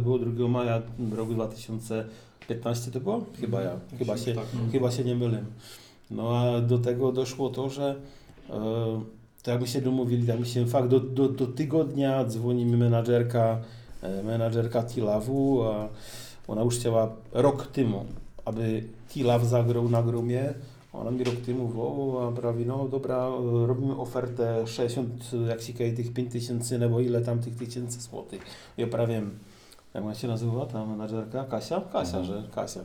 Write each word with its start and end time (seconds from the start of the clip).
Było 0.00 0.18
2 0.18 0.48
maja 0.48 0.82
roku 1.12 1.34
2015 1.34 2.90
to 2.90 3.00
było? 3.00 3.24
Chyba 3.40 3.62
ja, 3.62 3.70
chyba 3.98 4.16
się, 4.16 4.34
chyba 4.72 4.90
się 4.90 5.04
nie 5.04 5.14
mylę. 5.14 5.44
No 6.10 6.38
a 6.38 6.60
do 6.60 6.78
tego 6.78 7.12
doszło 7.12 7.50
to, 7.50 7.70
że 7.70 7.96
e, 8.50 9.00
tak 9.42 9.52
jak 9.52 9.60
my 9.60 9.68
się 9.68 9.80
domówili, 9.80 10.26
tak 10.26 10.40
my 10.40 10.46
się 10.46 10.66
fakt 10.66 10.88
do, 10.88 11.00
do, 11.00 11.28
do 11.28 11.46
tygodnia 11.46 12.24
dzwoni 12.24 12.64
mi 12.64 12.76
menadżerka, 12.76 13.58
e, 14.02 14.22
menadżerka 14.22 14.82
Tilawu, 14.82 15.62
a 15.62 15.88
ona 16.48 16.62
już 16.62 16.78
chciała 16.78 17.10
rok 17.32 17.66
temu, 17.66 18.04
aby 18.44 18.84
Tilaw 19.08 19.44
zagrał 19.44 19.88
na 19.88 20.02
grumie. 20.02 20.54
Ona 20.92 21.10
mi 21.10 21.24
rok 21.24 21.36
temu 21.36 21.68
wołała, 21.68 22.28
a 22.28 22.32
prawie, 22.32 22.64
no 22.64 22.88
dobra, 22.88 23.28
robimy 23.66 23.96
ofertę 23.96 24.66
60, 24.66 25.30
jak 25.48 25.62
się 25.62 25.72
tych 25.72 26.12
5 26.12 26.32
tysięcy, 26.32 26.78
nebo 26.78 27.00
ile 27.00 27.20
tam 27.20 27.38
tych 27.38 27.56
tysięcy 27.56 28.00
złotych. 28.00 28.42
Ja 28.76 28.86
prawie, 28.86 29.22
jak 29.98 30.04
ona 30.04 30.14
się 30.14 30.28
nazywa, 30.28 30.66
ta 30.66 30.86
menadżerka? 30.86 31.44
Kasia? 31.44 31.80
Kasia, 31.80 32.18
Mhm. 32.18 32.24
że 32.24 32.48
Kasia. 32.54 32.80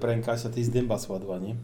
Prawie 0.00 0.22
Kasia, 0.22 0.48
to 0.48 0.58
jest 0.58 0.72
dęba 0.72 0.98
sładła, 0.98 1.38
nie? 1.38 1.54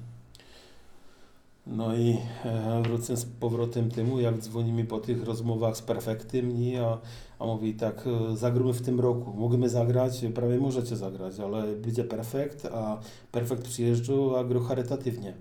No 1.66 1.96
i 1.96 2.18
e, 2.44 2.82
wrócę 2.82 3.16
z 3.16 3.24
powrotem 3.24 3.90
temu, 3.90 4.20
jak 4.20 4.38
dzwoni 4.38 4.72
mi 4.72 4.84
po 4.84 4.98
tych 5.00 5.24
rozmowach 5.24 5.76
z 5.76 5.82
Perfektem, 5.82 6.60
nie? 6.60 6.82
A, 6.86 6.98
a 7.38 7.46
mówi 7.46 7.74
tak, 7.74 8.04
e, 8.32 8.36
zagramy 8.36 8.72
w 8.72 8.82
tym 8.82 9.00
roku, 9.00 9.32
możemy 9.36 9.68
zagrać, 9.68 10.24
prawie 10.34 10.58
możecie 10.58 10.96
zagrać, 10.96 11.40
ale 11.40 11.62
będzie 11.76 12.04
Perfekt, 12.04 12.66
a 12.66 12.98
Perfekt 13.32 13.62
przyjeżdżał, 13.62 14.36
a 14.36 14.44
gro 14.44 14.60
charytatywnie. 14.60 15.34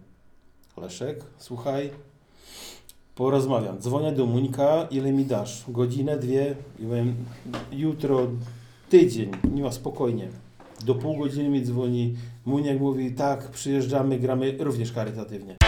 Leszek, 0.78 1.24
słuchaj, 1.38 1.90
porozmawiam. 3.16 3.80
Dzwonię 3.80 4.12
do 4.12 4.26
Muńka, 4.26 4.88
ile 4.92 5.12
mi 5.12 5.26
dasz? 5.26 5.64
Godzinę, 5.68 6.18
dwie? 6.20 6.56
I 6.80 6.84
powiem, 6.86 7.16
jutro, 7.72 8.28
tydzień, 8.94 9.32
nie 9.54 9.64
ma 9.64 9.72
spokojnie. 9.72 10.28
Do 10.86 10.96
pół 10.96 11.18
godziny 11.18 11.50
mi 11.50 11.62
dzwoni. 11.62 12.16
Muniek 12.46 12.80
mówi, 12.80 13.12
tak, 13.12 13.50
przyjeżdżamy, 13.50 14.20
gramy 14.20 14.58
również 14.60 14.94
charytatywnie. 14.94 15.63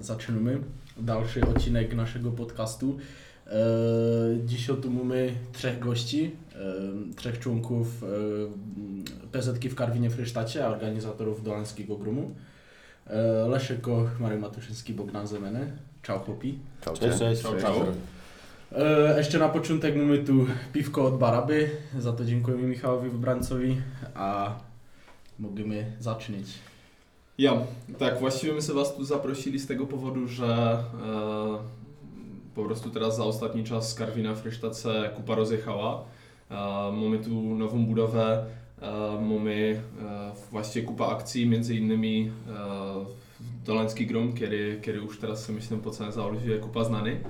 Začneme. 0.00 0.52
Další 0.96 1.40
odcinek 1.40 1.94
naszego 1.94 2.30
podcastu. 2.30 2.98
E, 3.46 3.52
Dziś 4.46 4.66
tu 4.82 4.90
mamy 4.90 5.34
trzech 5.52 5.78
gości, 5.78 6.30
e, 6.54 6.58
trzech 7.16 7.38
członków 7.38 8.04
e, 8.04 8.06
PZK 9.32 9.64
w 9.64 9.74
Karwinie 9.74 10.10
Frysztacie, 10.10 10.66
a 10.66 10.68
organizatorów 10.68 11.44
Dolanskiego 11.44 11.96
Grumu. 11.96 12.34
Leszek 13.48 13.80
Koch, 13.80 14.20
Marek 14.20 14.40
Matuszyński, 14.40 14.92
Bogdan 14.92 15.26
Zemeny. 15.26 15.72
Ciao 16.02 16.18
chłopi. 16.18 16.58
Čau, 16.84 16.96
Cześć, 16.96 17.18
cześć. 17.18 17.42
Ciao, 17.42 17.60
ciao. 17.60 17.86
E, 18.72 19.18
Jeszcze 19.18 19.38
na 19.38 19.48
początek 19.48 19.96
mamy 19.96 20.18
tu 20.18 20.46
piwko 20.72 21.04
od 21.06 21.18
Baraby. 21.18 21.70
Za 21.98 22.12
to 22.12 22.24
dziękujemy 22.24 22.62
Michałowi 22.62 23.10
Wybrancowi, 23.10 23.76
a 24.14 24.54
możemy 25.38 25.92
zacząć. 26.00 26.46
Ja, 27.38 27.52
tak, 27.98 28.20
właściwie 28.20 28.52
my 28.52 28.62
sobie 28.62 28.78
Was 28.78 28.96
tu 28.96 29.04
zaprosili 29.04 29.58
z 29.58 29.66
tego 29.66 29.86
powodu, 29.86 30.28
że 30.28 30.46
e, 30.46 31.58
po 32.54 32.64
prostu 32.64 32.90
teraz 32.90 33.16
za 33.16 33.24
ostatni 33.24 33.64
czas 33.64 33.94
Karwina 33.94 34.34
w 34.34 34.44
Rysztace 34.44 35.10
kupa 35.16 35.34
rozjechała. 35.34 36.04
E, 36.50 36.54
mamy 36.92 37.18
tu 37.18 37.54
nową 37.54 37.86
budowę, 37.86 38.44
e, 38.82 38.90
mamy 39.20 39.82
e, 40.02 40.32
właściwie 40.50 40.86
kupa 40.86 41.06
akcji, 41.06 41.46
między 41.46 41.76
innymi 41.76 42.30
e, 42.48 43.04
Dolanski 43.66 44.06
Grom, 44.06 44.32
który, 44.32 44.78
który 44.82 44.98
już 44.98 45.18
teraz 45.18 45.44
sobie 45.44 45.58
myślę 45.58 45.76
po 45.76 45.90
całym 45.90 46.12
Zaolzie 46.12 46.58
kupa 46.58 46.84
znany. 46.84 47.20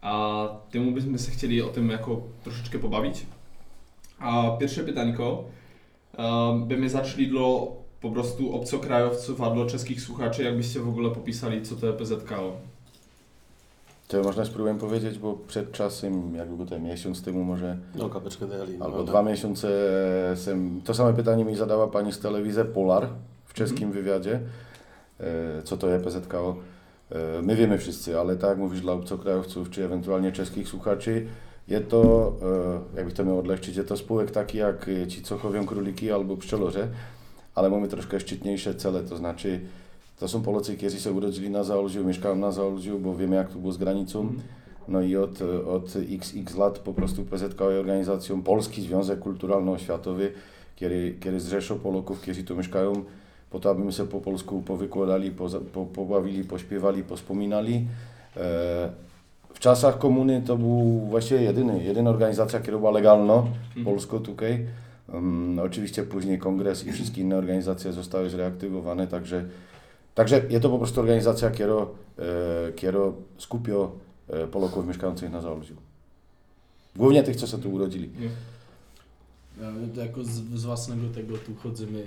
A 0.00 0.48
temu 0.70 0.92
byśmy 0.92 1.18
się 1.18 1.30
chcieli 1.30 1.62
o 1.62 1.68
tym 1.68 1.90
jako 1.90 2.20
troszeczkę 2.44 2.78
pobawić. 2.78 3.26
A 4.18 4.56
pierwsze 4.60 4.84
pytanko, 4.84 5.44
e, 6.18 6.62
by 6.66 6.76
my 6.76 6.90
zaczęli 6.90 7.26
dla 7.26 7.79
po 8.02 8.10
prostu 8.10 8.54
obcokrajowców, 8.54 9.40
a 9.42 9.50
dla 9.50 9.66
czeskich 9.66 10.00
słuchaczy, 10.00 10.42
jakbyście 10.42 10.80
w 10.80 10.88
ogóle 10.88 11.10
popisali, 11.10 11.62
co 11.62 11.74
to 11.76 11.92
PZKO. 11.92 12.52
To 14.08 14.22
można 14.22 14.44
spróbuję 14.44 14.74
powiedzieć, 14.74 15.18
bo 15.18 15.38
przed 15.48 15.72
czasem, 15.72 16.34
jak 16.34 16.48
było 16.48 16.66
ten 16.68 16.82
miesiąc 16.84 17.22
temu 17.22 17.44
może, 17.44 17.76
No, 17.94 18.08
kapeczkę 18.08 18.46
dali. 18.46 18.76
albo 18.80 19.04
dwa 19.04 19.22
miesiące, 19.22 19.68
sem, 20.36 20.80
to 20.84 20.94
same 20.94 21.14
pytanie 21.14 21.44
mi 21.44 21.56
zadała 21.56 21.86
pani 21.88 22.12
z 22.12 22.18
telewizji 22.18 22.62
Polar 22.74 23.08
w 23.44 23.54
czeskim 23.54 23.92
wywiadzie. 23.92 24.40
E, 25.20 25.62
Co 25.62 25.76
to 25.76 25.88
jest 25.88 26.04
PZKO? 26.04 26.56
E, 27.10 27.42
My 27.42 27.56
wiemy 27.56 27.78
wszyscy, 27.78 28.18
ale 28.20 28.36
tak 28.36 28.50
jak 28.50 28.58
mówisz 28.58 28.80
dla 28.80 28.92
obcokrajowców, 28.92 29.70
czy 29.70 29.84
ewentualnie 29.84 30.32
czeskich 30.32 30.68
słuchaczy, 30.68 31.26
jest 31.68 31.88
to, 31.88 32.32
e, 32.94 32.96
jakby 32.96 33.12
to 33.12 33.24
miał 33.24 33.38
odlehczyć, 33.38 33.76
jest 33.76 33.88
to 33.88 33.96
spółek 33.96 34.30
taki 34.30 34.58
jak 34.58 34.88
e, 34.88 35.06
ci, 35.06 35.22
co 35.22 35.38
chowią 35.38 35.66
króliki 35.66 36.12
albo 36.12 36.36
pszczelorze, 36.36 36.88
ale 37.54 37.70
mamy 37.70 37.88
troszkę 37.88 38.20
szczytniejsze 38.20 38.74
cele, 38.74 39.02
to 39.02 39.16
znaczy 39.16 39.60
to 40.20 40.28
są 40.28 40.42
Polacy, 40.42 40.76
którzy 40.76 41.00
się 41.00 41.12
urodzili 41.12 41.50
na 41.50 41.64
Zaolziu, 41.64 42.04
mieszkają 42.04 42.36
na 42.36 42.52
Zaolziu, 42.52 42.98
bo 42.98 43.16
wiemy 43.16 43.36
jak 43.36 43.48
to 43.52 43.58
było 43.58 43.72
z 43.72 43.76
granicą. 43.76 44.32
No 44.88 45.00
i 45.00 45.16
od, 45.16 45.42
od 45.66 45.96
XX 45.96 46.56
lat 46.56 46.78
po 46.78 46.94
prostu 46.94 47.24
PZK 47.24 47.60
organizacją 47.60 48.42
Polski 48.42 48.82
Związek 48.82 49.20
Kulturalno-Oświatowy, 49.20 50.28
który, 50.76 51.14
który 51.20 51.40
zrzesza 51.40 51.74
Polaków, 51.74 52.20
którzy 52.20 52.44
tu 52.44 52.56
mieszkają, 52.56 52.92
po 53.50 53.60
to, 53.60 53.70
aby 53.70 53.84
my 53.84 53.92
się 53.92 54.06
po 54.06 54.20
polsku 54.20 54.62
powykładali, 54.62 55.32
poza- 55.32 55.60
po, 55.72 55.86
pobawili, 55.86 56.44
pośpiewali, 56.44 57.02
pospominali. 57.02 57.86
E, 58.36 58.90
w 59.54 59.58
czasach 59.58 59.98
komuny 59.98 60.42
to 60.46 60.56
był 60.56 61.00
właściwie 61.00 61.42
jedyny, 61.42 61.84
jedyna 61.84 62.10
organizacja, 62.10 62.60
która 62.60 62.78
była 62.78 62.90
legalna, 62.90 63.42
polsko 63.84 64.20
tutaj. 64.20 64.66
Um, 65.12 65.58
oczywiście 65.58 66.02
później 66.02 66.38
kongres 66.38 66.86
i 66.86 66.92
wszystkie 66.92 67.20
inne 67.20 67.36
organizacje 67.36 67.92
zostały 67.92 68.30
zreaktywowane, 68.30 69.06
także, 69.06 69.44
także 70.14 70.42
jest 70.48 70.62
to 70.62 70.70
po 70.70 70.78
prostu 70.78 71.00
organizacja, 71.00 71.50
która, 71.50 71.74
e, 72.18 72.72
która 72.72 73.00
skupia 73.38 73.72
e, 74.28 74.46
Polaków 74.46 74.86
mieszkających 74.86 75.30
na 75.30 75.40
Zaolziu. 75.40 75.74
Głównie 76.96 77.22
tych, 77.22 77.36
co 77.36 77.46
się 77.46 77.58
tu 77.58 77.72
urodzili. 77.72 78.10
Ja, 79.60 80.02
jako 80.02 80.24
z, 80.24 80.28
z 80.30 80.64
własnego 80.64 81.08
tego 81.14 81.38
tu 81.38 81.54
chodzimy. 81.54 82.02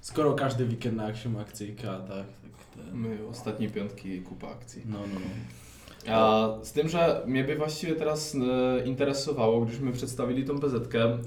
Skoro 0.00 0.34
każdy 0.34 0.64
weekend 0.64 0.96
na 0.96 1.06
jakąś 1.06 1.26
akcyjkę, 1.40 1.82
tak, 1.82 2.06
tak. 2.08 2.26
te- 2.86 2.94
My 2.94 3.18
ostatnie 3.30 3.68
piątki 3.70 4.20
kupa 4.20 4.48
akcji. 4.48 4.82
No, 4.86 4.98
no, 4.98 5.20
no. 5.20 6.14
A 6.14 6.48
z 6.64 6.72
tym, 6.72 6.88
że 6.88 7.22
mnie 7.26 7.44
by 7.44 7.56
właściwie 7.56 7.94
teraz 7.94 8.34
e, 8.34 8.86
interesowało, 8.86 9.60
gdyśmy 9.60 9.92
przedstawili 9.92 10.44
tą 10.44 10.58
PZK, 10.60 10.94
e, 10.94 11.18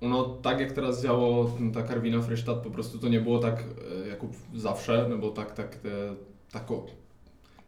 ono 0.00 0.24
tak 0.24 0.60
jak 0.60 0.72
teraz 0.72 1.02
działo 1.02 1.50
ta 1.74 1.82
Karwina 1.82 2.22
Frysztat, 2.22 2.58
po 2.58 2.70
prostu 2.70 2.98
to 2.98 3.08
nie 3.08 3.20
było 3.20 3.38
tak 3.38 3.64
e, 4.04 4.08
jak 4.08 4.18
zawsze, 4.54 5.06
no 5.10 5.18
bo 5.18 5.30
tak, 5.30 5.54
tak 5.54 5.76
te, 5.76 5.88
tako, 6.52 6.86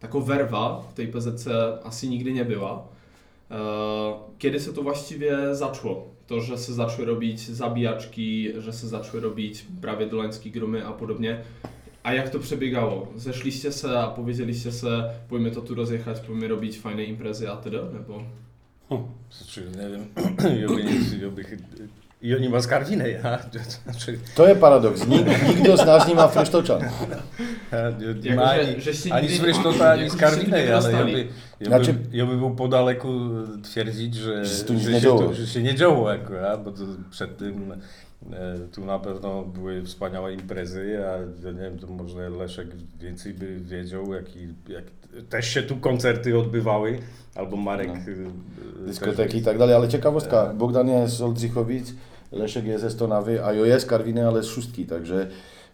tako 0.00 0.20
werwa 0.20 0.82
w 0.90 0.94
tej 0.94 1.08
PZC 1.08 1.48
asi 1.84 2.08
nigdy 2.08 2.32
nie 2.32 2.44
była. 2.44 2.82
E, 3.50 3.56
Kiedy 4.38 4.60
się 4.60 4.72
to 4.72 4.82
właściwie 4.82 5.54
zaczło? 5.54 6.08
To, 6.26 6.40
że 6.40 6.58
się 6.58 6.72
zaczły 6.72 7.04
robić 7.04 7.40
zabijaczki, 7.40 8.48
że 8.58 8.72
się 8.72 8.86
zaczły 8.86 9.20
robić 9.20 9.64
prawie 9.82 10.06
dolańskie 10.06 10.50
gromy, 10.50 10.86
a 10.86 10.92
podobnie. 10.92 11.40
A 12.02 12.14
jak 12.14 12.30
to 12.30 12.38
przebiegało? 12.38 13.06
Zeszliście 13.16 13.72
se, 13.72 14.00
a 14.00 14.06
powiedzieliście 14.08 14.72
se, 14.72 15.10
pójmy 15.28 15.50
to 15.50 15.60
tu 15.60 15.74
rozjechać, 15.74 16.20
pójmy 16.20 16.48
robić 16.48 16.78
fajne 16.78 17.04
imprezy, 17.04 17.50
a 17.50 17.56
tyle? 17.56 17.82
Bo... 18.08 18.22
Znaczy, 19.30 19.64
nie 19.76 19.88
wiem, 19.90 20.06
ja 20.60 20.68
by, 20.68 20.84
nie- 20.84 21.22
ja 21.22 21.30
by, 21.30 21.42
i 22.22 22.34
oni 22.34 22.48
ma 22.48 22.60
skarwinę, 22.62 23.10
ja? 23.10 23.38
Znaczy, 23.84 24.18
To 24.34 24.48
jest 24.48 24.60
paradoks. 24.60 25.06
Nikt, 25.06 25.48
nikt 25.48 25.80
z 25.82 25.86
nas 25.86 26.08
nie 26.08 26.14
ma 26.14 26.28
fresztoczan. 26.28 26.80
ja 27.72 27.90
nie 28.30 28.34
ma 28.34 28.42
ani, 29.12 29.28
nigdy- 29.28 29.36
z 29.36 29.40
Frysztota, 29.40 29.90
ani 29.90 30.10
z 30.10 30.12
nigdy 30.12 30.50
nie 30.50 30.76
ale 30.76 30.92
ja 30.92 31.04
by, 31.04 31.26
ja, 31.60 31.66
Znaczy- 31.66 31.92
by, 31.92 32.16
ja 32.16 32.26
by 32.26 32.36
był 32.36 32.50
podaleku 32.50 33.08
twierdzić, 33.62 34.14
że, 34.14 34.44
Że 34.44 34.54
się, 34.94 35.00
działo. 35.00 35.22
to, 35.22 35.34
że 35.34 35.46
się 35.46 35.62
nie 35.62 35.74
działo 35.74 36.12
akurat, 36.12 36.64
bo 36.64 36.70
to 36.72 36.82
przed 37.10 37.38
tym 37.38 37.72
e, 38.32 38.58
tu 38.72 38.84
na 38.84 38.98
pewno 38.98 39.42
były 39.42 39.82
wspaniałe 39.82 40.34
imprezy, 40.34 40.98
a 41.06 41.46
ja 41.46 41.52
nie 41.52 41.60
wiem, 41.60 41.78
to 41.78 41.86
może 41.86 42.30
Leszek 42.30 42.68
więcej 43.00 43.34
by 43.34 43.56
wiedział, 43.60 44.14
jak, 44.14 44.36
i- 44.36 44.72
jak 44.72 44.84
też 45.28 45.48
się 45.48 45.62
tu 45.62 45.76
koncerty 45.76 46.38
odbywały, 46.38 46.98
albo 47.34 47.56
Marek. 47.56 47.88
No. 47.88 47.94
e, 47.94 48.82
e, 48.82 48.86
dyskoteki 48.86 49.38
i 49.38 49.42
tak 49.42 49.58
dalej, 49.58 49.74
ale 49.74 49.88
ciekawostka, 49.88 50.54
Bogdan 50.54 50.88
jest 50.88 51.16
z 51.16 51.22
Oldřichowic, 51.22 51.94
Leszek 52.32 52.64
jest 52.64 52.82
ze 52.82 52.90
Stonawy, 52.90 53.44
a 53.44 53.52
ja 53.52 53.66
jest 53.66 53.86
z 53.86 53.88
Karwiny, 53.88 54.26
ale 54.26 54.42
z 54.42 54.46
Szóstki, 54.46 54.86
także 54.86 55.26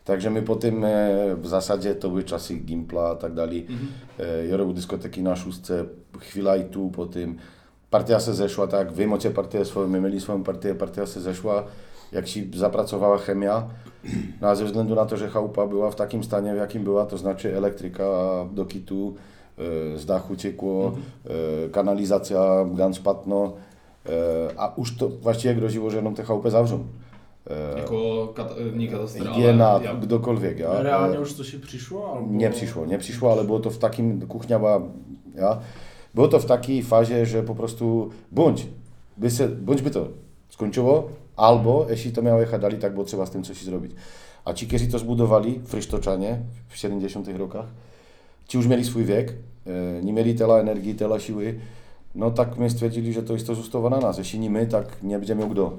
Takže 0.05 0.31
my 0.31 0.43
potom 0.43 0.85
eh, 0.85 1.35
v 1.35 1.47
zásadě 1.47 1.95
to 1.95 2.11
byly 2.11 2.25
časy 2.25 2.55
Gimpla 2.55 3.11
a 3.11 3.15
tak 3.15 3.35
dále. 3.35 3.65
Mhm. 3.69 3.89
Eh, 4.19 4.47
Jorovu 4.47 4.73
diskoteky 4.73 5.23
na 5.23 5.37
šustce, 5.37 5.87
chvíľa 6.19 6.57
i 6.57 6.65
tu 6.65 6.91
potom. 6.91 7.41
Partia 7.91 8.21
se 8.21 8.35
zešla 8.35 8.67
tak, 8.67 8.91
vy 8.91 9.07
máte 9.07 9.31
partie 9.31 9.65
svoje, 9.65 9.89
my 9.89 10.01
měli 10.01 10.21
svoje 10.21 10.43
partie, 10.45 10.75
partia 10.75 11.07
se 11.07 11.21
zešla, 11.21 11.67
jak 12.15 12.29
si 12.29 12.49
zapracovala 12.55 13.19
chemia. 13.19 13.71
No 14.41 14.49
a 14.49 14.55
ze 14.55 14.65
vzhledu 14.65 14.95
na 14.95 15.05
to, 15.05 15.17
že 15.17 15.29
chalupa 15.29 15.67
byla 15.67 15.91
v 15.91 15.95
takém 15.95 16.23
staně, 16.23 16.55
v 16.55 16.57
jakým 16.57 16.85
byla, 16.85 17.07
to 17.07 17.17
znaczy 17.19 17.53
elektrika 17.53 18.05
do 18.53 18.65
kitu, 18.65 19.17
eh, 19.59 19.99
z 19.99 20.05
dachu 20.05 20.37
teklo, 20.37 20.95
eh, 20.95 21.69
kanalizácia 21.71 22.39
ganz 22.75 22.97
špatno. 22.97 23.55
Eh, 24.05 24.53
A 24.57 24.77
už 24.79 24.91
to 24.91 25.13
grožilo, 25.55 25.91
že 25.91 25.97
jenom 25.97 26.15
te 26.15 26.23
chaloupy 26.23 26.51
zavřou. 26.51 26.87
Eh, 27.47 27.81
Jako 27.81 28.27
kat, 28.35 28.53
nie 28.73 28.89
katastrofa, 28.89 29.33
Hygiena, 29.33 29.69
ale 29.69 29.85
ja, 29.85 29.93
kdokoľvek. 29.95 30.59
Ja. 30.59 30.83
Reálně 30.83 31.17
Eh, 31.17 31.21
už 31.21 31.33
to 31.33 31.45
si 31.45 31.59
přišlo? 31.59 32.13
Alebo... 32.13 32.33
Nepřišlo, 32.33 32.87
nepřišlo, 32.87 33.31
ale 33.31 33.45
bylo 33.45 33.59
to 33.59 33.71
v 33.71 33.79
takým, 33.79 34.21
kuchňa 34.21 34.59
byla, 34.59 34.83
ja, 35.35 35.63
bylo 36.15 36.29
to 36.29 36.39
v 36.39 36.45
taký 36.45 36.83
fáze, 36.83 37.25
že 37.27 37.43
po 37.43 37.55
prostu 37.55 38.11
buď 38.31 38.67
by, 39.17 39.31
se, 39.31 39.49
buď 39.49 39.83
by 39.83 39.91
to 39.91 40.09
skončilo, 40.51 41.09
albo 41.37 41.87
jeśli 41.91 42.13
to 42.13 42.23
miało 42.23 42.41
jechać 42.41 42.61
dalej, 42.61 42.79
tak 42.79 42.93
było 42.93 43.05
trzeba 43.05 43.27
z 43.27 43.31
tym 43.31 43.43
coś 43.43 43.65
zrobić. 43.65 43.93
A 44.45 44.53
ci, 44.53 44.67
kteří 44.67 44.89
to 44.89 44.99
zbudovali, 44.99 45.61
Frištočanie 45.65 46.43
v 46.69 46.79
70 46.79 47.29
rokach, 47.37 47.67
ci 48.49 48.59
už 48.59 48.67
měli 48.67 48.85
svůj 48.85 49.05
věk, 49.05 49.35
e, 49.67 50.03
nie 50.03 50.13
mieli 50.13 50.35
tela 50.35 50.59
energii, 50.59 50.95
tela 50.95 51.19
siły, 51.19 51.61
no 52.15 52.31
tak 52.31 52.57
my 52.57 52.71
stwierdzili, 52.71 53.13
že 53.13 53.23
to 53.23 53.35
isto 53.35 53.55
zůstává 53.55 53.89
na 53.89 53.99
nás. 54.01 54.19
Jeśli 54.19 54.39
nie 54.39 54.51
my, 54.51 54.67
tak 54.67 55.03
nebude 55.03 55.35
miał 55.35 55.49
kdo. 55.49 55.79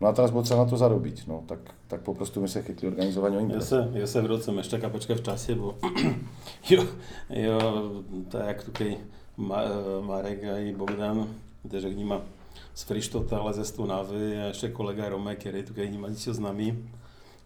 No 0.00 0.08
a 0.08 0.12
teraz 0.12 0.30
bylo 0.30 0.42
třeba 0.42 0.64
na 0.64 0.70
to 0.70 0.76
zarobiť. 0.76 1.26
No, 1.26 1.42
tak, 1.46 1.58
tak 1.88 2.00
po 2.00 2.14
prostu 2.14 2.40
my 2.40 2.48
se 2.48 2.62
chytli 2.62 2.88
organizování 2.88 3.34
Ja 3.36 3.40
imprez. 3.40 3.68
sa, 3.68 3.88
ja 3.94 4.06
sa 4.06 4.20
vracam 4.20 4.58
ešte 4.60 4.76
kapočka 4.78 5.14
v 5.16 5.22
čase, 5.24 5.54
bo 5.56 5.74
jo, 6.70 6.84
jo, 7.30 7.58
tak 8.28 8.46
jak 8.46 8.62
tukej 8.62 8.96
Ma, 9.36 9.64
Marek 10.00 10.44
a 10.44 10.58
i 10.58 10.72
Bogdan, 10.72 11.26
kteří 11.68 11.88
vníma 11.88 12.20
z 12.20 12.20
Frištota, 12.20 12.35
ale 13.32 13.52
ze 13.52 13.64
Stonavy 13.64 14.38
a 14.38 14.44
ještě 14.44 14.68
kolega 14.68 15.08
Romek, 15.08 15.38
který 15.38 15.64
vníma 15.86 16.08
niečo 16.08 16.34
s 16.34 16.38
nami. 16.38 16.78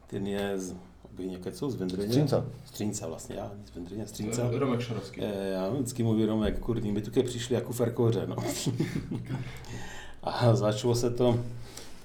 Ten 0.07 0.27
je 0.27 0.59
z, 0.59 0.75
aby 1.05 1.29
někdo 1.29 1.71
z 1.71 1.75
Vendryně. 1.75 2.09
Střínca. 2.09 2.45
Střínca 2.65 3.07
vlastně, 3.07 3.37
já, 3.37 3.51
z 3.67 3.75
Vendryně, 3.75 4.07
Střínca. 4.07 4.51
Romek 4.51 4.81
Šarovský. 4.81 5.21
E, 5.21 5.51
Já 5.51 5.69
vždycky 5.71 6.03
mluví 6.03 6.25
Romek, 6.27 6.59
kurní, 6.59 6.93
my 6.93 7.03
tukej 7.03 7.23
přišli 7.23 7.55
jako 7.55 7.73
ferkoře, 7.73 8.27
no. 8.27 8.37
A 10.23 10.57
začalo 10.57 10.95
se 10.95 11.11
to, 11.11 11.41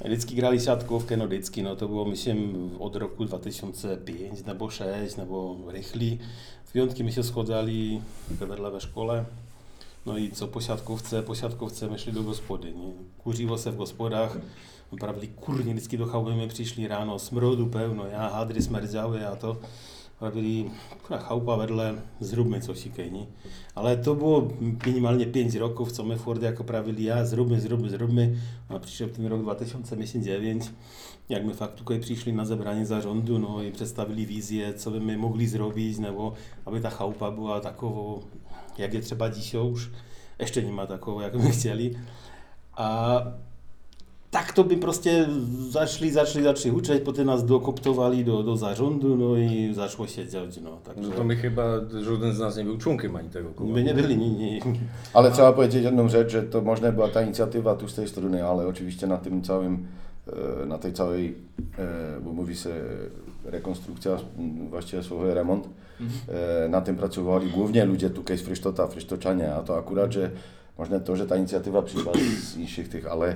vždycky 0.04 0.36
grali 0.36 0.60
šatkovky, 0.60 1.18
no 1.18 1.28
vždycky, 1.28 1.62
no 1.62 1.76
to 1.76 1.88
bylo, 1.88 2.06
myslím, 2.06 2.72
od 2.78 2.96
roku 2.96 3.24
2005 3.24 4.46
nebo 4.46 4.70
6, 4.70 5.16
nebo 5.18 5.58
rychlý. 5.68 6.20
V 6.66 6.72
piątky 6.74 7.04
my 7.04 7.12
się 7.12 7.24
schodzali 7.24 8.02
vedle 8.30 8.72
ve 8.72 8.80
škole, 8.80 9.26
no 10.06 10.18
i 10.18 10.32
co 10.32 10.48
po 10.48 10.62
siatkovce, 10.62 11.22
po 11.22 11.36
siatkovce 11.36 11.88
my 11.88 11.98
šli 11.98 12.12
do 12.12 12.24
gospody, 12.24 12.74
nie? 12.74 12.94
Kuřivo 13.18 13.58
se 13.58 13.72
v 13.72 13.76
gospodách, 13.76 14.38
Pravili, 15.00 15.28
kurně, 15.28 15.74
vždycky 15.74 15.98
do 15.98 16.06
chałupy 16.06 16.34
my 16.34 16.48
přišli 16.48 16.88
ráno, 16.88 17.20
smrodu 17.20 17.66
pevno, 17.66 18.06
já 18.06 18.28
hadry 18.28 18.62
smrdzały 18.62 19.28
a 19.28 19.36
to. 19.36 19.58
Pravili, 20.20 20.72
kurwa, 21.02 21.18
chałupa 21.18 21.56
vedle, 21.56 21.96
zróbmy 22.20 22.62
coś 22.62 22.86
nie? 23.12 23.26
Ale 23.76 23.98
to 23.98 24.16
było 24.16 24.48
minimalnie 24.86 25.26
5 25.26 25.56
rokov, 25.56 25.92
co 25.92 26.04
my 26.04 26.18
Ford 26.18 26.42
jako 26.42 26.64
pravili, 26.64 27.04
ja, 27.04 27.26
zróbmy, 27.26 27.62
zróbmy, 27.62 27.90
zróbmy. 27.90 28.38
A 28.70 28.80
přišel 28.80 29.10
ten 29.10 29.26
rok 29.26 29.42
2009, 29.42 30.74
jak 31.30 31.46
my 31.46 31.54
fakt 31.54 31.74
tutaj 31.74 32.00
přišli 32.00 32.32
na 32.32 32.46
zebranie 32.46 32.86
zarządu, 32.86 33.38
no 33.38 33.64
i 33.64 33.72
představili 33.72 34.26
wizję, 34.26 34.74
co 34.74 34.92
by 34.92 35.00
my 35.00 35.18
mogli 35.18 35.48
zrobić, 35.48 35.98
nebo 35.98 36.34
aby 36.66 36.82
ta 36.82 36.90
chałupa 36.90 37.32
była 37.32 37.60
takovou, 37.60 38.24
jak 38.80 38.94
je 38.94 39.02
třeba 39.02 39.30
dzisiaj 39.30 39.62
už, 39.62 39.92
ještě 40.40 40.62
nemá 40.62 40.86
takovou, 40.86 41.20
jak 41.20 41.36
my 41.36 41.50
chcieli. 41.52 41.98
A 42.78 43.22
tak 44.30 44.54
to 44.54 44.64
by 44.64 44.76
prostě 44.76 45.26
zašli, 45.70 46.12
zašli, 46.12 46.44
zašli 46.44 46.70
hučet, 46.70 47.04
potem 47.04 47.28
nás 47.28 47.44
dokoptovali 47.44 48.24
do, 48.24 48.44
do 48.44 48.58
zarządu, 48.58 49.16
no 49.16 49.38
i 49.38 49.74
zaczło 49.74 50.08
się 50.08 50.28
dziać, 50.28 50.58
no. 50.64 50.78
Takže 50.84 51.10
No 51.10 51.16
to 51.16 51.24
my 51.24 51.36
chyba, 51.36 51.64
żaden 52.02 52.34
z 52.34 52.40
nas 52.40 52.58
nie 52.58 52.64
był 52.64 52.78
członkiem 52.78 53.16
ani 53.16 53.30
tego 53.30 53.50
koła. 53.50 53.70
my 53.74 53.84
nebyli, 53.84 54.18
ni, 54.18 54.30
ni, 54.32 54.60
Ale 55.14 55.32
trzeba 55.32 55.54
powiedzieć 55.54 55.84
jedną 55.84 56.10
rzecz, 56.10 56.32
że 56.32 56.44
to 56.44 56.62
można 56.62 56.92
była 56.92 57.08
ta 57.08 57.22
inicjatywa 57.22 57.76
tu 57.76 57.88
z 57.88 57.96
tej 57.96 58.08
strony, 58.08 58.46
ale 58.46 58.68
oczywiście 58.68 59.08
na 59.08 59.18
tym 59.18 59.42
całym, 59.44 59.88
na 60.66 60.78
tej 60.78 60.94
całej, 60.94 61.36
e, 61.78 62.20
bo 62.22 62.34
mówi 62.34 62.56
się 62.56 62.70
rekonstrukcja, 63.46 64.18
właściwie 64.70 65.04
słowo 65.04 65.34
remont, 65.34 65.70
e, 66.28 66.70
na 66.70 66.82
tym 66.82 66.96
pracowali 66.96 67.50
głównie 67.50 67.86
ludzie 67.86 68.10
tutaj 68.10 68.38
z 68.38 68.42
Frysztota, 68.42 68.88
Frysztoczanie, 68.88 69.54
a 69.54 69.64
to 69.64 69.78
akurat, 69.78 70.14
że 70.14 70.32
można 70.78 71.00
to, 71.00 71.16
że 71.16 71.28
ta 71.28 71.36
inicjatywa 71.36 71.82
przyszła 71.82 72.14
z 72.42 72.58
innych 72.58 72.90
tych, 72.90 73.08
ale 73.08 73.36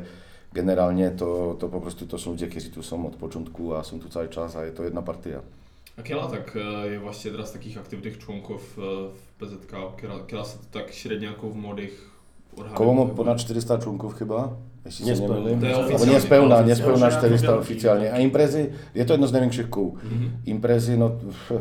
generalnie 0.53 1.12
to, 1.12 1.56
to 1.59 1.69
po 1.69 1.81
prostu 1.81 2.07
to 2.07 2.18
są 2.18 2.31
ludzie, 2.31 2.47
którzy 2.47 2.69
tu 2.69 2.83
są 2.83 3.07
od 3.07 3.15
początku, 3.15 3.75
a 3.75 3.83
są 3.83 4.00
tu 4.00 4.09
cały 4.09 4.30
czas, 4.30 4.56
a 4.56 4.71
to 4.71 4.83
jedna 4.83 5.01
partia. 5.01 5.42
A 5.97 6.03
kiela 6.03 6.27
tak 6.27 6.56
e, 6.56 6.88
je 6.88 7.00
właśnie 7.00 7.31
teraz 7.31 7.53
takich 7.53 7.77
aktywnych 7.77 8.18
członków 8.18 8.77
e, 8.80 8.81
w 9.09 9.31
PZK? 9.39 9.71
Kiela, 10.01 10.19
kiela 10.27 10.44
tak 10.71 10.92
średniaków 10.94 11.56
młodych 11.56 12.19
Koło 12.74 13.06
ponad 13.06 13.38
400 13.38 13.77
członków 13.77 14.15
chyba, 14.15 14.50
jeśli 14.85 15.05
się 15.05 15.11
nie 15.11 15.19
Niespełna. 15.19 15.55
mylę. 15.55 15.77
Oficjalnie, 15.79 16.13
niespełna, 16.13 16.61
niespełna 16.61 17.07
oficjalnie. 17.07 17.37
400 17.37 17.55
oficjalnie. 17.57 18.13
A 18.13 18.19
imprezy, 18.19 18.69
jest 18.95 19.07
to 19.07 19.13
jedno 19.13 19.27
z 19.27 19.31
największych 19.31 19.69
kół. 19.69 19.95
Mhm. 20.03 20.31
Imprezy, 20.45 20.97
no 20.97 21.09
pff, 21.09 21.53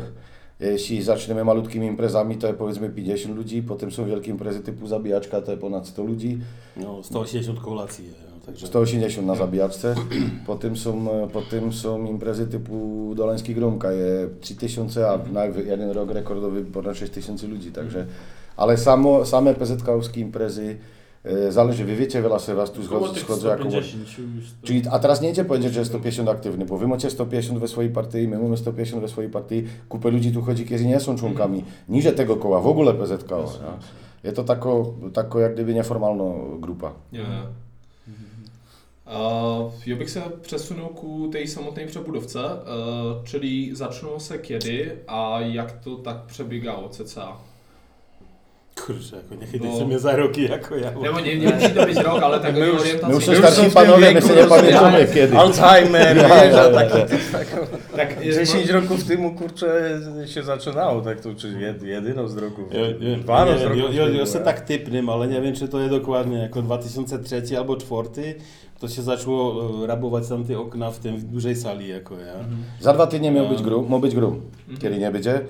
jeśli 0.59 1.01
zaczniemy 1.03 1.43
malutkimi 1.43 1.87
imprezami, 1.87 2.37
to 2.37 2.53
powiedzmy 2.53 2.89
50 2.89 3.35
ludzi, 3.35 3.63
potem 3.63 3.91
są 3.91 4.05
wielkie 4.05 4.31
imprezy 4.31 4.59
typu 4.59 4.87
zabijaczka, 4.87 5.41
to 5.41 5.51
jest 5.51 5.61
ponad 5.61 5.87
100 5.87 6.03
ludzi, 6.03 6.39
no 6.77 7.03
180 7.03 7.59
kolacji, 7.59 8.05
no, 8.33 8.45
takže 8.45 8.67
180 8.67 9.27
na 9.27 9.35
zabijaczce, 9.35 9.95
potem 10.47 10.77
są, 10.77 11.11
e, 11.11 11.27
potem 11.27 11.73
są 11.73 12.05
imprezy 12.05 12.47
typu 12.47 13.13
Doleński 13.15 13.55
Grumka, 13.55 13.91
je 13.91 14.29
3000, 14.41 15.09
a 15.09 15.19
na 15.31 15.45
jeden 15.45 15.91
rok 15.91 16.11
rekordowy 16.11 16.65
ponad 16.65 16.97
6000 16.97 17.47
ludzi, 17.47 17.71
także, 17.71 18.05
ale 18.57 18.77
samo, 18.77 19.25
same 19.25 19.53
PZK-owskie 19.53 20.21
imprezy, 20.21 20.63
e, 20.63 20.98
zależy, 21.49 21.85
wy 21.85 21.95
wiecie, 21.95 22.21
wiele 22.21 22.39
se 22.39 22.55
was 22.55 22.71
tu 22.71 22.83
schodzą 22.83 23.05
jako 23.15 23.35
150 23.35 24.17
już 24.35 24.51
to- 24.51 24.67
Czyli, 24.67 24.81
a 24.91 24.99
teraz 24.99 25.21
nie 25.21 25.29
idzie 25.29 25.45
powiedzieć, 25.45 25.73
że 25.73 25.79
jest 25.79 25.91
150 25.91 26.29
aktywny, 26.29 26.65
bo 26.65 26.77
wy 26.77 26.87
macie 26.87 27.09
150 27.09 27.59
we 27.59 27.67
swojej 27.67 27.91
partii, 27.91 28.27
my 28.27 28.39
mamy 28.39 28.57
150 28.57 29.01
we 29.01 29.07
swojej 29.07 29.31
partii, 29.31 29.63
kupę 29.89 30.09
ludzi 30.11 30.31
tu 30.31 30.41
chodzi, 30.41 30.65
którzy 30.65 30.85
nie 30.85 30.99
są 30.99 31.15
członkami 31.17 31.63
niže 31.89 32.11
tego 32.11 32.35
koła, 32.35 32.61
w 32.61 32.67
ogóle 32.67 32.93
PZK. 32.93 33.31
Ja. 33.31 33.73
Je 34.23 34.31
to 34.31 34.43
tako, 34.43 34.93
tako 35.13 35.39
jak 35.39 35.53
gdyby 35.53 35.73
neformalna 35.73 36.23
grupa. 36.59 36.91
Nie. 37.11 37.25
A 39.05 39.19
já 39.85 39.95
bych 39.95 40.09
se 40.09 40.21
přesunul 40.41 40.89
ku 40.89 41.29
té 41.31 41.47
samotné 41.47 41.85
přebudovce, 41.87 42.39
e, 42.39 42.55
czyli 43.23 43.75
zaczęło 43.75 44.19
se 44.19 44.39
kiedy 44.39 44.97
a 45.07 45.39
jak 45.41 45.71
to 45.83 45.95
tak 45.95 46.17
przebiegało 46.27 46.89
cca? 46.89 47.27
Kurczę, 48.85 49.15
jako 49.15 49.35
nie 49.35 49.47
chytaj 49.47 49.69
No. 49.79 49.85
mnie 49.85 49.99
za 49.99 50.15
roky, 50.15 50.41
jako 50.43 50.75
ja. 50.75 50.91
Nebo 50.91 51.19
nie, 51.19 51.37
nie 51.37 51.47
musí 51.47 51.69
to 51.75 51.85
být 51.85 51.97
rok, 51.97 52.23
ale 52.23 52.39
tak 52.39 52.53
My 52.53 52.71
už- 52.71 52.83
My 53.07 53.13
już 53.13 53.27
już 53.27 53.55
tym 53.55 53.71
panowie, 53.71 54.11
my 54.11 54.21
sobie 54.21 54.41
nie 54.41 54.47
pamiętamy 54.47 55.07
kiedy. 55.13 55.37
Alzheimer, 55.37 56.17
Ja, 56.17 56.23
wiesz, 56.23 56.29
ja, 56.53 56.61
a 56.61 56.63
ja, 56.65 56.71
tak, 56.73 56.89
ja. 56.95 57.05
Tak, 57.97 58.23
10 58.23 58.69
roków 58.69 59.03
temu, 59.03 59.35
kurczę, 59.35 59.99
się 60.25 60.43
zaczynało, 60.43 61.01
tak 61.01 61.21
to 61.21 61.35
czy 61.35 61.47
jed, 61.59 61.83
jedyno 61.83 62.27
z 62.27 62.37
roków, 62.37 62.65
Jo, 62.73 62.79
jo, 63.09 63.15
dwa 63.17 63.45
nie 63.45 63.57
z 63.57 63.61
roków. 63.61 63.95
jo 64.17 64.25
se 64.25 64.37
ja. 64.37 64.43
tak 64.45 64.61
typnym, 64.61 65.09
ale 65.09 65.27
nie 65.27 65.41
wiem, 65.41 65.55
czy 65.55 65.67
to 65.67 65.79
jest 65.79 65.91
dokładnie 65.91 66.37
jako 66.37 66.61
2003 66.61 67.57
albo 67.57 67.75
2004, 67.75 68.35
to 68.79 68.87
się 68.87 69.01
zaczęło 69.01 69.69
e, 69.83 69.87
rabować 69.87 70.27
tam 70.29 70.43
te 70.45 70.59
okna 70.59 70.91
w 70.91 70.99
tym 70.99 71.17
w 71.17 71.23
dużej 71.23 71.55
sali, 71.55 71.87
jako 71.87 72.15
ja. 72.19 72.33
Za 72.79 72.93
dwa 72.93 73.07
tygodnie 73.07 73.31
miał 73.31 73.47
być 73.49 73.61
grum, 73.61 73.89
ma 73.89 73.99
być 73.99 74.15
grum, 74.15 74.41
kiedy 74.81 74.97
nie 74.97 75.11
będzie, 75.11 75.41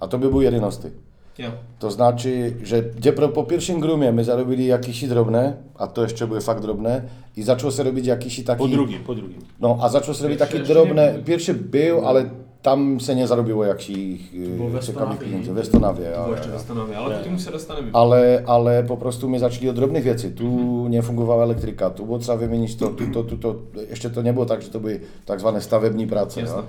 a 0.00 0.06
to 0.08 0.18
by 0.18 0.30
był 0.30 0.42
11. 0.42 0.90
jo. 1.38 1.50
To 1.78 1.90
znaczy, 1.90 2.52
że 2.62 2.82
gdzie 2.82 3.12
pro- 3.12 3.28
po 3.28 3.44
pierwszym 3.44 3.80
grumie 3.80 4.12
my 4.12 4.24
zarobili 4.24 4.66
jakieś 4.66 5.04
drobne, 5.08 5.56
a 5.78 5.86
to 5.86 6.02
jeszcze 6.02 6.26
były 6.26 6.40
fakt 6.40 6.62
drobne, 6.62 7.02
i 7.36 7.42
zaczęło 7.42 7.72
się 7.72 7.82
robić 7.82 8.06
jakiś 8.06 8.44
taki... 8.44 8.58
Po 8.58 8.68
drugim, 8.68 9.04
po 9.04 9.14
drugim. 9.14 9.38
No, 9.60 9.78
a 9.82 9.88
zaczął 9.88 10.14
sobie 10.14 10.28
robić 10.28 10.38
Pierwszy 10.38 10.56
takie 10.56 10.58
jeszcze 10.58 10.74
drobne. 10.74 11.06
nie 11.06 11.12
był. 11.14 11.24
Pierwszy 11.24 11.54
był, 11.54 12.06
ale 12.08 12.30
tam 12.62 13.00
se 13.00 13.14
nie 13.14 13.26
zarobiło 13.26 13.64
jakichś 13.64 14.30
było 14.32 14.68
we 14.70 14.78
e, 14.78 14.82
ciekawych 14.82 15.08
Stonawie, 15.08 15.26
pieniędzy. 15.26 15.48
nie? 15.50 15.54
We 15.54 15.64
Stonawie, 15.64 16.04
To 16.14 16.24
ale, 16.24 16.36
jeszcze 16.36 16.50
zastanawiam, 16.50 17.04
ale 17.04 17.20
k 17.20 17.24
tomu 17.24 17.38
se 17.38 17.50
dostaneme. 17.50 17.88
ale, 17.92 18.42
ale 18.46 18.84
po 18.84 18.96
prostu 18.96 19.28
my 19.28 19.38
zaczęli 19.38 19.68
od 19.68 19.76
drobnych 19.76 20.04
rzeczy. 20.04 20.30
Tu 20.30 20.44
nie 20.88 21.02
funkowała 21.02 21.44
elektryka, 21.44 21.90
tu 21.90 22.06
było 22.06 22.18
trzeba 22.18 22.38
wymienić 22.38 22.76
to, 22.76 22.88
tu 22.88 23.04
to, 23.14 23.22
tu 23.24 23.36
to. 23.38 23.54
Jeszcze 23.90 24.10
to 24.10 24.22
nie 24.22 24.32
było 24.32 24.46
tak, 24.46 24.62
że 24.62 24.68
to 24.68 24.80
były 24.80 25.00
tak 25.26 25.40
zwane 25.40 25.60
stawebni 25.60 26.06
prace. 26.06 26.40
Jasne. 26.40 26.56
No. 26.56 26.62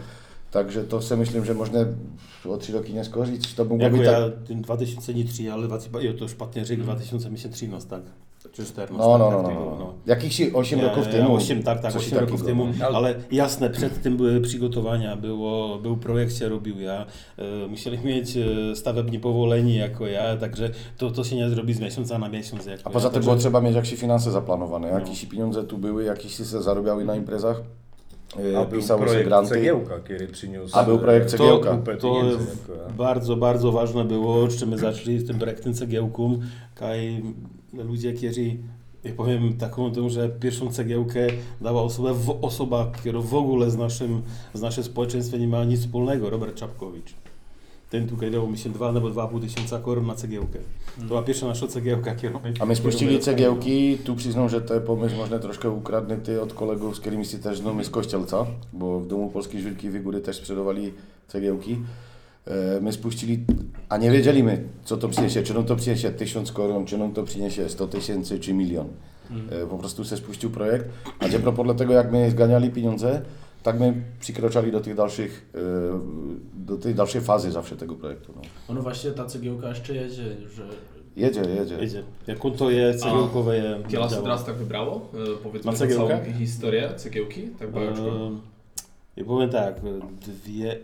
Także 0.52 0.84
to 0.84 1.02
sobie 1.02 1.20
myślę, 1.20 1.46
że 1.46 1.54
można 1.54 1.80
o 2.50 2.58
trzy 2.58 2.74
roki 2.74 2.94
nie 2.94 3.04
skończyć. 3.04 3.54
To 3.54 3.66
mógł 3.66 3.84
Jako 3.84 3.98
być 3.98 4.06
ja 4.06 4.12
tak, 4.12 4.48
ten 4.48 4.62
2003, 4.62 5.52
ale 5.54 5.68
20, 5.68 6.02
jo, 6.02 6.14
to 6.14 6.28
špatně 6.28 6.66
řekl, 6.66 6.84
2013, 6.84 7.90
tak. 7.90 8.02
Czy 8.52 8.66
14. 8.66 9.08
No, 9.08 9.18
no, 9.18 9.32
tak 9.32 9.44
no, 9.44 9.44
no, 9.44 9.60
było, 9.60 9.76
no. 9.80 9.94
Jakichś 10.06 10.42
8 10.54 10.80
Nie, 10.80 10.86
roków 10.86 11.08
temu. 11.08 11.36
8, 11.36 11.64
tak, 11.64 11.82
tak, 11.82 11.94
coś 11.94 12.08
8 12.08 12.20
roków 12.20 12.44
temu, 12.46 12.68
no. 12.80 12.86
ale 12.88 13.16
jasne, 13.32 13.70
przed 13.70 14.02
tym 14.02 14.18
były 14.18 14.42
przygotowania, 14.42 15.16
było, 15.16 15.78
był 15.78 15.98
projekt 15.98 16.38
się 16.38 16.50
robił 16.50 16.80
ja, 16.80 17.06
e, 17.38 17.68
musieli 17.68 17.98
mieć 17.98 18.38
e, 18.38 18.76
stavební 18.76 19.20
powolení 19.20 19.76
jako 19.76 20.08
ja, 20.08 20.38
także 20.38 20.70
to, 20.98 21.12
to 21.12 21.24
się 21.24 21.36
nie 21.36 21.50
zrobi 21.50 21.74
z 21.74 21.80
miesiąca 21.80 22.20
na 22.20 22.30
miesiąc. 22.30 22.66
Jako 22.66 22.82
A 22.86 22.90
poza 22.90 23.08
ja, 23.08 23.10
tym 23.10 23.14
także- 23.14 23.30
było 23.30 23.40
trzeba 23.42 23.62
mieć 23.62 23.76
jakieś 23.76 23.96
finanse 23.96 24.32
zaplanowane, 24.32 24.92
No. 24.92 25.00
jakieś 25.00 25.26
pieniądze 25.26 25.64
tu 25.64 25.78
były, 25.78 26.04
jakieś 26.04 26.38
się 26.38 26.44
zarobiały 26.44 27.06
na 27.06 27.16
imprezach. 27.16 27.62
E, 28.54 28.60
A 28.60 28.66
był 28.66 28.80
Pisało 28.80 29.00
się 29.02 29.06
projekt 29.06 29.28
granty. 29.28 29.50
cegiełka, 29.50 30.00
który 30.00 30.28
przyniósł... 30.28 30.78
A 30.78 30.84
był 30.84 31.00
projekt 31.00 31.26
e, 31.26 31.30
cegiełka. 31.30 31.78
To 32.00 32.22
a- 32.88 32.92
bardzo, 32.92 33.36
bardzo 33.36 33.72
ważne 33.72 34.06
było, 34.06 34.52
z 34.52 34.60
czym 34.60 34.70
my 34.70 34.78
zaczęli 34.78 35.20
z 35.20 35.28
tym 35.28 35.40
projektem 35.40 35.74
cegiełką, 35.74 36.40
kaj 36.76 37.24
ludzie, 37.74 38.14
którzy 38.14 38.58
ja 39.04 39.14
powiem 39.18 39.58
taką 39.58 39.92
tą, 39.92 40.10
że 40.10 40.30
pierwszą 40.30 40.72
cegiełkę 40.72 41.28
dała 41.62 41.82
osoba, 41.82 42.14
w, 42.14 42.38
osoba, 42.42 42.92
która 42.94 43.20
w 43.22 43.34
ogóle 43.36 43.72
z 43.72 43.78
naszym, 43.78 44.22
z 44.54 44.62
naszym 44.62 44.84
społeczeństwem 44.84 45.40
nie 45.42 45.48
ma 45.48 45.64
nic 45.64 45.80
wspólnego, 45.80 46.30
Robert 46.30 46.56
Czapkowicz. 46.56 47.14
Ten 47.90 48.08
tutaj 48.08 48.32
dał 48.32 48.48
mi 48.48 48.58
się 48.58 48.70
dwa 48.70 48.88
albo 48.88 49.10
dwa 49.10 49.28
pół 49.28 49.40
tysiąca 49.40 49.80
koron 49.80 50.06
na 50.06 50.16
cegiełkę. 50.16 50.60
To 51.00 51.04
była 51.06 51.24
pierwsza 51.24 51.48
nasza 51.48 51.68
cegiełka, 51.68 52.16
którą 52.16 52.40
A 52.60 52.66
my 52.66 52.76
spuścili 52.76 53.20
cegiełki, 53.20 53.98
tu 53.98 54.16
przyznam, 54.16 54.50
że 54.50 54.62
ten 54.62 54.82
pomysł 54.82 55.16
można 55.16 55.40
troszkę 55.40 55.70
ukradnięty 55.70 56.42
od 56.42 56.54
kolegów, 56.54 56.96
z 56.96 57.00
którymi 57.00 57.26
się 57.26 57.38
też 57.38 57.60
znamy 57.60 57.84
z 57.86 57.90
Kościelca, 57.90 58.46
bo 58.74 59.00
w 59.00 59.08
Domu 59.08 59.30
Polskiej 59.30 59.62
Żwirki 59.62 59.90
Góry 59.90 60.22
też 60.22 60.36
sprzedawali 60.36 60.94
cegiełki. 61.28 61.78
E, 62.48 62.82
My 62.82 62.92
spuścili, 62.94 63.46
a 63.90 63.98
nie 63.98 64.12
wiedzieliśmy, 64.12 64.64
co 64.84 64.98
to 64.98 65.10
przyniesie, 65.10 65.44
czy 65.44 65.54
nam 65.54 65.66
to 65.66 65.76
przyniesie 65.76 66.12
tysiąc 66.12 66.52
koron, 66.52 66.86
czy 66.86 66.98
nam 66.98 67.14
to 67.14 67.24
przyniesie 67.24 67.70
100 67.70 67.88
tysięcy, 67.88 68.40
czy 68.40 68.54
milion. 68.54 68.88
E, 69.52 69.66
Po 69.68 69.78
prostu 69.78 70.06
się 70.06 70.18
spuścił 70.18 70.50
projekt, 70.50 70.86
a 71.20 71.28
gdzie 71.28 71.40
propos 71.40 71.78
tego, 71.78 71.94
jak 71.94 72.12
my 72.12 72.32
zganiali 72.32 72.70
pieniądze, 72.70 73.22
tak 73.64 73.80
my 73.80 73.94
przykroczali 74.20 74.72
do 74.72 74.80
tych 74.80 74.96
dalszych, 74.96 75.50
e, 75.56 75.60
do 76.66 76.78
tej 76.78 76.96
dalszej 76.96 77.22
fazy 77.22 77.52
zawsze 77.52 77.76
tego 77.78 77.96
projektu. 77.96 78.34
No. 78.36 78.42
Ono 78.68 78.82
właśnie 78.82 79.12
ta 79.12 79.26
cegiełka 79.26 79.70
jeszcze 79.70 79.96
jedzie, 79.96 80.24
że 80.56 80.68
Jedzie, 81.16 81.42
jedzie. 81.42 81.76
Jedzie. 81.76 82.04
Jaką 82.28 82.52
to 82.52 82.70
jest 82.72 83.00
cegiełkowe 83.00 83.58
je 83.58 83.80
Kiela 83.88 84.10
se 84.10 84.16
działa. 84.16 84.24
teraz 84.28 84.46
tak 84.46 84.56
wybrało? 84.56 85.10
E, 85.14 85.44
Powiedzmy 85.44 85.72
Na 85.72 85.78
całą 85.78 86.10
historię 86.40 86.94
cegiełki, 86.96 87.42
tak 87.60 87.72
bajeczko. 87.72 88.08
Ehm, 88.28 88.38
Ja 89.18 89.26
powiem 89.26 89.50
tak, 89.50 89.76
dwie, 90.46 90.78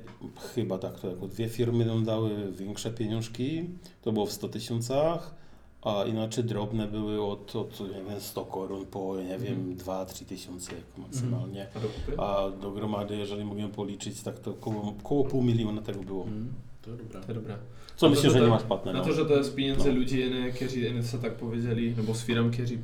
chyba 0.56 0.78
tak 0.78 1.00
to 1.00 1.08
jako 1.10 1.28
dwie 1.28 1.50
firmy 1.50 1.86
nam 1.86 2.06
dały 2.06 2.30
większe 2.52 2.92
pieniążki, 2.92 3.70
to 4.02 4.12
było 4.12 4.26
w 4.26 4.32
100 4.32 4.50
tysiącach, 4.50 5.36
a 5.86 6.04
inaczej 6.04 6.44
drobne 6.44 6.88
były 6.88 7.26
od, 7.26 7.56
od 7.56 7.80
nie 7.80 7.88
wiem, 8.10 8.20
100 8.22 8.46
koron 8.46 8.86
po, 8.86 9.16
nie 9.30 9.38
wiem, 9.38 9.76
2-3 9.78 10.26
tysiące 10.26 10.72
maksymalnie. 10.98 11.68
A 11.76 11.80
do 11.80 11.88
kupy? 11.88 12.22
A 12.22 12.50
do 12.62 12.72
gromady, 12.72 13.16
jeżeli 13.18 13.46
mogłem 13.46 13.72
policzyć, 13.72 14.22
tak 14.22 14.40
to 14.40 14.52
około, 14.52 14.96
około 15.04 15.24
pół 15.24 15.44
miliona 15.44 15.82
tego 15.82 16.04
było. 16.04 16.24
mm, 16.24 16.54
to 16.82 16.92
dobra. 16.92 17.22
To 17.22 17.34
dobra. 17.34 17.58
Co 17.96 18.10
myślę, 18.10 18.30
że 18.30 18.40
to- 18.40 18.44
nie 18.44 18.50
masz 18.50 18.64
płatne. 18.64 18.94
Na 18.94 19.00
no. 19.00 19.06
to, 19.06 19.14
że 19.14 19.26
to 19.26 19.34
jest 19.38 19.56
pieniędzy 19.56 19.90
No. 19.94 20.00
ludzi, 20.00 20.24
którzy 20.56 20.80
jedne 20.80 21.04
co 21.04 21.18
tak 21.18 21.36
powiedzieli, 21.36 21.94
no 21.98 22.04
bo 22.04 22.14
z 22.14 22.24
firm, 22.24 22.52
którzy 22.52 22.78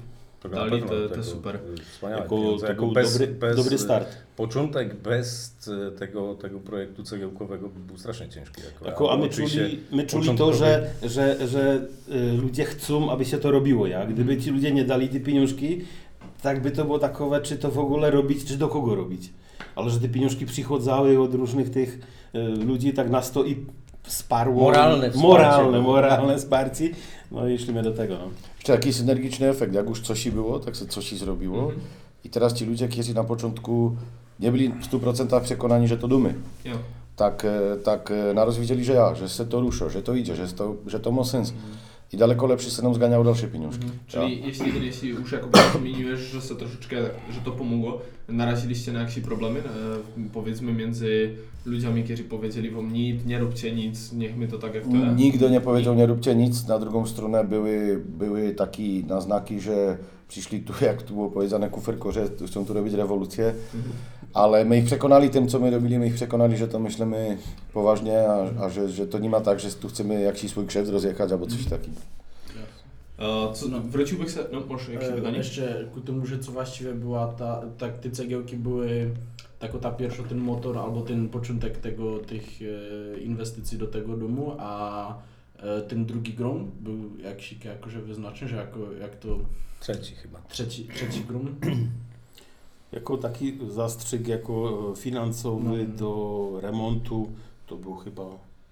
Na 0.43 0.49
Dali, 0.49 0.81
tego, 0.81 1.23
super. 1.23 1.59
Wspaniałe 1.91 2.21
Jako, 2.21 2.35
pieniądze. 2.35 2.65
to 2.65 2.71
Jako 2.71 2.85
był 2.85 2.93
bez, 2.93 3.11
dobry, 3.17 3.33
bez, 3.33 3.55
dobry 3.55 3.77
start. 3.77 4.17
Początek 4.35 4.95
bez 4.95 5.55
e, 5.87 5.91
tego, 5.91 6.35
tego 6.35 6.59
projektu 6.59 7.03
cegiełkowego 7.03 7.69
by 7.69 7.79
był 7.79 7.97
strasznie 7.97 8.29
ciężki. 8.29 8.61
Jako, 8.73 8.85
Jako, 8.85 9.11
a 9.11 9.17
my 9.17 9.29
czuli, 9.29 9.79
my 9.91 10.07
czuli 10.07 10.37
to, 10.37 10.53
że, 10.53 10.89
że, 11.03 11.47
że 11.47 11.87
y, 12.09 12.37
ludzie 12.41 12.65
chcą, 12.65 13.11
aby 13.11 13.25
się 13.25 13.37
to 13.37 13.51
robiło. 13.51 13.87
Ja? 13.87 14.05
Gdyby 14.05 14.37
ci 14.37 14.49
ludzie 14.49 14.71
nie 14.71 14.85
dali 14.85 15.09
te 15.09 15.19
pieniążki, 15.19 15.81
tak 16.41 16.61
by 16.61 16.71
to 16.71 16.85
było 16.85 16.99
takowe, 16.99 17.41
czy 17.41 17.57
to 17.57 17.71
w 17.71 17.79
ogóle 17.79 18.11
robić, 18.11 18.45
czy 18.45 18.57
do 18.57 18.67
kogo 18.67 18.95
robić. 18.95 19.29
Ale 19.75 19.89
że 19.89 19.99
te 19.99 20.09
pieniążki 20.09 20.45
przychodzały 20.45 21.19
od 21.19 21.33
różnych 21.33 21.69
tych 21.69 21.99
y, 22.35 22.39
ludzi, 22.65 22.93
tak 22.93 23.09
nas 23.09 23.31
to 23.31 23.45
i 23.45 23.65
wsparło. 24.03 24.61
Moralne 24.63 25.09
wsparcie. 25.11 25.27
Moralne, 25.27 25.81
moralne 25.81 26.37
wsparcie. 26.37 26.89
No 27.31 27.47
i 27.47 27.57
szliśmy 27.57 27.83
do 27.83 27.91
tego. 27.91 28.13
No. 28.13 28.25
Jeszcze 28.57 28.73
jakiś 28.73 28.95
synergiczny 28.95 29.49
efekt, 29.49 29.73
jak 29.73 29.89
już 29.89 30.01
coś 30.01 30.29
było, 30.29 30.59
tak 30.59 30.75
się 30.75 30.85
coś 30.85 31.11
zrobiło. 31.11 31.59
Mhm. 31.59 31.79
I 32.25 32.29
teraz 32.29 32.53
ci 32.53 32.65
ludzie, 32.65 32.87
którzy 32.87 33.13
na 33.13 33.23
początku 33.23 33.95
nie 34.39 34.51
byli 34.51 34.69
w 34.69 34.87
100% 34.91 35.41
przekonani, 35.41 35.87
że 35.87 35.97
to 35.97 36.07
dumy, 36.07 36.33
Ja. 36.65 36.73
tak, 37.15 37.45
e, 37.45 37.77
tak 37.83 38.11
e, 38.11 38.33
naraz 38.33 38.57
widzieli, 38.57 38.85
że 38.85 38.93
ja, 38.93 39.15
że 39.15 39.29
se 39.29 39.45
to 39.45 39.59
rusza, 39.61 39.89
że 39.89 40.01
to 40.01 40.13
idzie, 40.15 40.35
że 40.35 40.47
to, 40.47 40.75
że 40.87 40.99
to 40.99 41.11
ma 41.11 41.23
sens. 41.23 41.53
I 42.13 42.17
daleko 42.17 42.47
lepszy 42.47 42.71
se 42.71 42.83
nam 42.83 42.93
zganiał 42.93 43.23
dalsze 43.23 43.47
pieniążki. 43.47 43.85
Czyli 44.07 44.43
jeśli, 44.45 44.85
jeśli 44.85 45.09
już 45.09 45.31
jako 45.31 45.49
wymieniłeś, 45.73 46.19
że 46.19 46.55
troszeczkę, 46.55 46.95
że 47.31 47.41
to 47.45 47.51
pomogło, 47.51 48.01
naraziliście 48.27 48.91
na 48.91 48.99
jakieś 48.99 49.19
problemy, 49.19 49.59
e, 49.59 49.63
powiedzmy 50.33 50.73
między 50.73 51.35
ludźmi, 51.65 52.03
którzy 52.03 52.23
powiedzieli 52.23 52.69
wam 52.69 52.93
nic, 52.93 53.25
nie 53.25 53.39
róbcie 53.39 53.75
nic, 53.75 54.13
niech 54.13 54.37
my 54.37 54.47
to 54.47 54.57
tak 54.57 54.75
jak 54.75 54.93
jest. 54.93 55.15
Nigdy 55.15 55.49
nie 55.49 55.61
powiedział, 55.61 55.95
nie 55.95 56.05
róbcie 56.05 56.35
nic. 56.35 56.67
Na 56.67 56.79
drugą 56.79 57.05
stronę 57.07 57.43
były, 57.43 58.03
były 58.17 58.53
takie 58.55 58.83
naznaki, 59.07 59.59
że 59.59 59.97
przyszli 60.27 60.59
tu, 60.59 60.73
jak 60.85 61.01
tu 61.01 61.13
było 61.13 61.29
powiedziane, 61.29 61.69
kuferko, 61.69 62.11
że 62.11 62.29
chcą 62.47 62.65
tu 62.65 62.73
robić 62.73 62.93
rewolucję. 62.93 63.53
Ale 64.33 64.65
my 64.65 64.77
ich 64.77 64.85
przekonali 64.85 65.29
tym, 65.29 65.47
co 65.47 65.59
my 65.59 65.71
robili, 65.71 65.99
my 65.99 66.07
ich 66.07 66.13
przekonali, 66.15 66.57
że 66.57 66.67
to 66.67 66.79
myślimy 66.79 67.37
poważnie, 67.73 68.19
a, 68.29 68.63
a 68.63 68.69
że, 68.69 68.89
że 68.89 69.07
to 69.07 69.19
nie 69.19 69.29
ma 69.29 69.41
tak, 69.41 69.59
że 69.59 69.71
tu 69.71 69.87
chcemy 69.87 70.21
jakiś 70.21 70.51
swój 70.51 70.65
krzewd 70.65 70.89
rozjechać 70.89 71.31
albo 71.31 71.47
coś 71.47 71.65
takiego. 71.65 71.97
E, 73.19 73.53
co, 73.53 73.65
wróciłbych 73.81 74.31
se, 74.31 74.45
no 74.51 74.61
może 74.69 74.93
jakieś 74.93 75.09
E, 75.09 75.13
pytanie? 75.13 75.37
Jeszcze 75.37 75.85
ku 75.93 76.01
temu, 76.01 76.25
że 76.25 76.39
co 76.39 76.51
właściwie 76.51 76.93
była 76.93 77.27
ta, 77.27 77.61
tak 77.77 77.97
te 77.99 78.11
cegiełki 78.11 78.57
były 78.57 79.11
jako 79.61 79.77
ta 79.79 79.91
pierwsza 79.91 80.23
ten 80.23 80.37
motor 80.37 80.77
albo 80.77 81.01
ten 81.01 81.29
początek 81.29 81.77
tego, 81.77 82.19
tych 82.19 82.43
e, 83.15 83.19
inwestycji 83.19 83.77
do 83.77 83.87
tego 83.87 84.17
domu, 84.17 84.55
a 84.59 85.13
e, 85.57 85.81
ten 85.81 86.05
drugi 86.05 86.33
grom 86.33 86.71
był 86.79 87.17
jakiś 87.23 87.65
jakože 87.65 88.01
wyznaczony, 88.01 88.49
że 88.51 88.55
jako, 88.55 88.79
jak 89.01 89.15
to 89.15 89.39
Trzeci 89.79 90.15
chyba. 90.15 90.41
trzeci, 90.49 90.87
trzeci 90.95 91.23
grom. 91.27 91.55
Jako 92.91 93.17
taki 93.17 93.57
zastrzyk, 93.69 94.27
jako 94.27 94.83
e, 94.91 94.95
finansowy 94.95 95.87
No. 95.87 95.97
do 95.97 96.51
remontu, 96.61 97.29
to 97.67 97.75
był 97.77 97.95
chyba, 97.95 98.25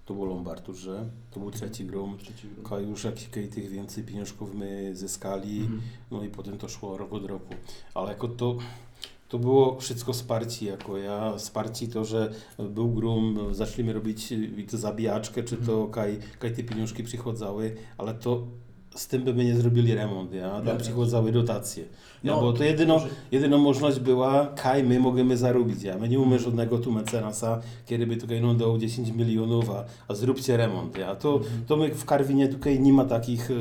to 0.06 0.14
był 0.14 0.26
Lombard, 0.26 0.68
że 0.68 1.10
to 1.32 1.40
był 1.40 1.52
trzeci 1.52 1.86
grom. 1.86 2.18
Trzeci 2.18 2.48
grom. 2.48 2.66
Ka 2.66 2.80
już 2.80 3.04
jakiś 3.04 3.26
tych 3.28 3.70
więcej 3.70 4.04
pieniążków 4.04 4.54
my 4.56 4.92
zyskali, 4.96 5.60
Mhm. 5.60 5.82
no 6.12 6.24
i 6.24 6.30
potem 6.30 6.58
to 6.58 6.68
szło 6.70 6.98
rok 6.98 7.14
od 7.14 7.26
roku. 7.26 7.54
Ale 7.94 8.10
jako 8.10 8.28
to, 8.28 8.58
to 9.30 9.40
było 9.40 9.80
wszystko 9.80 10.14
wsparcie, 10.14 10.66
jako 10.66 10.98
ja 10.98 11.34
wsparcie 11.38 11.88
to, 11.88 12.06
że 12.06 12.34
był 12.70 12.90
grum, 12.90 13.38
zaczęliśmy 13.52 13.94
robić 13.94 14.32
i 14.32 14.66
to 14.72 14.78
zabijaczkę, 14.78 15.44
czy 15.44 15.58
to 15.58 15.88
kaj, 15.88 16.20
kaj 16.40 16.56
te 16.56 16.64
pieniążki 16.64 17.04
przychodzały, 17.04 17.76
ale 17.98 18.14
to 18.14 18.44
z 18.96 19.08
tym 19.08 19.22
by 19.24 19.34
my 19.34 19.46
nie 19.46 19.56
zrobili 19.56 19.96
remont, 19.96 20.34
ja? 20.34 20.50
tam 20.50 20.66
Jasne. 20.66 20.80
przychodzały 20.82 21.32
dotacje. 21.32 21.84
Ja, 22.24 22.34
No, 22.36 22.42
bo 22.42 22.54
to 22.54 22.64
jedyno, 22.64 22.94
może- 22.94 23.08
jedyna 23.32 23.58
możliwość 23.58 24.00
była, 24.00 24.48
kaj 24.48 24.84
my 24.84 25.00
możemy 25.00 25.38
zarobić. 25.38 25.84
Ja? 25.84 25.98
My 25.98 26.10
nie 26.10 26.18
mamy 26.18 26.40
żadnego 26.40 26.78
tu 26.78 26.92
mecenasa, 26.92 27.62
kiedy 27.86 28.08
by 28.08 28.18
tutaj 28.18 28.42
no, 28.42 28.54
dał 28.54 28.78
10 28.78 29.10
milionów, 29.12 29.70
a, 29.70 29.84
a 30.08 30.16
zróbcie 30.16 30.58
remont. 30.58 30.98
Ja? 30.98 31.16
To, 31.16 31.40
to 31.68 31.78
my 31.78 31.90
w 31.96 32.06
Karwinie 32.06 32.48
tutaj 32.48 32.80
nie 32.80 32.94
ma 32.94 33.06
takich, 33.06 33.52
e, 33.52 33.56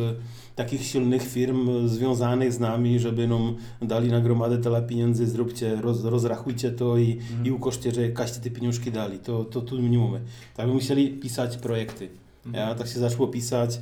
takich 0.56 0.82
silnych 0.86 1.22
firm 1.22 1.68
e, 1.84 1.88
związanych 1.88 2.52
z 2.52 2.60
nami, 2.60 2.98
żeby 2.98 3.28
nam 3.28 3.56
dali 3.82 4.08
na 4.10 4.20
gromadę 4.20 4.58
tyle 4.58 4.82
pieniędzy, 4.82 5.26
zróbcie, 5.26 5.76
roz, 5.80 6.04
rozrachujcie 6.04 6.70
to 6.70 6.98
i, 6.98 7.18
i 7.44 7.50
ukoszcie, 7.50 7.92
że 7.92 8.08
kaście 8.08 8.40
te 8.40 8.50
pieniążki 8.50 8.92
dali. 8.92 9.18
To, 9.18 9.44
to 9.44 9.60
tu 9.60 9.78
nie 9.78 9.98
mamy. 9.98 10.20
Tak 10.56 10.66
by 10.66 10.74
musieli 10.74 11.08
pisać 11.10 11.56
projekty. 11.56 12.08
Ja? 12.52 12.74
Tak 12.74 12.86
się 12.86 12.98
zaczęło 12.98 13.28
pisać. 13.28 13.80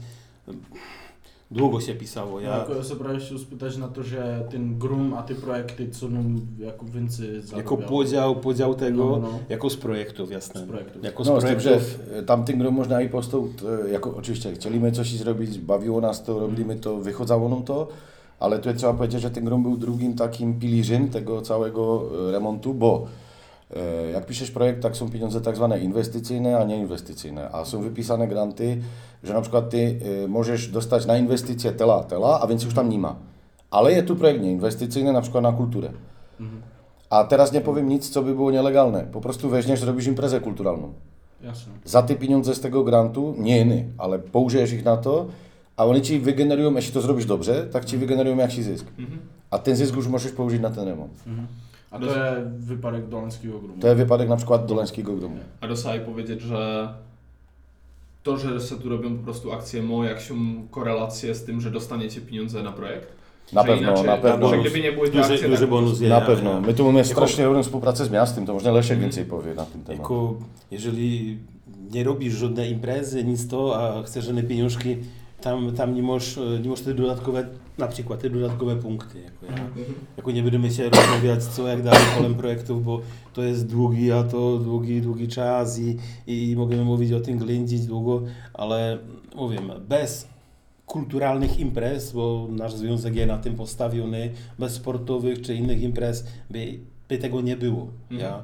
Długo 1.50 1.80
się 1.80 1.94
pisało. 1.94 2.40
Ja 2.40 2.50
Ja, 2.50 2.56
jako 2.58 2.84
sobie 2.84 3.00
prawie 3.00 3.20
się 3.20 3.38
spytać 3.38 3.76
na 3.76 3.88
to, 3.88 4.02
że 4.02 4.46
ten 4.50 4.78
grum, 4.78 5.14
a 5.14 5.22
te 5.22 5.34
projekty, 5.34 5.88
co 5.90 6.08
nam 6.08 6.40
jako 6.58 6.86
więcej 6.86 7.28
jako 7.56 7.76
podział, 7.76 8.36
podział 8.36 8.74
tego, 8.74 9.04
No, 9.04 9.18
no. 9.18 9.38
jako 9.48 9.70
z 9.70 9.76
projektów, 9.76 10.30
jasne. 10.30 10.60
Z 10.60 10.64
projektów. 10.64 11.04
Jako 11.04 11.24
z 11.24 11.28
No, 11.28 11.40
z 11.40 11.44
tym, 11.44 11.60
że 11.60 11.70
projektów. 11.70 12.58
grom 12.58 12.74
można 12.74 13.02
i 13.02 13.08
powstał, 13.08 13.48
to, 13.60 13.86
jako, 13.86 14.16
oczywiście 14.16 14.52
chcieliśmy 14.52 14.92
coś 14.92 15.12
zrobić, 15.16 15.58
bawiło 15.58 16.00
nas 16.00 16.24
to, 16.24 16.40
robiliśmy 16.40 16.76
to, 16.76 16.96
wychodzało 16.96 17.48
nam 17.48 17.62
to, 17.62 17.88
ale 18.40 18.58
tu 18.58 18.74
trzeba 18.74 18.94
powiedzieć, 18.94 19.20
że 19.22 19.30
ten 19.30 19.44
grom 19.44 19.62
był 19.62 19.76
drugim 19.76 20.14
takim 20.14 20.60
pilirzem 20.60 21.08
tego 21.08 21.42
całego 21.42 22.02
e, 22.28 22.32
remontu, 22.32 22.74
bo 22.74 23.06
e, 23.06 23.25
jak 24.12 24.26
piszesz 24.26 24.50
projekt, 24.50 24.82
tak 24.82 24.96
są 24.96 25.11
pieniądze 25.11 25.40
tak 25.40 25.56
zwane 25.56 25.80
inwestycyjne, 25.80 26.58
a 26.58 26.64
nieinwestycyjne, 26.64 27.50
a 27.52 27.64
są 27.64 27.82
wypisane 27.82 28.28
granty, 28.28 28.82
że 29.25 29.35
na 29.35 29.40
przykład 29.40 29.70
ty 29.70 29.99
e, 30.25 30.28
możesz 30.28 30.68
dostać 30.68 31.06
na 31.06 31.16
inwestycje 31.18 31.73
tela, 31.73 32.04
tela, 32.04 32.40
a 32.40 32.46
więc 32.46 32.62
już 32.62 32.75
tam 32.75 32.88
nie 32.88 32.99
ma. 32.99 33.16
Ale 33.70 33.92
jest 33.92 34.06
tu 34.06 34.16
projekt 34.16 34.42
nieinwestycyjny, 34.42 35.12
na 35.12 35.20
przykład 35.20 35.42
na 35.42 35.52
kulturę. 35.52 35.90
Mhm. 36.40 36.62
A 37.11 37.25
teraz 37.25 37.52
nie 37.52 37.61
powiem 37.61 37.88
nic, 37.88 38.11
co 38.11 38.23
by 38.23 38.35
było 38.35 38.50
nielegalne. 38.50 39.06
Po 39.12 39.20
prostu 39.20 39.49
weźmiesz, 39.49 39.80
zrobisz 39.80 40.06
imprezę 40.06 40.40
kulturalną 40.40 40.92
Jasne. 41.42 41.73
za 41.85 42.02
te 42.02 42.14
pieniądze 42.14 42.54
z 42.54 42.61
tego 42.61 42.85
grantu, 42.85 43.35
nie 43.38 43.61
inny, 43.61 43.85
ale 43.99 44.18
poużyjesz 44.18 44.73
ich 44.73 44.85
na 44.85 44.96
to, 44.96 45.26
a 45.76 45.85
oni 45.85 46.02
ci 46.02 46.20
wygenerują, 46.20 46.75
jeśli 46.75 46.92
to 46.92 47.00
zrobisz 47.00 47.26
dobrze, 47.26 47.66
tak 47.66 47.85
ci 47.85 47.99
wygenerują 47.99 48.37
jakiś 48.37 48.64
zysk. 48.64 48.87
Mhm. 48.99 49.18
A 49.50 49.58
ten 49.58 49.76
zysk 49.76 49.96
już 49.96 50.08
możesz 50.08 50.32
położyć 50.32 50.61
na 50.61 50.70
ten 50.70 50.88
remont. 50.88 51.12
A 51.96 51.98
to 51.98 52.06
je 52.06 52.50
wypadek 52.58 53.08
Dolenského 53.08 53.58
gromu. 53.58 53.74
To 53.80 53.86
jest 53.86 53.98
wypadek 53.98 54.28
na 54.28 54.36
przykład 54.36 54.66
Doleńskiego 54.66 55.12
Gromu. 55.16 55.36
A 55.60 55.68
dostali 55.68 56.00
powiedzieć, 56.00 56.40
że 56.40 56.88
to, 58.22 58.36
że 58.36 58.60
se 58.60 58.76
tu 58.76 58.88
robią 58.88 59.16
po 59.16 59.24
prostu 59.24 59.52
akcje 59.52 59.82
MO, 59.82 60.04
jak 60.04 60.20
się 60.20 60.34
korelacje 60.70 61.34
z 61.34 61.44
tym, 61.44 61.60
że 61.60 61.70
dostaniecie 61.70 62.20
pieniądze 62.20 62.62
na 62.62 62.72
projekt? 62.72 63.08
Na 63.52 63.62
Że 63.62 63.68
pewno, 63.68 63.86
inaczej, 63.88 64.06
na 64.06 64.16
pewno. 64.16 64.48
Że 64.48 64.58
gdyby 64.58 64.80
nie 64.80 64.92
były 64.92 65.08
te 65.10 65.16
Duży, 65.18 65.32
akcje, 65.34 65.48
duży 65.48 65.60
tak 65.60 65.70
bonus 65.70 66.00
Na 66.00 66.06
ja- 66.06 66.20
pewno. 66.20 66.60
My 66.60 66.74
tu 66.74 66.84
mamy 66.84 67.04
strasznie 67.04 67.44
dobrą 67.44 67.62
współpracę 67.62 68.04
z 68.04 68.10
miastem, 68.10 68.46
to 68.46 68.52
może 68.54 68.72
Leszek 68.72 68.98
więcej 68.98 69.24
powie 69.24 69.54
na 69.54 69.64
ten 69.64 69.82
temat. 69.82 69.98
Jako, 69.98 70.34
jeżeli 70.70 71.38
nie 71.90 72.04
robisz 72.04 72.34
żadnej 72.34 72.72
imprezy, 72.72 73.24
nic 73.24 73.48
to, 73.48 73.76
a 73.80 74.02
chcesz 74.02 74.24
żadne 74.24 74.42
pieniążki, 74.42 74.96
tam, 75.46 75.72
tam 75.72 75.94
nie 75.94 76.02
możesz, 76.02 76.40
nie 76.62 76.68
możesz 76.68 76.84
te 76.84 76.94
dodatkowe, 76.94 77.46
na 77.78 77.86
przykład 77.86 78.20
te 78.20 78.30
dodatkowe 78.30 78.76
punkty. 78.76 79.20
Jako, 79.20 79.46
ja, 79.46 79.52
Mhm. 79.52 79.86
jako 80.16 80.30
nie 80.30 80.42
będziemy 80.42 80.70
się 80.70 80.88
rozmawiać 80.90 81.44
co 81.44 81.68
jak 81.68 81.82
dalej 81.82 82.00
polem 82.16 82.34
projektów, 82.34 82.84
bo 82.84 83.00
to 83.32 83.42
jest 83.42 83.66
długi, 83.66 84.12
a 84.12 84.22
to 84.24 84.58
długi, 84.58 85.00
długi 85.02 85.28
czas 85.28 85.78
i, 85.78 85.96
i 86.26 86.56
możemy 86.56 86.84
mówić 86.84 87.12
o 87.12 87.20
tym 87.20 87.38
ględzić 87.38 87.86
długo, 87.86 88.22
ale 88.54 88.98
mówię, 89.36 89.58
bez 89.88 90.28
kulturalnych 90.86 91.58
imprez, 91.58 92.12
bo 92.12 92.48
nasz 92.50 92.74
związek 92.74 93.14
jest 93.16 93.28
na 93.28 93.38
tym 93.38 93.54
postawiony, 93.54 94.30
bez 94.58 94.72
sportowych 94.72 95.42
czy 95.42 95.54
innych 95.54 95.82
imprez 95.82 96.26
by, 96.50 96.78
by 97.08 97.18
tego 97.18 97.40
nie 97.40 97.56
było. 97.56 97.86
Mhm. 98.10 98.20
Ja. 98.20 98.42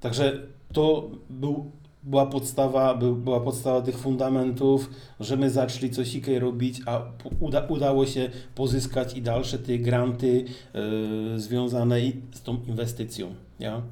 Także 0.00 0.42
to 0.72 1.10
był, 1.30 1.70
była, 2.06 2.26
podstawa, 2.26 2.94
był, 2.94 3.16
była 3.16 3.40
podstawa 3.40 3.82
tych 3.82 3.98
fundamentów, 3.98 4.90
że 5.20 5.36
my 5.36 5.50
zaczęli 5.50 5.90
coś 5.90 6.14
ikę 6.14 6.38
robić, 6.38 6.80
a 6.86 7.02
uda, 7.40 7.66
udało 7.68 8.06
się 8.06 8.30
pozyskać 8.54 9.16
i 9.16 9.22
dalsze 9.22 9.58
te 9.58 9.78
granty 9.78 10.44
e, 10.74 11.38
związane 11.38 12.00
z 12.32 12.42
tą 12.42 12.56
inwestycją. 12.68 13.34
Ja. 13.58 13.82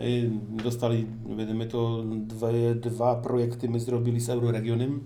Y, 0.00 0.30
Dostali, 0.64 1.06
my 1.54 1.66
to 1.66 2.04
dwa, 2.04 2.48
dwa 2.74 3.14
projekty 3.14 3.68
my 3.68 3.80
zrobili 3.80 4.20
z 4.20 4.30
Euroregionem, 4.30 5.00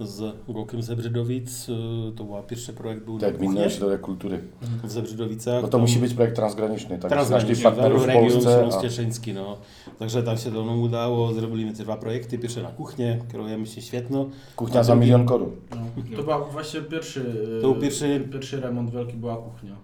z 0.00 0.34
Gołkiem 0.48 0.82
Zebrzydowic. 0.82 1.68
Y, 1.68 1.72
To 2.16 2.24
był 2.24 2.42
pierwszy 2.42 2.72
projekt 2.72 3.04
był 3.04 3.18
Tak, 3.18 3.38
Gminny 3.38 3.64
Ośrodek 3.64 4.00
Kultury. 4.00 4.40
w 4.84 4.90
Zebrzydowicach. 4.90 5.62
Bo 5.62 5.68
to 5.68 5.72
Tam- 5.72 5.80
musi 5.80 5.98
być 5.98 6.14
projekt 6.14 6.36
transgraniczny, 6.36 6.98
tak? 6.98 7.10
Transgraniczny, 7.10 7.62
partnerów 7.64 8.02
w 8.02 8.06
region 8.06 8.40
Śląsk-Cieszyński, 8.40 9.32
no. 9.32 9.56
Także 9.98 10.22
tam 10.22 10.36
się 10.38 10.50
to 10.52 10.64
nam 10.64 10.80
udało, 10.82 11.32
zrobili 11.32 11.72
te 11.72 11.82
dwa 11.82 11.96
projekty, 11.96 12.38
pierwsze 12.38 12.62
na 12.62 12.68
kuchnię, 12.68 13.18
kierujemy 13.32 13.66
się 13.66 13.80
świetno. 13.82 14.28
kuchnia 14.56 14.82
za 14.82 14.94
milion 14.94 15.26
korun. 15.26 15.50
No. 15.70 15.76
To 16.16 16.22
był 16.22 16.52
właśnie 16.52 16.80
pierwszy, 16.80 17.24
To 17.62 17.72
był 17.72 17.80
pierwszy- 17.82 18.28
pierwszy 18.32 18.60
remont 18.60 18.90
wielki 18.90 19.16
była 19.16 19.36
kuchnia. 19.36 19.76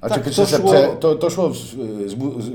A 0.00 0.08
Tak, 0.08 0.24
czy 0.24 0.30
to 0.30 0.36
to, 0.36 0.42
szło- 0.58 0.58
szło... 0.58 0.96
to, 1.00 1.14
to 1.14 1.30
szło, 1.30 1.50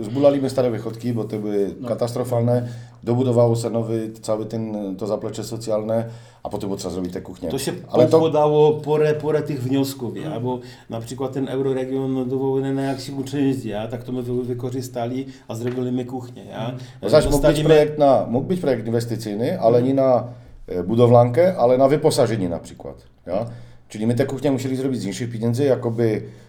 zbulaliśmy 0.04 0.50
stare 0.50 0.72
wychodki, 0.72 1.14
bo 1.14 1.24
te 1.24 1.40
były 1.40 1.76
No. 1.80 1.88
katastrofalne. 1.88 2.68
Dobudowało 3.04 3.56
się 3.56 3.70
nowy, 3.70 4.12
cały 4.22 4.46
ten, 4.46 4.96
to 4.98 5.08
zaplecze 5.08 5.44
socjalne, 5.44 6.06
a 6.44 6.50
potem 6.50 6.70
było 6.70 6.78
trzeba 6.78 6.94
zrobić 6.94 7.14
te 7.14 7.22
kuchnie. 7.22 7.50
To 7.50 7.60
się 7.60 7.72
Ale 7.92 8.08
to, 8.08 8.20
podało 8.20 8.74
porę, 8.74 9.14
porę 9.14 9.42
tych 9.42 9.64
wniosków, 9.64 10.18
ja, 10.18 10.40
bo 10.40 10.60
na 10.90 11.00
przykład 11.02 11.34
ten 11.34 11.48
euroregion 11.50 12.30
dowołany 12.30 12.74
na 12.74 12.82
jak 12.82 13.00
się 13.00 13.14
uczyć, 13.14 13.66
ja, 13.66 13.88
tak 13.88 14.04
to 14.04 14.12
my 14.12 14.22
wy- 14.24 14.44
wykorzystali, 14.44 15.26
a 15.48 15.56
zrobili 15.56 15.92
my 15.92 16.06
kuchnię, 16.06 16.46
ja. 16.46 16.72
no 17.02 17.10
zaś 17.10 17.26
mógł 17.26 17.48
być, 17.48 17.64
projekt 17.64 17.98
na, 18.00 18.26
mógł 18.30 18.48
być 18.48 18.60
projekt 18.60 18.86
inwestycyjny, 18.88 19.60
ale 19.62 19.82
nie 19.84 19.94
na 19.94 20.24
e, 20.68 20.84
budowlankę, 20.84 21.58
ale 21.58 21.78
na 21.78 21.88
wyposażenie 21.88 22.50
na 22.50 22.60
przykład. 22.60 22.96
Ja? 23.28 23.46
Czyli 23.90 24.08
my 24.08 24.16
te 24.16 24.26
kuchnie 24.26 24.52
musieli 24.52 24.76
zrobić 24.76 25.02
z 25.02 25.06
inszych 25.06 25.32
pieniędzy, 25.32 25.64
jakoby 25.64 26.04
e, 26.14 26.43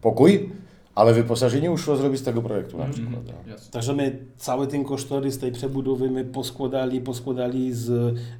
pokój, 0.00 0.48
ale 0.94 1.14
wyposażenie 1.14 1.66
już 1.66 1.84
zrobić 1.84 2.20
z 2.20 2.22
tego 2.22 2.42
projektu 2.42 2.78
na 2.78 2.86
przykład. 2.86 3.28
Ja. 3.28 3.52
Jasne. 3.52 3.70
Także 3.72 3.92
my 3.92 4.18
cały 4.36 4.66
ten 4.66 4.84
kosztorys 4.84 5.38
tej 5.38 5.52
przebudowy 5.52 6.10
my 6.10 6.24
poskładali, 6.24 7.00
poskładali 7.00 7.72
z 7.72 7.90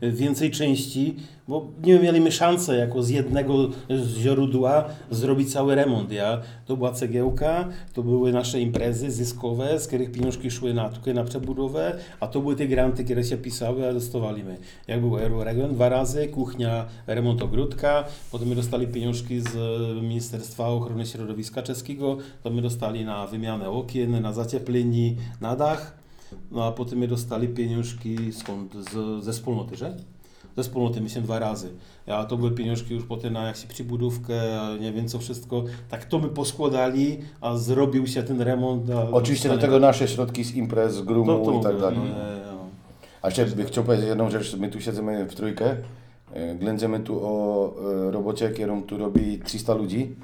e, 0.00 0.10
więcej 0.10 0.50
części, 0.50 1.16
bo 1.48 1.66
nie 1.82 1.98
mieliśmy 1.98 2.32
szansę 2.32 2.76
jako 2.76 3.02
z 3.02 3.08
jednego 3.08 3.68
źródła 4.06 4.84
zrobić 5.10 5.52
cały 5.52 5.74
remont. 5.74 6.12
Ja. 6.12 6.40
To 6.66 6.76
była 6.76 6.92
cegiełka, 6.92 7.68
to 7.92 8.02
były 8.02 8.32
nasze 8.32 8.60
imprezy 8.60 9.10
zyskowe, 9.10 9.80
z 9.80 9.86
których 9.86 10.12
pieniążki 10.12 10.50
szły 10.50 10.74
na, 10.74 10.90
na 11.14 11.24
przebudowę, 11.24 11.96
a 12.20 12.26
to 12.26 12.40
były 12.40 12.56
te 12.56 12.66
granty, 12.66 13.04
które 13.04 13.24
się 13.24 13.36
pisały, 13.36 13.88
a 13.88 13.92
dostawaliśmy. 13.92 14.56
Jak 14.88 15.00
był 15.00 15.18
Euroregion 15.18 15.74
dwa 15.74 15.88
razy, 15.88 16.28
kuchnia, 16.28 16.86
remont 17.06 17.42
ogródka, 17.42 18.04
potem 18.32 18.48
my 18.48 18.54
dostali 18.54 18.86
pieniążki 18.86 19.40
z 19.40 19.56
e, 19.56 20.02
Ministerstwa 20.02 20.68
Ochrony 20.68 21.06
Środowiska 21.06 21.62
Czeskiego, 21.62 22.16
to 22.44 22.50
my 22.50 22.62
dostali 22.62 23.04
na 23.04 23.26
wymianę 23.26 23.70
okien, 23.70 24.22
na 24.22 24.32
zacieplenie, 24.32 25.14
na 25.40 25.56
dach, 25.56 25.96
no 26.50 26.64
a 26.64 26.72
potem 26.72 26.98
my 26.98 27.08
dostali 27.08 27.48
pieniążki 27.48 28.32
skąd? 28.32 28.74
Z, 28.74 29.24
ze 29.24 29.32
wspólnoty, 29.32 29.76
że? 29.76 29.96
Ze 30.56 30.62
wspólnoty, 30.62 31.00
myślę, 31.00 31.22
dwa 31.22 31.38
razy. 31.38 31.68
A 32.06 32.24
to 32.24 32.36
były 32.36 32.50
pieniążki 32.50 32.94
już 32.94 33.04
potem 33.04 33.32
na 33.32 33.46
jakąś 33.46 33.64
przybudówkę, 33.64 34.34
nie 34.80 34.92
wiem 34.92 35.08
co 35.08 35.18
wszystko. 35.18 35.64
Tak 35.88 36.04
to 36.04 36.18
my 36.18 36.28
poskładali, 36.28 37.18
a 37.40 37.56
zrobił 37.56 38.06
się 38.06 38.22
ten 38.22 38.40
remont. 38.40 38.90
Oczywiście 39.12 39.48
do 39.48 39.58
tego 39.58 39.78
nasze 39.78 40.08
środki 40.08 40.44
z 40.44 40.54
imprez, 40.54 40.94
z 40.94 41.02
grumu 41.02 41.32
No 41.32 41.44
to 41.44 41.60
i 41.60 41.62
tak 41.62 41.80
dalej. 41.80 41.98
e, 41.98 42.02
no. 42.52 42.58
A 43.22 43.28
jeszcze 43.28 43.46
bych 43.46 43.66
chciał 43.66 43.84
powiedzieć 43.84 44.06
jedną 44.08 44.30
rzecz, 44.30 44.56
my 44.56 44.68
tu 44.68 44.80
siedzimy 44.80 45.24
w 45.26 45.34
trójkę, 45.34 45.76
e, 46.32 46.54
ględzimy 46.54 47.00
tu 47.00 47.20
o 47.22 47.74
e, 48.08 48.10
robocie, 48.10 48.48
którą 48.50 48.82
tu 48.82 48.96
robi 48.98 49.38
300 49.38 49.74
ludzi, 49.74 50.14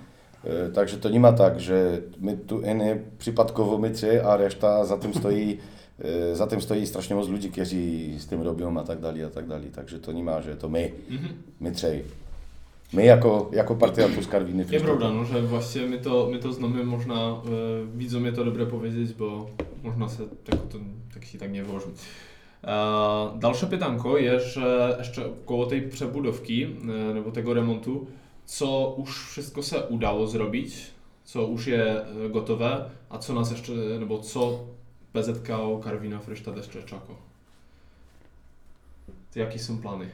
także 0.74 0.96
to 0.96 1.08
nie 1.10 1.20
ma 1.20 1.32
tak, 1.32 1.60
że 1.60 1.98
my 2.20 2.36
tu 2.36 2.60
eny 2.64 3.00
przypadkowo 3.18 3.78
my 3.78 3.90
trzy, 3.90 4.24
a 4.24 4.36
reszta 4.36 4.84
za 4.84 4.96
tym 4.96 5.14
stoi, 5.14 5.58
e, 5.98 6.36
za 6.36 6.46
tym 6.46 6.60
stoi 6.60 6.86
strasznie 6.86 7.16
moc 7.16 7.28
ludzi, 7.28 7.50
którzy 7.50 7.76
z 8.18 8.26
tym 8.26 8.42
robią, 8.42 8.78
a 8.80 8.84
tak 8.84 9.00
dalej, 9.00 9.24
a 9.24 9.30
tak 9.30 9.46
dalej, 9.46 9.70
także 9.70 9.98
to 9.98 10.12
nie 10.12 10.24
ma, 10.24 10.42
że 10.42 10.56
to 10.56 10.68
my, 10.68 10.90
Mhm. 11.10 11.32
my 11.60 11.72
trzej. 11.72 12.02
My 12.92 13.04
jako, 13.04 13.50
jako 13.52 13.74
partia 13.74 14.08
plus 14.08 14.26
Karwiny. 14.28 14.64
Nie 14.72 14.80
prawda, 14.80 15.10
no, 15.10 15.24
że 15.24 15.42
właśnie 15.42 15.82
my 15.82 15.98
to, 15.98 16.28
my 16.32 16.38
to 16.38 16.52
znamy, 16.52 16.84
można, 16.84 17.14
e, 17.14 17.36
widzom 17.96 18.24
je 18.24 18.32
to 18.32 18.44
dobre 18.44 18.66
powiedzieć, 18.66 19.12
bo 19.14 19.46
można 19.84 20.08
se 20.08 20.22
tak, 20.44 20.60
to, 20.72 20.78
tak 21.14 21.24
się 21.24 21.38
tak 21.38 21.52
nie 21.52 21.64
włożyć. 21.64 21.90
E, 22.64 22.68
dalsze 23.40 23.66
pytanko 23.66 24.18
jest, 24.18 24.46
że 24.46 24.96
jeszcze 24.98 25.22
koło 25.46 25.66
tej 25.66 25.88
przebudówki, 25.88 26.62
e, 26.64 27.14
nebo 27.14 27.30
tego 27.30 27.54
remontu, 27.54 28.06
co 28.50 28.94
już 28.98 29.26
wszystko 29.26 29.62
se 29.62 29.86
udało 29.86 30.26
zrobić, 30.26 30.74
co 31.24 31.40
już 31.40 31.66
je 31.66 31.84
e, 31.84 32.28
gotowe, 32.30 32.90
a 33.10 33.18
co 33.18 33.34
nas 33.34 33.50
jeszcze, 33.50 33.72
nebo 33.72 34.18
co 34.18 34.64
PZKO 35.12 35.80
Karwina 35.84 36.18
Frysztad 36.18 36.56
jeszcze 36.56 36.82
czeka? 36.82 37.14
Jakie 39.34 39.58
są 39.58 39.78
plany? 39.78 40.10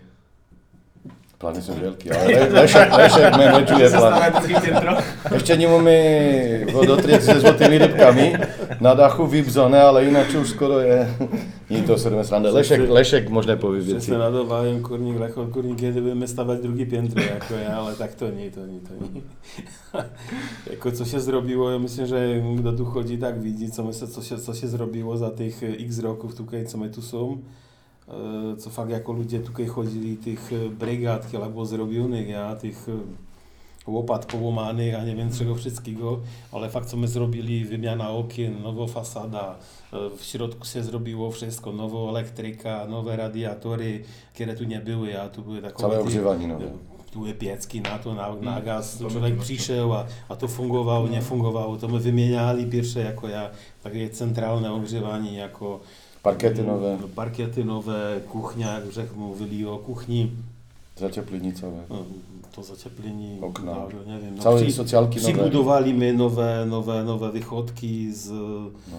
Plany 1.39 1.63
są 1.63 1.75
wielkie, 1.75 2.21
ale 2.21 2.29
Le- 2.33 2.49
Leszek, 2.49 2.93
Leszek 2.99 3.37
menedżuje 3.37 3.67
plany. 3.67 3.89
Zastanawiam 3.91 4.43
drugie 4.43 4.61
piętro. 4.61 4.93
Jeszcze 5.33 5.59
nie 5.59 5.69
mamy 5.69 6.67
wodotryk 6.73 7.23
ze 7.23 7.41
złotymi 7.41 7.79
rybkami 7.79 8.33
na 8.81 8.95
dachu 8.95 9.27
wybzone, 9.27 9.83
ale 9.83 10.05
inaczej 10.09 10.35
już 10.35 10.51
skoro 10.51 10.81
je... 10.81 11.07
Nie 11.71 11.83
to 11.83 11.99
sobie 11.99 12.25
srandę. 12.25 12.51
Leszek, 12.53 12.89
Leszek 12.91 13.31
można 13.31 13.57
powiedzieć 13.57 13.89
Wszyscy 13.91 14.11
więcej. 14.11 14.33
nadawałem 14.33 14.83
kurnik, 14.83 15.21
lechol, 15.21 15.49
kurnik, 15.49 15.81
kiedy 15.81 16.01
będziemy 16.01 16.29
stawać 16.29 16.61
drugie 16.61 16.87
piętro, 16.87 17.23
jako 17.23 17.55
ja, 17.55 17.77
ale 17.77 17.95
tak 17.97 18.15
to 18.15 18.31
nie, 18.31 18.51
to 18.51 18.67
nie, 18.67 18.81
to 18.81 18.91
nie. 19.15 19.21
jako 20.73 20.93
co 20.93 21.05
się 21.05 21.21
zrobiło, 21.21 21.71
ja 21.71 21.79
myślę, 21.79 22.07
że 22.07 22.27
do 22.63 22.73
tu 22.73 22.85
chodzi 22.85 23.19
tak 23.19 23.41
widzi, 23.43 23.71
co, 23.71 23.85
my, 23.85 23.93
se- 23.93 24.09
co, 24.09 24.23
się, 24.23 24.39
co 24.39 24.55
się 24.55 24.67
zrobiło 24.69 25.17
za 25.17 25.31
tych 25.31 25.63
e, 25.63 25.67
x 25.67 25.99
roków 25.99 26.35
tutaj, 26.35 26.67
co 26.67 26.79
my 26.79 26.91
tu 26.91 27.03
są. 27.03 27.39
E, 28.09 28.57
Co 28.57 28.71
fakt 28.71 28.91
jako 28.91 29.13
ludzie 29.13 29.41
tutaj 29.41 29.67
chodzili, 29.67 30.17
tych 30.17 30.53
e, 30.53 30.69
brygad, 30.69 31.27
które 31.27 31.47
było 31.51 31.67
zrobionych, 31.67 32.29
ja, 32.29 32.57
tych 32.57 32.87
e, 32.89 33.91
łopat 33.91 34.27
połamanych, 34.27 34.95
a 34.95 35.05
nie 35.05 35.17
wiem 35.17 35.33
czego 35.33 35.55
wszystkiego, 35.55 36.19
ale 36.53 36.71
fakt 36.71 36.89
co 36.89 36.97
my 36.97 37.09
zrobili, 37.09 37.65
wymiana 37.65 38.11
okien, 38.11 38.63
nowa 38.63 38.87
fasada, 38.87 39.55
e, 39.93 39.97
w 40.19 40.25
środku 40.25 40.67
się 40.67 40.83
zrobiło 40.83 41.31
wszystko, 41.31 41.73
nowa 41.73 41.99
elektryka, 42.11 42.87
nowe 42.87 43.17
radiatory, 43.17 44.03
które 44.35 44.55
tu 44.55 44.65
nie 44.65 44.81
były, 44.81 45.21
a 45.23 45.29
tu 45.29 45.43
były 45.43 45.63
takie... 45.63 45.77
Całe 45.77 46.01
ogrzewanie 46.01 46.47
nowe. 46.49 46.67
Tu 47.13 47.19
były 47.19 47.35
piecki 47.35 47.81
na 47.81 47.99
to, 47.99 48.15
na, 48.15 48.35
na 48.35 48.53
Mm, 48.53 48.65
gaz, 48.65 48.99
to 48.99 49.11
człowiek 49.11 49.35
my- 49.37 49.41
przyszedł, 49.43 49.93
a, 49.93 50.05
a 50.29 50.37
to 50.37 50.49
fungowało, 50.49 51.09
nie 51.09 51.23
fungowało, 51.23 51.77
to 51.77 51.89
my 51.89 51.99
wymieniali 52.01 52.67
pierwsze 52.67 53.01
jako 53.01 53.29
ja, 53.29 53.51
takie 53.83 54.11
centralne 54.11 54.73
ogrzewanie, 54.73 55.33
jako 55.37 55.81
Parkiety 56.27 56.63
nowe, 56.63 56.99
parkiety 57.15 57.65
nowe, 57.65 58.21
kuchnia, 58.33 58.73
jak 58.73 58.89
Grzech 58.89 59.17
mówili 59.17 59.67
o 59.67 59.79
kuchni, 59.79 60.31
zacieplenicowe. 60.97 61.81
no, 61.91 61.97
to 62.53 62.63
zaciepleni, 62.63 63.39
Okna. 63.43 63.75
dobrze, 63.75 63.97
nie 64.07 64.19
wiem, 64.21 64.37
no, 64.37 64.43
Całe 64.43 64.63
przy- 64.63 64.73
socjalki 64.73 65.17
nowe. 65.21 65.33
Przybudowali 65.33 65.95
my 65.95 66.13
nowe, 66.13 66.67
nowe, 66.69 67.05
nowe 67.05 67.33
wychodki 67.33 68.13
z, 68.13 68.29
No. 68.31 68.97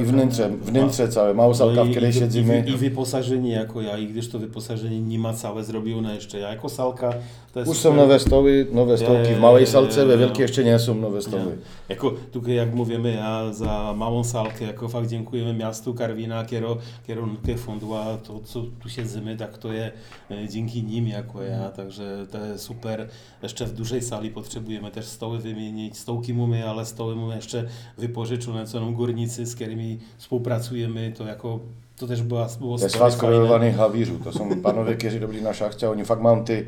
I 0.00 0.04
wnętrze, 0.04 0.48
wnętrze 0.48 1.08
całe, 1.08 1.34
małą 1.34 1.54
salka, 1.54 1.74
No 1.76 1.84
w 1.84 1.88
i, 1.88 1.90
której 1.90 2.10
i, 2.10 2.12
siedzimy. 2.12 2.64
i, 2.66 2.70
I 2.70 2.76
wyposażenie 2.76 3.50
jako 3.50 3.80
ja, 3.80 3.98
i 3.98 4.06
gdyż 4.06 4.28
to 4.28 4.38
wyposażenie 4.38 5.00
nie 5.00 5.18
ma 5.18 5.32
całe 5.34 5.64
zrobione 5.64 6.14
jeszcze. 6.14 6.38
Ja 6.38 6.48
jako 6.48 6.68
salka 6.68 7.14
to 7.52 7.60
jest 7.60 7.68
Już 7.68 7.78
są 7.78 7.82
super. 7.82 7.98
nowe 7.98 8.18
stoły, 8.18 8.66
nowe 8.72 8.98
stołki 8.98 9.34
w 9.34 9.40
małej 9.40 9.66
salce, 9.66 10.06
we 10.06 10.18
wielkiej 10.18 10.42
jeszcze 10.42 10.64
nie 10.64 10.78
są 10.78 10.94
nowe 10.94 11.22
stoły. 11.22 11.58
Jako 11.88 12.10
tutaj 12.32 12.54
jak 12.54 12.74
mówimy, 12.74 13.12
ja 13.14 13.52
za 13.52 13.94
małą 13.96 14.24
salkę, 14.24 14.64
jako 14.64 14.88
fakt 14.88 15.08
dziękujemy 15.08 15.54
miastu 15.54 15.94
Karwina, 15.94 16.44
kiero, 16.44 16.76
kierunkę 17.06 17.56
fundła, 17.56 18.16
to 18.26 18.40
co 18.44 18.62
tu 18.82 18.88
siedzimy, 18.88 19.36
tak 19.36 19.58
to 19.58 19.72
je 19.72 19.92
e, 20.30 20.48
dzięki 20.48 20.82
nim 20.82 21.08
jako 21.08 21.42
ja, 21.42 21.68
także 21.70 22.26
to 22.30 22.46
jest 22.46 22.64
super. 22.64 23.08
Jeszcze 23.42 23.66
w 23.66 23.72
dużej 23.72 24.02
sali 24.02 24.30
potrzebujemy 24.30 24.90
też 24.90 25.06
stoły 25.06 25.38
wymienić, 25.38 25.98
stołki 25.98 26.34
mamy, 26.34 26.68
ale 26.68 26.86
stoły 26.86 27.16
mamy 27.16 27.36
jeszcze 27.36 27.64
wypożyczone, 27.98 28.66
co 28.66 28.80
nam 28.80 28.94
górnicy, 29.20 29.46
z 29.46 29.54
którymi 29.54 29.98
współpracujemy, 30.18 31.12
to 31.18 31.24
jako 31.24 31.58
to 31.98 32.06
też 32.06 32.22
była, 32.22 32.48
było 32.60 32.76
To 32.78 32.84
jest 32.84 32.94
story 32.94 33.10
fakt 33.10 33.20
fajne. 33.20 33.34
skrojowanych 33.36 33.76
hawiżu. 33.76 34.14
To 34.24 34.32
są 34.32 34.62
panowie, 34.62 34.94
którzy 34.94 35.18
robili 35.18 35.42
na 35.42 35.54
szachcie, 35.54 35.90
oni 35.90 36.04
fakt 36.04 36.22
mają 36.22 36.44
ty, 36.44 36.64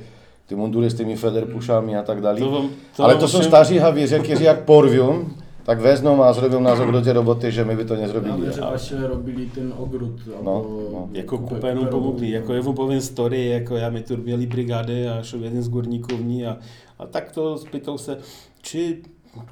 ty 0.47 0.57
mundury 0.57 0.91
z 0.91 0.95
tymi 0.95 1.17
federpuszami 1.17 1.95
a 1.95 2.03
tak 2.03 2.21
dalej. 2.21 2.43
To 2.43 2.51
wam- 2.51 2.69
Ale 2.99 3.13
wam 3.15 3.21
to 3.21 3.29
są 3.29 3.39
się- 3.39 3.45
starzy 3.45 3.79
hawierze, 3.81 4.19
którzy 4.21 4.43
jak 4.45 4.65
porwią, 4.65 5.25
tak 5.67 5.81
wezmą, 5.81 6.25
a 6.25 6.33
zrobią 6.33 6.61
na 6.61 6.77
zagrodzie 6.77 7.13
roboty, 7.13 7.53
że 7.53 7.65
my 7.65 7.77
by 7.77 7.85
to 7.85 7.95
nie 7.97 8.03
Ja 8.03 8.09
zrobili. 8.09 8.43
wiem, 8.43 8.53
że 8.53 8.61
właśnie 8.61 8.97
robili 8.99 9.47
ten 9.47 9.73
ogród. 9.81 10.21
albo 10.39 10.67
no. 10.93 11.09
Jako 11.13 11.37
kupę- 11.39 11.49
kupę 11.49 11.69
nam 11.75 11.79
kupę 11.79 11.91
pomogli, 11.91 12.11
roboty. 12.11 12.29
jako 12.29 12.55
ja 12.55 12.63
wam 12.63 12.75
powiem 12.75 13.01
story, 13.01 13.45
jako 13.45 13.77
ja 13.77 13.91
my 13.91 14.01
tu 14.03 14.19
mieli 14.19 14.47
brygady, 14.47 15.11
a 15.13 15.25
szedł 15.25 15.45
jeden 15.45 15.63
z 15.63 15.69
górników 15.69 16.25
nie, 16.25 16.49
a, 16.51 16.57
a 16.99 17.07
tak 17.07 17.31
to 17.33 17.59
spytał 17.59 17.99
się, 17.99 18.17
czy, 18.63 18.99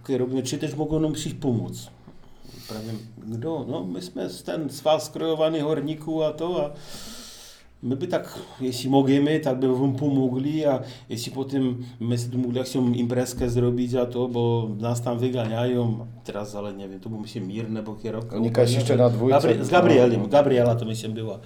kiedy 0.07 0.19
robimy, 0.19 0.43
czy 0.43 0.59
też 0.59 0.77
mogą 0.77 1.01
nam 1.01 1.13
przyjść 1.13 1.37
pomóc. 2.75 2.97
Prawie, 3.17 3.39
no, 3.45 3.65
no 3.69 3.85
myśmy 3.85 4.31
z 4.31 4.43
ten 4.43 4.71
z 4.71 4.81
was 4.81 5.05
skrojowany 5.05 5.61
horniku, 5.61 6.23
a 6.23 6.33
to, 6.33 6.65
a 6.65 6.71
my 7.83 7.97
by 7.97 8.07
tak, 8.07 8.39
jeśli 8.61 8.91
możemy, 8.91 9.41
tak 9.41 9.59
by 9.61 9.77
wam 9.77 9.95
pomogli, 9.95 10.65
a 10.65 10.83
jeśli 11.09 11.33
potem 11.33 11.85
my 12.01 12.17
mogli 12.37 12.63
chcą 12.63 12.93
imprezkę 12.93 13.51
zrobić, 13.51 13.95
a 13.95 14.07
to, 14.07 14.29
bo 14.29 14.69
nas 14.79 15.03
tam 15.03 15.19
wyganiają, 15.19 16.07
teraz, 16.25 16.55
ale 16.55 16.73
nie 16.73 16.89
wiem, 16.89 17.01
to 17.01 17.09
by 17.09 17.29
się 17.29 17.41
mirne, 17.41 17.83
bo 17.83 17.95
kierowca... 17.95 18.37
Kiedyś 18.41 18.75
jeszcze 18.75 18.97
na 18.97 19.11
dwójce. 19.11 19.39
Gabri- 19.39 19.65
z 19.65 19.69
Gabrielem, 19.69 20.29
Gabriela 20.29 20.75
to 20.75 20.85
myślę 20.85 21.09
była 21.09 21.39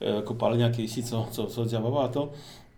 e, 0.00 0.22
kopalnia 0.22 0.70
kiedyś, 0.70 1.04
co, 1.04 1.26
co, 1.30 1.46
co 1.46 1.66
działała, 1.66 2.08
to 2.08 2.28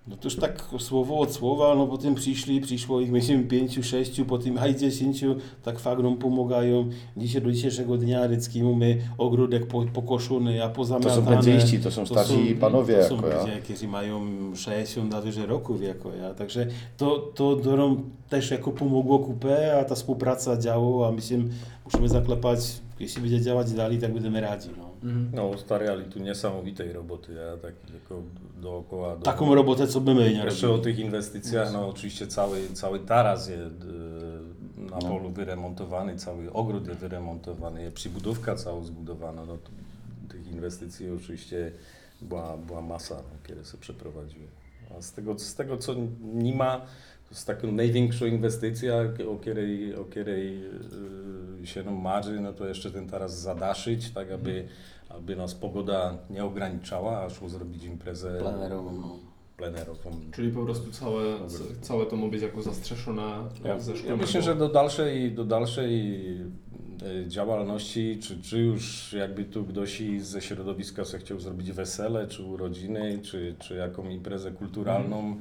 no 0.07 0.17
to 0.17 0.25
już 0.25 0.37
tak 0.37 0.65
słowo 0.79 1.19
od 1.19 1.33
słowa, 1.33 1.75
no 1.75 1.87
potem 1.87 2.15
przyszli, 2.15 2.61
przyszło 2.61 3.01
ich 3.01 3.13
myślę 3.13 3.39
pięciu, 3.39 3.83
sześciu, 3.83 4.25
potem 4.25 4.59
aj 4.59 4.77
dziesięciu, 4.77 5.37
tak 5.63 5.85
nam 6.03 6.17
pomagają. 6.17 6.89
Dzisiaj 7.17 7.43
do 7.43 7.53
dzisiejszego 7.53 7.97
dnia 7.97 8.27
Rycki 8.27 8.63
mamy 8.63 8.99
ogródek 9.19 9.67
po, 9.67 9.85
pokoszony, 9.85 10.65
a 10.65 10.69
To 10.69 10.75
pozamiatane. 10.75 11.15
są 11.15 11.27
pensyjści, 11.27 11.79
to 11.79 11.91
są 11.91 12.07
starsi 12.07 12.57
panowie 12.61 12.97
to 12.97 13.09
są 13.09 13.17
jako 13.17 13.29
ja. 13.29 13.41
ludzie, 13.41 13.57
którzy 13.57 13.89
mają 13.89 14.21
60 14.55 15.11
na 15.11 15.21
wyżej 15.21 15.47
roków 15.47 15.83
jako 15.83 16.15
ja, 16.15 16.35
także 16.35 16.67
to, 16.97 17.19
to 17.35 17.57
do 17.57 17.77
nam 17.77 18.03
też 18.29 18.51
jako 18.51 18.71
pomogło 18.73 19.19
kupę, 19.19 19.79
a 19.81 19.85
ta 19.85 19.95
współpraca 19.95 20.57
działała, 20.57 21.09
a 21.09 21.13
myślę, 21.13 21.39
musimy 21.85 22.09
zaklepać, 22.09 22.59
jeśli 23.01 23.23
będzie 23.23 23.41
działać 23.41 23.73
dalej, 23.73 23.99
tak 23.99 24.13
będziemy 24.13 24.41
radzi. 24.41 24.69
No. 24.79 24.86
Mhm. 25.03 25.31
No, 25.35 25.59
stawiali 25.59 26.05
tu 26.05 26.19
niesamowitej 26.19 26.93
roboty, 26.93 27.33
ja 27.35 27.57
tak 27.57 27.75
tylko 27.75 28.23
dookoła. 28.61 29.17
Do... 29.17 29.23
Taką 29.23 29.55
robotę, 29.55 29.87
co 29.87 30.01
by 30.01 30.15
my 30.15 30.33
nie 30.35 30.45
Jeszcze 30.45 30.67
o 30.69 30.71
robili. 30.77 30.95
tych 30.95 31.05
inwestycjach, 31.05 31.73
no 31.73 31.89
oczywiście 31.89 32.27
cały, 32.27 32.69
cały 32.69 32.99
taras 33.01 33.49
jest 33.49 33.75
e, 33.83 34.81
na 34.91 34.97
No. 34.97 35.09
polu 35.09 35.31
wyremontowany, 35.31 36.17
cały 36.17 36.53
ogród 36.53 36.89
jest 36.89 37.01
wyremontowany, 37.01 37.83
jest 37.83 37.97
przybudówka 37.97 38.55
cała 38.57 38.85
zbudowana, 38.85 39.45
no 39.47 39.59
tych 40.29 40.47
inwestycji 40.53 41.11
oczywiście 41.11 41.73
była, 42.23 42.57
była 42.57 42.81
masa, 42.83 43.15
no, 43.15 43.39
kiedy 43.49 43.65
się 43.65 43.79
przeprowadziły. 43.79 44.47
A 44.99 45.03
z 45.03 45.13
tego, 45.13 45.39
z 45.39 45.55
tego 45.55 45.77
co 45.77 45.95
nie 46.35 46.55
ma, 46.55 46.81
to 47.29 47.35
jest 47.35 47.47
taką 47.47 47.73
największą 47.73 48.27
inwestycją, 48.27 48.95
o 49.31 49.37
której, 49.37 49.95
o 49.95 50.05
której 50.05 50.63
e, 51.63 51.67
się 51.67 51.83
nam 51.83 51.95
marzy, 51.95 52.41
no 52.41 52.53
to 52.53 52.67
jeszcze 52.69 52.91
ten 52.91 53.09
taras 53.09 53.41
zadaszyć, 53.41 54.11
tak 54.11 54.31
aby, 54.31 54.69
aby 55.09 55.37
nas 55.37 55.55
pogoda 55.55 56.19
nie 56.31 56.45
ograniczała, 56.45 57.21
a 57.23 57.31
szło 57.31 57.49
zrobić 57.49 57.85
imprezę 57.85 58.39
Plenerową, 58.39 58.93
no. 59.01 59.17
plenerową. 59.57 60.11
Czyli 60.35 60.53
po 60.53 60.65
prostu 60.65 60.91
całe, 60.91 61.25
całe 61.81 62.07
to 62.07 62.17
ma 62.17 62.27
być 62.29 62.43
jako 62.43 62.63
zastrzeszone 62.63 63.49
Ja- 63.65 63.81
ze. 63.81 63.93
Ja 64.09 64.17
myślę, 64.17 64.43
że 64.43 64.55
do 64.55 64.69
dalszej, 64.69 65.33
do 65.33 65.45
dalszej 65.45 66.17
e, 67.25 67.29
działalności, 67.29 68.19
czy, 68.23 68.43
czy 68.43 68.59
już 68.59 69.13
jakby 69.13 69.45
tu 69.45 69.65
ktoś 69.65 70.03
ze 70.19 70.41
środowiska 70.41 71.05
se 71.05 71.19
chciał 71.19 71.41
zrobić 71.41 71.73
wesele, 71.73 72.27
czy 72.27 72.43
urodziny, 72.43 73.19
czy, 73.23 73.55
czy 73.59 73.75
jaką 73.75 74.09
imprezę 74.09 74.51
kulturalną, 74.53 75.37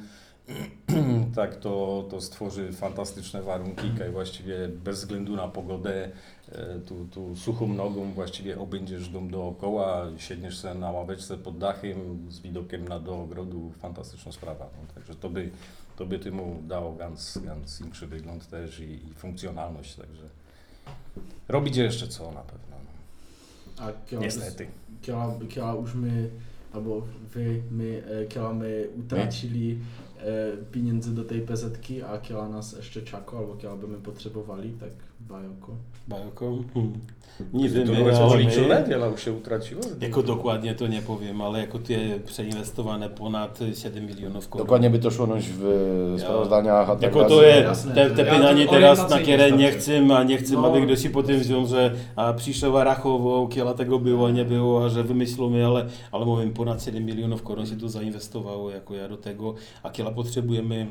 tak 1.36 1.56
to, 1.56 2.06
to 2.10 2.22
stworzy 2.22 2.74
fantastyczne 2.74 3.42
warunki, 3.42 3.92
kaj 3.98 4.12
właściwie 4.12 4.68
bez 4.68 5.00
względu 5.00 5.36
na 5.36 5.48
pogodę, 5.48 6.12
e, 6.52 6.80
tu, 6.80 7.08
tu 7.12 7.36
suchą 7.36 7.68
nogą 7.68 8.12
właściwie 8.12 8.60
obędziesz 8.60 9.10
dom 9.10 9.30
dookoła, 9.30 10.08
siedniesz 10.18 10.58
sobie 10.58 10.76
na 10.76 10.92
ławeczce 10.92 11.38
pod 11.38 11.58
dachem 11.58 12.28
z 12.32 12.40
widokiem 12.40 12.88
na 12.88 13.00
do 13.00 13.22
ogrodu, 13.22 13.72
fantastyczna 13.80 14.32
sprawa. 14.32 14.70
No, 14.82 14.94
także 14.94 15.16
to 15.16 15.30
by, 15.30 15.50
to 15.98 16.06
by 16.06 16.20
temu 16.20 16.64
dało 16.68 16.94
ganz, 16.94 17.40
ganz 17.46 17.82
większy 17.82 18.08
wygląd 18.08 18.50
też 18.50 18.80
i, 18.80 19.08
i 19.10 19.14
funkcjonalność, 19.14 19.96
także 19.96 20.24
robicie 21.48 21.84
jeszcze 21.84 22.08
co 22.08 22.32
na 22.32 22.42
pewno. 22.42 22.76
No. 22.76 24.20
Niestety. 24.20 24.68
Kiela, 25.02 25.36
kiela 25.50 25.74
už 25.74 25.94
my, 25.96 26.30
alebo 26.74 27.08
vy, 27.34 27.62
my, 27.72 28.04
eh, 28.12 28.28
kiela 28.28 28.54
my 28.54 28.88
utracili 28.98 29.72
eh, 29.72 30.05
pieniądze 30.72 31.12
do 31.12 31.26
tej 31.26 31.42
pezetki, 31.42 32.02
a 32.02 32.18
kiela 32.18 32.50
nas 32.50 32.74
jeszcze 32.78 33.02
czako, 33.02 33.38
albo 33.38 33.56
kiela 33.56 33.76
by 33.76 33.88
my 33.88 33.98
potrzebowali, 33.98 34.72
tak 34.80 34.90
bajoko. 35.20 35.72
Bajoko? 36.08 36.46
Hmm. 36.74 36.94
Nie 37.54 37.70
to 37.70 37.76
wiemy, 37.76 38.00
jest 38.04 38.20
ale 38.22 38.30
policzone, 38.30 38.82
my, 38.82 38.88
wiele 38.90 39.10
już 39.10 39.24
się 39.26 39.34
utraciło. 39.34 39.82
jako 40.02 40.24
dokładnie 40.24 40.76
to 40.76 40.88
nie 40.88 41.02
powiem, 41.02 41.42
ale 41.42 41.60
jako 41.60 41.80
te 41.80 41.94
przeinwestowane 42.26 43.10
ponad 43.10 43.60
7 43.74 44.06
milionów 44.06 44.50
korun. 44.50 44.66
Dokładnie 44.68 44.90
by 44.90 45.00
to 45.00 45.12
szło 45.12 45.28
noś 45.28 45.44
w 45.50 45.64
Ja- 46.18 46.24
sprawozdaniach, 46.24 46.90
a 46.90 46.94
tak 46.96 47.02
Jako 47.02 47.26
to 47.26 47.44
Jasne. 47.44 47.96
te, 47.96 48.10
te 48.10 48.26
pytanie 48.26 48.66
to 48.66 48.72
teraz 48.72 48.98
na 49.00 49.06
orientacyjnie 49.06 49.26
kierę 49.38 49.52
nie 49.52 49.68
starczy. 49.72 49.80
chcę, 49.80 50.16
a 50.18 50.24
nie 50.24 50.38
chcę, 50.38 50.54
No. 50.54 50.68
aby 50.68 50.86
ktoś 50.86 51.00
si 51.00 51.10
potem 51.10 51.40
wziął, 51.40 51.66
że 51.68 51.92
a 52.16 52.34
przyszedł 52.34 52.78
a 52.78 52.84
rachował, 52.84 53.48
kiela 53.48 53.74
tego 53.74 54.00
było, 54.00 54.30
nie 54.30 54.46
było, 54.46 54.86
a 54.86 54.90
że 54.90 55.04
wymyślimy, 55.04 55.66
ale, 55.66 55.86
ale 56.12 56.26
mówię, 56.26 56.48
ponad 56.48 56.84
7 56.84 57.06
milionów 57.06 57.44
korun 57.44 57.66
się 57.66 57.76
tu 57.78 57.90
zainwestowało 57.90 58.72
jako 58.72 58.96
ja 58.96 59.08
do 59.10 59.18
tego, 59.18 59.54
a 59.84 59.90
kiela 59.90 60.12
potrzebujemy 60.12 60.88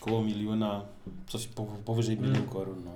koło 0.00 0.22
miliona, 0.22 0.82
coś 1.28 1.46
po, 1.46 1.66
powyżej 1.84 2.16
milion 2.18 2.42
korun. 2.52 2.76
No. 2.84 2.90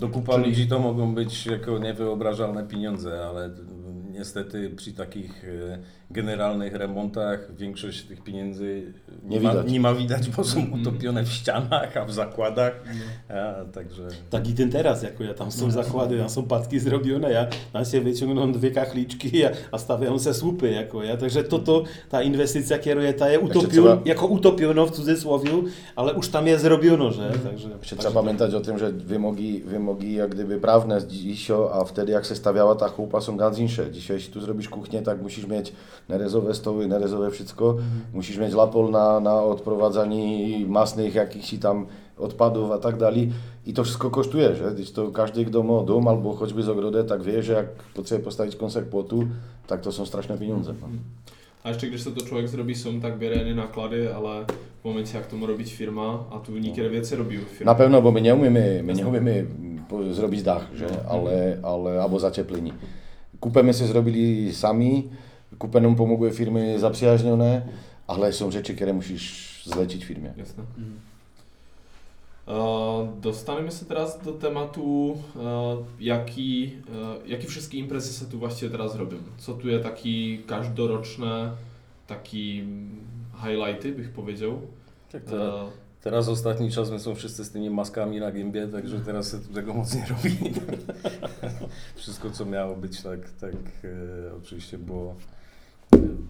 Do 0.00 0.08
kupa 0.08 0.36
ludzi 0.36 0.66
to 0.66 0.78
mogą 0.78 1.14
być 1.14 1.46
jako 1.46 1.78
niewyobrażalne 1.78 2.66
pieniądze, 2.66 3.26
ale 3.26 3.50
niestety 4.12 4.70
przy 4.70 4.92
takich 4.92 5.44
e, 5.44 5.78
generalnych 6.10 6.74
remontach 6.74 7.54
większość 7.56 8.02
tych 8.02 8.22
pieniędzy 8.22 8.92
Nie 9.24 9.40
ma, 9.40 9.50
widać. 9.50 9.70
nie 9.72 9.80
ma 9.80 9.94
widać, 9.94 10.30
bo 10.30 10.44
są 10.44 10.66
utopione 10.80 11.24
w 11.24 11.28
ścianach, 11.28 11.96
a 11.96 12.04
w 12.04 12.12
zakładach. 12.12 12.82
A, 13.28 13.64
także 13.64 14.08
Tak 14.30 14.48
i 14.48 14.54
ten 14.54 14.70
teraz, 14.70 15.02
jako 15.02 15.24
ja 15.24 15.34
tam 15.34 15.52
są 15.52 15.70
zakłady, 15.70 16.18
tam 16.18 16.28
są 16.28 16.42
patki 16.42 16.78
zrobione, 16.80 17.30
ja 17.32 17.46
tam 17.72 17.84
się 17.84 18.00
wyciągną 18.00 18.52
dwie 18.52 18.70
kachliczki, 18.70 19.44
a, 19.44 19.50
a 19.72 19.78
stawiają 19.78 20.18
se 20.18 20.34
słupy 20.34 20.70
jako 20.70 21.02
ja, 21.04 21.16
także 21.16 21.44
to, 21.44 21.58
to 21.58 21.84
ta 22.08 22.22
inwestycja 22.22 22.78
kieruje, 22.78 23.14
ta 23.14 23.30
je 23.30 23.40
utopił, 23.40 23.68
trzeba- 23.70 23.98
jako 24.04 24.26
utopiono 24.26 24.86
w 24.86 24.90
cudzysłowie, 24.90 25.50
ale 25.96 26.14
już 26.14 26.28
tam 26.28 26.46
jest 26.46 26.62
zrobiono, 26.62 27.10
że, 27.10 27.30
także... 27.30 27.68
Jeszcze 27.68 27.68
także 27.80 27.96
trzeba 27.96 28.22
pamiętać 28.22 28.54
o 28.54 28.60
tym, 28.60 28.78
że 28.78 28.92
wymogi, 28.92 29.60
wymogi 29.60 30.14
jak 30.14 30.30
gdyby 30.30 30.60
prawne 30.60 31.00
z 31.00 31.06
dzisiaj, 31.06 31.56
a 31.72 31.84
wtedy 31.84 32.12
jak 32.12 32.24
się 32.24 32.34
stawiała 32.34 32.74
ta 32.74 32.88
chupa 32.88 33.20
są 33.20 33.36
ganz 33.36 33.58
insze. 33.58 33.90
Jeśli 34.08 34.32
tu 34.32 34.40
zrobisz 34.40 34.68
kuchnię, 34.68 35.02
tak 35.02 35.22
musisz 35.22 35.46
mieć 35.46 35.72
nerezowe 36.08 36.54
stoły, 36.54 36.88
nerezowe 36.88 37.30
wszystko. 37.30 37.76
Musisz 38.14 38.38
mieć 38.38 38.54
lapol 38.54 38.90
na, 38.90 39.20
na 39.20 39.42
odprowadzanie 39.42 40.66
masnych 40.66 41.14
jakichś 41.14 41.58
tam 41.58 41.86
odpadów 42.18 42.70
a 42.70 42.78
tak 42.78 42.96
dalej. 42.96 43.32
I 43.66 43.72
to 43.72 43.84
wszystko 43.84 44.10
kosztuje, 44.10 44.54
że 44.56 44.70
Gdyż 44.74 44.92
to 44.92 45.10
każdy 45.10 45.44
kto 45.44 45.62
ma 45.62 45.82
dom 45.82 46.08
albo 46.08 46.34
choćby 46.34 46.62
z 46.62 46.68
ogrodę, 46.68 47.04
tak 47.04 47.22
wie, 47.22 47.42
że 47.42 47.52
jak 47.52 47.66
potrzebuje 47.94 48.24
postawić 48.24 48.56
kąsek 48.56 48.84
płotu, 48.88 49.24
tak 49.66 49.80
to 49.80 49.92
są 49.92 50.06
straszne 50.06 50.38
pieniądze. 50.38 50.74
No. 50.80 50.88
A 51.64 51.68
ještě 51.68 51.86
když 51.86 52.02
se 52.02 52.10
to 52.10 52.20
člověk 52.20 52.48
zrobí, 52.48 52.74
jsou 52.74 53.00
tak 53.00 53.16
běreny 53.16 53.54
náklady, 53.54 54.08
ale 54.08 54.44
v 54.80 54.84
momentě, 54.84 55.16
jak 55.16 55.26
to 55.26 55.36
má 55.36 55.46
robiť 55.46 55.74
firma 55.74 56.26
a 56.30 56.38
tu 56.38 56.56
některé 56.56 56.88
věci 56.88 57.16
robí 57.16 57.36
firma. 57.36 57.72
Na 57.72 57.74
pewno, 57.74 58.02
bo 58.02 58.12
my 58.12 58.20
nie 58.20 58.34
umiemy, 58.34 58.82
my 58.82 59.46
po- 59.88 60.14
zrobić 60.14 60.42
dach, 60.42 60.66
że? 60.74 60.86
Ale, 61.08 61.58
ale, 61.62 62.00
albo 62.00 62.18
zacieplenie. 62.18 62.72
Kupę 63.40 63.62
my 63.62 63.74
sobie 63.74 63.88
zrobili 63.90 64.54
sami, 64.54 65.08
kupę 65.58 65.80
nam 65.80 65.94
pomogły 65.96 66.30
firmy 66.30 66.78
zaprzyjaźnione, 66.78 67.62
ale 68.06 68.32
są 68.32 68.50
rzeczy, 68.50 68.74
które 68.74 68.92
musisz 68.92 69.62
zlecić 69.66 70.04
firmie. 70.04 70.32
Jasné. 70.36 70.64
Mhm. 70.78 71.00
E, 72.48 73.20
Dostaneme 73.20 73.70
się 73.70 73.84
teraz 73.84 74.22
do 74.24 74.32
tematu, 74.32 75.16
e, 75.36 75.76
jaki, 76.00 76.72
e, 77.24 77.28
jakie 77.28 77.46
wszystkie 77.48 77.78
imprezy 77.78 78.20
się 78.20 78.26
tu 78.30 78.38
właściwie 78.38 78.70
teraz 78.70 78.94
robią. 78.96 79.16
Co 79.38 79.52
tu 79.54 79.68
jest 79.68 79.84
taki 79.84 80.38
každoroczne, 80.46 81.50
taki 82.06 82.64
highlighty, 83.44 83.92
bych 83.92 84.10
powiedział. 84.10 84.60
Tak, 85.12 85.22
E, 85.32 85.64
teraz, 86.02 86.28
ostatni 86.28 86.70
czas 86.70 86.90
my 86.90 86.98
są 87.00 87.14
wszyscy 87.14 87.44
z 87.44 87.50
tymi 87.50 87.70
maskami 87.70 88.20
na 88.20 88.32
gębie, 88.32 88.68
także 88.68 89.00
teraz 89.00 89.36
tego 89.54 89.74
moc 89.74 89.94
nie 89.94 90.06
robi. 90.06 90.52
Wszystko 91.96 92.30
co 92.30 92.44
miało 92.44 92.76
być 92.76 93.02
tak, 93.02 93.30
tak 93.30 93.54
e, 93.84 94.36
oczywiście 94.38 94.78
było, 94.78 95.14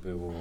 było 0.05 0.33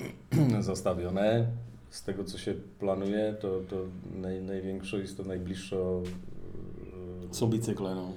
zastawione. 0.60 1.46
Z 1.90 2.02
tego 2.02 2.24
co 2.24 2.38
się 2.38 2.54
planuje, 2.78 3.34
to, 3.40 3.60
to 3.70 3.76
naj, 4.20 4.42
największą 4.42 4.98
jest 4.98 5.16
to 5.16 5.22
najbliższo 5.22 6.02
e, 7.30 7.34
Są 7.34 7.46
bicykle, 7.46 7.94
no. 7.94 8.12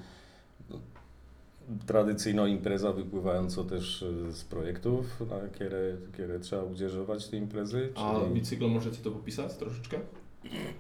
tradycyjna 1.88 2.48
impreza 2.48 2.92
wypływająca 2.94 3.64
też 3.64 4.04
e, 4.04 4.32
z 4.34 4.44
projektów, 4.44 5.06
na 5.30 5.40
które, 5.50 5.98
które 6.14 6.40
trzeba 6.40 6.64
udzierżować 6.64 7.28
te 7.28 7.38
imprezy. 7.38 7.90
a 7.96 8.20
czyli- 8.20 8.34
bicyklo 8.34 8.68
możecie 8.68 8.98
to 8.98 9.12
popisać 9.12 9.54
troszeczkę? 9.56 9.98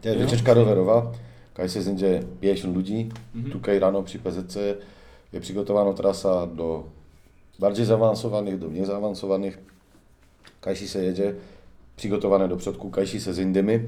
To 0.01 0.09
jest 0.09 0.21
wycieczka 0.21 0.53
rowerowa, 0.53 1.11
kaj 1.53 1.69
się 1.69 1.81
znajdzie 1.81 2.23
50 2.41 2.75
ludzi, 2.75 3.09
Mhm. 3.35 3.53
Tutaj 3.53 3.79
rano 3.79 4.03
przy 4.03 4.19
PZC 4.19 4.55
jest 5.33 5.43
przygotowana 5.43 5.93
trasa 5.93 6.47
do 6.47 6.83
bardziej 7.59 7.85
zaawansowanych, 7.85 8.59
do 8.59 8.67
mniej 8.69 8.85
zaawansowanych. 8.85 9.57
Kajsi 10.61 10.87
se 10.87 11.03
jedzie, 11.03 11.33
przygotowane 11.97 12.47
do 12.47 12.57
przodku, 12.57 12.89
kajsi 12.89 13.21
se 13.21 13.33
zyndymy, 13.33 13.83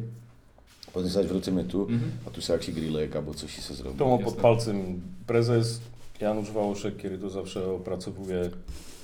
potem 0.94 1.10
zaś 1.10 1.26
wrócimy 1.28 1.64
tu, 1.64 1.82
Mhm. 1.82 2.12
a 2.28 2.30
tu 2.30 2.42
se 2.42 2.54
jaksi 2.54 2.74
grillek 2.74 3.16
albo 3.16 3.34
coś 3.34 3.60
se 3.60 3.74
zrobi. 3.74 3.98
To 4.00 4.18
ma 4.18 4.24
pod 4.24 4.36
palcem 4.36 5.02
prezes 5.28 5.82
Janusz 6.22 6.52
Wałoszek, 6.52 6.98
który 6.98 7.18
to 7.18 7.30
zawsze 7.30 7.72
opracowuje 7.72 8.50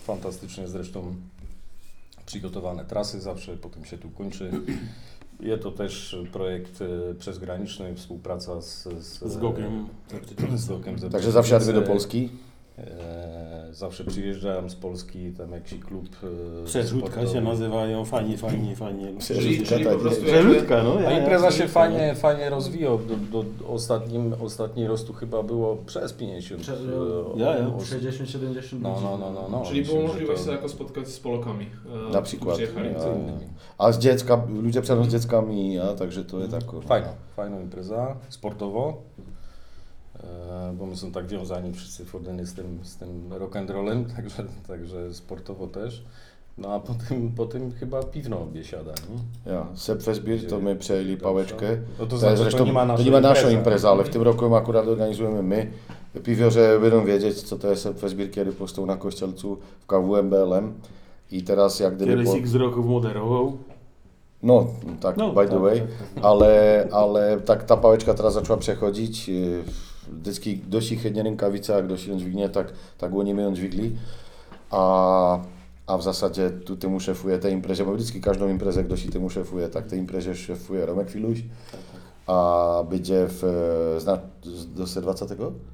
fantastycznie 0.03 0.67
zresztą 0.67 1.15
przygotowane 2.25 2.85
trasy, 2.85 3.21
zawsze 3.21 3.57
potem 3.57 3.85
się 3.85 3.97
tu 3.97 4.09
kończy. 4.09 4.51
Jest 5.39 5.63
to 5.63 5.71
też 5.71 6.17
projekt 6.31 6.81
e, 6.81 7.13
przezgraniczny, 7.15 7.95
współpraca 7.95 8.61
z, 8.61 8.83
z, 8.83 9.19
Z 9.19 9.37
Gogiem. 9.37 9.87
z 10.55 10.67
Gogiem 10.67 10.99
ze 10.99 11.09
Także 11.09 11.31
zawsze 11.31 11.55
do. 11.73 11.81
Polski. 11.81 12.29
E, 12.77 13.67
zawsze 13.71 14.03
przyjeżdżałem 14.03 14.69
z 14.69 14.75
Polski, 14.75 15.31
tam 15.31 15.51
jakiś 15.51 15.79
klub 15.79 16.05
e, 16.61 16.65
Przerzutka 16.65 17.07
sportowy. 17.09 17.33
się 17.33 17.41
nazywają, 17.41 18.05
fani, 18.05 18.37
fani, 18.37 18.75
fani. 18.75 19.05
Czyli, 19.19 19.63
czyli 19.65 19.85
po 19.85 19.95
prostu 19.95 20.25
Przerzutka, 20.25 20.83
no. 20.83 20.93
A 20.97 21.01
ja- 21.01 21.11
ja 21.11 21.19
impreza 21.19 21.45
się 21.51 21.55
przerzutka, 21.57 21.79
fajnie, 21.79 22.15
fajnie 22.15 22.49
rozwijał. 22.49 22.97
Do, 23.31 23.43
do 23.43 23.67
ostatnim, 23.69 24.33
ostatni 24.41 24.87
raz 24.87 25.03
tu 25.03 25.13
chyba 25.13 25.43
było 25.43 25.75
przez 25.85 26.13
50 26.13 26.61
Prze- 26.61 26.73
e, 26.73 26.77
Ja, 27.39 27.57
ja. 27.57 27.67
osób. 27.67 27.87
60-70 27.99 28.81
No, 28.81 28.95
no, 29.03 29.17
no, 29.17 29.31
no, 29.31 29.47
no. 29.51 29.65
Czyli 29.65 29.81
było 29.85 30.01
możliwość 30.07 30.41
to- 30.41 30.45
się 30.47 30.51
jako 30.51 30.69
spotkać 30.69 31.07
z 31.07 31.19
Polakami. 31.19 31.65
Na 32.13 32.21
przykład. 32.21 32.57
A 33.77 33.91
z 33.91 33.99
dziecka, 33.99 34.41
ludzie 34.61 34.81
przyjadą 34.81 35.03
z 35.03 35.07
dzieckami, 35.07 35.79
a 35.79 35.93
także 35.93 36.25
to 36.25 36.39
jest 36.39 36.51
tak. 36.51 36.63
Fajna, 36.87 37.07
fajna 37.35 37.59
impreza, 37.61 38.15
sportowo, 38.29 39.01
bo 40.73 40.85
my 40.85 40.95
są 40.97 41.11
tak 41.11 41.27
wiązani 41.27 41.73
wszyscy 41.73 42.05
Fordeny 42.05 42.45
z 42.45 42.53
tym, 42.53 42.79
z 42.83 42.97
tym 42.97 43.29
rock'n'rollem, 43.29 44.05
także, 44.15 44.43
także 44.67 45.13
sportowo 45.13 45.67
też. 45.67 46.03
No 46.57 46.73
a 46.73 46.79
potem, 46.79 47.31
potem 47.37 47.71
chyba 47.71 48.03
piwno 48.03 48.45
biesiada, 48.53 48.91
nie? 48.91 49.51
Ja, 49.53 49.67
Seb 49.75 50.03
Fesbir 50.03 50.47
to 50.47 50.59
my 50.59 50.75
przejęli 50.75 51.17
pałeczkę. 51.17 51.67
No 51.99 52.05
to 52.05 52.11
To 52.11 52.17
znaczy, 52.17 52.37
zresztą, 52.37 52.57
to 52.59 52.65
nie 52.65 52.73
ma 52.73 52.85
naszej 52.85 53.05
to 53.05 53.11
nie 53.11 53.17
ma 53.21 53.21
naszą 53.21 53.39
imprezy. 53.39 53.55
imprezę, 53.57 53.89
ale 53.89 54.03
w 54.03 54.09
tym 54.09 54.21
roku 54.21 54.55
akurat 54.55 54.87
organizujemy 54.87 55.43
my. 55.43 55.71
Piwiorze 56.23 56.79
będą 56.81 57.05
wiedzieć, 57.05 57.41
co 57.41 57.57
to 57.57 57.69
jest 57.69 57.87
Fesbir, 57.97 58.31
kiedy 58.31 58.51
powstał 58.51 58.85
na 58.85 58.97
Kościelcu 58.97 59.57
w 59.79 59.85
KWM 59.85 60.29
BLM. 60.29 60.73
I 61.31 61.43
teraz 61.43 61.79
jak 61.79 61.95
gdyby... 61.95 62.11
Kiedyś 62.11 62.27
Po... 62.29 62.37
X 62.37 62.53
roków 62.53 62.85
moderował. 62.85 63.57
No, 64.43 64.67
tak, 65.01 65.17
No, 65.17 65.33
by 65.33 65.45
the 65.45 65.51
tak, 65.51 65.61
way. 65.61 65.79
tak, 65.79 65.87
tak. 66.15 66.25
Ale, 66.25 66.87
ale 66.91 67.41
tak 67.41 67.63
ta 67.63 67.77
pałeczka 67.77 68.13
teraz 68.13 68.33
zaczęła 68.33 68.57
przechodzić. 68.59 69.29
yy, 69.29 69.63
Dyski 70.11 70.57
dość 70.57 70.95
chętnie 70.95 71.23
rękawice, 71.23 71.73
jak 71.73 71.87
dość 71.87 72.07
ją 72.07 72.17
dźwignie, 72.17 72.49
tak, 72.49 72.73
tak 72.97 73.13
łonimy 73.13 73.41
ją 73.41 73.55
dźwigli. 73.55 73.95
A, 74.71 75.39
a 75.87 75.97
w 75.97 76.03
zasadzie 76.03 76.49
tu 76.49 76.77
temu 76.77 76.99
szefuje 76.99 77.39
tej 77.39 77.53
imprezie, 77.53 77.85
bo 77.85 77.93
vždycky 77.93 78.21
każdą 78.21 78.49
imprezę 78.49 78.83
ktoś 78.83 79.05
i 79.05 79.09
temu 79.09 79.29
szefuje, 79.29 79.69
tak 79.69 79.87
tej 79.87 79.99
imprezie 79.99 80.35
szefuje 80.35 80.85
Romek 80.85 81.09
Filuś. 81.09 81.43
A 82.27 82.83
będzie 82.89 83.27
w, 83.27 83.43
e, 83.97 83.99
zna, 83.99 84.19
do 84.75 84.85
20, 84.85 85.01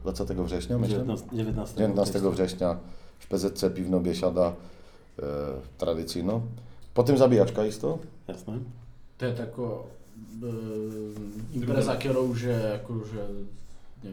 20 0.04 0.44
września, 0.44 0.78
myślę? 0.78 0.98
19, 0.98 1.28
19. 1.34 1.76
19 1.78 2.20
września 2.20 2.78
w 3.20 3.28
PZC 3.28 3.70
Piwno 3.70 4.00
Biesiada 4.00 4.54
e, 5.20 5.24
tradycyjno. 5.78 6.42
Potem 6.94 7.18
zabijaczka 7.18 7.64
jest 7.64 7.82
to? 7.82 7.98
Jasne. 8.28 8.60
To 9.18 9.26
je 9.26 9.34
tako 9.34 9.84
e, 11.54 11.58
impreza, 11.58 11.96
kterou 11.96 12.36
že 12.36 12.50
jakože 12.50 13.28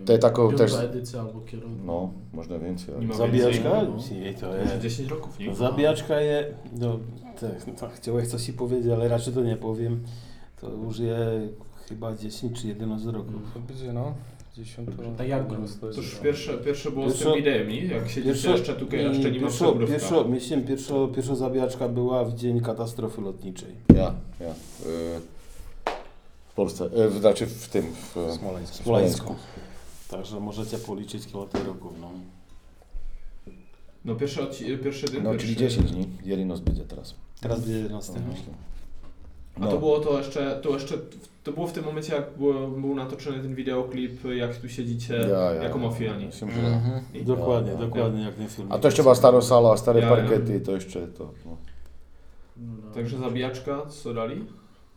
To 0.06 0.12
je 0.12 0.18
takovou 0.18 0.48
piąta 0.48 0.64
też- 0.64 0.74
edycja 0.74 1.20
albo 1.20 1.40
kterou. 1.40 1.68
No, 1.84 2.10
można 2.32 2.58
więcej. 2.58 2.94
ale- 2.94 3.02
Nie 3.04 3.08
ma 3.08 3.14
Zabijaczka? 3.14 3.80
więcej, 3.86 4.20
Jej, 4.20 4.34
to 4.34 4.46
Może 4.46 4.58
jest. 4.62 4.78
10 4.80 5.08
roków, 5.10 5.38
nie? 5.38 5.54
Zabijaczka 5.54 6.20
je, 6.20 6.46
no 6.80 6.98
tak, 7.40 7.78
tak, 7.80 7.92
chciałeś 7.92 8.28
coś 8.28 8.42
ci 8.42 8.52
powiedzieć, 8.52 8.92
ale 8.92 9.08
raczej 9.08 9.34
to 9.34 9.40
nie 9.42 9.56
powiem. 9.56 10.00
To 10.60 10.70
już 10.70 10.98
je 10.98 11.16
chyba 11.88 12.14
10 12.14 12.60
czy 12.60 12.68
11 12.68 13.10
roków. 13.10 13.34
To 13.54 13.60
będzie 13.60 13.92
no, 13.92 14.14
10 14.56 14.88
Tak 15.18 15.28
jak 15.28 15.48
to 15.48 15.54
To 15.80 15.86
już 15.86 16.14
pierwsze, 16.14 16.58
pierwsze 16.58 16.90
było 16.90 17.10
z 17.10 17.12
Pierwszo- 17.12 17.32
tym 17.32 17.68
nie? 17.68 17.84
Jak 17.86 18.08
siedzicie 18.08 18.50
jeszcze 18.50 18.74
tutaj, 18.74 19.04
jeszcze 19.04 19.30
nie 19.30 19.40
ma 19.40 19.46
pierwszo, 19.46 19.64
przebrówka. 19.64 19.94
pierwszo, 19.96 20.24
myślę, 20.28 20.58
pierwszo, 20.58 21.08
pierwsza 21.08 21.34
zabijaczka 21.34 21.88
była 21.88 22.24
w 22.24 22.34
dzień 22.34 22.60
katastrofy 22.60 23.20
lotniczej. 23.20 23.70
Ja, 23.94 24.14
ja. 24.40 24.46
E, 24.46 24.54
w 26.48 26.54
Polsce, 26.54 26.88
w- 27.10 27.18
znaczy 27.20 27.46
w 27.46 27.68
tym, 27.68 27.82
w, 27.92 28.32
Smoleńsk. 28.38 28.72
W 28.72 28.76
Smoleńsku. 28.76 29.34
Także 30.10 30.40
możecie 30.40 30.78
policzyć 30.78 31.26
tych 31.52 31.66
roków. 31.66 31.92
No. 32.00 32.10
No 34.04 34.14
pierwszy, 34.14 34.40
odci- 34.42 34.78
pierwszy 34.78 35.06
dzień, 35.06 35.22
no 35.22 35.30
pierwszy... 35.30 35.46
czyli 35.46 35.58
10 35.58 35.90
dni, 35.92 36.06
Jelinos 36.24 36.60
będzie 36.60 36.84
teraz. 36.84 37.14
Teraz 37.40 37.60
będzie 37.60 37.78
11. 37.78 38.12
No, 38.12 38.20
myślę. 38.32 38.52
A 39.60 39.66
to 39.66 39.78
było 39.78 40.00
to 40.00 40.18
jeszcze, 40.18 40.60
to 40.62 40.70
jeszcze, 40.70 40.94
to 41.44 41.52
było 41.52 41.66
w 41.66 41.72
tym 41.72 41.84
momencie, 41.84 42.14
jak 42.14 42.38
było, 42.38 42.68
był 42.68 42.94
natoczony 42.94 43.38
ten 43.42 43.54
wideoklip, 43.54 44.24
jak 44.24 44.56
tu 44.56 44.68
siedzicie 44.68 45.14
Ja, 45.14 45.54
ja. 45.54 45.62
jako 45.62 45.78
mafiani. 45.78 46.24
Mhm. 46.42 47.24
Dokładnie, 47.24 47.72
Ja, 47.72 47.78
ja. 47.80 47.84
dokładnie 47.86 48.22
jak 48.22 48.34
ten 48.34 48.48
film. 48.48 48.68
A 48.72 48.78
to 48.78 48.88
jeszcze 48.88 49.02
była 49.02 49.14
stara 49.14 49.40
sala, 49.40 49.76
stare 49.76 50.00
Ja, 50.00 50.06
ja. 50.06 50.16
parkety, 50.16 50.60
to 50.60 50.72
jeszcze 50.72 51.08
to. 51.08 51.32
No. 51.44 51.56
No, 52.56 52.72
no. 52.86 52.94
Także 52.94 53.18
zabijaczka, 53.18 53.86
co 53.86 54.14
dali? 54.14 54.44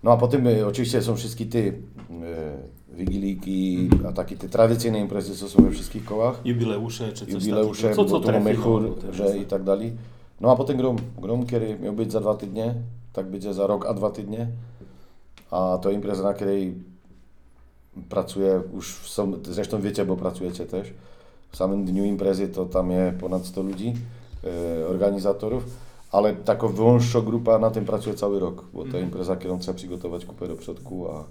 No 0.04 0.12
a 0.12 0.18
potem 0.18 0.48
e, 0.48 0.68
oczywiście 0.68 1.02
są 1.02 1.16
wszystkie 1.16 1.46
te 1.46 1.60
e, 1.60 1.74
wigiliki, 3.00 3.90
a 4.08 4.12
takie 4.12 4.36
te 4.38 4.50
tradycyjne 4.50 5.00
imprezy, 5.00 5.36
co 5.36 5.50
są 5.50 5.64
we 5.64 5.72
wszystkich 5.72 6.06
kołach. 6.06 6.42
Jubileusze 6.46 7.14
czy 7.14 7.26
coś 7.26 7.34
Jubileusze, 7.34 7.90
takiego. 7.90 8.04
bo 8.10 8.20
tu 8.20 8.32
mamy 8.32 8.44
trafiło, 8.54 8.64
chór, 8.80 8.90
bo 8.90 8.96
to 9.02 9.14
że 9.14 9.38
i 9.38 9.46
tak 9.46 9.64
dalej. 9.64 9.94
No 10.42 10.52
a 10.52 10.56
potem 10.56 10.78
grom, 10.78 10.98
grom, 11.22 11.46
który 11.46 11.80
miał 11.80 11.94
być 11.94 12.12
za 12.12 12.20
dwa 12.20 12.34
tygodnie, 12.36 12.76
tak 13.14 13.26
będzie 13.32 13.54
za 13.54 13.68
rok 13.68 13.86
a 13.86 13.94
dwa 13.94 14.10
tygodnie. 14.10 14.48
A 15.52 15.80
to 15.82 15.92
impreza, 15.92 16.24
na 16.24 16.34
której 16.34 16.74
pracuję, 18.10 18.62
już 18.74 18.96
są, 18.96 19.32
zresztą 19.44 19.82
wiecie, 19.82 20.06
bo 20.06 20.16
pracujecie 20.16 20.66
też. 20.66 20.88
W 21.52 21.58
samym 21.58 21.86
dniu 21.86 22.06
imprezy 22.06 22.48
to 22.48 22.66
tam 22.66 22.92
jest 22.92 23.18
ponad 23.18 23.46
100 23.46 23.62
ludzi, 23.64 23.94
e, 24.84 24.88
organizatorów, 24.88 25.64
ale 26.12 26.34
taka 26.36 26.68
wąższa 26.68 27.22
grupa 27.22 27.60
na 27.60 27.72
tym 27.72 27.86
pracuje 27.86 28.16
cały 28.16 28.40
rok, 28.40 28.64
bo 28.74 28.80
to 28.80 28.86
Mhm. 28.86 29.04
impreza, 29.04 29.36
którą 29.36 29.60
trzeba 29.60 29.76
przygotować 29.78 30.26
kupę 30.26 30.48
do 30.48 30.56
przodku, 30.56 31.08
a, 31.12 31.24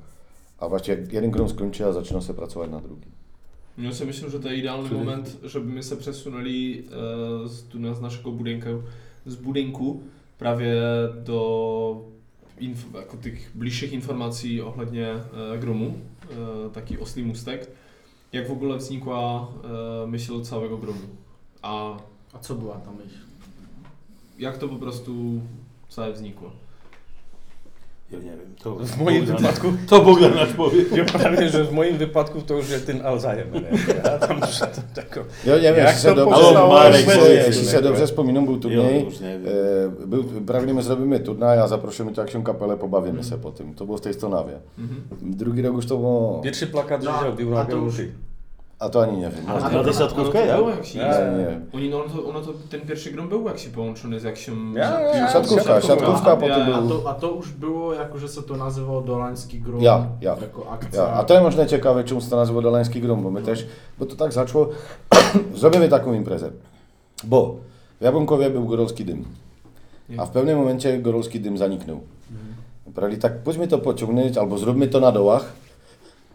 a 0.59 0.69
właściwie 0.69 0.97
jak 1.01 1.13
jeden 1.13 1.31
grom 1.31 1.49
skończy, 1.49 1.87
a 1.87 1.93
zaczyna 1.93 2.21
się 2.21 2.35
pracować 2.35 2.71
na 2.71 2.81
drugim. 2.81 3.11
No 3.79 3.85
ja 4.01 4.07
myślę, 4.07 4.31
że 4.31 4.41
to 4.41 4.49
jest 4.49 4.59
idealny 4.61 4.89
Czyli- 4.89 5.01
moment, 5.01 5.37
żeby 5.45 5.73
my 5.73 5.83
się 5.83 5.97
przesunęli 5.97 6.85
e, 7.45 7.49
z, 7.49 7.63
tu 7.69 7.95
z 7.95 8.01
naszego 8.01 8.33
budynku, 8.33 8.69
z 9.27 9.37
budynku 9.37 10.01
prawie 10.39 10.75
do 11.25 12.05
inf, 12.61 12.87
jako 12.95 13.17
tych 13.17 13.51
bliższych 13.55 13.93
informacji 13.93 14.61
ohledně 14.61 15.07
e, 15.09 15.59
gromu, 15.59 15.95
e, 16.67 16.71
taki 16.71 16.99
oslý 16.99 17.23
mustek. 17.23 17.67
Jak 18.33 18.49
w 18.49 18.53
ogóle 18.53 18.77
vznikła 18.77 19.49
e, 20.05 20.07
myśl 20.07 20.43
całego 20.43 20.79
gromu? 20.79 21.01
A 21.63 21.97
A 22.33 22.39
co 22.39 22.55
była 22.55 22.75
ta 22.77 22.93
myśl? 22.93 23.19
jak 24.39 24.59
to 24.59 24.69
po 24.69 24.77
prostu 24.77 25.41
całe 25.89 26.13
vznikło? 26.13 26.51
Ja 28.13 28.19
nie 28.19 28.25
wiem, 28.25 28.55
to 28.63 28.75
W 28.77 28.99
moim 29.05 29.25
Bogdan- 29.25 29.37
wypadku, 29.37 29.73
To 29.89 30.01
Bogdan 30.01 30.35
nasz 30.35 30.53
powie. 30.53 30.85
ja 30.97 31.05
prawie, 31.05 31.49
że 31.49 31.65
w 31.65 31.73
moim 31.73 31.97
wypadku 31.99 32.41
to 32.43 32.55
już 32.55 32.71
jest 32.71 32.87
ten 32.87 33.07
Alzheimer. 33.07 33.63
Ja 34.05 34.19
tam 34.19 34.37
już 34.39 34.59
to 34.59 34.67
tako... 34.95 35.21
Ja 35.47 35.57
nie 35.57 35.63
wiem, 35.63 35.77
Jak 35.77 35.87
jeśli 35.89 36.03
się 36.11 36.15
dobrze, 36.15 36.53
Marek, 36.69 37.07
jeśli, 37.47 37.67
się 37.67 37.83
dobrze 37.83 38.07
wspominam, 38.07 38.45
był 38.45 38.59
turniej. 38.61 39.07
E, 40.03 40.07
był, 40.07 40.25
prawie 40.25 40.75
my 40.75 40.83
zrobimy 40.83 41.21
turnaj, 41.21 41.59
a 41.59 41.69
zaprosimy 41.69 42.13
tu 42.13 42.21
jakąś 42.21 42.45
kapelę, 42.45 42.77
pobawimy 42.77 43.25
się 43.25 43.39
po 43.39 43.51
tym. 43.53 43.75
To 43.75 43.85
było 43.87 43.99
w 43.99 44.01
tej 44.01 44.15
Stonawie. 44.15 44.53
Mhm. 44.79 45.01
Drugi 45.23 45.63
rok 45.63 45.75
już 45.77 45.87
to 45.87 45.97
było... 45.97 46.41
Pierwszy 46.45 46.67
plakat, 46.67 47.03
że 47.03 47.11
No, 47.11 47.21
zrobił 47.21 47.59
a 47.59 47.67
A 48.79 48.89
to 48.89 49.03
ani 49.03 49.17
nie 49.19 49.31
wiem. 49.31 49.45
A 49.49 49.53
Może- 49.55 49.77
Na 49.77 49.83
deszatkówkę, 49.85 50.47
ja? 50.47 50.59
jak 50.61 50.85
się 50.87 50.99
nie, 50.99 51.05
nie. 51.05 51.61
Oni, 51.75 51.91
no, 51.91 52.01
to, 52.17 52.29
ono 52.29 52.41
to, 52.41 52.53
ten 52.71 52.81
pierwszy 52.81 53.11
grom 53.11 53.29
był 53.29 53.47
jak 53.49 53.59
się 53.59 53.71
połączony 53.71 54.21
z 54.21 54.25
jakąś... 54.25 54.51
Ja, 54.75 55.01
ja, 55.01 55.33
Siatkówka, 55.33 55.81
siatkówka, 55.81 56.33
A, 56.33 56.37
potem 56.37 56.69
ja- 56.69 56.77
A 56.77 56.81
był... 56.83 57.01
to, 57.01 57.11
a 57.11 57.15
to 57.15 57.31
już 57.35 57.53
było, 57.53 57.95
jako 57.95 58.19
że 58.19 58.29
się 58.29 58.43
to 58.43 58.57
nazywało 58.57 59.01
Dolański 59.01 59.61
Grum, 59.61 59.83
Ja, 59.83 60.07
ja. 60.21 60.37
jako 60.41 60.71
akcja. 60.71 61.03
Ja, 61.03 61.09
a 61.13 61.25
to 61.25 61.35
jest 61.35 61.45
może 61.45 61.67
ciekawe, 61.67 62.05
czemu 62.05 62.21
to 62.31 62.37
nazywa 62.37 62.61
Dolański 62.63 63.01
Grum, 63.01 63.23
bo 63.23 63.31
my 63.31 63.43
też, 63.43 63.67
bo 63.99 64.07
to 64.07 64.17
tak 64.17 64.33
zaczło, 64.33 64.69
zrobimy 65.55 65.89
taką 65.89 66.15
imprezę, 66.15 66.51
bo 67.25 67.57
w 68.01 68.05
Jabłonkowie 68.05 68.51
był 68.51 68.65
Gorolski 68.67 69.05
Dym, 69.05 69.25
a 70.19 70.27
w 70.27 70.31
pewnym 70.31 70.59
momencie 70.59 70.99
Gorolski 70.99 71.41
Dym 71.41 71.59
zaniknął. 71.59 72.01
Brali 72.87 73.17
tak, 73.19 73.39
pójdźmy 73.39 73.69
to 73.69 73.79
pociągnąć, 73.79 74.37
albo 74.39 74.59
zróbmy 74.59 74.89
to 74.89 75.01
na 75.01 75.13
dołach, 75.13 75.53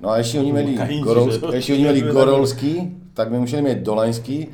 no 0.03 0.11
a 0.11 0.17
jeśli 0.17 0.39
oni 0.39 0.53
mieli, 0.53 0.77
Kainci, 0.77 1.01
Gorolski, 1.01 1.47
że- 1.47 1.55
jeśli 1.55 1.73
oni 1.73 1.83
mieli 1.83 2.03
Gorolski, 2.03 2.91
tak 3.15 3.31
my 3.31 3.39
musieli 3.39 3.63
mieć 3.63 3.79
Dolański, 3.79 4.49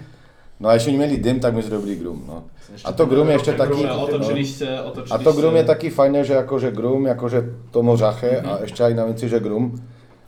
no 0.60 0.70
a 0.70 0.74
jeśli 0.74 0.90
oni 0.90 1.00
mieli 1.00 1.22
Dym, 1.22 1.40
tak 1.40 1.56
my 1.56 1.64
zrobili 1.64 1.98
Grum, 1.98 2.22
no. 2.28 2.42
A 2.84 2.94
to 2.94 3.08
Grum 3.08 3.30
jeszcze 3.30 3.54
taki... 3.54 3.74
Grumę 3.74 3.94
otoczyliście, 3.94 4.84
otoczyliście... 4.84 5.16
A 5.16 5.20
to 5.20 5.34
Grum 5.34 5.56
jest 5.56 5.68
taki 5.68 5.92
fajny, 5.92 6.26
że 6.26 6.34
jako, 6.34 6.60
że 6.60 6.72
Grum, 6.72 7.06
jako, 7.06 7.30
że 7.30 7.44
to 7.72 7.84
morzachę, 7.84 8.44
a 8.52 8.62
jeszcze 8.62 8.92
i 8.92 8.96
na 8.96 9.06
więcej, 9.06 9.30
że 9.30 9.42
Grum, 9.42 9.72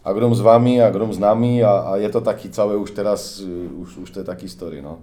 a 0.04 0.14
Grum 0.14 0.36
z 0.36 0.42
wami, 0.42 0.82
a 0.82 0.92
Grum 0.92 1.14
z 1.14 1.20
nami, 1.20 1.64
a, 1.64 1.92
a 1.92 1.98
jest 1.98 2.14
to 2.14 2.22
taki 2.22 2.50
cały 2.50 2.74
już 2.74 2.94
teraz, 2.94 3.40
y, 3.40 3.44
już, 3.80 3.98
już 3.98 4.12
te 4.12 4.24
takie 4.24 4.42
historie, 4.42 4.82
no. 4.82 4.98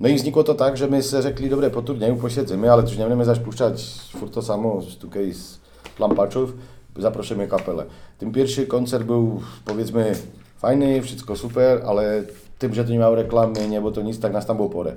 No 0.00 0.08
i 0.08 0.18
znikło 0.18 0.44
to 0.44 0.54
tak, 0.54 0.76
że 0.76 0.88
my 0.88 1.02
sobie 1.02 1.22
řekli, 1.22 1.50
dobre, 1.50 1.70
po 1.70 1.82
turnieju 1.82 2.16
posiedzimy, 2.16 2.72
ale 2.72 2.82
już 2.82 2.92
nie 2.92 2.98
będziemy 2.98 3.24
zaś 3.24 3.38
puszczać. 3.38 3.84
Furt 4.16 4.34
to 4.34 4.42
samo, 4.42 4.82
tutaj 5.00 5.32
z 5.34 5.58
lampaczów, 6.96 7.02
zaprosimy 7.02 7.48
kapelę. 7.48 7.84
Ten 8.18 8.32
pierwszy 8.32 8.66
koncert 8.66 9.04
był, 9.04 9.40
powiedzmy, 9.64 10.14
fajny, 10.58 11.02
wszystko 11.02 11.36
super, 11.36 11.82
ale 11.86 12.24
tym, 12.58 12.74
że 12.74 12.84
to 12.84 12.90
nie 12.90 12.98
miał 12.98 13.14
reklamy, 13.14 13.68
nie, 13.68 13.80
bo 13.80 13.90
to 13.90 14.02
nic, 14.02 14.20
tak 14.20 14.32
nas 14.32 14.46
tam 14.46 14.56
było 14.56 14.68
porę. 14.68 14.92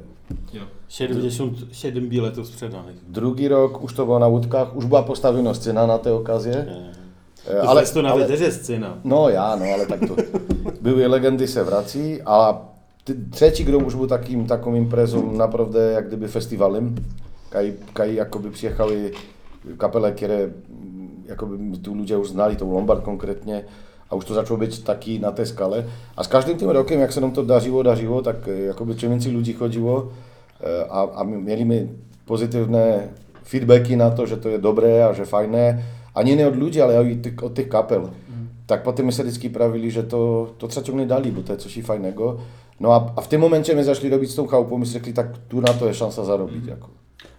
Ja. 0.53 0.61
77 0.89 2.09
biletów 2.09 2.47
sprzedanych. 2.47 2.95
Drugi 3.11 3.47
rok 3.47 3.81
już 3.81 3.93
to 3.93 4.05
było 4.05 4.19
na 4.19 4.27
łódkach, 4.27 4.75
już 4.75 4.85
była 4.85 5.03
postawiona 5.03 5.53
scena 5.53 5.87
na 5.87 5.97
tę 5.99 6.13
okazję. 6.13 6.65
E, 7.47 7.61
Ale 7.61 7.85
to 7.85 8.01
nawet 8.01 8.27
też 8.27 8.41
jest 8.41 8.63
scena. 8.63 8.93
No 9.03 9.29
ja, 9.29 9.57
no 9.59 9.65
ale 9.65 9.85
tak 9.85 9.99
to 9.99 10.15
były 10.81 11.07
legendy 11.07 11.47
se 11.47 11.63
wraci, 11.65 12.19
a 12.25 12.57
ty, 13.05 13.15
trzeci 13.31 13.65
grom 13.65 13.83
już 13.83 13.95
był 13.95 14.07
takim, 14.07 14.47
taką 14.47 14.75
imprezą 14.75 15.31
naprawdę 15.31 15.91
jak 15.91 16.07
gdyby 16.07 16.27
festiwalem. 16.27 16.95
Kaj, 17.49 17.73
kaj 17.93 18.15
jakoby 18.15 18.51
przyjechały 18.51 19.11
kapele, 19.77 20.11
które 20.11 20.49
mm, 21.29 21.71
jakoby 21.71 21.77
tu 21.77 21.95
ludzie 21.95 22.15
już 22.15 22.29
znali, 22.29 22.55
tą 22.55 22.73
Lombard 22.73 23.05
konkretnie, 23.05 23.63
a 24.09 24.15
już 24.15 24.25
to 24.25 24.33
zaczęło 24.33 24.59
być 24.59 24.79
taki 24.79 25.19
na 25.19 25.31
tę 25.31 25.45
skalę. 25.45 25.83
A 26.15 26.23
z 26.23 26.27
każdym 26.27 26.57
tym 26.57 26.69
rokiem, 26.69 26.99
jak 26.99 27.11
się 27.11 27.21
nam 27.21 27.31
to 27.31 27.43
darzyło, 27.43 27.83
darzyło, 27.83 28.21
tak 28.21 28.47
e, 28.47 28.59
jakoby 28.59 28.95
czym 28.95 29.09
więcej 29.09 29.31
ludzi 29.31 29.53
chodziło, 29.53 30.07
e, 30.63 30.85
a, 30.91 31.11
a 31.11 31.23
my 31.23 31.37
mieliśmy 31.37 31.87
pozytywne 32.25 33.07
feedbacki 33.47 33.97
na 33.97 34.11
to, 34.11 34.27
że 34.27 34.37
to 34.37 34.49
jest 34.49 34.61
dobre, 34.61 35.05
a 35.05 35.13
że 35.13 35.25
fajne, 35.25 35.77
a 36.13 36.23
nie, 36.23 36.35
nie 36.35 36.47
od 36.47 36.55
ludzi, 36.55 36.81
ale 36.81 37.11
i 37.11 37.17
tych, 37.17 37.43
od 37.43 37.53
tych 37.53 37.69
kapel. 37.69 38.01
Tak 38.67 38.83
potem 38.83 39.05
my 39.05 39.11
serycki 39.11 39.49
prawili, 39.49 39.91
że 39.91 40.03
to, 40.03 40.49
to 40.57 40.67
trzeba 40.67 40.85
ciągle 40.85 41.05
dali, 41.05 41.31
bo 41.31 41.41
to 41.41 41.53
jest 41.53 41.63
coś 41.63 41.77
i 41.77 41.81
fajnego. 41.81 42.37
No 42.79 42.93
a, 42.93 43.11
a 43.15 43.21
w 43.21 43.27
tym 43.27 43.41
momencie 43.41 43.75
my 43.75 43.83
zaczęli 43.83 44.09
robić 44.09 44.31
z 44.31 44.35
tą 44.35 44.47
chałupą, 44.47 44.77
my 44.77 44.85
řekli, 44.85 45.13
tak 45.13 45.37
tu 45.37 45.61
na 45.61 45.67
to 45.67 45.87
jest 45.87 45.99
szansa 45.99 46.25
zarobić. 46.25 46.65
Jako. 46.67 46.89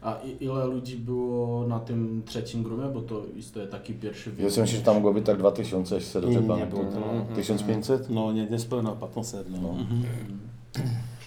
A 0.03 0.19
i, 0.25 0.45
ile 0.45 0.64
ludzi 0.66 0.97
było 0.97 1.66
na 1.66 1.81
tym 1.81 2.23
trzecim 2.27 2.62
grumie, 2.62 2.85
bo 2.88 3.01
to 3.01 3.23
jest 3.37 3.59
taki 3.71 3.95
pierwszy 3.95 4.31
Ja 4.38 4.51
sobie 4.51 4.62
myślę, 4.62 4.79
że 4.79 4.85
tam 4.85 4.95
mogło 4.95 5.12
być 5.12 5.27
tak 5.27 5.38
2000, 5.38 5.95
jeśli 5.95 6.12
się 6.12 6.21
dobrze 6.21 6.37
Nie, 6.37 6.43
nie 6.43 6.49
pamiętam. 6.49 6.79
było 6.79 6.90
to. 7.29 7.35
1500? 7.35 8.11
No 8.11 8.33
nie, 8.33 8.47
niespełna 8.47 8.90
1500. 8.90 9.47
No. 9.62 9.69
Mhm. 9.69 10.03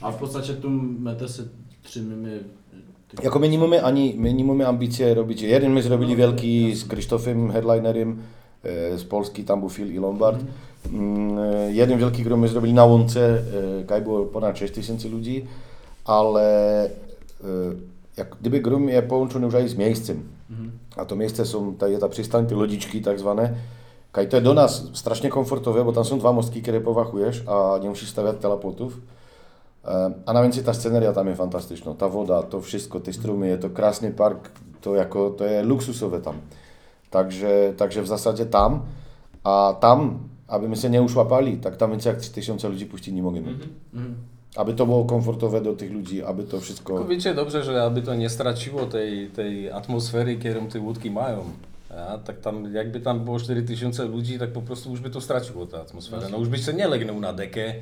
A 0.01 0.11
w 0.11 0.15
podstate 0.15 0.53
tu 0.53 0.69
metę 0.99 1.27
się 1.27 1.43
trzymamy... 1.83 2.43
Jako 3.23 3.39
my 3.39 3.49
nie 3.49 3.59
mamy 3.59 3.83
ani, 3.83 4.15
my 4.17 4.33
nie 4.33 4.43
mamy 4.45 4.67
ambicje 4.67 5.13
robić. 5.13 5.41
Jeden 5.41 5.71
my 5.73 5.81
zrobili 5.81 6.15
wielki 6.15 6.75
z 6.75 6.87
Krzysztofem 6.87 7.51
Headlinerem 7.51 8.17
e, 8.63 8.97
z 8.97 9.03
Polski, 9.03 9.43
tam 9.43 9.59
był 9.59 9.69
Phil 9.69 9.93
i 9.93 9.97
Lombard. 9.97 10.43
Mm, 10.93 11.37
e, 11.39 11.73
Jeden 11.73 11.99
wielki 11.99 12.23
grom 12.23 12.39
my 12.39 12.47
zrobili 12.47 12.73
na 12.73 12.85
łące, 12.85 13.41
e, 13.81 13.83
kaj 13.83 14.01
było 14.01 14.25
ponad 14.25 14.57
6 14.57 14.73
tysięcy 14.73 15.09
ludzi, 15.09 15.45
ale 16.05 16.85
e, 16.85 16.89
jak 18.17 18.35
gdyby 18.41 18.59
grom 18.61 18.89
jest 18.89 19.07
połączony 19.07 19.45
już 19.45 19.55
i 19.65 19.69
z 19.69 19.75
miejscem. 19.77 20.23
A 20.97 21.05
to 21.05 21.15
miejsce 21.15 21.45
są, 21.45 21.75
ta, 21.75 21.85
ta 21.99 22.09
przystań, 22.09 22.45
te 22.45 22.55
lodziczki 22.55 23.01
tak 23.01 23.19
zwane. 23.19 23.53
Kaj 24.11 24.29
to 24.29 24.37
jest 24.37 24.45
do 24.45 24.53
nas 24.53 24.83
strasznie 24.93 25.29
komfortowe, 25.29 25.85
bo 25.85 25.93
tam 25.93 26.05
są 26.05 26.19
dwa 26.19 26.33
mostki, 26.33 26.61
które 26.61 26.81
powachujesz, 26.81 27.43
a 27.47 27.77
nie 27.77 27.89
musisz 27.89 28.09
stawiać 28.09 28.35
telapotów. 28.41 29.01
E, 29.85 30.11
A 30.25 30.33
na 30.33 30.41
więcej 30.41 30.63
ta 30.63 30.73
sceneria 30.73 31.13
tam 31.13 31.27
jest 31.27 31.37
fantastyczna. 31.37 31.93
Ta 31.93 32.09
woda, 32.09 32.43
to 32.43 32.61
wszystko, 32.61 32.99
te 32.99 33.13
strumy, 33.13 33.57
to 33.57 33.69
krasny 33.69 34.11
park, 34.11 34.51
to 34.81 34.95
jako, 34.95 35.29
to 35.29 35.45
jest 35.45 35.67
luksusowe 35.67 36.21
tam. 36.21 36.35
Także, 37.09 37.73
także 37.77 38.01
w 38.01 38.07
zasadzie 38.07 38.45
tam, 38.45 38.81
a 39.43 39.75
tam, 39.79 40.19
aby 40.47 40.69
my 40.69 40.75
się 40.75 40.89
nie 40.89 41.01
uszłapali, 41.01 41.57
tak 41.57 41.77
tam 41.77 41.91
więcej 41.91 42.09
jak 42.09 42.21
3000 42.21 42.69
ludzi 42.69 42.85
puścić 42.85 43.13
nie 43.13 43.23
możemy. 43.23 43.57
Aby 44.55 44.73
to 44.73 44.85
było 44.85 45.05
komfortowe 45.05 45.61
do 45.61 45.73
tych 45.73 45.91
ludzi, 45.91 46.23
aby 46.23 46.43
to 46.43 46.59
wszystko... 46.61 46.93
Tylko 46.93 47.09
wiecie 47.09 47.33
dobrze, 47.33 47.63
że 47.63 47.83
aby 47.83 48.01
to 48.01 48.15
nie 48.15 48.29
straciło 48.29 48.85
tej, 48.85 49.27
tej 49.27 49.71
atmosfery, 49.71 50.35
którą 50.35 50.67
te 50.67 50.79
łódki 50.79 51.11
mają. 51.11 51.43
A, 51.89 52.17
tak 52.17 52.39
tam, 52.39 52.73
jakby 52.73 52.99
tam 52.99 53.19
było 53.19 53.39
4000 53.39 54.05
ludzi, 54.05 54.39
tak 54.39 54.51
po 54.51 54.61
prostu 54.61 54.89
już 54.89 54.99
by 54.99 55.09
to 55.09 55.21
straciło 55.21 55.65
tę 55.65 55.81
atmosferę. 55.81 56.27
No 56.31 56.37
już 56.37 56.49
byś 56.49 56.65
się 56.65 56.73
nie 56.73 56.87
legnął 56.87 57.19
na 57.19 57.33
dekę, 57.33 57.73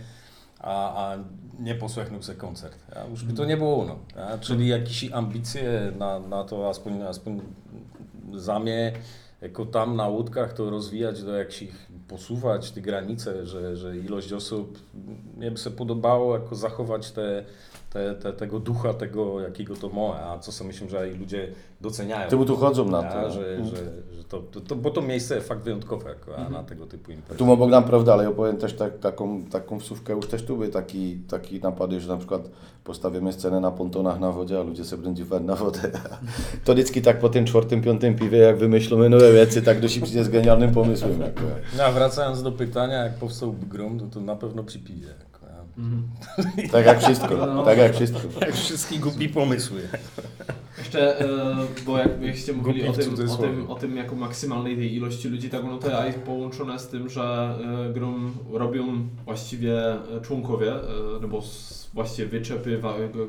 a, 0.59 1.11
a 1.11 1.17
nie 1.59 1.75
posłuchał 1.75 2.23
se 2.23 2.35
koncert. 2.35 2.77
A, 2.95 3.09
już 3.09 3.23
by 3.23 3.33
to 3.33 3.45
nie 3.45 3.57
było 3.57 3.81
ono. 3.81 3.95
Czyli 4.41 4.67
jakieś 4.67 5.11
ambicje 5.11 5.91
na, 5.99 6.19
na 6.19 6.43
to, 6.43 6.69
aspoň, 6.69 7.01
aspoň 7.01 7.41
za 8.33 8.59
mnie, 8.59 8.93
jako 9.41 9.65
tam 9.65 9.95
na 9.95 10.07
łódkach 10.07 10.53
to 10.53 10.69
rozwijać 10.69 11.23
do 11.23 11.35
jakichś, 11.35 11.73
posuwać 12.11 12.71
te 12.71 12.81
granice, 12.81 13.45
że, 13.45 13.77
że 13.77 13.97
ilość 13.97 14.33
osób, 14.33 14.79
mnie 15.37 15.51
by 15.51 15.57
się 15.57 15.69
podobało 15.71 16.37
jako 16.37 16.55
zachować 16.55 17.11
te, 17.11 17.45
te, 17.93 18.15
te, 18.15 18.33
tego 18.33 18.59
ducha, 18.59 18.93
tego 18.93 19.41
jakiego 19.41 19.75
to 19.75 19.89
ma, 19.89 20.31
a 20.31 20.39
co 20.39 20.51
sobie 20.51 20.67
myślę, 20.67 20.89
że 20.89 21.11
i 21.11 21.13
ludzie 21.13 21.47
doceniają. 21.81 22.29
Tymu 22.29 22.45
tu 22.45 22.55
chodzą 22.55 22.85
na 22.85 22.99
A, 22.99 23.23
to. 23.23 23.31
że, 23.31 23.65
że, 23.65 23.75
że 24.11 24.23
to, 24.23 24.39
to, 24.39 24.61
to, 24.61 24.75
bo 24.75 24.89
to 24.89 25.01
miejsce 25.01 25.35
jest 25.35 25.47
fakt 25.47 25.61
wyjątkowe 25.61 26.15
a 26.37 26.49
na 26.49 26.63
tego 26.63 26.85
typu 26.85 27.11
imprezy. 27.11 27.39
Tu 27.39 27.45
ma 27.45 27.55
Bogdan 27.55 27.83
prawda, 27.83 28.13
ale 28.13 28.23
ja 28.23 28.31
powiem 28.31 28.57
też 28.57 28.73
tak, 28.73 28.99
taką, 28.99 29.43
taką 29.43 29.79
wsówkę, 29.79 30.13
już 30.13 30.27
też 30.27 30.43
tu 30.43 30.55
były 30.55 30.67
taki, 30.69 31.15
taki 31.29 31.59
napady, 31.59 31.99
że 31.99 32.07
na 32.07 32.17
przykład 32.17 32.49
postawimy 32.83 33.33
scenę 33.33 33.59
na 33.59 33.71
pontonach 33.71 34.19
na 34.19 34.31
wodzie, 34.31 34.59
a 34.59 34.63
ludzie 34.63 34.85
sobie 34.85 35.03
będą 35.03 35.39
na 35.39 35.55
wodę. 35.55 35.79
To 36.65 36.73
vždycky 36.73 37.01
tak 37.01 37.19
po 37.19 37.29
tym 37.29 37.45
czwartym, 37.45 37.81
piątym 37.81 38.15
piwie, 38.15 38.37
jak 38.37 38.57
wymyślimy 38.57 39.09
nowe 39.09 39.31
rzeczy, 39.31 39.61
tak 39.61 39.79
dość 39.79 39.99
przyjdzie 39.99 40.23
z 40.23 40.29
genialnym 40.29 40.71
pomysłem. 40.71 41.19
No, 41.77 41.83
a 41.83 41.91
wracając 41.91 42.43
do 42.43 42.51
pytania, 42.51 43.03
jak 43.03 43.13
powstał 43.13 43.53
Grom, 43.53 43.97
no 43.97 44.07
to 44.07 44.19
na 44.19 44.35
pewno 44.35 44.63
przy 44.63 44.79
piwie. 44.79 45.07
A. 45.77 46.67
Tak 46.71 46.85
jak 46.85 47.01
wszystko, 47.01 47.63
tak 47.65 47.77
jak 47.77 47.93
wszystko. 47.95 48.19
Jak 48.41 48.55
wszystkie 48.55 48.99
głupi 48.99 49.29
pomysły. 49.29 49.81
Jeszcze, 50.81 51.19
e, 51.19 51.55
bo 51.85 51.97
jak 51.97 52.21
jakście 52.21 52.53
mówili 52.53 52.87
o 52.87 52.93
tym, 52.93 53.13
o, 53.29 53.37
tym, 53.37 53.71
o 53.71 53.75
tym 53.75 53.97
jako 53.97 54.15
maksymalnej 54.15 54.75
tej 54.77 54.95
ilości 54.95 55.29
ludzi, 55.29 55.49
tak 55.49 55.63
ono 55.63 55.77
to 55.77 56.05
jest 56.05 56.19
połączone 56.19 56.79
z 56.79 56.87
tym, 56.87 57.09
że 57.09 57.55
e, 57.89 57.93
grom 57.93 58.31
robią 58.51 59.07
właściwie 59.25 59.93
e, 59.93 60.21
członkowie, 60.21 60.73
no 61.21 61.27
bo 61.27 61.41
właściwie 61.93 62.27
wyczepy, 62.27 62.81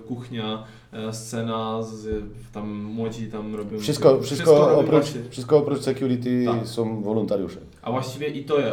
kuchnia, 0.08 0.64
scena, 1.12 1.82
z, 1.82 2.24
tam 2.52 2.82
młodzi 2.84 3.26
tam 3.26 3.54
robią... 3.54 3.78
Wszystko, 3.78 4.20
wszystko, 4.20 4.58
robią 4.58 4.72
oprócz, 4.72 4.90
właśnie. 4.90 5.20
wszystko 5.30 5.58
oprócz 5.58 5.80
security 5.80 6.44
Tak. 6.46 6.68
są 6.68 7.02
wolontariusze. 7.02 7.58
A 7.82 7.90
właściwie 7.90 8.28
i 8.28 8.44
to 8.44 8.58
jest 8.58 8.72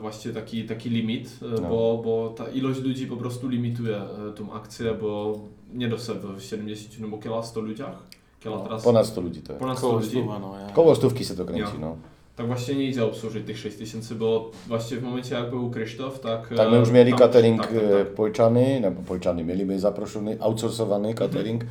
właściwie 0.00 0.34
taki, 0.34 0.64
taki 0.64 0.90
limit, 0.90 1.38
No. 1.62 1.68
bo, 1.68 2.00
bo 2.04 2.34
ta 2.36 2.48
ilość 2.48 2.80
ludzi 2.80 3.06
po 3.06 3.16
prostu 3.16 3.48
limituje 3.48 4.00
tą 4.36 4.52
akcję, 4.52 4.94
bo 5.00 5.40
nie 5.74 5.88
do 5.88 5.98
sobie 5.98 6.20
w 6.38 6.42
70, 6.42 7.00
no 7.00 7.08
bo 7.08 7.18
kiela 7.18 7.42
100 7.42 7.60
ludziach, 7.60 8.02
kiela 8.48 8.60
teraz 8.62 8.82
Ponad 8.84 9.06
100 9.06 9.20
ludzi 9.20 9.42
to 9.42 9.52
jest. 9.52 9.60
ponad 9.60 9.78
100 9.78 9.86
Koło 9.86 9.98
ludzi. 9.98 10.10
stuwa, 10.10 10.38
no 10.38 10.54
ja. 10.66 10.72
Koło 10.74 10.94
stówki 10.94 11.24
się 11.24 11.34
to 11.34 11.44
kręci, 11.44 11.62
Ja. 11.74 11.80
no. 11.80 11.96
Tak 12.36 12.46
właśnie 12.46 12.74
nie 12.74 12.84
idzie 12.84 13.04
obsłużyć 13.04 13.46
tych 13.46 13.58
6000, 13.58 14.14
bo 14.14 14.50
właściwie 14.66 15.00
w 15.00 15.04
momencie 15.04 15.34
jak 15.34 15.50
był 15.50 15.70
Krzysztof, 15.70 16.20
tak... 16.20 16.48
Tak, 16.56 16.70
my 16.70 16.76
e, 16.76 16.80
już 16.80 16.90
mieli 16.90 17.10
tam- 17.10 17.18
catering 17.18 17.60
tak, 17.62 17.70
tak, 17.70 17.82
e, 17.82 18.04
tak. 18.04 18.14
pojczany, 18.14 18.80
no 18.82 18.90
bo 18.90 19.02
pojczany, 19.02 19.44
mieliśmy 19.44 19.78
zaproszony, 19.80 20.36
outsourcowany 20.40 21.14
catering, 21.14 21.64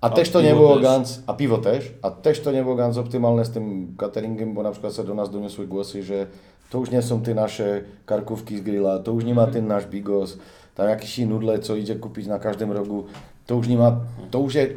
A, 0.00 0.06
A 0.06 0.10
też 0.10 0.30
to 0.30 0.40
nie 0.42 0.48
piwo 0.48 0.60
było 0.60 0.74
też. 0.74 0.82
ganz, 0.82 1.22
a 1.26 1.34
piwo 1.34 1.58
też, 1.58 1.92
a 2.02 2.10
też 2.10 2.40
to 2.40 2.52
nie 2.52 2.62
było 2.62 2.74
ganz 2.76 2.96
optymalne 2.96 3.44
z 3.44 3.50
tym 3.50 3.94
cateringiem, 3.98 4.54
bo 4.54 4.62
na 4.62 4.70
przykład 4.70 4.94
się 4.94 5.04
do 5.04 5.14
nas 5.14 5.30
doniosły 5.30 5.66
głosy, 5.66 6.02
że 6.02 6.26
to 6.70 6.78
już 6.78 6.90
nie 6.90 7.02
są 7.02 7.22
te 7.22 7.34
nasze 7.34 7.82
karkówki 8.06 8.58
z 8.58 8.60
grilla, 8.60 8.98
to 8.98 9.12
już 9.12 9.24
nie 9.24 9.34
ma 9.34 9.46
ten 9.46 9.66
nasz 9.66 9.86
bigos, 9.86 10.38
tam 10.74 10.88
jakiś 10.88 11.18
nudle, 11.18 11.58
co 11.58 11.76
idzie 11.76 11.94
kupić 11.96 12.26
na 12.26 12.38
każdym 12.38 12.72
rogu, 12.72 13.04
to 13.46 13.54
już 13.54 13.68
nie 13.68 13.76
ma, 13.78 13.96
to 14.30 14.38
już 14.38 14.54
je, 14.54 14.68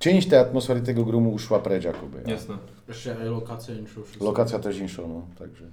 część 0.00 0.28
tej 0.28 0.38
atmosfery 0.38 0.80
tego 0.80 1.04
grumu 1.04 1.32
uszła 1.32 1.58
precz 1.58 1.84
jakoby. 1.84 2.22
a 2.26 2.30
Jasné. 2.30 2.58
Jeszcze 2.88 3.24
lokacja 3.24 3.74
všetko. 4.06 4.24
Lokacja 4.24 4.58
też 4.58 4.78
insza, 4.78 5.02
no, 5.02 5.22
także. 5.38 5.64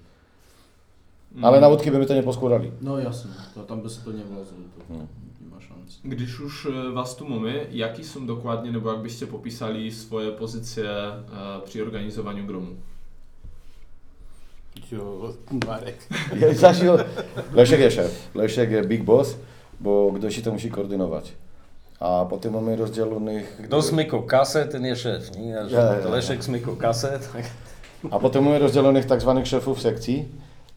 Mm. 1.35 1.45
Ale 1.45 1.61
na 1.61 1.67
łódki 1.67 1.91
by 1.91 2.05
to 2.05 2.13
nie 2.13 2.23
poskładali. 2.23 2.71
No 2.81 2.99
jasne, 2.99 3.31
to, 3.55 3.63
tam 3.63 3.81
by 3.81 3.89
se 3.89 4.01
to 4.01 4.11
nevlazilo, 4.11 4.61
to 4.77 4.93
No. 4.93 5.07
nemá 5.41 5.59
šanci. 5.59 5.99
Když 6.03 6.39
už 6.39 6.65
eh, 6.65 6.91
vás 6.93 7.15
tu 7.15 7.27
máme, 7.27 7.53
jaký 7.71 8.03
jsou 8.03 8.25
dokladně, 8.25 8.71
nebo 8.71 8.89
jak 8.89 8.99
byste 8.99 9.25
popísali 9.25 9.91
svoje 9.91 10.31
pozice 10.31 10.81
eh, 10.83 11.61
při 11.65 11.81
organizování 11.83 12.47
gromu? 12.47 12.75
Jo, 14.91 15.33
Marek. 15.67 15.95
Leszek 17.53 17.79
jest 17.79 17.95
szef, 17.95 18.29
Leszek 18.35 18.87
big 18.87 19.03
boss, 19.03 19.37
bo 19.79 20.13
ktoś 20.17 20.35
się 20.35 20.41
to 20.41 20.51
musi 20.51 20.71
koordynować. 20.71 21.33
A 21.99 22.25
potem 22.29 22.53
mamy 22.53 22.75
rozdzielonych... 22.75 23.57
Kdo 23.63 23.81
smykł 23.81 24.21
kasę, 24.21 24.65
ten 24.65 24.85
jest 24.85 25.01
szef, 25.01 25.37
nie? 25.37 25.47
Ja, 25.49 25.61
Ja, 25.61 25.95
ja. 26.03 26.09
Leszek 26.09 26.43
smykł 26.43 26.75
kasę, 26.75 27.19
tak. 27.33 27.43
A 28.11 28.19
potem 28.19 28.43
mamy 28.43 28.59
rozdzielonych 28.59 29.05
tak 29.05 29.21
zwanych 29.21 29.47
szefów 29.47 29.81
sekcji. 29.81 30.25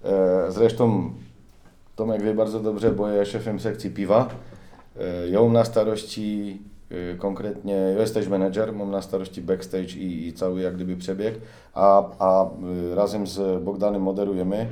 E, 0.05 0.53
Zresztą 0.53 1.11
Tomek 1.97 2.23
wie 2.23 2.35
bardzo 2.35 2.61
dobrze, 2.61 2.91
bo 2.91 3.09
jest 3.09 3.31
szefem 3.33 3.61
sekcji 3.61 3.91
piwa. 3.91 4.29
E, 5.01 5.29
Ja 5.29 5.41
mam 5.41 5.53
na 5.53 5.65
starości 5.65 6.59
e, 6.91 7.15
konkretnie, 7.17 7.73
ja 7.75 8.01
jesteś 8.01 8.29
menedżer, 8.29 8.73
mam 8.73 8.91
na 8.91 9.03
starości 9.03 9.43
backstage 9.43 9.97
i, 9.97 10.29
i 10.29 10.33
cały 10.33 10.61
jak 10.61 10.75
gdyby 10.75 10.97
przebieg, 10.97 11.35
a, 11.75 12.05
a 12.19 12.45
e, 12.45 12.95
razem 12.95 13.27
z 13.27 13.63
Bogdanem 13.65 14.03
moderujemy. 14.03 14.67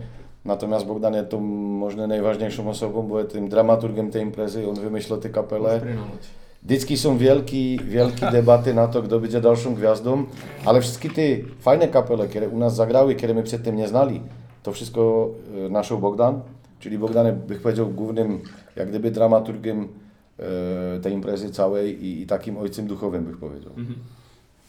Natomiast 0.45 0.87
Bogdan 0.87 1.15
jest 1.15 1.29
tą 1.29 1.41
może 1.41 2.07
najważniejszą 2.07 2.71
osobą, 2.71 3.03
bo 3.03 3.25
tym 3.25 3.49
dramaturgiem 3.49 4.11
tej 4.11 4.23
imprezy, 4.23 4.69
on 4.69 4.75
wymyślił 4.75 5.17
te 5.17 5.29
kapele. 5.29 5.81
Vždycky 6.63 6.97
są 6.97 7.19
wielkie, 7.19 7.79
wielkie 7.79 8.27
debaty 8.39 8.75
na 8.75 8.89
to, 8.89 9.03
kto 9.03 9.21
będzie 9.21 9.41
dalszą 9.41 9.75
gwiazdą, 9.75 10.25
ale 10.65 10.81
wszystkie 10.81 11.11
te 11.11 11.23
fajne 11.61 11.89
kapele, 11.89 12.29
które 12.29 12.49
u 12.49 12.59
nas 12.59 12.75
zagrały, 12.75 13.15
które 13.15 13.35
my 13.35 13.43
przedtem 13.43 13.77
nie 13.77 13.89
znali, 13.89 14.21
to 14.63 14.73
wszystko 14.73 15.31
e, 15.67 15.69
naszą 15.69 15.97
Bogdan, 15.97 16.41
czyli 16.81 16.99
Bogdan 16.99 17.41
bych 17.41 17.61
powiedział 17.61 17.89
głównym, 17.89 18.41
jak 18.77 18.89
gdyby 18.89 19.11
dramaturgiem 19.11 19.89
e, 20.39 21.01
tej 21.01 21.13
imprezy 21.13 21.51
całej 21.51 22.05
i, 22.05 22.23
i 22.23 22.27
takim 22.27 22.59
ojcem 22.59 22.87
duchowym 22.87 23.25
bych 23.25 23.37
powiedział. 23.37 23.73
Mhm. 23.77 23.95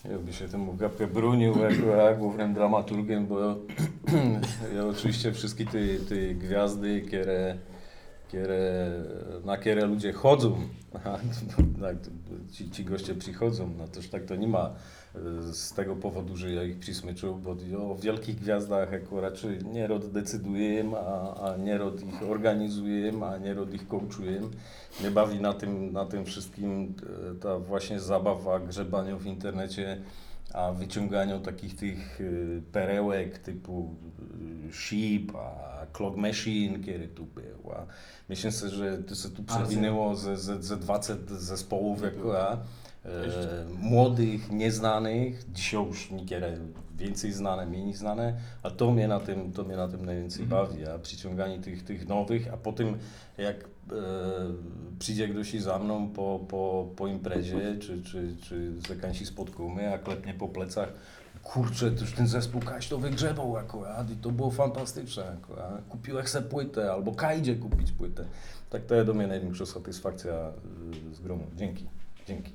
Ja 0.06 0.18
by 0.18 0.34
się 0.34 0.48
temu 0.48 0.74
gapkę 0.74 1.08
bronił 1.08 1.54
ja, 1.98 2.14
głównym 2.14 2.54
dramaturgiem, 2.54 3.28
bo 3.28 3.40
ja 4.76 4.86
oczywiście 4.86 5.32
wszystkie 5.32 5.66
te, 5.66 5.80
te 6.10 6.34
gwiazdy, 6.34 7.02
które, 7.02 7.58
które, 8.28 8.92
na 9.46 9.58
które 9.58 9.86
ludzie 9.86 10.14
chodzą, 10.14 10.58
a, 11.06 11.18
tak, 11.82 11.98
ci, 12.52 12.72
ci 12.72 12.86
goście 12.86 13.16
przychodzą, 13.16 13.74
no 13.78 13.88
toż 13.88 14.10
tak 14.10 14.26
to 14.26 14.36
nie 14.36 14.48
ma 14.48 14.74
z 15.52 15.74
tego 15.74 15.96
powodu, 15.96 16.38
że 16.38 16.52
ja 16.52 16.64
ich 16.64 16.80
przysmyczył, 16.80 17.36
bo 17.36 17.56
o 17.92 17.96
wielkich 17.96 18.36
gwiazdach 18.36 18.92
jako 18.92 19.22
raczej 19.22 19.66
nierod 19.66 20.12
decyduje, 20.12 20.86
a, 20.98 21.36
a 21.52 21.58
nierod 21.58 22.04
ich 22.04 22.24
organizuje, 22.30 23.14
a 23.24 23.38
nierod 23.38 23.74
ich 23.74 23.88
coachuje. 23.88 24.42
Mnie 25.00 25.12
bawi 25.12 25.40
na 25.40 25.54
tym, 25.54 25.94
na 25.94 26.06
tym 26.06 26.26
wszystkim 26.26 26.96
e, 27.32 27.36
ta 27.36 27.60
właśnie 27.60 28.00
zabawa 28.00 28.60
grzebania 28.60 29.16
w 29.16 29.26
internecie, 29.26 30.02
a 30.54 30.72
wyciąganiu 30.72 31.40
takich 31.40 31.76
tych 31.76 32.22
e, 32.22 32.62
perełek 32.72 33.40
typu 33.40 33.96
e, 34.70 34.74
Sheep, 34.74 35.36
a 35.36 35.86
Clock 35.94 36.18
Machine, 36.18 36.80
który 36.80 37.08
tu 37.08 37.26
był. 37.26 37.72
A 37.72 37.86
myślę 38.30 38.52
że 38.52 38.98
to 38.98 39.16
się 39.16 39.30
tu 39.30 39.44
przewinęło 39.44 40.16
ze, 40.16 40.38
ze, 40.38 40.64
ze 40.64 40.78
20 40.78 41.14
zespołów 41.28 42.02
jako 42.02 42.34
ja. 42.34 42.58
E, 43.06 43.66
młodych, 43.82 44.52
nieznanych, 44.52 45.52
dzisiaj 45.54 45.86
już 45.86 46.12
niekiedy 46.12 46.60
więcej 46.98 47.34
znane, 47.34 47.66
mniej 47.66 47.94
znane, 47.94 48.34
a 48.64 48.70
to 48.70 48.92
mnie 48.92 49.08
na 49.08 49.20
tym, 49.20 49.52
to 49.52 49.64
mnie 49.64 49.76
na 49.76 49.88
tym 49.88 50.06
najwięcej 50.06 50.46
bawi, 50.46 50.88
a 50.88 51.00
przyciąganie 51.00 51.60
tych, 51.60 51.84
tych 51.84 52.08
nowych, 52.08 52.54
a 52.54 52.58
potem 52.58 52.98
jak 53.38 53.56
e, 53.56 53.68
przyjdzie 55.00 55.28
ktoś 55.28 55.54
za 55.54 55.80
mną 55.80 56.10
po, 56.10 56.40
po, 56.48 56.90
po 56.96 57.08
imprezie, 57.08 57.78
czy, 57.80 58.04
czy, 58.04 58.36
czy 58.42 58.74
z 58.82 58.90
jakimś 58.90 59.28
spotkamy, 59.28 59.94
a 59.94 59.98
klepnie 59.98 60.34
po 60.34 60.48
plecach, 60.48 60.94
kurczę, 61.44 61.92
to 61.92 62.02
już 62.02 62.14
ten 62.14 62.28
zespół 62.28 62.62
Kaś 62.62 62.88
to 62.88 62.98
wygrzebał 62.98 63.58
akurat 63.58 64.12
i 64.12 64.16
to 64.16 64.30
było 64.30 64.52
fantastyczne 64.52 65.32
akurat. 65.32 65.84
Kupiłem 65.90 66.28
se 66.28 66.42
płytę, 66.42 66.92
albo 66.92 67.12
Kajdzie 67.12 67.56
kupić 67.56 67.92
płytę. 67.92 68.26
Tak 68.70 68.86
to 68.86 68.96
jest 68.96 69.08
do 69.08 69.14
mnie 69.14 69.28
największa 69.28 69.66
satysfakcja 69.66 70.52
y, 71.12 71.16
z 71.16 71.20
gromu. 71.20 71.44
Dzięki. 71.56 71.99
Dzięki. 72.30 72.52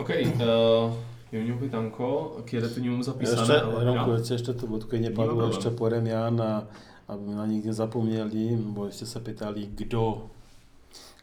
OK, 0.00 0.08
uh, 0.08 0.92
ja 1.32 1.40
měl 1.40 1.58
pytanko, 1.58 2.36
kiedy 2.46 2.68
tu 2.68 2.80
nie 2.80 2.90
mam 2.90 3.02
zapisane. 3.04 3.38
Jeszcze, 3.40 3.62
ale- 3.62 3.84
Romku, 3.84 4.10
Ja? 4.10 4.18
jeszcze 4.34 4.54
tu, 4.54 4.68
bo 4.68 4.78
tylko 4.78 4.96
nie 4.96 5.10
ma 5.10 5.16
padło 5.16 5.26
problemu. 5.26 5.52
jeszcze 5.54 5.70
po 5.70 5.88
Remiana, 5.88 6.62
aby 7.08 7.34
na 7.34 7.46
nich 7.46 7.64
nie 7.64 7.72
zapomnieli, 7.74 8.56
bo 8.56 8.86
jeszcze 8.86 9.06
se 9.06 9.20
pytali, 9.20 9.68
kdo, 9.76 10.28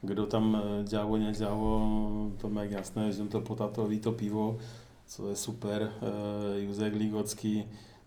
kdo 0.03 0.27
tam 0.27 0.55
e, 0.55 0.85
działo, 0.85 1.17
nie 1.17 1.33
działo, 1.33 1.81
to 2.41 2.49
jak 2.61 2.71
jasne, 2.71 3.13
że 3.13 3.25
to 3.25 3.41
potatowi 3.41 3.99
to 3.99 4.11
piwo, 4.11 4.55
co 5.07 5.29
jest 5.29 5.41
super, 5.41 5.81
e, 5.81 6.59
Józek 6.61 6.95
Ligocki, 6.95 7.63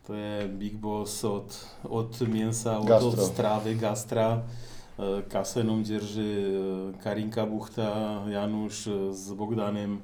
to 0.07 0.14
jest 0.14 0.49
Big 0.55 0.74
Boss 0.74 1.24
od, 1.24 1.64
od 1.91 2.28
mięsa, 2.28 2.78
od, 2.78 2.86
Gastro. 2.86 3.11
od 3.11 3.20
strawy, 3.20 3.74
gastra, 3.76 4.28
e, 4.28 4.41
kasę 5.28 5.64
nam 5.64 5.84
dzierży 5.84 6.53
e, 6.99 7.03
Karinka 7.03 7.46
Buchta, 7.46 8.22
Janusz 8.30 8.86
e, 8.88 9.14
z 9.14 9.32
Bogdanem, 9.32 10.01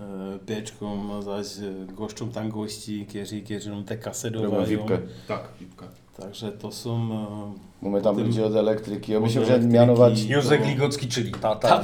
e, 0.00 0.04
Pieczką, 0.46 1.22
zaś 1.22 1.46
e, 1.58 1.94
goszczą 1.94 2.28
tam 2.28 2.48
gości, 2.50 3.06
którzy, 3.08 3.40
którzy 3.42 3.70
nam 3.70 3.84
te 3.84 3.96
Robią 4.30 4.50
dowają. 4.50 4.66
wipkę. 4.66 4.98
Tak, 5.28 5.48
pipka. 5.58 5.86
Także 6.16 6.52
to 6.52 6.72
są... 6.72 7.12
e, 7.12 7.52
Mamy 7.82 8.02
tam 8.02 8.18
ludzi 8.18 8.42
od 8.42 8.54
elektryki. 8.56 9.12
Ja 9.12 9.20
myślę, 9.20 9.44
że 9.44 9.60
mianować... 9.60 10.24
Józek 10.24 10.66
Ligocki, 10.66 11.08
czyli 11.08 11.32
tata. 11.32 11.82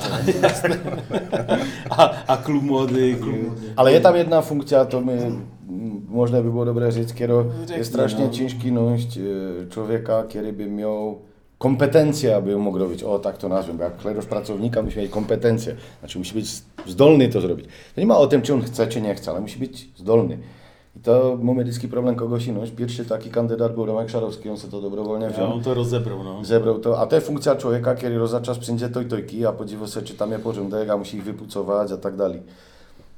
A, 1.91 2.27
a 2.27 2.37
klub 2.37 2.63
młody, 2.63 3.17
klub... 3.21 3.37
Ale 3.77 3.91
jest 3.93 4.03
tam 4.03 4.17
jedna 4.17 4.43
funkcja, 4.43 4.85
to 4.85 5.01
my, 5.01 5.31
można 6.09 6.43
by 6.43 6.51
było 6.51 6.65
dobre 6.65 6.93
rzec, 6.93 7.13
kiero 7.13 7.45
Řekni, 7.61 7.77
jest 7.77 7.91
strasznie 7.91 8.25
no. 8.25 8.31
ciężki 8.31 8.73
nosić 8.73 9.19
e, 9.19 9.23
człowieka, 9.71 10.23
który 10.29 10.53
by 10.53 10.67
miał 10.71 11.19
kompetencje, 11.65 12.37
aby 12.37 12.57
mógł 12.57 12.79
robić, 12.79 13.03
o 13.03 13.19
tak 13.19 13.39
to 13.39 13.49
nazwę, 13.49 13.73
bo 13.73 13.85
jak 13.85 13.97
klerosz 13.97 14.27
pracownika 14.27 14.83
musi 14.83 14.99
mieć 14.99 15.11
kompetencje, 15.11 15.77
znaczy 16.01 16.19
musi 16.19 16.35
być 16.35 16.47
zdolny 16.87 17.29
to 17.29 17.41
zrobić. 17.41 17.67
To 17.95 18.01
nie 18.01 18.07
ma 18.07 18.19
o 18.19 18.27
tym, 18.27 18.43
czy 18.43 18.55
on 18.55 18.63
chce, 18.63 18.87
czy 18.87 19.01
nie 19.01 19.15
chce, 19.15 19.31
ale 19.31 19.41
musi 19.41 19.59
być 19.59 19.89
zdolny. 19.97 20.39
I 20.97 21.01
to 21.01 21.39
mamy 21.43 21.65
dyski 21.65 21.89
problem 21.89 22.15
kogoś 22.17 22.47
inąć. 22.47 22.71
Pierwszy 22.71 23.05
taki 23.05 23.31
kandydat 23.31 23.75
był 23.75 23.87
Romek 23.87 24.11
Szarowski, 24.11 24.51
on 24.51 24.57
sobie 24.57 24.71
to 24.71 24.81
dobrowolnie 24.81 25.25
Ja, 25.25 25.33
wziął. 25.33 25.53
on 25.53 25.63
to 25.63 25.75
rozebrał, 25.75 26.25
no. 26.25 26.45
Zebrał 26.45 26.79
to, 26.79 27.01
a 27.01 27.07
to 27.07 27.15
jest 27.17 27.27
funkcja 27.27 27.57
człowieka, 27.57 27.95
który 27.95 28.19
rozaczas 28.19 28.59
przyjdzie 28.59 28.89
toj 28.89 29.07
tojki, 29.07 29.47
a 29.47 29.53
podziwu 29.53 29.87
sobie, 29.87 30.07
czy 30.07 30.15
tam 30.15 30.33
je 30.33 30.39
porządek, 30.39 30.91
a 30.91 30.97
musi 30.97 31.17
ich 31.17 31.25
wypucować, 31.25 31.93
a 31.93 31.97
tak 31.97 32.17
dalej. 32.17 32.43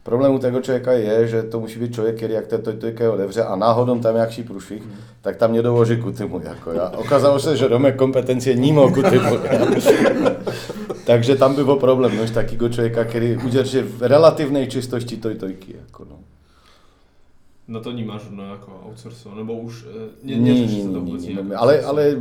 Problem 0.06 0.34
u 0.34 0.38
tego 0.38 0.60
człowieka 0.60 0.94
jest, 0.94 1.30
że 1.30 1.42
to 1.42 1.60
musi 1.60 1.78
być 1.78 1.94
człowiek, 1.94 2.16
który 2.16 2.34
jak 2.34 2.46
te 2.46 2.58
toj 2.58 2.74
tojkę 2.74 3.12
odewrze, 3.12 3.48
a 3.48 3.56
náhodou 3.56 4.00
tam 4.00 4.16
jak 4.16 4.32
si 4.32 4.44
průšvih, 4.44 4.82
tak 5.22 5.36
tam 5.36 5.52
nie 5.52 5.62
dołoży 5.62 5.96
ku 5.96 6.12
tymu 6.12 6.40
jako 6.44 6.72
ja. 6.72 6.92
Okazało 6.92 7.38
się, 7.38 7.56
że 7.56 7.68
Romek 7.68 7.96
kompetencje 7.96 8.54
nie 8.54 8.72
ma 8.72 8.82
ku 8.88 9.02
tymu. 9.02 9.30
Także 11.06 11.36
tam 11.36 11.54
było 11.54 11.76
problem, 11.76 12.12
no, 12.16 12.34
takiego 12.34 12.70
człowieka, 12.70 13.04
który 13.04 13.38
udzierży 13.46 13.82
w 13.82 14.02
relatywnej 14.02 14.68
czystości 14.68 15.18
toj 15.18 15.36
tojki. 15.36 15.72
Jako, 15.72 16.04
no. 16.04 16.16
Na 17.68 17.80
to 17.80 17.92
nie 17.92 18.04
masz 18.04 18.22
no, 18.30 18.42
jako 18.42 18.80
outsourcu, 18.84 19.34
nebo 19.34 19.52
už 19.52 19.84
eh, 19.84 20.24
nie, 20.24 20.38
Nie, 20.38 20.54
nie, 20.54 20.66
nie, 20.66 20.84
nie, 20.84 20.94
to 20.94 21.00
nie, 21.00 21.12
nie, 21.12 21.34
nějak. 21.34 21.48
nie, 21.48 21.58
ale, 21.58 21.86
ale 21.86 22.14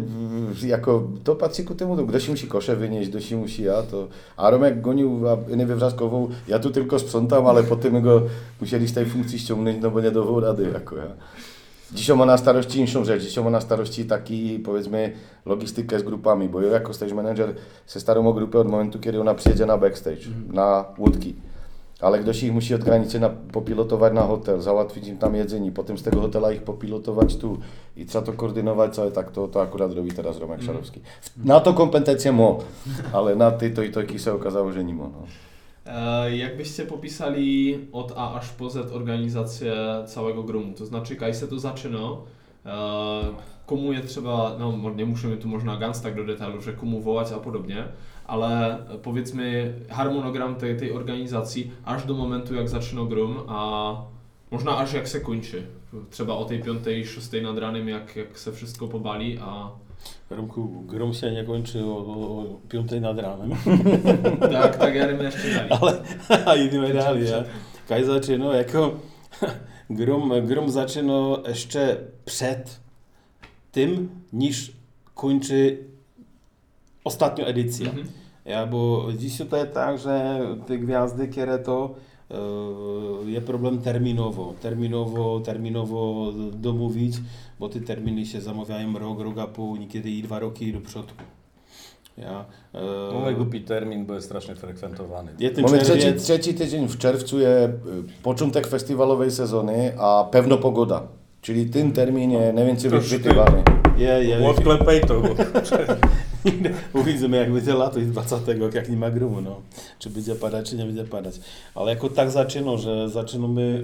jako 0.66 1.08
to 1.24 1.36
patrzy 1.36 1.64
ku 1.64 1.76
temu, 1.76 1.96
kdo 2.06 2.20
si 2.20 2.32
musi 2.32 2.48
kosze 2.48 2.76
wynieść, 2.76 3.12
si 3.20 3.36
musi 3.36 3.64
ja, 3.64 3.82
to... 3.84 4.08
A 4.38 4.50
Romek 4.50 4.82
gonił 4.82 5.30
a 5.30 5.38
Inę 5.52 5.66
Wywrzaskową, 5.66 6.30
ja 6.48 6.60
tu 6.60 6.70
tylko 6.70 7.00
sprzątam, 7.00 7.48
ale 7.48 7.64
potem 7.64 8.02
go 8.02 8.22
musieli 8.62 8.88
z 8.88 8.94
tej 8.94 9.06
funkcji 9.06 9.40
ściągnąć, 9.40 9.78
no 9.82 9.92
bo 9.92 10.02
nie 10.02 10.12
dawał 10.12 10.40
rady 10.40 10.70
jako 10.74 10.96
ja. 10.98 11.08
Dzisiaj 11.92 12.18
ma 12.18 12.26
na 12.26 12.38
starości 12.38 12.80
inszą 12.80 13.06
rzecz, 13.06 13.24
dzisiaj 13.24 13.44
ma 13.44 13.50
na 13.50 13.62
starości 13.62 14.06
taki, 14.06 14.60
powiedzmy, 14.60 15.14
logistykę 15.46 16.00
z 16.00 16.04
grupami, 16.04 16.50
bo 16.50 16.62
ja 16.62 16.72
jako 16.72 16.94
stage 16.94 17.16
manager 17.16 17.54
se 17.86 18.00
starą 18.00 18.28
o 18.28 18.34
grupę 18.34 18.60
od 18.60 18.68
momentu, 18.68 19.00
kiedy 19.00 19.22
ona 19.22 19.34
przyjedzie 19.34 19.66
na 19.66 19.78
backstage, 19.78 20.22
na 20.54 20.86
łódki. 20.98 21.36
Ale 22.06 22.20
ktoś 22.20 22.44
ich 22.44 22.54
musi 22.54 22.76
od 22.76 22.84
granicy 22.84 23.20
na, 23.20 23.30
popilotować 23.30 24.14
na 24.14 24.22
hotel, 24.22 24.62
załatwić 24.62 25.08
im 25.08 25.18
tam 25.18 25.36
jedzenie, 25.36 25.72
potem 25.72 25.98
z 25.98 26.04
tego 26.04 26.22
hotela 26.22 26.52
ich 26.52 26.62
popilotować 26.64 27.36
tu 27.38 27.58
i 27.98 28.06
trzeba 28.06 28.26
to 28.26 28.34
koordynować 28.34 28.96
całe, 28.96 29.12
tak 29.12 29.32
to, 29.32 29.48
to 29.48 29.62
akurat 29.62 29.94
robi 29.94 30.12
teraz 30.12 30.40
Romek 30.40 30.62
Szarowski. 30.62 31.00
Na 31.46 31.60
to 31.60 31.74
kompetencje 31.74 32.32
mo, 32.32 32.60
ale 33.14 33.36
na 33.36 33.52
ty 33.52 33.70
to 33.72 33.84
i 33.84 33.92
to 33.92 34.18
się 34.18 34.34
okazało, 34.34 34.72
że 34.72 34.84
nie 34.84 34.94
ma. 34.94 35.04
No. 35.04 35.22
E, 36.26 36.38
Jak 36.38 36.58
byście 36.58 36.86
popisali 36.86 37.80
od 37.92 38.14
A 38.18 38.34
aż 38.34 38.50
po 38.50 38.70
Z 38.70 38.92
organizację 38.94 39.74
całego 40.08 40.44
gromu? 40.44 40.74
To 40.78 40.86
znaczy, 40.86 41.18
jak 41.22 41.36
się 41.36 41.48
to 41.48 41.60
zaczyna, 41.60 42.00
e, 42.66 42.72
komu 43.66 43.94
je 43.94 44.02
trzeba, 44.02 44.56
no 44.60 44.72
mo- 44.72 44.94
nie 44.94 45.06
musimy 45.06 45.38
tu 45.38 45.48
možná 45.48 45.78
ganz 45.80 46.02
tak 46.02 46.16
do 46.16 46.24
detailu, 46.24 46.62
że 46.62 46.74
komu 46.74 47.02
wołać 47.02 47.32
a 47.32 47.38
podobnie, 47.38 47.84
ale 48.28 48.78
powiedzmy 49.04 49.74
harmonogram 49.90 50.56
tej, 50.56 50.78
tej 50.78 50.92
organizacji 50.92 51.72
aż 51.86 52.06
do 52.06 52.14
momentu, 52.14 52.56
jak 52.56 52.70
zaczyna 52.70 53.06
grum 53.06 53.38
a 53.48 53.96
można 54.52 54.78
aż 54.78 54.94
jak 54.94 55.10
se 55.10 55.22
kończy. 55.22 55.64
Trzeba 56.10 56.34
o 56.34 56.46
tej 56.46 56.64
piątej, 56.64 57.06
szóstej 57.06 57.44
nad 57.44 57.58
ranem, 57.58 57.90
jak, 57.90 58.16
jak 58.16 58.40
se 58.40 58.52
wszystko 58.52 58.88
pobali, 58.88 59.38
a 59.42 59.70
Romku, 60.30 60.84
grom 60.88 61.14
się 61.14 61.32
nie 61.32 61.44
kończy 61.44 61.86
o, 61.86 61.98
o, 61.98 62.40
o 62.40 62.60
5 62.70 62.92
nad 63.02 63.20
ranem, 63.20 63.50
tak, 64.52 64.78
tak 64.78 64.96
ja 64.96 65.12
jeszcze 65.12 65.50
dalej. 65.50 65.70
ale 65.82 66.02
a 66.50 66.56
ideme 66.56 66.94
dalej. 66.94 67.30
Ja. 67.30 67.44
Kaj 67.88 68.04
zaczyno, 68.04 68.54
jako 68.54 68.92
grom, 69.90 70.32
grom 70.48 70.70
zaczyna 70.70 71.38
jeszcze 71.48 71.98
przed 72.26 72.80
tym, 73.72 74.10
niż 74.34 74.72
kończy 75.14 75.78
ostatnia 77.06 77.46
edycja. 77.46 77.86
Mhm. 77.90 78.08
Ja, 78.46 78.66
bo 78.66 79.08
dziś 79.18 79.38
to 79.50 79.58
jest 79.58 79.74
tak, 79.74 80.00
że 80.00 80.40
te 80.68 80.78
gwiazdy, 80.78 81.28
które 81.28 81.60
to 81.60 81.96
e, 82.32 82.36
je 83.32 83.42
problem 83.42 83.82
terminowo, 83.82 84.54
terminowo, 84.62 85.40
terminowo 85.40 86.32
domówić, 86.54 87.16
bo 87.60 87.70
te 87.70 87.80
terminy 87.80 88.26
się 88.26 88.42
zamawiają 88.42 89.00
rok, 89.00 89.20
rok 89.20 89.38
a 89.38 89.48
pół, 89.48 89.76
niekiedy 89.76 90.10
i 90.10 90.24
dwa 90.24 90.40
roki 90.40 90.74
do 90.74 90.82
przodu. 90.82 91.14
Ja, 92.18 92.46
e, 92.74 92.82
No 93.14 93.30
i 93.30 93.36
głupi 93.36 93.62
termin, 93.62 94.06
bo 94.06 94.14
jest 94.14 94.26
strasznie 94.26 94.56
ten 94.56 95.64
Mamy 95.64 95.80
trzeci, 95.80 96.14
trzeci 96.14 96.54
tydzień 96.54 96.88
w 96.88 96.98
czerwcu 96.98 97.40
je 97.40 97.50
y, 97.50 98.24
początek 98.24 98.68
festiwalowej 98.68 99.32
sezony, 99.32 99.94
a 100.00 100.28
pewno 100.32 100.58
pogoda. 100.58 101.02
Czyli 101.42 101.66
ten 101.66 101.92
termin 101.92 102.32
je 102.32 102.54
najwięcej 102.54 102.92
To 102.92 102.98
wychwytywany. 102.98 103.64
je, 103.98 104.24
je, 104.24 104.48
Odklepej 104.50 105.02
to. 105.02 105.22
Uvidíme, 106.94 107.38
jak 107.38 107.50
lato 107.68 108.00
i 108.00 108.06
20, 108.06 108.38
jak 108.74 108.90
nie 108.90 108.98
ma 108.98 109.12
grumu, 109.12 109.42
no. 109.42 109.62
Czy 110.00 110.10
będzie 110.10 110.36
padać, 110.36 110.70
czy 110.70 110.76
nie 110.76 110.86
będzie 110.86 111.04
padać. 111.04 111.36
Ale 111.76 111.92
jako 111.92 112.10
tak 112.10 112.32
zaczyno, 112.32 112.78
że 112.78 113.10
zaczynamy 113.10 113.82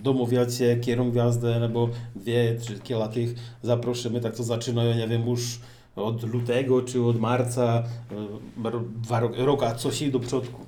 e, 0.00 0.02
domawiać 0.02 0.54
się, 0.54 0.76
kierą 0.80 1.10
gwiazdę, 1.10 1.60
nebo 1.60 1.88
dwie, 2.16 2.56
trzy 2.60 2.78
kilka 2.78 3.08
tych 3.08 3.34
zaprosimy, 3.62 4.20
tak 4.20 4.36
to 4.36 4.42
zaczynają, 4.42 4.96
nie 4.96 5.08
wiem, 5.08 5.28
już 5.28 5.60
od 5.96 6.22
lutego, 6.22 6.82
czy 6.82 7.02
od 7.02 7.20
marca, 7.20 7.82
e, 8.64 8.70
ro- 8.70 8.84
dwa 9.02 9.20
ro- 9.20 9.44
roka, 9.44 9.74
coś 9.74 10.02
i 10.02 10.10
do 10.12 10.20
przodku. 10.20 10.65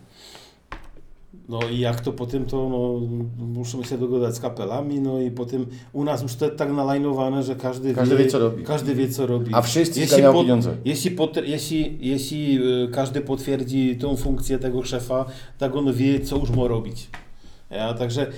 No 1.49 1.61
i 1.73 1.79
jak 1.79 2.01
to 2.01 2.13
potem 2.13 2.45
to, 2.45 2.69
no, 2.69 3.01
musimy 3.47 3.85
się 3.85 3.99
dogadać 3.99 4.37
z 4.37 4.41
kapelami, 4.41 5.01
no 5.01 5.21
i 5.21 5.31
potem 5.31 5.67
u 5.93 6.05
nas 6.05 6.23
już 6.23 6.35
to 6.35 6.45
jest 6.45 6.59
tak 6.59 6.73
nalajnowane, 6.73 7.43
że 7.43 7.57
każdy, 7.57 7.95
Każdy 7.95 8.17
wie, 8.17 8.27
co 8.27 8.39
robi. 8.39 8.65
Każdy 8.65 8.95
wie, 8.95 9.09
co 9.09 9.27
robi. 9.27 9.55
A 9.55 9.63
wszyscy 9.63 10.01
Jeśli 10.01 10.23
po- 10.23 10.33
pieniądze. 10.33 10.77
Jeśli, 10.85 11.11
pot, 11.11 11.37
jeśli, 11.45 11.99
jeśli 12.01 12.59
y, 12.85 12.89
każdy 12.89 13.21
potwierdzi 13.21 13.97
tą 13.97 14.17
funkcję 14.17 14.59
tego 14.59 14.83
szefa, 14.83 15.25
tak 15.59 15.77
on 15.77 15.93
wie, 15.93 16.21
co 16.21 16.37
już 16.37 16.51
ma 16.51 16.69
robić. 16.69 17.09
Ja, 17.71 17.95
także 17.95 18.27
y, 18.27 18.31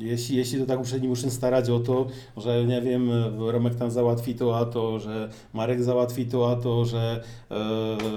jeśli, 0.00 0.36
jeśli 0.36 0.60
to 0.60 0.66
tak 0.66 1.02
nie 1.02 1.08
muszę 1.08 1.30
starać 1.30 1.70
o 1.70 1.80
to, 1.80 2.06
że 2.36 2.64
nie 2.64 2.82
wiem, 2.82 3.10
Romek 3.38 3.74
tam 3.74 3.90
załatwi 3.90 4.34
to, 4.34 4.58
a 4.58 4.64
to, 4.64 4.98
że 4.98 5.28
Marek 5.52 5.82
załatwi 5.82 6.26
to, 6.26 6.50
a 6.50 6.56
to, 6.56 6.84
że 6.84 7.22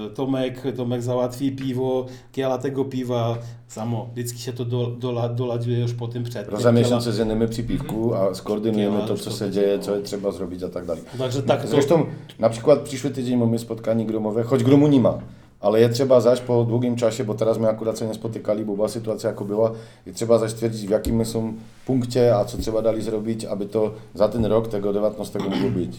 y, 0.06 0.10
Tomek, 0.14 0.62
Tomek 0.76 1.02
załatwi 1.02 1.52
piwo, 1.52 2.06
kiela 2.32 2.58
tego 2.58 2.84
piwa, 2.84 3.38
samo, 3.68 4.08
vždycky 4.12 4.38
się 4.38 4.52
to 4.52 4.64
do, 4.64 4.86
dola, 4.86 5.28
dolaďuje 5.28 5.80
już 5.80 5.94
po 5.94 6.08
tym 6.08 6.24
przed. 6.24 6.46
Za 6.50 6.56
Kiela- 6.56 6.72
miesiąc 6.72 7.04
się 7.04 7.12
zjemy 7.12 7.48
przy 7.48 7.62
piwku, 7.64 8.14
a 8.14 8.34
skoordynujemy 8.34 8.96
Kiela 8.96 9.08
to, 9.08 9.16
co 9.16 9.30
się 9.30 9.50
dzieje, 9.50 9.76
no. 9.76 9.82
co 9.82 10.00
trzeba 10.00 10.32
zrobić, 10.32 10.62
a 10.62 10.68
tak 10.68 10.86
dalej. 10.86 11.02
Także 11.18 11.42
tak, 11.42 11.62
to, 11.62 11.68
Zresztą 11.68 12.06
na 12.38 12.48
przykład 12.48 12.80
przyszły 12.80 13.10
tydzień 13.10 13.36
mamy 13.38 13.58
spotkanie 13.58 14.06
gromowe, 14.06 14.42
choć 14.42 14.64
gromu 14.64 14.88
nie 14.88 15.00
ma, 15.00 15.18
ale 15.62 15.80
je 15.80 15.88
trzeba 15.88 16.20
zaś 16.20 16.40
po 16.40 16.64
długim 16.64 16.96
czasie, 16.96 17.24
bo 17.24 17.34
teraz 17.34 17.58
my 17.58 17.68
akurat 17.68 17.98
się 17.98 18.06
nie 18.06 18.14
spotykali, 18.14 18.64
bo 18.64 18.74
była 18.74 18.88
sytuacja 18.88 19.30
jako 19.30 19.44
była, 19.44 19.72
i 20.06 20.12
trzeba 20.12 20.38
zaś 20.38 20.50
stwierdzić 20.50 20.86
w 20.86 20.90
jakim 20.90 21.16
my 21.16 21.24
są 21.24 21.52
punkcie, 21.86 22.36
a 22.36 22.44
co 22.44 22.58
trzeba 22.58 22.82
dali 22.82 23.02
zrobić, 23.02 23.44
aby 23.44 23.66
to 23.66 23.90
za 24.14 24.28
ten 24.28 24.44
rok 24.44 24.68
tego 24.68 24.92
19 24.92 25.38
mogło 25.38 25.70
być. 25.70 25.96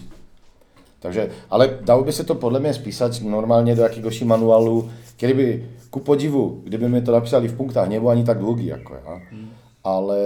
Takže, 1.01 1.28
ale 1.49 1.70
dałoby 1.86 2.11
się 2.11 2.24
to 2.24 2.36
podle 2.36 2.59
mnie 2.59 2.74
spisać 2.74 3.22
normalnie 3.22 3.76
do 3.76 3.84
jakiegoś 3.84 4.22
manualu, 4.22 4.84
kiedy 5.18 5.36
by, 5.36 5.59
ku 5.91 5.99
podziwu, 5.99 6.57
gdyby 6.66 6.89
my 6.89 7.01
to 7.01 7.11
napisali 7.11 7.47
w 7.47 7.53
punktach, 7.53 7.89
nie 7.89 7.99
był 7.99 8.09
ani 8.09 8.24
tak 8.24 8.39
długi 8.39 8.66
jako 8.66 8.93
ja, 8.93 9.20
ale 9.84 10.18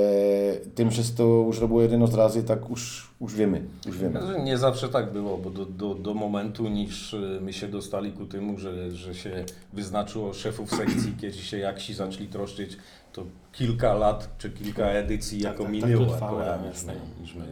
tym, 0.76 0.91
że 0.91 1.03
to 1.03 1.24
już 1.24 1.60
robiło 1.60 1.82
jeden 1.82 2.03
razy, 2.03 2.43
tak 2.43 2.70
już, 2.70 3.14
już 3.22 3.36
wiemy, 3.36 3.62
już 3.86 3.97
wiemy. 3.97 4.22
Znaczy, 4.22 4.41
Nie 4.41 4.58
zawsze 4.58 4.89
tak 4.89 5.14
było, 5.14 5.38
bo 5.38 5.49
do, 5.49 5.66
do, 5.66 5.95
do 5.95 6.14
momentu, 6.14 6.68
niż 6.68 7.14
y, 7.14 7.39
my 7.41 7.53
się 7.53 7.68
dostali 7.68 8.12
ku 8.12 8.26
temu, 8.26 8.60
że, 8.60 8.91
że 8.91 9.16
się 9.16 9.45
wyznaczyło 9.74 10.34
szefów 10.34 10.70
sekcji, 10.70 11.14
kiedy 11.22 11.38
się 11.38 11.58
jaksi 11.58 11.93
zaczęli 11.93 12.28
troszczyć, 12.28 12.78
to 13.18 13.24
kilka 13.51 13.93
lat 13.93 14.36
czy 14.38 14.49
kilka 14.49 14.86
edycji 14.86 15.41
jako 15.41 15.63
tak, 15.63 15.72
minęło. 15.72 15.99
tak 16.05 16.09
to 16.09 16.13
trwało, 16.13 16.39
jako, 16.41 16.57
niż, 16.57 16.63
my, 16.63 16.68
jasne. 16.68 16.93
niż, 17.22 17.36
my, 17.36 17.45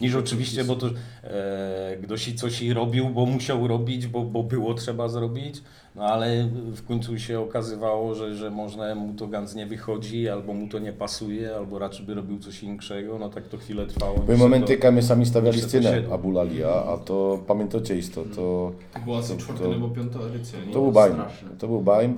niż 0.00 0.14
oczywiście, 0.14 0.64
bo 0.64 0.76
to 0.76 0.86
e, 1.24 1.96
ktoś 2.02 2.28
i 2.28 2.34
coś 2.34 2.62
i 2.62 2.72
robił, 2.72 3.08
bo 3.08 3.26
musiał 3.26 3.68
robić, 3.68 4.06
bo, 4.06 4.22
bo 4.22 4.42
było 4.42 4.74
trzeba 4.74 5.08
zrobić, 5.08 5.62
no 5.94 6.02
ale 6.04 6.48
w 6.76 6.86
końcu 6.86 7.18
się 7.18 7.40
okazywało, 7.40 8.14
że, 8.14 8.34
że 8.34 8.50
można 8.50 8.94
mu 8.94 9.14
to 9.14 9.26
ganz 9.26 9.54
nie 9.54 9.66
wychodzi, 9.66 10.28
albo 10.28 10.54
mu 10.54 10.68
to 10.68 10.78
nie 10.78 10.92
pasuje, 10.92 11.54
albo 11.56 11.78
raczej 11.78 12.06
by 12.06 12.14
robił 12.14 12.38
coś 12.38 12.62
innego, 12.62 13.18
no 13.18 13.28
tak 13.28 13.48
to 13.48 13.56
chwilę 13.58 13.86
trwało. 13.86 14.18
Były 14.18 14.38
momenty, 14.38 14.76
to- 14.76 14.82
kiedy 14.82 14.92
my 14.92 15.02
sami 15.02 15.26
stawiali 15.26 15.60
to 15.60 15.68
scenę 15.68 15.90
siedło. 15.94 16.14
Abulalija, 16.14 16.84
a 16.84 16.98
to 16.98 17.38
pamiętacie 17.46 17.98
isto, 17.98 18.24
to, 18.24 18.72
To 18.94 19.00
była 19.04 19.22
To- 19.22 19.36
czwarta 19.36 19.64
to- 19.64 19.70
nebo 19.70 19.88
piąta 19.88 20.18
edycja, 20.20 20.58
nie? 20.66 20.72
to 20.72 20.80
był 20.80 20.92
bajm. 20.92 21.14
To 21.58 21.68
był 21.68 21.80
bajm, 21.80 22.16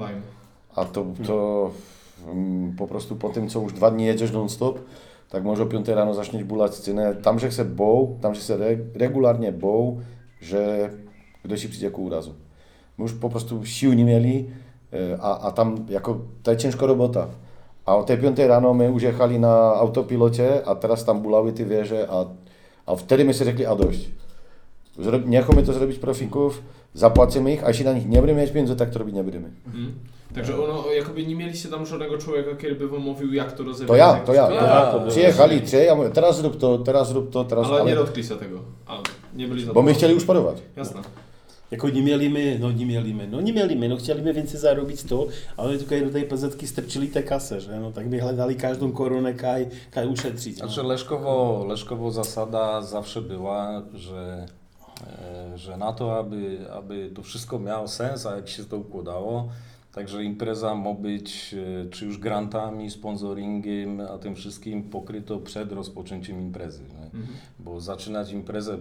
a 0.77 0.85
to, 0.85 1.07
to 1.27 1.71
po 2.79 2.87
prostu 2.87 3.17
po 3.17 3.29
tym, 3.29 3.49
co 3.49 3.61
już 3.61 3.73
dwa 3.73 3.91
dni 3.91 4.05
jedziesz 4.05 4.33
non-stop, 4.33 4.79
tak 5.31 5.45
może 5.45 5.63
o 5.63 5.67
5 5.67 5.89
rano 5.89 6.15
zaczniesz 6.15 6.45
bulać 6.45 6.75
scenę, 6.75 7.15
tam, 7.15 7.39
że 7.39 7.53
się 7.53 7.65
bał, 7.65 8.19
tam, 8.21 8.35
że 8.35 8.41
się 8.41 8.55
re, 8.55 8.77
regularnie 8.95 9.53
bał, 9.53 10.01
że 10.41 10.91
ktoś 11.45 11.61
ci 11.61 11.69
przyjdzie 11.69 11.91
ku 11.91 12.05
urazu. 12.05 12.35
My 12.99 13.03
już 13.03 13.13
po 13.13 13.29
prostu 13.29 13.67
sił 13.67 13.93
nie 13.93 14.05
mieli, 14.05 14.51
e, 14.93 15.19
a, 15.21 15.41
a 15.41 15.53
tam 15.53 15.87
jako, 15.89 16.19
to 16.43 16.51
jest 16.51 16.63
ciężka 16.63 16.87
robota. 16.87 17.27
A 17.87 17.97
o 17.97 18.03
tej 18.03 18.19
5 18.19 18.39
rano 18.39 18.75
my 18.75 18.87
już 18.87 19.03
jechali 19.03 19.39
na 19.39 19.57
autopilocie, 19.75 20.67
a 20.67 20.75
teraz 20.75 21.05
tam 21.05 21.23
bulały 21.23 21.53
ty 21.53 21.65
wieże, 21.65 22.09
a, 22.11 22.25
a 22.87 22.97
wtedy 22.97 23.25
my 23.25 23.35
sobie 23.35 23.51
řekli, 23.51 23.67
a 23.67 23.77
dość. 23.77 24.11
Zro, 24.99 25.19
nechome 25.19 25.63
to 25.63 25.73
zrobić 25.73 25.99
profików, 25.99 26.63
zapłacimy 26.95 27.53
ich, 27.53 27.65
a 27.65 27.69
jeśli 27.69 27.85
na 27.85 27.93
nich 27.93 28.09
nie 28.09 28.19
będziemy 28.19 28.41
mieć 28.41 28.51
pieniędzy, 28.51 28.77
tak 28.77 28.91
to 28.91 28.99
robić 28.99 29.15
nie 29.15 29.25
będziemy. 29.25 29.51
Mhm. 29.67 29.95
Także 30.35 30.65
ono, 30.65 30.93
jakoby 30.93 31.27
nie 31.27 31.35
mieliście 31.35 31.69
tam 31.69 31.87
żadnego 31.87 32.19
człowieka, 32.19 32.51
który 32.55 32.75
by 32.75 32.89
wam 32.89 33.01
mówił, 33.01 33.33
jak 33.33 33.53
to 33.53 33.63
rozebrać. 33.63 33.89
To 33.89 33.97
ja, 33.97 34.15
to 34.15 34.35
ja. 34.35 34.47
to- 34.47 34.55
ja, 34.55 34.63
ja 34.63 34.93
to. 34.93 35.11
Przyjechali 35.11 35.63
ja 35.87 35.95
mówię, 35.95 36.11
teraz 36.11 36.37
zrób 36.37 36.59
to, 36.59 36.79
teraz 36.79 37.09
zrób 37.09 37.31
to, 37.31 37.45
teraz... 37.45 37.67
Ale 37.67 37.77
nie 37.77 37.83
ale, 37.83 37.95
dotkli 37.95 38.25
się 38.25 38.37
tego. 38.37 38.59
A, 38.87 38.99
nie 39.35 39.49
byli 39.49 39.67
bo 39.67 39.83
my 39.83 39.95
chcieli 39.95 40.15
już 40.15 40.25
parować. 40.25 40.57
Jasne. 40.77 41.01
Jako 41.71 41.89
nie 41.89 42.03
mieliśmy, 42.03 42.59
no 42.59 42.73
nie 42.73 42.87
mieliśmy, 42.87 43.29
no 43.29 43.41
nie 43.41 43.53
mieliśmy, 43.53 43.89
no 43.89 43.97
chcieliśmy 43.97 44.35
więcej 44.35 44.61
zarobić 44.61 45.03
to, 45.03 45.27
ale 45.57 45.79
tutaj 45.79 46.05
do 46.05 46.11
tej 46.11 46.25
PZ 46.25 46.69
strczyli 46.69 47.09
te 47.09 47.23
kasę, 47.23 47.61
że 47.61 47.81
no 47.81 47.93
tak 47.93 48.09
by 48.09 48.19
hledali 48.21 48.57
każdą 48.57 48.93
koronę, 48.93 49.35
kaj, 49.35 49.67
kaj. 49.91 50.09
Znaczy 50.55 50.83
No. 50.83 50.89
Leszkowo, 50.89 51.65
Leszkowo 51.69 52.11
zasada 52.11 52.83
zawsze 52.83 53.23
była, 53.23 53.83
że, 53.95 54.47
e, 55.55 55.59
że 55.59 55.77
na 55.77 55.93
to, 55.93 56.19
aby, 56.19 56.59
aby 56.73 57.11
to 57.15 57.23
wszystko 57.23 57.59
miało 57.59 57.89
sens, 57.89 58.27
a 58.27 58.37
jak 58.37 58.49
się 58.49 58.65
to 58.65 58.77
układało, 58.77 59.49
także 59.95 60.25
impreza 60.25 60.75
ma 60.75 60.95
być 60.95 61.55
e, 61.85 61.91
czy 61.91 62.05
już 62.05 62.19
grantami, 62.19 62.91
sponsoringiem, 62.91 64.01
a 64.01 64.19
tym 64.19 64.35
wszystkim 64.35 64.83
pokryto 64.83 65.39
przed 65.39 65.73
rozpoczęciem 65.73 66.41
imprezy. 66.41 66.83
Mhm. 67.05 67.27
Bo 67.59 67.81
zaczynać 67.81 68.33
imprezę 68.33 68.79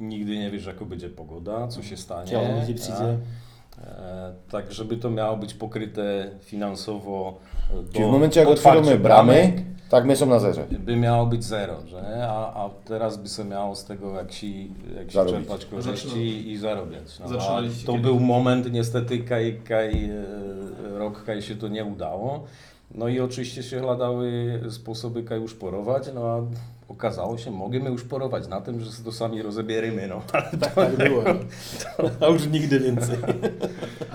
nigdy 0.00 0.38
nie 0.38 0.50
wiesz, 0.50 0.66
jaka 0.66 0.84
będzie 0.84 1.08
pogoda, 1.08 1.68
co 1.68 1.82
się 1.82 1.96
stanie. 1.96 2.32
Tak? 3.78 3.86
E, 3.86 4.32
Tak, 4.50 4.72
żeby 4.72 4.96
to 4.96 5.10
miało 5.10 5.36
być 5.36 5.54
pokryte 5.54 6.30
finansowo. 6.40 7.38
Do 7.72 7.92
Czyli 7.92 8.04
w 8.04 8.08
momencie, 8.12 8.40
jak 8.40 8.48
otworzymy 8.48 8.98
bramy, 8.98 9.52
tak 9.88 10.04
my 10.04 10.16
są 10.16 10.26
na 10.26 10.38
zerze. 10.38 10.66
by 10.78 10.96
miało 10.96 11.26
być 11.26 11.44
zero, 11.44 11.74
że? 11.86 12.28
A, 12.30 12.64
a 12.64 12.70
teraz 12.84 13.16
by 13.16 13.28
się 13.28 13.44
miało 13.44 13.74
z 13.76 13.84
tego 13.84 14.14
jak 14.14 14.32
się, 14.32 14.46
jak 14.96 15.06
się 15.06 15.12
Zarobić. 15.14 15.34
czerpać 15.40 15.66
korzyści 15.66 16.08
Zaczyna- 16.08 16.50
i 16.52 16.56
zarabiać. 16.56 17.18
No, 17.18 17.26
a 17.26 17.62
to 17.86 17.92
kiedy? 17.92 17.98
był 18.02 18.20
moment 18.20 18.72
niestety, 18.72 19.18
kaj, 19.18 19.60
kaj, 19.68 20.04
e, 20.10 20.98
rok 20.98 21.24
kaj 21.24 21.42
się 21.42 21.56
to 21.56 21.68
nie 21.68 21.84
udało. 21.84 22.44
No 22.94 23.08
i 23.08 23.20
oczywiście 23.20 23.62
się 23.62 23.80
hledały 23.80 24.60
sposoby 24.70 25.22
kaj 25.22 25.40
już 25.40 25.54
porować, 25.54 26.10
no 26.14 26.20
a 26.26 26.40
okazało 26.88 27.38
się, 27.38 27.50
możemy 27.50 27.90
już 27.90 28.04
porować 28.04 28.48
na 28.48 28.60
tym, 28.60 28.80
że 28.80 28.90
to 29.04 29.12
sami 29.12 29.42
rozebieramy, 29.42 30.06
no. 30.08 30.20
Tak, 30.32 30.50
tak 30.74 30.96
było. 30.96 31.22
A 32.20 32.26
już 32.26 32.46
nigdy 32.46 32.80
więcej. 32.80 33.16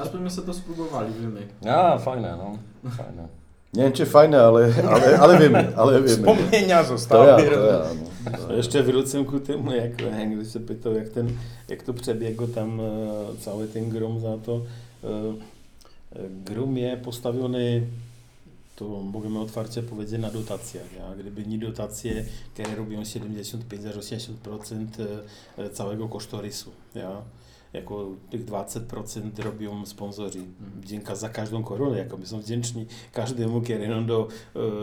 Aspoň 0.01 0.23
byśmy 0.23 0.29
se 0.29 0.41
to 0.41 0.53
spróbowali, 0.53 1.13
wiemy. 1.21 1.47
A, 1.75 1.97
fajne, 1.97 2.37
no. 2.37 2.57
Fajne. 2.91 3.38
Nie 3.73 3.83
wiem 3.83 3.91
czy 3.93 4.05
fajne, 4.05 4.41
ale, 4.41 4.73
ale, 4.89 5.19
ale 5.19 5.39
wiemy, 5.39 5.77
ale 5.77 6.01
wiemy. 6.01 6.07
Wspomnienia 6.07 6.83
To 6.83 6.89
zostały. 6.89 7.27
ja, 7.27 7.49
to 7.49 7.65
ja. 7.65 7.81
No. 8.01 8.09
A 8.49 8.53
Jeszcze 8.53 8.83
wrócę 8.83 9.25
ku 9.25 9.39
temu, 9.39 9.71
jak 9.71 10.01
Henry 10.01 10.45
się 10.45 10.59
pytał, 10.59 10.93
jak, 10.93 11.09
ten, 11.09 11.29
jak 11.67 11.83
to 11.83 11.93
przebiegło 11.93 12.47
tam 12.47 12.79
e, 12.81 12.83
cały 13.39 13.67
ten 13.67 13.89
grom 13.89 14.19
za 14.19 14.37
to. 14.37 14.61
E, 15.03 15.07
e, 15.07 16.29
grom 16.45 16.77
je 16.77 16.97
postawiony, 16.97 17.81
to 18.75 18.85
możemy 18.85 19.39
otwarcie 19.39 19.83
powiedzieć, 19.83 20.19
na 20.19 20.31
dotacjach. 20.31 20.93
Ja? 20.97 21.15
Gdyby 21.19 21.45
nie 21.45 21.57
dotacje, 21.57 22.25
które 22.53 22.75
robią 22.75 23.01
75-80% 23.01 24.85
e, 25.57 25.63
e, 25.63 25.69
całego 25.69 26.07
kosztorysu. 26.07 26.71
Ja? 26.95 27.21
Jako 27.73 28.07
tych 28.29 28.45
20% 28.45 29.43
robią 29.43 29.85
sponsorzy. 29.85 30.39
Dzięki 30.85 31.15
za 31.15 31.29
każdą 31.29 31.63
koronę, 31.63 31.97
jako 31.97 32.17
my 32.17 32.25
są 32.25 32.39
wdzięczni 32.39 32.85
każdemu, 33.13 33.61
który 33.61 33.87
nam 33.87 34.05
do 34.05 34.27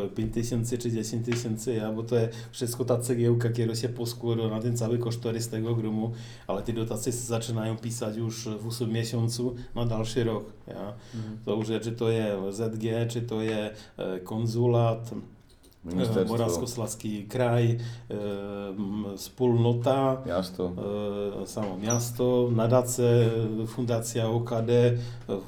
e, 0.05 0.09
5 0.09 0.35
tysięcy 0.35 0.79
czy 0.79 0.91
10 0.91 1.27
tysięcy, 1.27 1.81
bo 1.97 2.03
to 2.03 2.17
jest 2.17 2.35
wszystko 2.51 2.85
ta 2.85 2.99
cegiełka, 2.99 3.49
która 3.49 3.75
się 3.75 3.89
poskłada 3.89 4.49
na 4.49 4.61
ten 4.61 4.77
cały 4.77 4.99
kosztorys 4.99 5.49
tego 5.49 5.75
grumu, 5.75 6.13
ale 6.47 6.63
ty 6.63 6.73
dotacje 6.73 7.13
zaczynają 7.13 7.77
pisać 7.77 8.17
już 8.17 8.49
w 8.49 8.69
8 8.69 8.93
miesiącu 8.93 9.55
na 9.75 9.87
dalszy 9.87 10.25
rok. 10.25 10.53
Ja? 10.67 10.93
To 11.45 11.55
już, 11.55 11.67
czy 11.83 11.93
to 11.93 12.11
je 12.11 12.53
ZG, 12.53 13.09
czy 13.09 13.23
to 13.23 13.43
je 13.43 13.71
e, 13.97 14.21
konzulat, 15.87 15.93
e, 15.93 15.97
Ministerstwo, 15.97 16.33
Moravskoslezský 16.33 17.27
kraj, 17.29 17.65
e, 17.71 17.77
m, 18.79 19.05
wspólnota, 19.17 20.23
miasto. 20.27 20.73
e, 21.43 21.47
samo 21.47 21.77
miasto, 21.79 22.51
nadace, 22.51 23.31
fundacja 23.67 24.29
OKD, 24.29 24.71
e, 24.71 24.97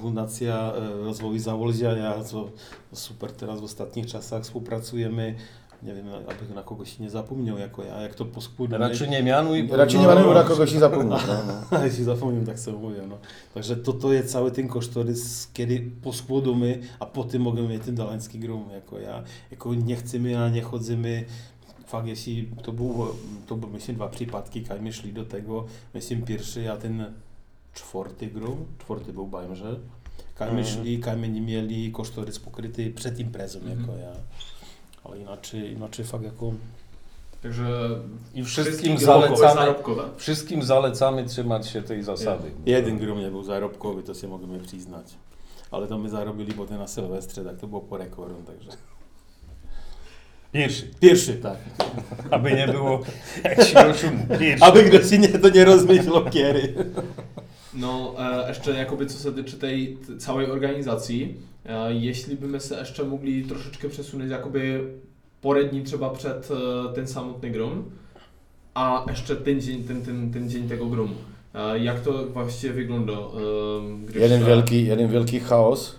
fundacja 0.00 0.72
e, 0.72 1.04
rozwoju 1.04 1.38
Zawolzia, 1.38 1.92
ja 1.92 2.24
co 2.24 2.50
super 2.92 3.32
teraz 3.32 3.60
w 3.60 3.64
ostatnich 3.64 4.06
czasach 4.06 4.42
współpracujemy, 4.42 5.34
nie 5.82 5.94
wiem, 5.94 6.06
aby 6.08 6.54
na 6.54 6.62
kogoś 6.62 6.98
nie 6.98 7.10
zapomniał 7.10 7.58
jako 7.58 7.84
ja, 7.84 8.00
jak 8.00 8.14
to 8.14 8.24
poskładamy. 8.24 8.88
Raczej 8.88 9.10
nie 9.10 9.22
mianuj. 9.22 9.64
bo- 9.64 9.76
Raczej 9.76 10.00
nie 10.00 10.06
no, 10.06 10.14
ma 10.14 10.20
no. 10.20 10.34
na 10.34 10.44
kogoś 10.44 10.72
i 10.72 10.78
zapomnieć. 10.78 11.22
No, 11.26 11.34
no. 11.46 11.62
Ale 11.78 11.90
si 11.90 12.04
zapomínám, 12.04 12.46
tak 12.46 12.58
se 12.58 12.74
omluvím. 12.74 13.08
No. 13.08 13.18
Takže 13.54 13.76
toto 13.76 14.12
je 14.12 14.22
celý 14.22 14.50
ten 14.50 14.68
koštorys, 14.68 15.46
kedy 15.52 15.90
poskładamy, 16.02 16.78
a 17.00 17.06
potem 17.06 17.42
możemy 17.42 17.68
mieć 17.68 17.82
ten 17.84 17.94
dalański 17.94 18.38
grum, 18.38 18.70
jako 18.74 18.98
ja. 18.98 19.22
Jako 19.50 19.74
nechcemy 19.74 20.38
a 20.38 20.48
nechodzimy, 20.50 21.24
fakt, 21.86 22.06
jeśli 22.06 22.48
to 22.62 22.72
było, 22.72 23.14
to 23.46 23.56
były 23.56 23.72
myślę 23.72 23.94
dwa 23.94 24.08
przypadki, 24.08 24.62
kaj 24.62 24.80
my 24.80 24.92
szli 24.92 25.12
do 25.12 25.24
tego, 25.24 25.66
myślę 25.94 26.16
pierwszy, 26.16 26.72
a 26.72 26.76
ten 26.76 27.04
czwarty 27.74 28.26
grum, 28.26 28.64
czwarty 28.78 29.12
był 29.12 29.26
Bajmrze, 29.26 29.76
kaj 30.34 30.52
my 30.52 30.58
Mhm. 30.60 30.76
szli, 30.76 30.98
kaj 30.98 31.16
my 31.16 31.28
nie 31.28 31.40
mieli 31.40 31.92
kosztorys 31.92 32.38
pokryty 32.38 32.90
przed 32.90 33.18
imprezą, 33.18 33.58
Mhm. 33.58 33.80
jako 33.80 33.96
ja. 33.96 34.12
Ale 35.08 35.18
inaczej, 35.18 35.72
inaczej 35.72 36.04
fakt 36.04 36.24
jako 36.24 36.52
Także 37.42 37.90
I 38.34 38.44
wszystkim 38.44 38.98
zalecamy. 38.98 39.74
wszystkim 40.16 40.62
zalecamy 40.62 41.24
trzymać 41.24 41.68
się 41.68 41.82
tej 41.82 42.02
zasady. 42.02 42.50
Jeden 42.66 42.98
grum 42.98 43.18
nie 43.18 43.30
był 43.30 43.42
zarobkowy, 43.42 44.02
to 44.02 44.14
się 44.14 44.28
możemy 44.28 44.58
przyznać. 44.58 45.06
Ale 45.70 45.86
to 45.86 45.98
my 45.98 46.08
zarobili 46.08 46.52
potem 46.52 46.78
na 46.78 46.88
Sylwestrze, 46.88 47.44
tak 47.44 47.56
to 47.56 47.66
było 47.66 47.80
po 47.80 47.96
rekordom, 47.96 48.44
także. 48.44 48.70
Pierwszy. 50.52 50.90
Pierwszy, 51.00 51.34
tak. 51.34 51.56
Aby 52.30 52.52
nie 52.52 52.68
było 52.68 53.00
jak 53.44 53.64
się. 53.64 53.74
Pierwszy. 54.38 54.64
Aby 54.64 54.82
ktoś 54.84 55.10
nie, 55.10 55.28
to 55.28 55.48
nie 55.48 55.64
rozmyślał 55.64 56.24
kiery. 56.24 56.74
No, 57.74 58.14
e, 58.18 58.48
jeszcze 58.48 58.74
jakoby 58.74 59.06
co 59.06 59.28
się 59.28 59.34
tyczy 59.34 59.58
tej 59.58 59.98
całej 60.18 60.50
organizacji, 60.50 61.34
jeśli 61.88 62.36
byśmy 62.36 62.60
się 62.60 62.74
jeszcze 62.74 63.04
mogli 63.04 63.44
troszeczkę 63.44 63.88
przesunąć 63.88 64.30
jakoby 64.30 64.84
parę 65.42 65.64
dni 65.64 65.82
trzeba 65.82 66.10
przed 66.10 66.48
e, 66.50 66.94
ten 66.94 67.08
samotny 67.08 67.50
grom, 67.50 67.84
a 68.74 69.04
jeszcze 69.08 69.36
ten 69.36 69.60
dzień, 69.60 69.84
ten, 69.84 70.02
ten, 70.02 70.30
ten 70.32 70.50
dzień 70.50 70.68
tego 70.68 70.86
gromu. 70.86 71.14
Jak 71.80 72.00
to 72.00 72.26
właściwie 72.26 72.72
wygląda? 72.72 73.12
E, 73.12 74.20
Jeden 74.20 74.44
wielki, 74.44 74.86
jeden 74.86 75.08
wielki 75.08 75.40
chaos, 75.40 75.98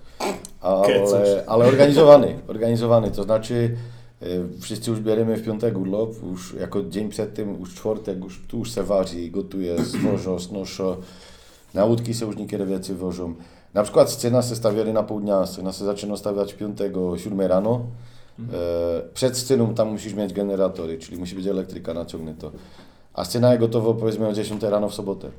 ale, 0.61 1.43
ale 1.47 1.65
organizowany, 1.65 2.39
organizowany, 2.47 3.11
to 3.11 3.23
znaczy 3.23 3.75
e, 4.21 4.25
wszyscy 4.61 4.91
już 4.91 4.99
bierzemy 4.99 5.37
w 5.37 5.45
piątek 5.45 5.77
urlop, 5.77 6.09
już 6.23 6.53
jako 6.53 6.83
dzień 6.83 7.09
przed 7.09 7.33
tym, 7.33 7.59
już 7.59 7.75
czwartek, 7.75 8.23
już, 8.23 8.41
tu 8.47 8.57
już 8.57 8.71
se 8.71 8.83
waży, 8.83 9.27
gotuje, 9.29 9.83
zwożą, 9.83 10.39
znoszą, 10.39 10.95
na 11.73 11.85
łódki 11.85 12.13
se 12.13 12.25
już 12.25 12.35
niektóre 12.37 12.67
rzeczy 12.67 12.95
wożą. 12.95 13.35
Na 13.73 13.83
przykład 13.83 14.11
scena 14.11 14.41
se 14.41 14.55
stawiali 14.55 14.93
na 14.93 15.03
pół 15.03 15.19
dnia, 15.19 15.45
scena 15.45 15.71
se 15.71 15.85
zaczyna 15.85 16.17
stawiać 16.17 16.53
5, 16.53 16.79
7 17.17 17.41
rano, 17.41 17.81
Mhm. 18.39 18.59
E, 18.63 19.13
przed 19.13 19.37
sceną 19.37 19.73
tam 19.73 19.91
musisz 19.91 20.13
mieć 20.13 20.33
generatory, 20.33 20.97
czyli 20.97 21.17
musi 21.17 21.35
być 21.35 21.47
elektryka 21.47 21.93
naciągnięta. 21.93 22.47
A 23.13 23.25
scena 23.25 23.49
jest 23.49 23.59
gotowa 23.61 23.93
powiedzmy 23.93 24.27
o 24.27 24.33
10 24.33 24.63
rano 24.63 24.89
w 24.89 24.93
sobotę. 24.93 25.29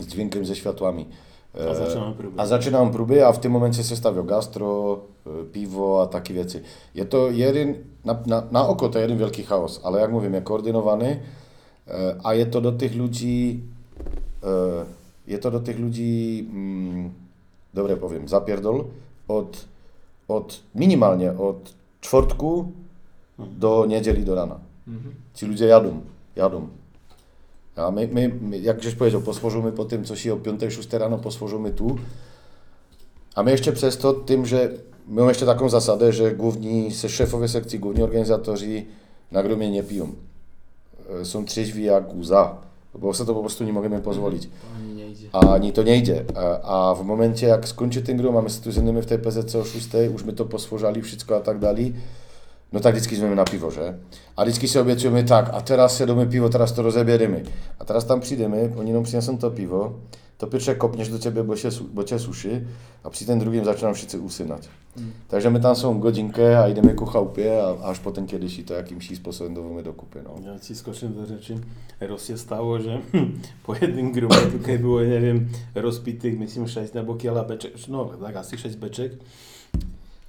Z 0.00 0.06
dźwiękiem, 0.06 0.46
ze 0.46 0.56
światłami. 0.56 1.06
E, 1.54 1.70
A 1.70 1.74
zaczynamy 1.74 2.14
próbę. 2.14 2.42
A 2.42 2.46
zaczynam 2.46 2.90
próby, 2.90 3.26
a 3.26 3.32
w 3.32 3.40
tym 3.40 3.52
momencie 3.52 3.84
się 3.84 3.96
stawia 3.96 4.22
gastro, 4.22 4.98
e, 5.26 5.44
piwo, 5.44 6.02
a 6.02 6.06
takie 6.06 6.34
rzeczy. 6.34 6.62
Jest 6.94 7.10
to 7.10 7.30
jeden, 7.30 7.74
na, 8.04 8.18
na, 8.26 8.42
na 8.50 8.68
oko 8.68 8.88
to 8.88 8.98
jeden 8.98 9.18
wielki 9.18 9.42
chaos, 9.42 9.80
ale 9.84 10.00
jak 10.00 10.12
mówię, 10.12 10.30
jest 10.30 10.46
koordynowany, 10.46 11.20
e, 11.88 12.16
a 12.24 12.34
jest 12.34 12.50
to 12.50 12.60
do 12.60 12.72
tych 12.72 12.96
ludzi, 12.96 13.60
e, 14.42 14.48
jest 15.26 15.42
to 15.42 15.50
do 15.50 15.60
tych 15.60 15.78
ludzi, 15.78 16.48
mm, 16.52 17.25
dobre 17.76 17.96
powiem, 17.96 18.28
zapierdol, 18.28 18.84
od, 19.28 19.64
od 20.28 20.60
minimalnie 20.74 21.32
od 21.38 21.74
czwartku 22.00 22.72
do 23.38 23.86
niedzieli 23.88 24.24
do 24.24 24.34
rana. 24.34 24.58
Mhm. 24.88 25.14
Ci 25.34 25.46
ludzie 25.46 25.66
jadą, 25.66 26.00
jadą. 26.36 26.68
A 27.76 27.90
my, 27.90 28.08
my, 28.12 28.28
my 28.40 28.58
jak 28.58 28.82
żeś 28.82 28.94
powiedział, 28.94 29.20
posłużymy 29.20 29.72
po 29.72 29.84
tym, 29.84 30.04
co 30.04 30.16
się 30.16 30.34
o 30.34 30.36
5-6 30.36 30.98
rano 30.98 31.18
posłużymy 31.18 31.70
tu. 31.70 31.96
A 33.34 33.42
my 33.42 33.50
jeszcze 33.50 33.72
przez 33.72 33.98
to 33.98 34.12
tym, 34.12 34.46
że 34.46 34.68
my 35.08 35.14
mamy 35.14 35.28
jeszcze 35.28 35.46
taką 35.46 35.68
zasadę, 35.68 36.12
że 36.12 36.30
główni 36.34 36.90
se- 36.94 37.08
szefowie 37.08 37.48
sekcji, 37.48 37.78
główni 37.78 38.02
organizatorzy 38.02 38.82
na 39.32 39.42
gromie 39.42 39.70
nie 39.70 39.82
piją. 39.82 40.12
E, 41.20 41.24
Są 41.24 41.44
trzeźwi 41.44 41.84
jak 41.84 42.14
łza, 42.14 42.54
bo 42.94 43.14
sobie 43.14 43.26
to 43.28 43.34
po 43.34 43.40
prostu 43.40 43.64
nie 43.64 43.72
możemy 43.72 44.00
pozwolić. 44.00 44.48
Idzie. 45.16 45.28
A 45.32 45.54
ani 45.54 45.72
to 45.72 45.82
nie 45.82 45.96
idzie. 45.96 46.24
A, 46.34 46.90
a 46.90 46.94
w 46.94 47.04
momencie 47.04 47.46
jak 47.46 47.68
skończy 47.68 48.02
ten 48.02 48.16
my 48.16 48.50
tu 48.62 48.72
z 48.72 48.76
innymi 48.76 49.02
w 49.02 49.06
tej 49.06 49.18
PZC 49.18 49.54
o 49.54 49.64
6, 49.64 49.88
już 50.12 50.24
my 50.24 50.32
to 50.32 50.44
posłużali 50.44 51.02
wszystko 51.02 51.36
a 51.36 51.40
tak 51.40 51.58
dalej, 51.58 51.94
no 52.72 52.80
tak 52.80 52.94
vždycky 52.94 53.16
jsme 53.16 53.34
na 53.34 53.44
pivo, 53.44 53.70
že? 53.70 53.94
A 54.36 54.44
vždycky 54.44 54.68
si 54.68 54.78
obiecujeme 54.78 55.24
tak, 55.24 55.50
a 55.52 55.60
teraz 55.60 55.96
se 55.96 56.06
jdeme 56.06 56.26
pivo, 56.26 56.48
teraz 56.48 56.72
to 56.72 56.82
rozebiereme. 56.82 57.42
A 57.78 57.84
teraz 57.84 58.04
tam 58.04 58.20
přijdeme, 58.20 58.76
oni 58.76 58.92
nám 58.92 59.02
přinesou 59.02 59.36
to 59.36 59.50
pivo, 59.50 59.94
to 60.36 60.46
pierwsze 60.46 60.74
kopniesz 60.74 61.08
do 61.08 61.18
ciebie, 61.18 61.42
bo, 61.42 61.56
się, 61.56 61.68
bo 61.92 62.02
a 63.04 63.10
przy 63.10 63.26
tym 63.26 63.38
drugim 63.38 63.64
zaczynają 63.64 63.94
wszyscy 63.94 64.20
usynać. 64.20 64.68
Mm. 64.98 65.10
Takže 65.28 65.50
my 65.50 65.60
tam 65.60 65.76
są 65.76 66.00
godzinkę, 66.00 66.58
a 66.58 66.68
jdeme 66.68 66.94
ku 66.94 67.06
chałupie, 67.06 67.62
a 67.62 67.84
až 67.84 67.98
potem 67.98 68.26
kiedyś 68.26 68.58
i 68.58 68.64
to 68.64 68.74
jakimś 68.74 69.16
sposobem 69.16 69.54
dowiemy 69.54 69.82
do 69.82 69.92
kupy. 69.92 70.22
No. 70.24 70.52
Ja 70.52 70.58
ci 70.58 70.74
skoczę 70.74 71.08
do 71.08 71.26
rzeczy. 71.26 71.54
Raz 72.00 72.26
się 72.26 72.38
stało, 72.38 72.78
że 72.78 73.00
po 73.66 73.74
jednym 73.74 74.12
grubie 74.12 74.36
tutaj 74.36 74.78
było, 74.78 75.02
nie 75.02 75.20
wiem, 75.20 75.48
rozpitych, 75.74 76.38
myslím, 76.38 76.68
6 76.68 76.94
nebo 76.94 77.14
kiela 77.14 77.44
beczek, 77.44 77.72
no 77.88 78.04
tak 78.04 78.36
asi 78.36 78.58
6 78.58 78.76
beczek. 78.76 79.12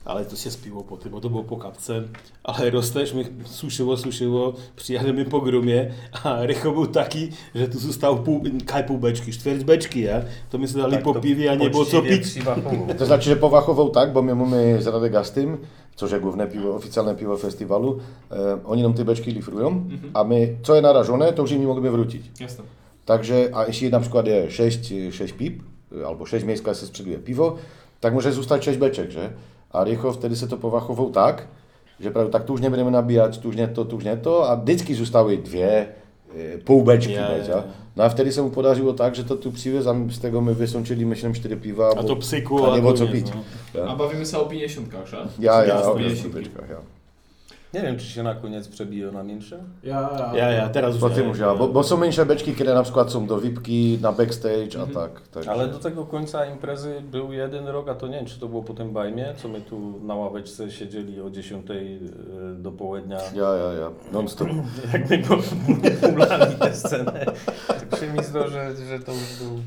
Ale 0.07 0.25
to 0.25 0.35
się 0.35 0.51
spiło 0.51 0.83
po 0.83 0.97
tym, 0.97 1.11
bo 1.11 1.21
to 1.21 1.29
było 1.29 1.43
po 1.43 1.57
kapce. 1.57 2.03
Ale 2.43 2.69
roz 2.69 2.91
też 2.91 3.13
mi 3.13 3.23
suszyło, 3.45 3.97
suszyło, 3.97 4.53
przyjademy 4.75 5.25
po 5.25 5.41
grumie, 5.41 5.91
a 6.23 6.45
rycho 6.45 6.71
był 6.71 6.87
taki, 6.87 7.29
że 7.55 7.67
tu 7.67 7.79
został 7.79 8.23
pół, 8.23 8.43
kaj 8.65 8.83
pół 8.83 8.97
beczki, 8.97 9.31
czwierć 9.31 9.63
beczki, 9.63 10.01
ja? 10.01 10.21
To 10.49 10.57
my 10.57 10.67
sobie 10.67 10.81
dali 10.81 10.93
Tak 10.93 11.03
po 11.03 11.13
to 11.13 11.19
piwie, 11.21 11.51
a 11.51 11.55
nie 11.55 11.69
było 11.69 11.85
co 11.85 11.91
poczciwie 12.01 12.17
pić. 12.17 12.27
przywachowo. 12.27 12.93
To 12.97 13.05
znaczy, 13.05 13.29
że 13.29 13.35
powachował 13.35 13.89
tak, 13.89 14.13
bo 14.13 14.21
my 14.21 14.35
mamy 14.35 14.81
z 14.81 14.87
Radegastym, 14.87 15.57
což 15.95 16.11
je 16.11 16.19
główne 16.19 16.47
piwo, 16.47 16.75
oficjalne 16.75 17.15
piwo 17.15 17.37
festiwalu, 17.37 17.99
e, 18.31 18.57
oni 18.65 18.83
nam 18.83 18.93
te 18.93 19.05
beczki 19.05 19.31
lifrują, 19.31 19.85
a 20.13 20.23
my, 20.23 20.55
co 20.63 20.75
je 20.75 20.81
narażone, 20.81 21.33
to 21.33 21.41
już 21.41 21.51
im 21.51 21.61
nie 21.61 21.67
możemy 21.67 21.91
wrócić. 21.91 22.31
Jasne. 22.39 22.63
Takže, 23.05 23.49
a 23.53 23.65
jeśli 23.65 23.89
na 23.89 23.99
przykład 23.99 24.27
je 24.27 24.51
6, 24.51 24.93
6 25.11 25.33
pip, 25.33 25.63
albo 26.07 26.25
6 26.25 26.45
miejsca 26.45 26.73
se 26.73 26.85
sprzeduje 26.85 27.17
piwo, 27.17 27.55
tak 27.99 28.13
może 28.13 28.31
zostać 28.31 28.65
6 28.65 28.79
beczek, 28.79 29.11
że? 29.11 29.29
A 29.71 29.83
Rycho 29.83 30.11
wtedy 30.11 30.35
se 30.35 30.47
to 30.47 30.57
powachował 30.57 31.09
tak, 31.11 31.47
że 31.99 32.11
prawie 32.11 32.29
tak 32.29 32.45
tu 32.45 32.53
już 32.53 32.61
nie 32.61 32.69
będziemy 32.69 32.91
nabijać, 32.91 33.37
tu 33.39 33.47
już 33.47 33.57
nie 33.57 33.67
to, 33.67 33.85
tu 33.85 33.95
już 33.95 34.05
nie 34.05 34.17
to, 34.17 34.49
a 34.49 34.55
vždycky 34.55 34.95
zostały 34.95 35.37
dwie, 35.37 35.87
e, 36.35 36.57
pół 36.57 36.83
beczki, 36.83 37.13
Ja, 37.13 37.31
yeah, 37.31 37.47
ja, 37.47 37.55
ja. 37.55 37.63
No 37.95 38.03
a 38.03 38.09
wtedy 38.09 38.31
se 38.31 38.41
mu 38.41 38.49
podarzyło 38.49 38.93
tak, 38.93 39.15
że 39.15 39.23
to 39.23 39.35
tu 39.35 39.51
przywiózł, 39.51 39.89
a 39.89 39.93
my 39.93 40.13
z 40.13 40.19
tego 40.19 40.41
my 40.41 40.53
wysączyli, 40.53 41.05
myślę, 41.05 41.33
4 41.33 41.57
piwa, 41.57 41.89
A 41.89 41.95
bo- 41.95 42.03
to 42.03 42.15
psyku, 42.15 42.65
a 42.65 42.75
nie 42.75 42.81
było 42.81 42.93
co 42.93 43.05
koniec, 43.07 43.23
pić. 43.23 43.33
no. 43.75 43.81
A 43.91 43.95
bawimy 43.95 44.25
się 44.25 44.37
o 44.37 44.45
50, 44.45 44.87
że? 45.05 45.27
Ja, 45.39 45.53
ja, 45.53 45.65
Jasne, 45.75 45.91
o 45.91 45.97
jeśli- 45.99 46.23
50 46.29 46.33
beczkach, 46.33 46.69
ja. 46.69 46.96
Nie 47.73 47.81
wiem, 47.81 47.97
czy 47.97 48.05
się 48.05 48.23
na 48.23 48.35
koniec 48.35 48.67
przebiją 48.67 49.11
na 49.11 49.23
mniejsze. 49.23 49.59
Ja, 49.83 50.09
ja, 50.19 50.37
Ja, 50.37 50.51
ja, 50.51 50.69
teraz 50.69 50.93
już 50.93 51.01
Po 51.01 51.09
nie. 51.09 51.15
tym 51.15 51.29
už 51.29 51.39
bo, 51.39 51.67
bo 51.67 51.83
są 51.83 51.97
mniejsze 51.97 52.25
beczki, 52.25 52.53
które 52.53 52.73
na 52.73 52.83
przykład 52.83 53.11
są 53.11 53.27
do 53.27 53.39
VIPki, 53.39 53.99
na 54.01 54.11
backstage, 54.11 54.81
a 54.83 54.93
tak. 54.93 55.21
tak. 55.27 55.47
Ale 55.47 55.67
do 55.67 55.79
tego 55.79 56.05
końca 56.05 56.45
imprezy 56.45 57.01
był 57.11 57.33
jeden 57.33 57.67
rok, 57.67 57.89
a 57.89 57.95
to 57.95 58.07
nie 58.07 58.15
wiem, 58.15 58.25
czy 58.25 58.39
to 58.39 58.47
było 58.47 58.63
po 58.63 58.73
tym 58.73 58.93
bajmie, 58.93 59.33
co 59.37 59.47
my 59.47 59.61
tu 59.61 59.99
na 60.03 60.15
ławeczce 60.15 60.71
siedzieli 60.71 61.21
o 61.21 61.29
10 61.29 61.65
do 62.55 62.71
południa. 62.71 63.17
Ja, 63.35 63.55
ja, 63.55 63.73
ja, 63.73 63.91
non 64.11 64.27
stop. 64.27 64.47
Jak 64.93 65.09
my 65.09 65.17
go 65.17 65.37
ulali 66.13 66.55
tę 66.59 66.73
scenę. 66.73 67.25
Tak 67.67 67.99
się 67.99 68.07
mi 68.07 68.19
że, 68.51 68.75
że 68.75 68.99
to 68.99 69.11
już 69.11 69.39
był... 69.39 69.61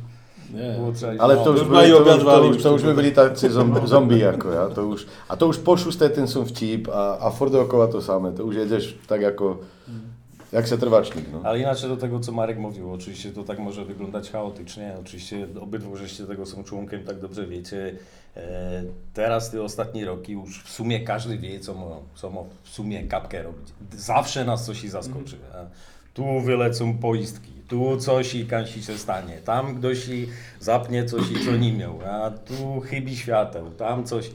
Nie. 0.55 0.75
Było 0.79 0.93
trzeba 0.93 1.25
Ale 1.25 1.37
to 1.37 1.51
już, 1.51 1.65
byli, 1.65 1.91
to, 1.91 2.15
już, 2.15 2.25
to, 2.25 2.45
już, 2.45 2.63
to 2.63 2.73
już 2.73 2.83
by 2.83 2.95
byli 2.95 3.13
tacy 3.13 3.51
zombie, 3.51 3.87
zombie 3.97 4.19
jako 4.19 4.53
ja. 4.53 4.69
To 4.69 4.83
już, 4.83 5.07
a 5.29 5.37
to 5.37 5.47
już 5.47 5.59
po 5.59 5.77
szóste 5.77 6.11
ten 6.11 6.29
są 6.29 6.45
wcip, 6.45 6.89
a, 6.89 7.19
a 7.19 7.31
furt 7.31 7.53
dookoła 7.53 7.89
to 7.89 8.03
same. 8.03 8.33
To 8.33 8.43
już 8.43 8.57
jedziesz 8.57 8.99
tak 9.07 9.21
jako, 9.21 9.59
jak 10.53 10.69
se 10.69 10.79
trwacznik. 10.79 11.25
No. 11.33 11.41
Ale 11.45 11.59
inaczej 11.59 11.91
do 11.91 11.97
tego, 11.97 12.21
co 12.21 12.33
Marek 12.33 12.59
mówił, 12.59 12.93
oczywiście 12.93 13.33
to 13.33 13.45
tak 13.45 13.59
może 13.59 13.85
wyglądać 13.85 14.31
chaotycznie, 14.31 14.97
oczywiście 15.01 15.47
obydwu 15.61 15.97
żeście 15.97 16.27
tego 16.27 16.47
są 16.47 16.65
członkiem, 16.65 17.05
tak 17.05 17.21
dobrze 17.21 17.47
wiecie. 17.47 17.95
E, 18.37 18.83
teraz 19.15 19.51
te 19.51 19.63
ostatnie 19.63 20.05
roki 20.05 20.33
już 20.33 20.63
w 20.63 20.71
sumie 20.71 21.01
każdy 21.01 21.39
wie, 21.39 21.61
co 21.61 21.75
ma, 21.75 21.97
co 22.15 22.31
ma 22.31 22.41
w 22.63 22.69
sumie 22.69 23.03
kapkę 23.03 23.43
robić. 23.43 23.69
Zawsze 23.93 24.45
nas 24.45 24.67
coś 24.67 24.85
i 24.85 24.89
zaskoczy. 24.89 25.37
A 25.55 25.57
tu 26.15 26.41
wylecą 26.41 26.99
poistki, 26.99 27.53
tu 27.71 27.97
coś 27.97 28.35
i 28.35 28.47
kansi 28.47 28.83
się 28.83 28.99
stanie, 28.99 29.39
tam 29.45 29.79
ktoś 29.79 30.09
i 30.09 30.29
zapnie 30.61 31.05
coś 31.05 31.31
i 31.31 31.45
co 31.45 31.57
nie 31.57 31.73
miał, 31.73 32.01
a 32.11 32.31
tu 32.31 32.81
chybi 32.81 33.17
świateł, 33.17 33.71
tam 33.71 34.05
coś, 34.05 34.31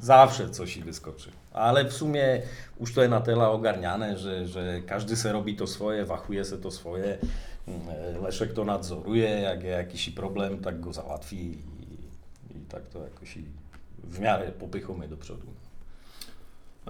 zawsze 0.00 0.50
coś 0.50 0.76
i 0.76 0.82
wyskoczy. 0.82 1.30
Ale 1.52 1.84
w 1.84 1.92
sumie 1.92 2.42
już 2.80 2.94
to 2.94 3.00
jest 3.00 3.10
na 3.10 3.20
tyle 3.20 3.48
ogarniane, 3.48 4.18
że, 4.18 4.46
że 4.46 4.80
każdy 4.86 5.16
se 5.16 5.32
robi 5.32 5.56
to 5.56 5.66
swoje, 5.66 6.04
wachuje 6.04 6.44
se 6.44 6.58
to 6.58 6.70
swoje. 6.70 7.18
Mm, 7.68 8.22
Leszek 8.22 8.52
to 8.52 8.64
nadzoruje, 8.64 9.28
jak 9.28 9.62
jest 9.64 9.78
jakiś 9.78 10.10
problem, 10.10 10.58
tak 10.58 10.80
go 10.80 10.92
załatwi 10.92 11.36
i, 11.36 12.58
i 12.58 12.60
tak 12.68 12.82
to 12.88 13.04
jakoś 13.04 13.36
i 13.36 13.44
w 14.04 14.20
miarę 14.20 14.52
popychamy 14.52 15.08
do 15.08 15.16
przodu. 15.16 15.57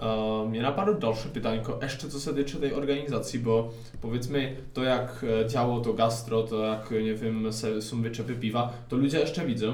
E, 0.01 0.45
Mnie 0.49 0.61
napadło 0.61 0.93
dalsze 0.93 1.29
pytanko, 1.29 1.79
jeszcze 1.81 2.09
co 2.09 2.19
się 2.19 2.33
tyczy 2.35 2.57
tej 2.57 2.73
organizacji, 2.73 3.39
bo 3.39 3.69
powiedzmy 4.01 4.55
to 4.73 4.83
jak 4.83 5.25
e, 5.45 5.49
działo 5.49 5.79
to 5.79 5.93
gastro, 5.93 6.43
to 6.43 6.65
jak 6.65 6.91
nie 6.91 7.13
wiem, 7.15 7.45
są 7.79 8.01
wyczepy 8.01 8.35
piwa, 8.35 8.73
to 8.89 8.95
ludzie 8.95 9.19
jeszcze 9.19 9.45
widzą, 9.45 9.73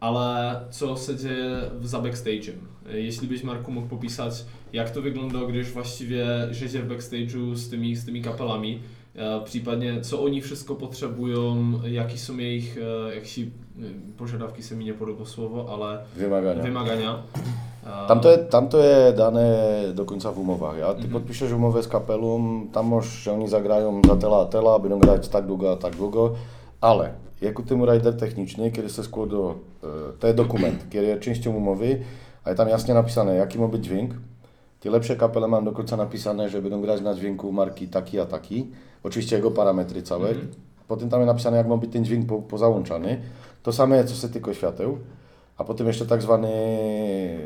ale 0.00 0.60
co 0.70 0.96
się 0.96 1.16
dzieje 1.16 1.60
za 1.82 1.98
backstage'em? 2.00 2.52
E, 2.92 3.00
Jeśli 3.00 3.28
byś 3.28 3.42
Marku 3.44 3.72
mógł 3.72 3.88
popisać, 3.88 4.44
jak 4.72 4.90
to 4.90 5.02
wygląda, 5.02 5.38
gdyż 5.48 5.70
właściwie 5.70 6.26
życie 6.50 6.82
w 6.82 6.88
backstage'u 6.88 7.54
z 7.54 7.70
tymi, 7.70 7.96
z 7.96 8.06
tymi 8.06 8.22
kapelami, 8.22 8.80
e, 9.16 9.40
případně 9.44 10.00
co 10.00 10.22
oni 10.24 10.40
wszystko 10.42 10.74
potrzebują, 10.74 11.72
jakie 11.84 12.18
są 12.18 12.38
ich, 12.38 12.78
e, 13.10 13.14
jakieś 13.14 13.40
požadavky 14.16 14.62
se 14.62 14.76
mi 14.76 14.84
nie 14.84 14.94
podoba 14.94 15.24
słowo, 15.24 15.66
ale 15.74 16.04
Wymagania. 16.16 16.62
wymagania. 16.62 17.22
Tam 17.84 18.20
to, 18.20 18.28
je, 18.32 18.38
tam 18.48 18.68
to 18.68 18.78
je 18.80 19.12
dané 19.12 19.48
dokonca 19.92 20.30
v 20.32 20.38
umowách. 20.40 20.76
Ja? 20.80 20.88
Ty 20.96 21.04
Mhm. 21.04 21.12
podpíšeš 21.12 21.52
umowę 21.52 21.82
z 21.82 21.86
kapelą, 21.86 22.66
tam 22.72 23.00
že 23.00 23.30
oni 23.30 23.48
zagrajú 23.48 24.00
za 24.08 24.16
tela 24.16 24.42
a 24.42 24.46
tela, 24.48 24.78
budú 24.78 24.96
grať 24.98 25.28
tak 25.28 25.44
dlho 25.44 25.68
a 25.72 25.76
tak 25.76 25.92
dlho, 25.96 26.36
ale 26.80 27.12
je 27.40 27.52
ku 27.52 27.62
tomu 27.62 27.84
rider 27.84 28.16
techničný, 28.16 28.72
ktorý 28.72 28.88
sa 28.88 29.04
skôr 29.04 29.28
do, 29.28 29.60
e, 29.84 30.16
to 30.16 30.24
je 30.26 30.32
dokument, 30.32 30.80
ktorý 30.88 31.12
je 31.12 31.22
činšťou 31.28 31.52
umluvy 31.52 32.00
a 32.44 32.50
je 32.50 32.56
tam 32.56 32.68
jasne 32.72 32.96
napísané, 32.96 33.36
jaký 33.36 33.60
má 33.60 33.68
byť 33.68 33.80
dźwięk. 33.80 34.10
Ty 34.80 34.86
lepšie 34.88 35.16
kapele 35.16 35.48
mám 35.48 35.64
dokonca 35.64 35.96
napísané, 35.96 36.48
že 36.48 36.60
budú 36.60 36.80
grať 36.80 37.04
na 37.04 37.12
dźwięku 37.12 37.52
marky 37.52 37.88
taký 37.88 38.20
a 38.20 38.24
taký, 38.24 38.72
oczywiście 39.04 39.36
jego 39.36 39.50
parametry 39.50 40.02
całe. 40.02 40.30
Mhm. 40.30 40.48
Potem 40.88 41.08
tam 41.08 41.20
je 41.20 41.26
napísané, 41.26 41.56
jak 41.56 41.66
má 41.68 41.76
byť 41.76 41.90
ten 41.92 42.04
dźwięk 42.04 42.28
po, 42.28 42.42
pozałączany. 42.44 43.20
To 43.62 43.72
samé 43.72 44.04
co 44.04 44.14
se 44.16 44.28
týka 44.28 44.54
świateł. 44.54 44.98
A 45.58 45.64
potom 45.64 45.86
ještě 45.86 46.04
takzvaný 46.04 46.48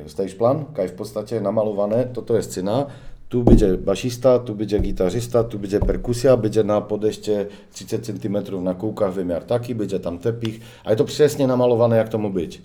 stage 0.06 0.34
plan, 0.34 0.66
kaj 0.72 0.88
v 0.88 0.92
podstate 0.92 1.40
namalované, 1.40 2.08
toto 2.12 2.36
je 2.36 2.42
scéna, 2.42 2.86
tu 3.28 3.42
bude 3.42 3.76
bašista, 3.76 4.38
tu 4.38 4.54
bude 4.54 4.78
gitarista, 4.78 5.42
tu 5.42 5.58
bude 5.58 5.80
perkusia, 5.80 6.36
bude 6.36 6.64
na 6.64 6.80
podešte 6.80 7.46
30 7.68 8.04
cm 8.04 8.64
na 8.64 8.74
koukách 8.74 9.14
vymiar 9.14 9.42
taký, 9.42 9.74
bude 9.74 9.98
tam 9.98 10.18
tepich 10.18 10.60
a 10.84 10.90
je 10.90 10.96
to 10.96 11.04
přesně 11.04 11.46
namalované, 11.46 11.98
jak 11.98 12.08
to 12.08 12.18
má 12.18 12.28
být. 12.28 12.64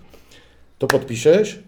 To 0.77 0.87
podpíšeš 0.87 1.59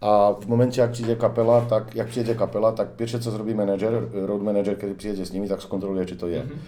a 0.00 0.32
v 0.32 0.46
momente, 0.46 0.80
jak 0.80 0.90
přijde 0.90 1.14
kapela, 1.14 1.64
tak 1.64 1.94
jak 1.94 2.08
přijde 2.08 2.34
kapela, 2.34 2.72
tak 2.72 2.88
pierwsze 2.88 3.20
co 3.20 3.30
zrobí 3.30 3.54
manager, 3.54 4.08
road 4.26 4.42
manager, 4.42 4.76
který 4.76 4.94
přijde 4.94 5.26
s 5.26 5.32
nimi, 5.32 5.48
tak 5.48 5.62
zkontroluje, 5.62 6.06
či 6.06 6.16
to 6.16 6.28
je. 6.28 6.42
Mhm. 6.42 6.58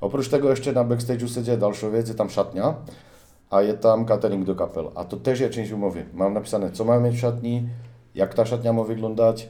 Oprócz 0.00 0.28
tego 0.28 0.50
jeszcze 0.50 0.72
na 0.72 0.84
backstage'u 0.84 1.28
se 1.28 1.42
dzieje 1.42 1.56
dalšia 1.56 1.88
vec, 1.88 2.08
je 2.08 2.14
tam 2.14 2.28
šatňa 2.28 2.76
a 3.50 3.60
je 3.60 3.74
tam 3.74 4.06
catering 4.06 4.44
do 4.44 4.54
kapel. 4.54 4.92
A 4.96 5.04
to 5.04 5.16
tež 5.16 5.40
je 5.40 5.48
činž 5.48 5.72
umluvy. 5.72 6.06
Mám 6.12 6.34
napísané, 6.34 6.70
co 6.70 6.84
máme 6.84 7.08
mít 7.08 7.16
v 7.16 7.18
šatni, 7.18 7.72
jak 8.14 8.34
ta 8.34 8.44
šatňa 8.44 8.72
má 8.72 8.82
vyglądať, 8.82 9.36
e, 9.44 9.48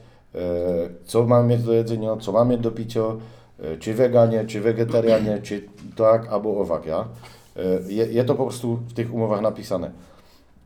co 1.05 1.27
mám 1.27 1.47
mít 1.47 1.61
do 1.61 1.73
jedzenia, 1.73 2.17
co 2.17 2.45
mít 2.45 2.61
do 2.61 2.71
piťo, 2.71 3.19
e, 3.59 3.77
či 3.79 3.93
veganie, 3.93 4.47
či 4.47 4.61
vegetariáne, 4.61 5.41
či 5.43 5.69
tak, 5.95 6.27
abo 6.29 6.53
ovak, 6.53 6.87
ja. 6.87 7.09
E, 7.57 7.93
je, 7.93 8.05
je 8.13 8.25
to 8.25 8.35
po 8.35 8.45
prostu 8.45 8.77
v 8.77 8.93
těch 8.93 9.13
umluvách 9.13 9.41
napísané. 9.41 9.93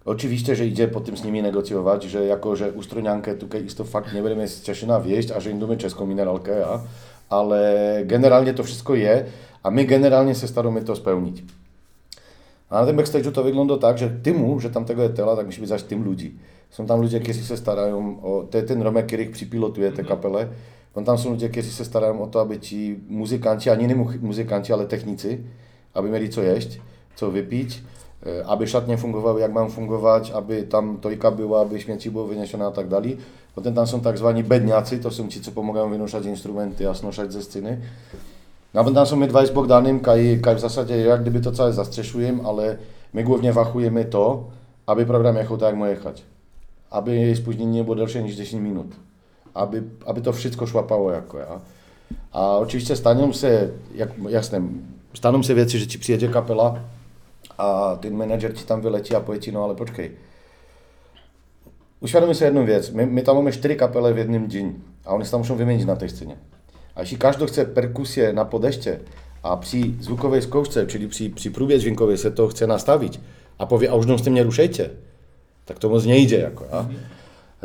Oczywiście, 0.05 0.57
že 0.57 0.65
ide 0.65 0.87
potom 0.87 1.17
s 1.17 1.23
nimi 1.23 1.43
negociovať, 1.43 2.09
že 2.09 2.25
jako, 2.25 2.57
že 2.57 2.73
u 2.73 2.83
Stroňanke 2.83 3.35
tu 3.35 3.47
keď 3.47 3.65
isto 3.65 3.85
fakt 3.85 4.13
nebudeme 4.17 4.49
z 4.49 4.65
Češina 4.65 4.99
viesť 4.99 5.37
a 5.37 5.41
že 5.41 5.51
im 5.53 5.61
dáme 5.61 5.77
českou 5.77 6.07
minerálke, 6.07 6.51
ja. 6.51 6.81
ale 7.29 7.61
generálne 8.09 8.53
to 8.57 8.65
všetko 8.65 8.97
je 8.97 9.29
a 9.61 9.67
my 9.71 9.85
generálne 9.85 10.35
se 10.35 10.49
staráme 10.49 10.81
to 10.81 10.97
spełniť. 10.97 11.60
A 12.71 12.81
na 12.81 12.87
tym 12.87 12.97
backstage'u 12.97 13.33
to 13.33 13.43
wygląda 13.43 13.79
tak, 13.79 13.99
że 13.99 14.11
tymu, 14.23 14.61
że 14.61 14.71
tam 14.71 14.85
tego 14.85 15.03
je 15.03 15.09
tela, 15.09 15.37
tak 15.37 15.47
musí 15.47 15.61
byť 15.61 15.69
zaś 15.69 15.83
tým 15.83 16.05
ľudí. 16.07 16.39
Są 16.71 16.87
tam 16.87 17.01
ľudia, 17.03 17.21
kteří 17.21 17.43
se 17.43 17.57
starajú 17.57 18.19
o, 18.23 18.47
to 18.51 18.57
je 18.57 18.63
ten 18.63 18.83
Romek, 18.83 19.07
který 19.07 19.29
připilotuje 19.29 19.93
té 19.93 20.03
kapele, 20.03 20.49
on 20.95 21.05
tam 21.05 21.19
jsou 21.19 21.31
ľudia, 21.31 21.49
kteří 21.49 21.71
se 21.71 21.85
starajú 21.85 22.19
o 22.19 22.27
to, 22.27 22.39
aby 22.39 22.59
ti 22.59 22.97
muzikanti, 23.09 23.71
ani 23.71 23.87
ne 23.87 23.95
muzikanti, 24.21 24.73
ale 24.73 24.87
technici, 24.87 25.47
aby 25.95 26.09
měli 26.09 26.29
co 26.29 26.43
jeść, 26.43 26.81
co 27.17 27.31
vypiť, 27.31 27.83
e, 28.23 28.43
aby 28.43 28.67
šatně 28.67 28.97
fungovaly, 28.97 29.43
jak 29.43 29.53
mám 29.53 29.69
fungovat, 29.71 30.31
aby 30.35 30.63
tam 30.63 30.97
tojka 30.97 31.31
byla, 31.31 31.63
aby 31.63 31.81
śmieci 31.81 32.11
bylo 32.11 32.27
vyněšené 32.27 32.65
a 32.65 32.71
tak 32.71 32.89
dále. 32.89 33.11
Potem 33.55 33.75
tam 33.75 33.87
jsou 33.87 34.01
takzvaní 34.01 34.43
bedňáci, 34.43 34.99
to 34.99 35.11
jsou 35.11 35.27
ti, 35.27 35.41
co 35.41 35.51
pomáhají 35.51 35.91
vynošať 35.91 36.25
instrumenty 36.25 36.87
a 36.87 36.95
snošať 36.95 37.31
ze 37.31 37.43
scény. 37.43 37.83
A 38.75 38.79
potom 38.79 38.95
tam 38.95 39.07
jsou 39.07 39.17
my 39.17 39.27
dva 39.27 39.47
s 39.47 39.51
Bogdanem, 39.51 40.01
kaj, 40.01 40.39
kaj 40.43 40.55
v 40.55 40.59
zásadě 40.59 40.97
jak 40.97 41.21
kdyby 41.23 41.41
to 41.41 41.53
celé 41.53 41.73
zastřešujem, 41.73 42.47
ale 42.47 42.79
my 43.13 43.23
głównie 43.23 43.53
wachujemy 43.53 44.05
to, 44.05 44.49
aby 44.87 45.05
program 45.05 45.37
jechał 45.37 45.57
tak, 45.57 45.67
jak 45.67 45.79
má 45.79 45.89
jechać. 45.89 46.23
Aby 46.91 47.17
jej 47.17 47.37
spóźnienie 47.37 47.83
nie 47.83 47.95
delsze 47.95 48.23
niż 48.23 48.37
10 48.37 48.63
minut. 48.63 48.87
Aby, 49.55 49.83
aby 50.07 50.21
to 50.21 50.33
wszystko 50.33 50.67
szłapało 50.67 51.11
jako 51.11 51.39
ja. 51.39 51.61
A 52.33 52.57
oczywiście 52.57 52.97
staną 52.97 53.33
se, 53.33 53.69
jak, 53.95 54.09
jasne, 54.29 54.63
staną 55.15 55.43
se 55.43 55.55
věci, 55.55 55.79
že 55.79 55.87
ti 55.87 55.99
přijede 55.99 56.29
kapela 56.29 56.79
a 57.59 57.97
ten 57.97 58.17
manažer 58.17 58.53
ti 58.53 58.65
tam 58.65 58.81
vyletí 58.81 59.15
a 59.15 59.21
poje 59.21 59.39
ti, 59.39 59.53
no 59.53 59.65
ale 59.65 59.75
počkej. 59.75 60.11
Uświadomi 62.01 62.35
sobie 62.35 62.47
jedną 62.47 62.67
věc, 62.67 62.91
my, 62.91 63.07
my 63.07 63.23
tam 63.23 63.37
máme 63.37 63.53
čtyři 63.53 63.77
kapele 63.77 64.13
v 64.13 64.19
jednom 64.19 64.47
dni 64.47 64.75
a 65.07 65.15
oni 65.15 65.25
se 65.25 65.31
tam 65.31 65.41
muszą 65.41 65.57
vyměnit 65.57 65.87
na 65.87 65.97
té 65.97 66.09
scéně. 66.09 66.37
A 67.01 67.03
jeśli 67.03 67.19
każdy 67.19 67.47
chce 67.47 67.67
perkusję 67.67 68.33
na 68.33 68.45
podeście, 68.45 69.01
a 69.43 69.57
przy 69.57 69.77
zvukovej 70.01 70.43
zkoušce, 70.43 70.87
czyli 70.87 71.09
przy, 71.09 71.31
przy 71.31 71.51
próbie 71.51 71.79
dźwiękowej 71.79 72.19
se 72.19 72.31
to 72.31 72.49
chce 72.49 72.67
nastawić, 72.67 73.21
a 73.59 73.67
powie, 73.67 73.91
a 73.91 73.95
už 73.95 74.07
z 74.07 74.23
tym 74.23 74.35
nie 74.35 74.45
ruszejcie, 74.45 74.91
tak 75.67 75.79
to 75.79 75.89
moc 75.89 76.05
nie 76.05 76.19
idzie 76.19 76.39
jako, 76.39 76.65
ja? 76.73 76.85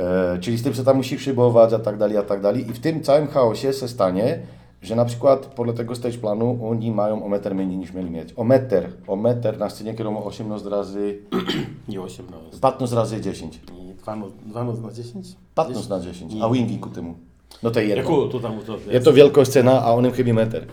E, 0.04 0.40
czyli 0.40 0.58
z 0.58 0.64
tym 0.64 0.76
se 0.76 0.84
tam 0.84 0.98
musi 0.98 1.18
przybować 1.18 1.74
a 1.74 1.80
tak 1.80 1.98
dalej, 1.98 2.18
a 2.18 2.24
tak 2.24 2.42
dalej. 2.42 2.70
I 2.70 2.74
w 2.74 2.80
tym 2.80 3.04
całym 3.04 3.28
chaosie 3.28 3.74
se 3.74 3.88
stanie, 3.88 4.40
że 4.82 4.96
na 4.96 5.06
przykład 5.06 5.46
podle 5.46 5.74
tego 5.74 5.96
stage 5.96 6.18
planu 6.18 6.60
oni 6.70 6.92
mają 6.92 7.26
o 7.26 7.30
metr 7.30 7.56
mniej 7.56 7.78
niż 7.78 7.94
mieli 7.94 8.10
mieć. 8.10 8.34
O 8.36 8.44
metr, 8.44 8.90
o 9.08 9.16
metr 9.16 9.58
na 9.58 9.70
scenie, 9.70 9.94
którą 9.94 10.12
ma 10.12 10.20
18 10.20 10.70
razy, 10.70 11.20
Nie 11.88 12.02
18. 12.02 12.60
15 12.62 12.96
razy 12.96 13.22
10. 13.22 13.56
I 13.56 13.94
dwa, 13.94 14.16
no, 14.16 14.28
dwa 14.46 14.64
noc 14.64 14.82
na 14.82 14.92
10? 14.92 15.36
15 15.56 15.90
na 15.90 16.00
10, 16.00 16.34
a 16.42 16.50
wingi 16.50 16.78
ku 16.80 16.90
temu. 16.90 17.16
No 17.64 17.72
to 17.72 17.80
je 17.80 17.86
jedno. 17.88 18.04
Jaku 18.04 18.28
tu 18.28 18.40
tam 18.40 18.60
to 18.66 18.78
Je 18.92 19.00
to 19.00 19.14
wielkość 19.14 19.52
cena, 19.52 19.82
a 19.82 19.94
onym 19.94 20.12
chybí 20.12 20.34
metr. 20.34 20.66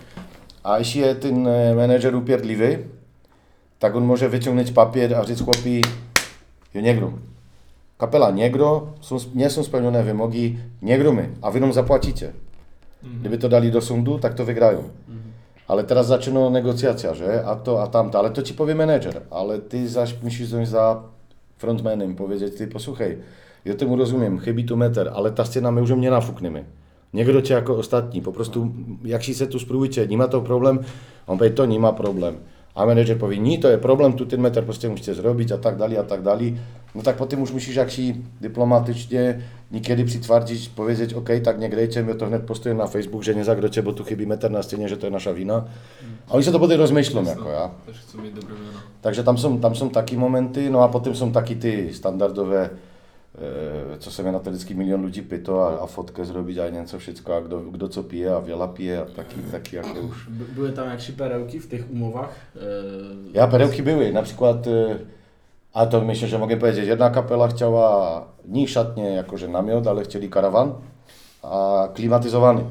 A 0.63 0.79
jeśli 0.79 1.01
je 1.01 1.15
ten 1.15 1.47
e, 1.47 1.75
manager 1.75 2.15
upierdliwy, 2.15 2.79
tak 3.79 3.97
on 3.97 4.05
może 4.05 4.29
wyciągnąć 4.29 4.71
papier 4.71 5.15
a 5.15 5.25
říct 5.25 5.45
chłopi, 5.45 5.83
jo 6.75 6.83
negru. 6.83 7.13
Kapela 7.99 8.33
negro, 8.33 8.87
są, 9.01 9.17
nie 9.35 9.51
są 9.51 9.65
spełnione 9.65 10.03
wymogi, 10.03 10.59
nie 10.83 10.99
grumy, 10.99 11.29
a 11.43 11.51
wy 11.51 11.61
nam 11.61 11.73
zapłacicie. 11.73 12.33
Gdyby 13.21 13.39
to 13.39 13.49
dali 13.49 13.71
do 13.71 13.81
sądu, 13.81 14.19
tak 14.19 14.35
to 14.35 14.45
wygrają. 14.45 14.83
Ale 15.69 15.85
teraz 15.85 16.07
zaczyna 16.07 16.51
negocjacja, 16.51 17.15
że 17.15 17.45
a 17.47 17.57
to, 17.57 17.83
a 17.83 17.87
tamto, 17.87 18.19
ale 18.19 18.31
to 18.31 18.43
ci 18.43 18.55
powie 18.55 18.75
menedżer, 18.75 19.21
ale 19.31 19.59
ty 19.59 19.89
zaś 19.89 20.23
musisz 20.23 20.49
zająć 20.49 20.69
za 20.69 21.03
frontmanem, 21.59 22.15
powiedzieć, 22.15 22.57
ty 22.59 22.67
posłuchaj, 22.67 23.19
ja 23.65 23.75
temu 23.75 23.97
rozumiem, 23.97 24.39
chybi 24.39 24.65
tu 24.65 24.77
meter, 24.77 25.11
ale 25.15 25.31
ta 25.31 25.45
scena 25.45 25.71
my 25.71 25.81
już 25.81 25.91
ją 25.91 25.97
nie 25.97 26.11
nafukniemy. 26.11 26.65
Někdo 27.13 27.43
jako 27.51 27.77
ostatní, 27.77 28.21
po 28.21 28.33
prostu, 28.33 28.75
jak 29.05 29.25
si 29.25 29.35
se 29.35 29.47
tu 29.47 29.59
spróbujte, 29.59 30.07
nemá 30.07 30.27
to 30.27 30.41
problém, 30.41 30.81
on 31.27 31.39
povie, 31.39 31.51
to 31.51 31.67
nemá 31.67 31.93
problém. 31.93 32.37
A 32.75 32.85
manažer 32.85 33.19
povie, 33.19 33.37
nie, 33.37 33.59
to 33.59 33.69
je 33.69 33.77
problém, 33.77 34.13
tu 34.13 34.25
ten 34.25 34.41
meter 34.41 34.65
prostě 34.65 34.89
musíte 34.89 35.15
zrobiť 35.15 35.53
a 35.53 35.57
tak 35.57 35.77
dále 35.77 35.97
a 35.97 36.03
tak 36.03 36.23
dále. 36.23 36.57
No 36.95 37.03
tak 37.03 37.17
potom 37.17 37.43
už 37.43 37.53
musíš 37.53 37.75
jakši 37.75 38.17
diplomatičně 38.41 39.45
někdy 39.71 40.05
přitvrdiť, 40.05 40.71
povedať, 40.75 41.15
OK, 41.15 41.29
tak 41.45 41.59
někdejte, 41.59 42.03
my 42.03 42.15
to 42.15 42.27
hned 42.27 42.47
postojím 42.47 42.79
na 42.79 42.87
Facebook, 42.87 43.23
že 43.23 43.35
nezakroče, 43.35 43.83
bo 43.83 43.93
tu 43.93 44.05
chybí 44.05 44.27
meter 44.27 44.51
na 44.51 44.63
stěně, 44.63 44.89
že 44.89 44.97
to 44.97 45.07
je 45.07 45.11
naša 45.11 45.33
vina. 45.33 45.69
A 46.29 46.33
oni 46.33 46.45
se 46.45 46.53
to 46.53 46.59
potom 46.59 46.77
rozmýšlím, 46.77 47.27
jako 47.27 47.49
já. 47.49 47.71
Takže 49.01 49.23
tam 49.23 49.37
jsou, 49.37 49.59
tam 49.59 49.75
jsou 49.75 49.89
taky 49.89 50.17
momenty, 50.17 50.71
no 50.71 50.81
a 50.81 50.89
potom 50.89 51.15
jsou 51.15 51.31
taky 51.31 51.55
ty 51.57 51.91
standardové, 51.93 52.71
co 53.99 54.11
se 54.11 54.23
mi 54.23 54.33
na 54.33 54.39
to 54.39 54.51
vždycky 54.51 54.75
milion 54.75 55.05
lidí 55.05 55.23
pito 55.23 55.61
a, 55.61 55.69
a 55.69 55.87
fotke 55.87 56.25
zrobiť 56.25 56.59
a 56.59 56.69
něco 56.69 56.99
všecko 56.99 57.33
a 57.33 57.41
kdo, 57.41 57.61
kdo 57.61 57.89
co 57.89 58.03
pije 58.03 58.31
a 58.31 58.39
věla 58.39 58.67
pije 58.67 59.03
a 59.03 59.05
taky, 59.05 59.41
taky 59.51 59.77
jako 59.77 60.01
už. 60.01 60.29
Byly 60.29 60.73
tam 60.73 60.91
jakší 60.91 61.13
perełki 61.13 61.59
v 61.59 61.69
těch 61.69 61.91
umowách? 61.91 62.31
E, 62.57 63.39
Já 63.39 63.47
perevky 63.47 63.83
byly, 63.83 64.13
například, 64.13 64.67
e, 64.67 64.99
a 65.75 65.87
to 65.87 66.01
myslím, 66.01 66.29
že 66.29 66.39
mogę 66.39 66.57
powiedzieć, 66.57 66.87
jedna 66.87 67.11
kapela 67.11 67.49
chciała 67.49 68.25
nie 68.49 68.69
szatnie 68.69 69.09
jakože 69.17 69.49
namiot, 69.49 69.87
ale 69.87 70.05
chcieli 70.05 70.29
karawan 70.29 70.75
a 71.43 71.89
klimatyzowany. 71.95 72.67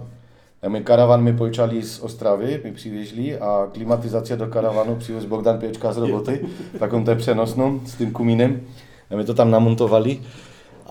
A 0.62 0.70
my 0.70 0.84
karawan 0.84 1.24
my 1.24 1.34
pojčali 1.34 1.84
z 1.84 1.99
Ostravy, 1.99 2.62
my 2.64 2.72
přivieźli 2.72 3.39
a 3.39 3.68
klimatyzacja 3.74 4.36
do 4.36 4.47
karawanu 4.47 4.95
přivezl 4.95 5.28
Bogdan 5.28 5.59
Piečka 5.59 5.93
z 5.93 5.97
roboty, 5.97 6.45
taką 6.80 7.03
tę 7.05 7.16
přenosną 7.16 7.80
z 7.86 7.95
tym 7.95 8.12
kuminem. 8.12 8.62
A 9.12 9.16
my 9.16 9.24
to 9.26 9.34
tam 9.34 9.51
namontovali. 9.51 10.22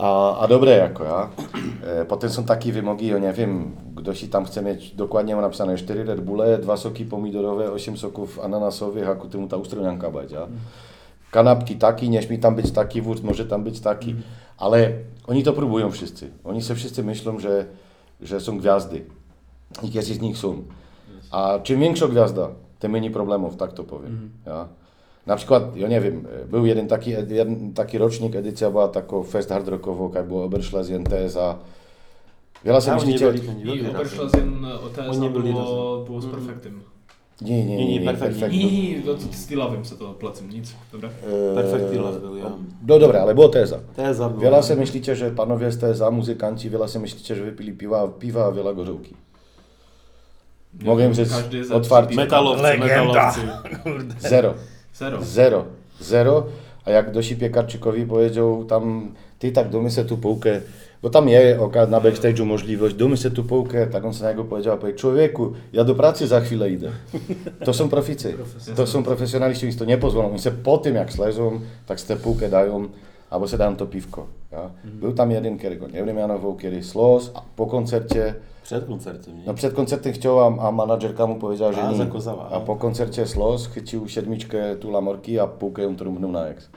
A, 0.01 0.37
a 0.37 0.47
dobré, 0.47 0.71
jako 0.71 1.05
já. 1.05 1.31
E, 1.87 2.05
potem 2.05 2.31
są 2.31 2.45
takie 2.45 2.73
wymogi, 2.73 3.07
ja 3.07 3.19
nie 3.19 3.33
wiem, 3.33 3.77
si 4.15 4.29
tam 4.29 4.45
chce 4.45 4.63
mieć 4.63 4.95
dokładnie 4.95 5.35
mam 5.35 5.45
napisane 5.45 5.77
4 5.77 6.05
Red 6.05 6.21
Bulle, 6.21 6.59
2 6.59 6.77
soki 6.77 7.05
pomidorowe, 7.05 7.73
8 7.73 7.97
soków 7.97 8.39
ananasowych, 8.39 9.09
a 9.09 9.15
ku 9.15 9.29
temu 9.29 9.49
ta 9.49 9.57
ustronianka 9.57 10.11
bać, 10.11 10.33
ja. 10.33 10.47
Kanapki 11.31 11.77
taki, 11.77 12.11
nie 12.11 12.23
śmi 12.23 12.39
tam 12.39 12.57
być 12.57 12.71
taki, 12.71 13.03
wóz 13.03 13.23
może 13.23 13.47
tam 13.47 13.65
być 13.65 13.81
taki, 13.81 14.15
ale 14.59 14.93
oni 15.27 15.43
to 15.43 15.53
próbują 15.53 15.91
wszyscy. 15.91 16.31
Oni 16.45 16.63
se 16.63 16.75
wszyscy 16.75 17.05
myślą, 17.05 17.39
że, 17.39 17.67
że 18.21 18.41
są 18.41 18.59
gwiazdy. 18.59 19.05
Niektórzy 19.83 20.15
z 20.15 20.21
nich 20.21 20.39
są. 20.39 20.63
A 21.31 21.59
czym 21.63 21.81
większa 21.81 22.09
gwiazda, 22.09 22.49
tym 22.79 22.93
mniej 22.93 23.11
problemów, 23.11 23.57
tak 23.57 23.73
to 23.73 23.85
powiem. 23.85 24.31
Ja. 24.47 24.69
Na 25.27 25.37
przykład, 25.37 25.77
ja 25.77 25.89
nie 25.89 26.01
wiem, 26.01 26.27
był 26.51 26.67
jeden 26.67 26.89
taki, 26.89 27.11
jeden 27.11 27.73
taki 27.75 27.99
rocznik, 27.99 28.37
edycja 28.37 28.71
była 28.71 28.89
taką 28.89 29.23
fest 29.23 29.49
hard 29.49 29.69
rockową, 29.69 30.13
jak 30.15 30.27
było 30.27 30.45
Oberschlesien, 30.45 31.05
TSA. 31.05 31.59
Wiele 32.65 32.81
sobie 32.81 32.97
myślicie... 32.97 33.33
nie 33.57 33.75
I 33.75 33.83
Oni 35.11 35.31
byli 35.31 35.53
było, 35.53 36.05
było 36.05 36.21
z 36.21 36.27
perfektem. 36.27 36.81
Nie, 37.41 37.65
nie, 37.65 37.77
nie, 37.77 38.01
Nie, 38.01 38.01
nie, 38.01 38.49
nie. 38.49 38.59
I 38.59 39.03
no 39.07 39.13
stylowym 39.33 39.85
se 39.85 39.97
to 39.97 40.15
plecem, 40.15 40.51
nic. 40.51 40.73
Dobra. 40.93 41.09
E, 41.09 41.55
Perfect 41.55 41.91
Dealer 41.91 42.21
był, 42.21 42.37
ja. 42.37 42.53
No 42.87 42.99
dobra, 42.99 43.21
ale 43.21 43.35
było 43.35 43.49
TSA. 43.49 43.79
Teza 43.97 44.29
była. 44.29 44.43
Wiele 44.43 44.63
se 44.63 44.77
myślicie, 44.77 45.17
że 45.17 45.31
panowie 45.31 45.73
z 45.73 45.79
TSA, 45.79 46.11
muzykanci, 46.11 46.71
wiele 46.71 46.89
se 46.89 46.99
myślicie, 46.99 47.35
że 47.35 47.45
wypili 47.45 47.73
piwa, 47.73 48.09
piwa 48.09 48.47
a 48.47 48.53
wiele 48.53 48.75
gorzołki. 48.75 49.15
Mogę 50.83 51.07
im 51.07 51.15
rzec 51.15 51.33
otwarcie. 51.73 52.17
Metalowcy, 52.17 52.63
Legenda. 52.63 52.95
metalowcy. 52.95 53.41
Zero. 54.19 54.55
Zero. 55.01 55.25
Zero. 55.25 55.65
Zero. 56.01 56.47
A 56.85 56.91
jak 56.91 57.13
Dosi 57.13 57.37
Piekarczykowi 57.37 58.07
powiedział 58.07 58.65
tam, 58.65 59.15
ty 59.39 59.53
tak 59.53 59.69
domy 59.69 59.91
se 59.91 60.05
tu 60.05 60.17
półkę, 60.17 60.61
bo 61.03 61.11
tam 61.11 61.29
je 61.29 61.59
na 61.89 62.01
backstage'u 62.01 62.45
możliwość, 62.45 62.95
domy 62.95 63.17
se 63.17 63.31
tu 63.31 63.45
półkę, 63.45 63.87
tak 63.87 64.05
on 64.05 64.15
se 64.15 64.25
na 64.25 64.31
niego 64.31 64.45
powiedział, 64.45 64.79
powie, 64.79 64.93
człowieku, 64.93 65.53
ja 65.73 65.85
do 65.85 65.95
pracy 65.95 66.27
za 66.27 66.41
chwilę 66.41 66.71
idę. 66.77 66.91
To 67.65 67.75
są 67.75 67.89
proficy, 67.89 68.35
to 68.77 68.87
są 68.87 69.03
profesjonaliści, 69.03 69.67
oni 69.67 69.77
to 69.77 69.85
nie 69.85 69.99
pozwolą. 69.99 70.31
Oni 70.31 70.39
se 70.39 70.51
po 70.51 70.79
tym 70.79 70.95
jak 70.95 71.13
slezą, 71.13 71.61
tak 71.87 72.01
z 72.01 72.05
tę 72.05 72.17
półkę 72.17 72.49
dają, 72.49 72.89
albo 73.31 73.49
se 73.49 73.59
dają 73.59 73.77
to 73.77 73.87
piwko. 73.87 74.27
Ja? 74.53 74.71
Był 74.85 75.13
tam 75.13 75.31
jeden, 75.31 75.59
którego 75.59 75.89
nie 75.89 76.05
wiem 76.05 76.17
mianował, 76.17 76.57
kiedy 76.57 76.83
slos, 76.83 77.31
a 77.35 77.43
po 77.57 77.67
koncercie, 77.67 78.35
Przed 78.71 78.87
koncertem, 78.87 79.39
nie? 79.39 79.45
no 79.47 79.55
przed 79.55 79.75
koncertem 79.75 80.13
chciał, 80.13 80.41
a, 80.41 80.69
a 80.69 80.73
menadżerka 80.73 81.27
mu 81.27 81.35
powiedziała, 81.35 81.73
że 81.73 81.83
A, 81.83 81.91
nie. 81.91 81.97
zakazała, 81.97 82.49
A 82.51 82.55
a. 82.55 82.61
po 82.61 82.77
koncercie 82.77 83.27
Slos 83.27 83.67
chycił 83.67 84.09
siedmiczkę 84.09 84.77
tu 84.77 84.91
Lamorki, 84.91 85.39
a 85.39 85.47
półkę 85.47 85.83
ją 85.83 85.97
trumnął 85.97 86.33
na 86.33 86.47
ex. 86.47 86.71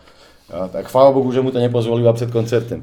A, 0.54 0.68
tak 0.68 0.86
chwała 0.88 1.14
Bogu, 1.14 1.32
że 1.32 1.42
mu 1.42 1.52
to 1.52 1.60
nie 1.60 1.70
pozwoliła 1.70 2.14
przed 2.14 2.32
koncertem. 2.32 2.82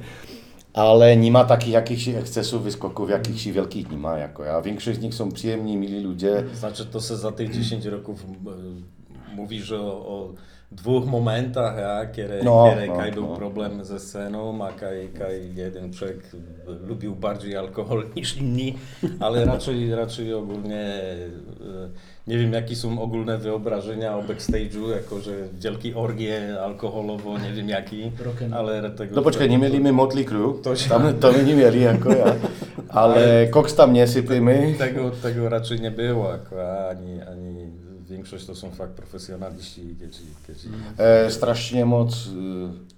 Ale 0.73 1.17
nie 1.17 1.33
ma 1.33 1.45
takich 1.45 1.73
jakichś 1.73 2.09
ekscesów, 2.09 2.63
wyskoków, 2.63 3.11
jakichś 3.11 3.47
wielkich 3.47 3.91
nie 3.91 3.99
ma 3.99 4.19
jako. 4.19 4.57
A 4.57 4.63
większość 4.63 4.99
z 4.99 5.03
nich 5.03 5.15
są 5.15 5.33
przyjemni, 5.33 5.77
mili 5.77 6.01
ludzie. 6.01 6.45
Znaczy 6.55 6.87
to 6.87 7.01
se 7.01 7.17
za 7.17 7.33
tych 7.33 7.51
10 7.51 7.85
roków 7.85 8.25
e, 8.25 9.35
mówisz 9.37 9.73
o, 9.73 9.87
o 9.93 10.29
dwóch 10.73 11.07
momentach, 11.07 11.79
ja, 11.79 12.07
kiedy, 12.13 12.41
No, 12.45 12.71
kiedy 12.75 12.87
no, 12.87 12.97
Kaj 12.97 13.13
no. 13.17 13.37
problem 13.37 13.85
ze 13.85 14.01
sceną, 14.01 14.65
a 14.67 14.73
Kaj, 14.73 15.09
Kaj 15.19 15.55
jeden 15.55 15.93
człowiek 15.93 16.19
lubił 16.89 17.17
bardziej 17.17 17.57
alkohol 17.57 18.05
niż 18.17 18.37
inni, 18.37 18.75
ale 19.21 19.45
raczej, 19.45 19.95
raczej 19.95 20.35
ogólnie 20.35 20.77
e, 20.77 21.89
nie 22.27 22.39
wiem 22.39 22.53
jakie 22.53 22.77
są 22.77 23.03
ogólne 23.03 23.39
wyobrażenia 23.39 24.17
o 24.17 24.23
backstage'u, 24.23 24.91
jako 24.91 25.21
że 25.21 25.33
wielkie 25.53 25.97
orgie 25.97 26.61
alkoholowo, 26.65 27.39
nie 27.39 27.53
wiem 27.53 27.69
jaki, 27.69 28.11
Rock'n'roll. 28.25 28.55
ale 28.55 28.91
tego... 28.91 29.17
No 29.17 29.23
poczekaj, 29.23 29.51
nie 29.51 29.59
mieli 29.59 29.81
my 29.81 29.93
Motley 29.93 30.25
Crue, 30.25 30.55
To 30.63 30.77
się- 30.77 30.91
tam, 30.91 31.15
to 31.21 31.33
my 31.33 31.45
nie 31.45 31.55
mieli 31.57 31.81
jako 31.83 32.13
ja. 32.13 32.35
Ale 32.89 33.47
koks 33.49 33.75
tam 33.75 33.93
nie 33.93 34.07
sypymy. 34.07 34.75
Tego, 34.79 35.11
tego 35.11 35.49
raczej 35.49 35.81
nie 35.81 35.91
było, 35.91 36.31
jako, 36.33 36.89
ani, 36.89 37.23
ani 37.23 37.67
większość 38.11 38.47
to 38.47 38.55
są 38.55 38.71
fakt 38.71 38.93
profesjonaliści, 38.93 39.97
którzy, 39.97 40.23
którzy 40.43 40.69
E, 40.99 41.31
strasznie 41.31 41.87
moc 41.87 42.27
y, 42.27 42.31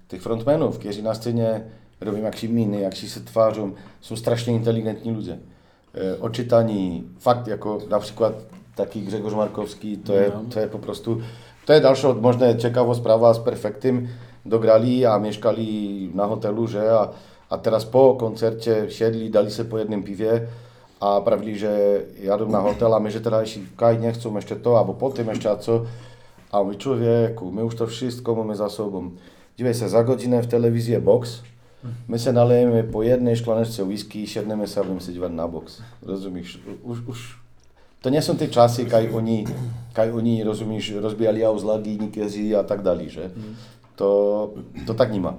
tych 0.07 0.23
frontmenów, 0.23 0.79
którzy 0.79 1.03
na 1.03 1.15
scenie 1.15 1.61
robią 2.01 2.23
jak 2.23 2.37
się 2.37 2.49
miny, 2.49 2.79
jak 2.79 2.95
się 2.95 3.07
twarzą, 3.07 3.71
są 4.01 4.15
strasznie 4.15 4.53
inteligentni 4.53 5.11
ludzie. 5.11 5.37
E, 5.95 6.21
oczytani, 6.21 7.03
fakt 7.19 7.47
jako 7.47 7.77
na 7.89 7.99
przykład 7.99 8.33
taki 8.75 9.01
Grzegorz 9.01 9.33
Markowski, 9.33 9.97
to 9.97 10.13
jest, 10.13 10.33
to 10.53 10.59
jest 10.59 10.71
po 10.71 10.79
prostu, 10.79 11.21
to 11.65 11.73
jest 11.73 11.83
dalsza 11.83 12.13
można 12.13 12.55
ciekawa 12.55 12.95
sprawa 12.95 13.33
z 13.33 13.39
Perfektem, 13.39 14.07
dograli, 14.45 15.05
a 15.05 15.19
mieszkali 15.19 16.11
na 16.15 16.27
hotelu, 16.27 16.67
że 16.67 16.93
a, 16.93 17.09
a 17.49 17.57
teraz 17.57 17.85
po 17.85 18.15
koncercie 18.15 18.91
siedli, 18.91 19.29
dali 19.29 19.51
sobie 19.51 19.69
po 19.69 19.79
jednym 19.79 20.03
piwie, 20.03 20.41
a 21.03 21.21
prawili, 21.21 21.59
że 21.59 22.01
jadą 22.23 22.49
na 22.49 22.61
hotel, 22.61 22.93
a 22.93 22.99
my, 22.99 23.11
że 23.11 23.21
teraz 23.21 23.41
jeśli 23.41 23.63
kaj 23.77 23.99
nie 23.99 24.11
chcą 24.11 24.35
jeszcze 24.35 24.55
to, 24.55 24.79
albo 24.79 24.93
po 24.93 25.09
tym 25.09 25.27
jeszcze 25.27 25.51
a 25.51 25.55
co, 25.55 25.81
a 26.51 26.63
mój 26.63 26.77
człowieku, 26.77 27.51
my 27.51 27.61
już 27.61 27.75
to 27.75 27.87
wszystko 27.87 28.35
mamy 28.35 28.55
za 28.55 28.69
sobą. 28.69 29.11
Dziwię 29.57 29.73
się, 29.73 29.89
za 29.89 30.03
godzinę 30.03 30.43
w 30.43 30.47
telewizję 30.47 31.01
box, 31.01 31.41
my 32.07 32.19
se 32.19 32.33
nalejemy 32.33 32.83
po 32.83 33.03
jednej 33.03 33.35
szklaneczce 33.35 33.83
whisky 33.83 34.23
i 34.23 34.27
siedniemy 34.27 34.67
sobie 34.67 35.01
sobie 35.01 35.29
na 35.29 35.47
box. 35.47 35.81
Rozumiesz? 36.01 36.59
Już, 36.87 37.07
już, 37.07 37.39
to 38.01 38.09
nie 38.09 38.21
są 38.21 38.37
te 38.37 38.47
czasy, 38.47 38.85
kaj 38.85 39.15
oni, 39.15 39.45
kaj 39.93 40.11
oni 40.11 40.43
rozumiesz, 40.43 40.91
rozbijali 40.91 41.43
auzlagi, 41.43 41.99
nikezi 41.99 42.55
a 42.55 42.63
tak 42.63 42.81
dalej, 42.81 43.09
że 43.09 43.29
to, 43.95 44.49
to 44.87 44.93
tak 44.93 45.13
nie 45.13 45.21
ma. 45.21 45.33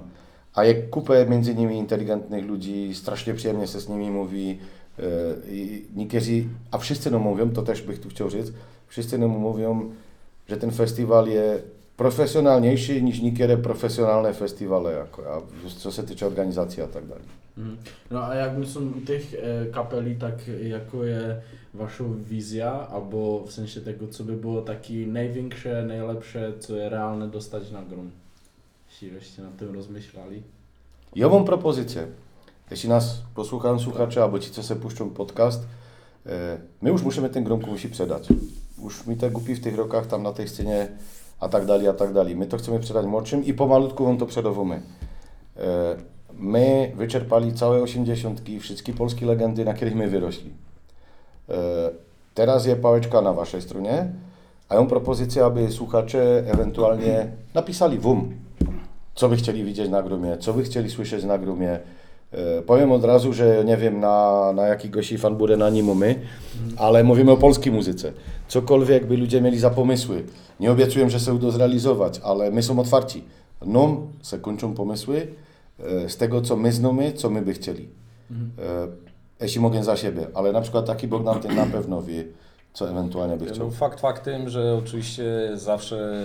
A 0.53 0.65
jak 0.65 0.89
kupę 0.89 1.25
między 1.25 1.55
nimi 1.55 1.77
inteligentnych 1.77 2.45
ludzi, 2.45 2.95
strasznie 2.95 3.33
przyjemnie 3.33 3.67
się 3.67 3.79
z 3.79 3.89
nimi 3.89 4.11
mówi, 4.11 4.59
e, 4.99 5.03
i 5.51 5.85
niektórzy, 5.95 6.43
a 6.71 6.77
wszyscy 6.77 7.11
nam 7.11 7.21
mówią, 7.21 7.49
to 7.49 7.61
też 7.61 7.81
bych 7.81 7.99
tu 7.99 8.09
chciał 8.09 8.29
rzec, 8.29 8.51
wszyscy 8.87 9.17
nam 9.17 9.29
mówią, 9.29 9.91
że 10.49 10.57
ten 10.57 10.71
festiwal 10.71 11.27
jest 11.27 11.63
profesjonalniejszy 11.97 13.01
niż 13.01 13.21
niektóre 13.21 13.57
profesjonalne 13.57 14.33
festiwale, 14.33 14.93
jako, 14.93 15.23
a 15.33 15.41
co 15.77 15.91
się 15.91 16.03
tyczy 16.03 16.25
organizacji 16.25 16.83
a 16.83 16.87
tak 16.87 17.05
dalej. 17.07 17.23
Mhm. 17.57 17.77
No 18.11 18.23
a 18.23 18.35
jak 18.35 18.57
myslím 18.57 18.93
u 18.97 19.01
těch 19.05 19.33
e, 19.33 19.65
kapelí, 19.65 20.15
tak 20.15 20.47
jako 20.61 21.03
je 21.03 21.41
vaša 21.73 22.03
vizia, 22.03 22.71
albo 22.91 23.43
v 23.47 23.51
sensie 23.51 23.81
tego, 23.81 24.07
co 24.07 24.23
by 24.23 24.35
bylo 24.35 24.61
taky 24.61 25.07
největší, 25.07 25.69
nejlepší, 25.87 26.39
co 26.59 26.75
je 26.75 26.89
reálne 26.89 27.27
dostať 27.27 27.71
na? 27.71 27.83
Jeśli 28.89 29.15
ještě 29.15 29.41
nad 29.41 29.55
tym 29.55 29.73
rozmyślali. 29.73 30.43
Ja 31.15 31.29
mam 31.29 31.45
propozycję. 31.45 32.07
Jeśli 32.71 32.89
nas 32.89 33.21
posłuchają 33.35 33.79
słuchacze, 33.79 34.23
albo 34.23 34.39
ci, 34.39 34.51
co 34.51 34.63
se 34.63 34.75
puszczą 34.75 35.09
podcast, 35.09 35.67
e, 36.25 36.57
my 36.81 36.89
już 36.89 37.03
musimy 37.03 37.29
ten 37.29 37.43
gromku 37.43 37.69
musi 37.69 37.87
sprzedać. 37.87 38.27
Już 38.83 39.07
mi 39.07 39.17
te 39.17 39.29
głupi 39.29 39.55
w 39.55 39.63
tych 39.63 39.75
rokach 39.75 40.07
tam 40.07 40.23
na 40.23 40.33
tej 40.33 40.47
scenie, 40.47 40.87
a 41.39 41.49
tak 41.49 41.65
dalej, 41.65 41.87
a 41.87 41.93
tak 41.93 42.13
dalej. 42.13 42.35
My 42.35 42.45
to 42.45 42.57
chcemy 42.57 42.77
sprzedać 42.77 43.05
młodszym 43.05 43.45
i 43.45 43.53
pomalutku 43.53 44.05
wam 44.05 44.17
to 44.17 44.25
przedowamy. 44.25 44.81
E, 45.57 45.95
my 46.33 46.91
wyczerpali 46.95 47.53
całe 47.53 47.81
osiemdziesiątki, 47.81 48.59
wszystkie 48.59 48.93
polskie 48.93 49.25
legendy, 49.25 49.65
na 49.65 49.73
których 49.73 49.95
my 49.95 50.07
wyrośli. 50.07 50.53
E, 51.49 51.55
teraz 52.33 52.65
jest 52.65 52.81
pałeczka 52.81 53.21
na 53.21 53.33
waszej 53.33 53.61
stronie, 53.61 54.11
a 54.69 54.75
ją 54.75 54.87
propozycja, 54.87 55.45
aby 55.45 55.71
słuchacze 55.71 56.43
ewentualnie 56.47 57.27
napisali 57.53 57.99
wum, 57.99 58.35
co 59.15 59.29
by 59.29 59.35
chcieli 59.35 59.63
widzieć 59.63 59.89
na 59.89 60.03
grumie, 60.03 60.37
co 60.37 60.53
by 60.53 60.63
chcieli 60.63 60.89
słyszeć 60.89 61.23
na 61.23 61.37
grumie, 61.37 61.79
Powiem 62.65 62.91
od 62.91 63.03
razu, 63.03 63.33
że 63.33 63.63
nie 63.65 63.77
wiem 63.77 63.99
na, 63.99 64.51
na 64.55 64.67
jakiegoś 64.67 65.13
fan 65.17 65.35
bude 65.35 65.57
na 65.57 65.69
nim 65.69 65.97
my, 65.97 66.15
ale 66.77 67.03
mówimy 67.03 67.31
o 67.31 67.37
polskiej 67.37 67.73
muzyce. 67.73 68.11
Cokolwiek 68.47 69.05
by 69.05 69.17
ludzie 69.17 69.41
mieli 69.41 69.59
za 69.59 69.69
pomysły. 69.69 70.23
Nie 70.59 70.71
obiecuję, 70.71 71.09
że 71.09 71.19
się 71.19 71.33
uda 71.33 71.51
zrealizować, 71.51 72.21
ale 72.23 72.51
my 72.51 72.63
są 72.63 72.79
otwarci. 72.79 73.23
Nam 73.65 74.07
se 74.21 74.39
kończą 74.39 74.73
pomysły 74.73 75.27
e, 75.79 76.09
z 76.09 76.17
tego, 76.17 76.41
co 76.41 76.55
my 76.55 76.71
znamy, 76.71 77.13
co 77.13 77.29
my 77.29 77.41
by 77.41 77.53
chcieli. 77.53 77.89
E, 78.31 78.87
Jeśli 79.41 79.61
mogę 79.61 79.83
za 79.83 79.97
siebie, 79.97 80.27
ale 80.33 80.51
na 80.51 80.61
przykład 80.61 80.85
taki 80.85 81.07
Bogdan 81.07 81.39
ten 81.41 81.55
na 81.55 81.65
pewno 81.65 82.01
wie, 82.01 82.23
co 82.73 82.89
ewentualnie 82.89 83.37
by 83.37 83.45
No, 83.45 83.53
chciał. 83.53 83.71
fakt 83.71 83.99
faktem, 83.99 84.49
że 84.49 84.75
oczywiście 84.83 85.23
zawsze, 85.53 86.23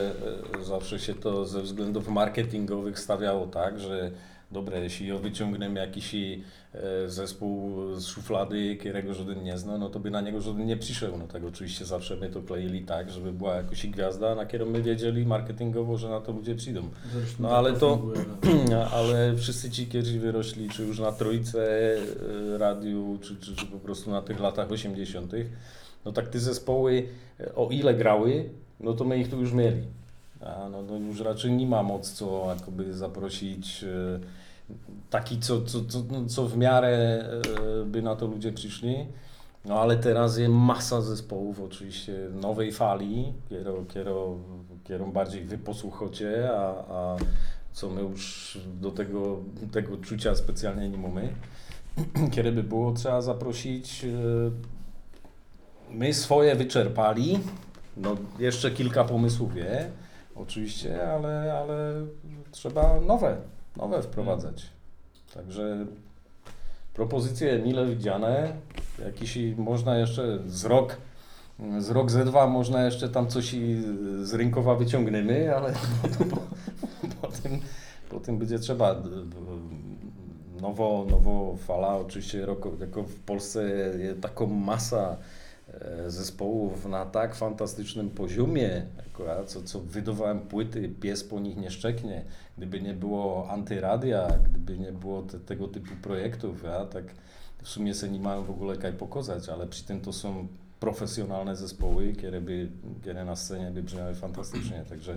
e, 0.60 0.64
zawsze 0.64 0.98
się 0.98 1.14
to 1.14 1.46
ze 1.46 1.62
względów 1.62 2.08
marketingowych 2.08 2.98
stawiało 2.98 3.46
tak, 3.46 3.80
że 3.80 4.10
dobre, 4.52 4.80
jeśli 4.80 5.18
wyciągniemy 5.18 5.80
jakiś 5.80 6.14
e, 6.14 6.38
zespół 7.06 7.72
z 7.94 8.06
szuflady, 8.06 8.76
którego 8.76 9.14
żaden 9.14 9.42
nie 9.42 9.58
zna, 9.58 9.78
no 9.78 9.88
to 9.90 10.00
by 10.00 10.10
na 10.10 10.20
niego 10.20 10.40
żaden 10.40 10.66
nie 10.66 10.76
przyszedł. 10.76 11.16
No 11.18 11.26
tak 11.26 11.44
oczywiście 11.44 11.84
zawsze 11.84 12.16
my 12.16 12.28
to 12.28 12.42
kleili 12.42 12.82
tak, 12.82 13.10
żeby 13.10 13.32
była 13.32 13.54
jakaś 13.56 13.86
gwiazda, 13.86 14.34
na 14.34 14.44
którą 14.46 14.66
my 14.66 14.82
wiedzieli 14.82 15.26
marketingowo, 15.26 15.96
że 15.98 16.08
na 16.08 16.20
to 16.20 16.32
ludzie 16.32 16.54
przyjdą. 16.54 16.82
Zresztą 17.12 17.42
No 17.42 17.48
tak 17.48 17.58
ale 17.58 17.72
to- 17.72 18.02
no. 18.70 18.90
Ale 18.96 19.36
wszyscy 19.36 19.70
ci, 19.70 19.86
którzy 19.86 20.18
wyrośli, 20.20 20.68
czy 20.68 20.82
już 20.84 20.98
na 20.98 21.12
trójce 21.12 21.92
e, 22.54 22.58
radiu, 22.58 23.18
czy, 23.22 23.36
czy, 23.36 23.56
czy 23.56 23.66
po 23.66 23.78
prostu 23.78 24.10
na 24.10 24.22
tych 24.22 24.40
latach 24.40 24.72
80., 24.72 25.32
no 26.04 26.12
tak 26.12 26.28
te 26.28 26.38
zespoły, 26.38 27.06
e, 27.40 27.54
o 27.54 27.68
ile 27.70 27.94
grały, 27.94 28.50
no 28.80 28.92
to 28.92 29.04
my 29.04 29.18
ich 29.20 29.28
tu 29.30 29.40
już 29.40 29.52
mieli. 29.52 29.82
No, 30.40 30.82
no 30.82 30.96
już 30.96 31.20
raczej 31.20 31.52
nie 31.52 31.66
ma 31.66 31.82
moc 31.82 32.12
co 32.12 32.54
jakoby 32.58 32.94
zaprosić 32.94 33.84
e, 33.84 34.20
taki, 35.10 35.40
co, 35.40 35.62
co, 35.62 35.84
co, 35.84 36.02
no, 36.10 36.26
co 36.26 36.48
w 36.48 36.56
miarę 36.56 36.88
e, 36.88 37.84
by 37.84 38.02
na 38.02 38.16
to 38.16 38.26
ludzie 38.26 38.52
przyszli. 38.52 39.06
No 39.64 39.80
ale 39.80 39.96
teraz 39.96 40.38
jest 40.38 40.52
masa 40.52 41.00
zespołów 41.00 41.60
oczywiście 41.60 42.12
nowej 42.40 42.72
fali, 42.72 43.32
kiero, 43.48 43.84
kiero, 43.94 44.36
kierą 44.84 45.12
bardziej 45.12 45.44
wy 45.44 45.58
posłuchacie, 45.58 46.50
a, 46.52 46.84
a 46.94 47.16
co 47.72 47.90
my 47.90 48.00
już 48.00 48.58
do 48.80 48.90
tego, 48.90 49.38
tego 49.72 49.96
czucia 49.96 50.34
specjalnie 50.34 50.88
nie 50.88 50.98
mamy. 50.98 51.34
Kiedy 52.34 52.52
by 52.52 52.62
było 52.62 52.92
trzeba 52.92 53.22
zaprosić, 53.22 54.04
e, 54.04 54.08
my 55.90 56.14
swoje 56.14 56.56
wyczerpali, 56.56 57.38
no 57.96 58.16
jeszcze 58.38 58.70
kilka 58.70 59.04
pomysłów 59.04 59.56
oczywiście, 60.34 61.12
ale, 61.12 61.54
ale 61.60 61.92
trzeba 62.50 63.00
nowe, 63.00 63.36
nowe 63.76 64.02
wprowadzać. 64.02 64.66
Także 65.34 65.86
propozycje 66.94 67.58
mile 67.58 67.86
widziane, 67.86 68.52
jakiś 69.04 69.38
można 69.56 69.98
jeszcze 69.98 70.38
z 70.46 70.64
rok, 70.64 70.96
z 71.78 71.90
rok, 71.90 72.10
ze 72.10 72.24
dwa 72.24 72.46
można 72.46 72.84
jeszcze 72.84 73.08
tam 73.08 73.28
coś 73.28 73.54
z 74.22 74.34
rynkowa 74.34 74.74
wyciągniemy, 74.74 75.56
ale 75.56 75.72
po, 76.30 76.36
potem, 77.22 77.58
potem 78.10 78.38
będzie 78.38 78.58
trzeba 78.58 78.94
d- 78.94 79.10
d- 79.10 79.36
nowo, 80.60 81.06
nowo 81.10 81.56
fala, 81.56 81.96
oczywiście 81.96 82.38
jako, 82.80 83.02
w 83.02 83.20
Polsce 83.20 83.70
taką 84.20 84.46
masa 84.46 85.16
zespołów 86.06 86.86
na 86.86 87.06
tak 87.06 87.34
fantastycznym 87.34 88.10
poziomie, 88.10 88.86
akurat, 89.06 89.50
co, 89.50 89.62
co 89.62 89.80
wydawałem 89.80 90.40
płyty, 90.40 90.88
pies 90.88 91.24
po 91.24 91.40
nich 91.40 91.56
nie 91.56 91.70
szczeknie. 91.70 92.24
Gdyby 92.58 92.80
nie 92.80 92.94
było 92.94 93.50
antyradia, 93.50 94.28
gdyby 94.50 94.78
nie 94.78 94.92
było 94.92 95.22
te, 95.22 95.40
tego 95.40 95.68
typu 95.68 95.90
projektów, 96.02 96.62
ja 96.62 96.86
tak 96.86 97.04
w 97.62 97.68
sumie 97.68 97.94
se 97.94 98.08
nie 98.08 98.20
mają 98.20 98.44
w 98.44 98.50
ogóle 98.50 98.76
kaj 98.76 98.92
pokazać, 98.92 99.48
ale 99.48 99.66
przy 99.66 99.84
tym 99.84 100.00
to 100.00 100.12
są 100.12 100.48
profesjonalne 100.80 101.56
zespoły, 101.56 102.12
które, 102.12 102.40
by, 102.40 102.68
które 103.00 103.24
na 103.24 103.36
scenie 103.36 103.70
by 103.70 103.82
brzmiały 103.82 104.14
fantastycznie, 104.14 104.84
także 104.88 105.16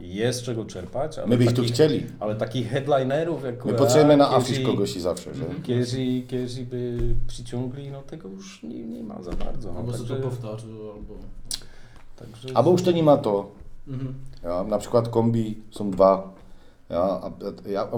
jest 0.00 0.42
czego 0.42 0.64
czerpać, 0.64 1.18
ale 1.18 1.26
My 1.26 1.36
bych 1.38 1.48
tu 1.50 1.56
takich- 1.56 1.72
chcieli. 1.72 2.06
ale 2.20 2.34
takich 2.34 2.68
headlinerów 2.70 3.44
jak 3.44 3.64
My 3.64 3.74
potrzebujemy 3.74 4.16
na 4.16 4.30
afisz 4.30 4.60
kogoś 4.60 4.96
i 4.96 5.00
zawsze, 5.00 5.34
że? 5.34 5.44
Którzy, 5.44 6.22
którzy 6.26 6.64
by 6.64 6.98
przyciągli, 7.26 7.90
no 7.90 8.02
tego 8.02 8.28
już 8.28 8.62
nie, 8.62 8.84
nie 8.84 9.02
ma 9.02 9.22
za 9.22 9.32
bardzo. 9.32 9.72
No, 9.72 9.78
Albo 9.78 9.92
se 9.92 9.98
to 9.98 10.04
także, 10.08 10.22
powtarzał, 10.22 10.70
albo... 10.70 11.14
także, 12.16 12.48
Albo 12.54 12.70
już 12.70 12.82
to 12.82 12.92
nie 12.92 13.02
ma 13.02 13.16
to. 13.16 13.50
Mhm. 13.88 14.14
Ja, 14.42 14.64
na 14.64 14.78
przykład 14.78 15.08
kombi 15.08 15.58
są 15.70 15.90
dwa. 15.90 16.34
Ja, 16.90 17.00
a, 17.00 17.30
a, 17.78 17.88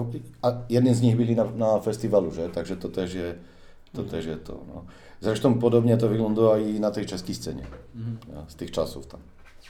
a 0.41 0.53
jeden 0.69 0.95
z 0.95 1.01
nich 1.01 1.15
byli 1.17 1.35
na, 1.35 1.45
na 1.45 1.79
festiwalu, 1.79 2.31
że? 2.31 2.49
Także 2.49 2.77
to 2.77 2.89
też 2.89 3.13
jest 3.13 3.37
to. 3.93 4.03
Też 4.03 4.25
jest 4.25 4.43
to 4.43 4.53
no. 4.67 4.83
Zresztą 5.21 5.59
podobnie 5.59 5.97
to 5.97 6.07
wyglądało 6.09 6.57
i 6.57 6.79
na 6.79 6.91
tej 6.91 7.05
czeskiej 7.05 7.35
scenie. 7.35 7.63
Mhm. 7.95 8.17
Ja, 8.35 8.45
z 8.49 8.55
tych 8.55 8.71
czasów 8.71 9.07
tam. 9.07 9.19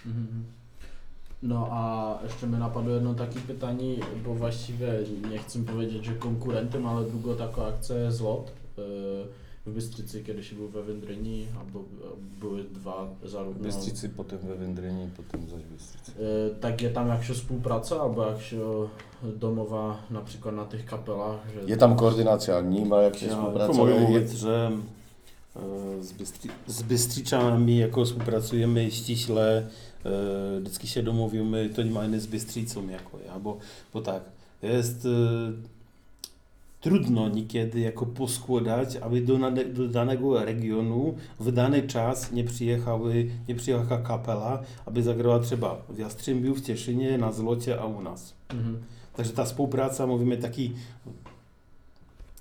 Mhm. 0.05 0.43
No 1.43 1.67
a 1.71 2.13
jeszcze 2.23 2.47
mi 2.47 2.57
napadło 2.57 2.93
jedno 2.93 3.13
takie 3.13 3.39
pytanie, 3.39 3.95
bo 4.25 4.33
właściwie 4.35 4.87
nie 5.31 5.37
chcę 5.37 5.59
powiedzieć, 5.65 6.05
że 6.05 6.11
konkurentem, 6.13 6.85
ale 6.87 7.05
długo 7.05 7.35
taka 7.35 7.65
akcja 7.65 8.11
Złot 8.11 8.51
yy, 8.77 8.83
w 9.65 9.71
Bystricy, 9.73 10.23
kiedy 10.23 10.43
się 10.43 10.55
był 10.55 10.67
we 10.67 10.83
Wędryni, 10.83 11.45
albo 11.59 11.79
e, 11.79 11.83
były 12.39 12.63
dwa 12.63 13.07
zarówno... 13.25 13.63
Bystricy, 13.63 14.09
potem 14.09 14.39
we 14.39 14.55
Wędrynie, 14.55 15.07
potem 15.17 15.49
zaś 15.49 15.63
Bystricy. 15.63 16.11
Yy, 16.19 16.55
takie 16.61 16.89
tam 16.89 17.07
jak 17.07 17.23
się 17.23 17.33
współpraca, 17.33 18.01
albo 18.01 18.25
jak 18.27 18.41
się 18.41 18.87
domowa 19.35 19.97
na 20.11 20.21
przykład 20.21 20.55
na 20.55 20.65
tych 20.65 20.85
kapelach, 20.85 21.39
że... 21.55 21.67
Jest 21.69 21.79
tam 21.79 21.95
koordynacja, 21.95 22.61
nie 22.61 22.85
ma 22.85 23.01
jak 23.01 23.17
się 23.17 23.25
Ja 23.25 23.35
współpraca. 23.35 23.73
mogę 23.73 23.93
je- 23.93 23.99
mówić, 23.99 24.31
że 24.31 24.71
e, 25.55 25.59
z, 26.03 26.13
Bystri- 26.13 26.51
z 26.67 26.81
Bystriczanami 26.81 27.77
jako 27.77 28.05
współpracujemy 28.05 28.91
ściśle, 28.91 29.57
e, 29.57 29.67
vždycky 30.59 30.87
się 30.87 31.03
domówimy, 31.03 31.69
to 31.69 31.83
nie 31.83 31.91
mamy 31.91 32.19
z 32.19 32.27
Bystricą 32.27 32.87
jako 32.87 33.19
ja, 33.25 33.39
bo, 33.93 34.01
tak, 34.01 34.23
jest 34.61 35.05
e, 35.05 35.09
trudno 36.81 37.29
niekiedy 37.29 37.79
jako 37.79 38.05
poskładać, 38.05 38.95
aby 38.95 39.21
do, 39.21 39.37
do 39.73 39.87
danego 39.87 40.45
regionu 40.45 41.15
w 41.39 41.51
dany 41.51 41.83
czas 41.83 42.31
nie 42.31 42.43
przyjechały, 42.43 43.29
nie 43.47 43.55
przyjechała 43.55 44.01
kapela, 44.01 44.63
aby 44.85 45.03
zagrała 45.03 45.39
trzeba 45.39 45.81
w 45.89 45.97
Jastrzębiu, 45.97 46.55
w 46.55 46.61
Cieszynie, 46.61 47.17
na 47.17 47.31
Zlocie, 47.31 47.81
a 47.81 47.85
u 47.85 48.01
nas. 48.01 48.33
Mhm. 48.49 48.79
Także 49.15 49.33
ta 49.33 49.45
współpraca, 49.45 50.07
mówimy 50.07 50.37
taki 50.37 50.73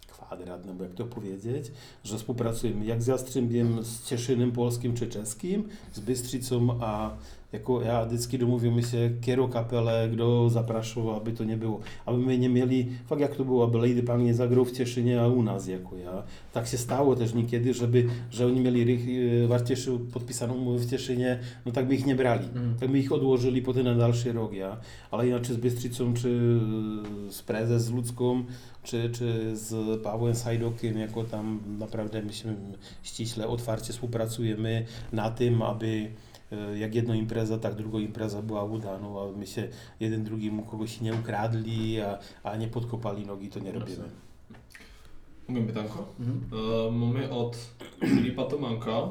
kwadrat, 0.09 0.67
no 0.67 0.75
bo 0.75 0.85
jak 0.85 0.95
to 0.95 1.05
powiedzieć, 1.05 1.73
że 2.05 2.19
współpracujemy 2.19 2.85
jak 2.85 3.03
z 3.03 3.07
Jastrzębiem, 3.07 3.85
z 3.85 4.05
Cieszynem 4.05 4.53
polskim 4.53 4.95
czy 4.95 5.07
czeskim, 5.07 5.69
z 5.93 6.01
Bystricą, 6.01 6.79
a 6.81 7.11
jako 7.53 7.83
ja 7.83 8.05
vždycky 8.05 8.39
domówimy 8.39 8.83
się, 8.83 9.11
kiero 9.21 9.49
kapelę, 9.49 10.09
kdo 10.13 10.51
zapraszał, 10.51 11.11
aby 11.17 11.33
to 11.33 11.45
nie 11.45 11.57
było. 11.57 11.81
Aby 12.07 12.19
my 12.19 12.39
nie 12.39 12.49
mieli, 12.49 12.89
fakt 13.07 13.21
jak 13.21 13.37
to 13.37 13.45
było, 13.45 13.65
aby 13.65 13.79
Lady 13.79 14.03
Punk 14.03 14.23
nie 14.23 14.35
zagrał 14.35 14.65
w 14.65 14.73
Cieszynie, 14.73 15.21
a 15.23 15.27
u 15.29 15.43
nas 15.43 15.67
jako 15.69 15.97
ja. 15.97 16.23
Tak 16.53 16.67
się 16.67 16.79
stało 16.79 17.17
też 17.17 17.35
niekiedy, 17.35 17.75
żeby, 17.75 18.07
że 18.31 18.47
oni 18.47 18.61
mieli 18.61 18.85
rych- 18.85 19.47
w 19.49 19.53
Arcieszu 19.53 19.99
podpisaną 20.13 20.55
umowę 20.55 20.79
w 20.79 20.91
Cieszynie, 20.91 21.39
no 21.67 21.73
tak 21.73 21.89
by 21.89 21.95
ich 21.95 22.07
nie 22.07 22.15
brali. 22.15 22.45
Mhm. 22.45 22.75
Tak 22.81 22.91
by 22.91 22.99
ich 22.99 23.13
odłożyli 23.13 23.63
potem 23.63 23.85
na 23.85 23.95
dalszy 23.95 24.33
rok, 24.33 24.53
ja. 24.53 24.77
Ale 25.11 25.29
inaczej 25.29 25.55
z 25.55 25.59
Bystricą, 25.59 26.15
czy 26.15 26.61
z 27.31 27.43
Prezes, 27.43 27.85
z 27.85 27.91
Ludzką, 27.91 28.45
czy, 28.83 29.11
czy 29.11 29.57
z 29.57 30.01
Pawłem 30.03 30.35
Sajdokiem, 30.35 30.99
jako 30.99 31.25
tam 31.25 31.61
naprawdę 31.79 32.23
myśmy 32.23 32.57
ściśle, 33.03 33.49
otwarcie 33.49 33.93
współpracujemy 33.93 34.87
na 35.13 35.31
tym, 35.31 35.63
aby 35.63 36.09
jak 36.79 36.95
jedna 36.95 37.15
impreza, 37.17 37.59
tak 37.59 37.75
druga 37.75 37.99
impreza 37.99 38.43
była 38.43 38.65
udana, 38.65 39.09
aby 39.29 39.39
my 39.39 39.47
się 39.47 39.69
jeden 40.01 40.25
drugiemu 40.25 40.63
kogoś 40.63 41.01
nie 41.01 41.15
ukradli, 41.15 42.01
a, 42.01 42.19
a 42.43 42.57
nie 42.57 42.69
podkopali 42.69 43.27
nogi, 43.27 43.49
to 43.49 43.61
nie 43.61 43.73
robimy. 43.73 44.05
Mogę 45.49 45.63
pytanko? 45.67 46.05
Mhm. 46.21 46.41
E, 46.89 46.91
mamy 46.91 47.31
od 47.31 47.57
Filipa 48.01 48.45
Tomanka 48.45 49.09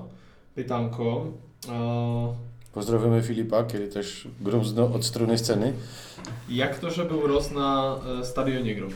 pytanko. 0.56 1.26
E, 1.70 2.48
Pozdrawiamy 2.74 3.22
Filipa, 3.24 3.64
który 3.64 3.88
też 3.88 4.28
gromzno 4.42 4.94
od 4.94 5.06
strony 5.06 5.38
sceny. 5.38 5.74
jak 6.50 6.80
to, 6.80 6.92
że 6.92 7.06
był 7.06 7.28
roz 7.28 7.52
na 7.52 7.96
e, 8.22 8.26
stadionie 8.26 8.76
grom? 8.76 8.92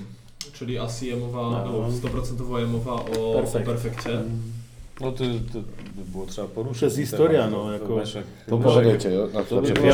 Czyli 0.53 0.77
asi 0.77 1.15
mowa, 1.15 1.41
No. 1.51 1.57
albo 1.57 1.87
100% 1.89 2.57
je 2.59 2.67
mowa 2.67 2.91
o, 2.93 3.33
o 3.33 3.43
perfekcie. 3.65 4.21
No 5.01 5.11
to, 5.11 5.23
to 5.53 5.59
by 5.95 6.11
było 6.11 6.25
trzeba 6.25 6.47
poruszyć. 6.47 6.79
To 6.79 6.85
jest 6.85 6.95
ten 6.95 7.05
historia, 7.05 7.43
temat, 7.43 7.51
no, 7.59 7.65
to 7.65 7.73
jako- 7.73 7.95
Leszek- 7.95 8.23
To 8.49 8.55
Leszek- 8.57 8.63
pogadajcie, 8.63 9.11
jo? 9.11 9.27
na, 9.33 9.43
To 9.43 9.61
by 9.61 9.67
było- 9.73 9.87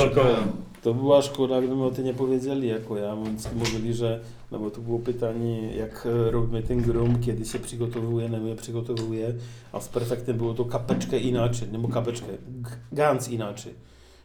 To 0.81 0.93
była 0.93 1.21
szkoda, 1.21 1.61
gdyby 1.61 1.83
o 1.83 1.91
tym 1.91 2.05
nie 2.05 2.13
powiedzieli, 2.13 2.67
jako 2.67 2.97
ja, 2.97 3.15
więc 3.15 3.49
mówili, 3.55 3.93
że, 3.93 4.19
no 4.51 4.59
bo 4.59 4.71
to 4.71 4.81
było 4.81 4.99
pytanie, 4.99 5.75
jak 5.75 6.05
e, 6.05 6.31
robimy 6.31 6.63
ten 6.63 6.81
grum, 6.81 7.19
kiedy 7.21 7.45
się 7.45 7.59
przygotowuje, 7.59 8.29
no 8.29 8.39
my 8.39 8.55
przygotowuje, 8.55 9.33
a 9.71 9.79
z 9.79 9.87
perfektem 9.89 10.37
było 10.37 10.53
to 10.53 10.65
kapeczkę 10.65 11.19
inaczej, 11.19 11.67
nie 11.71 11.79
bo 11.79 11.87
kapeczkę, 11.87 12.27
g- 12.47 12.71
ganz 12.91 13.29
inaczej. 13.29 13.73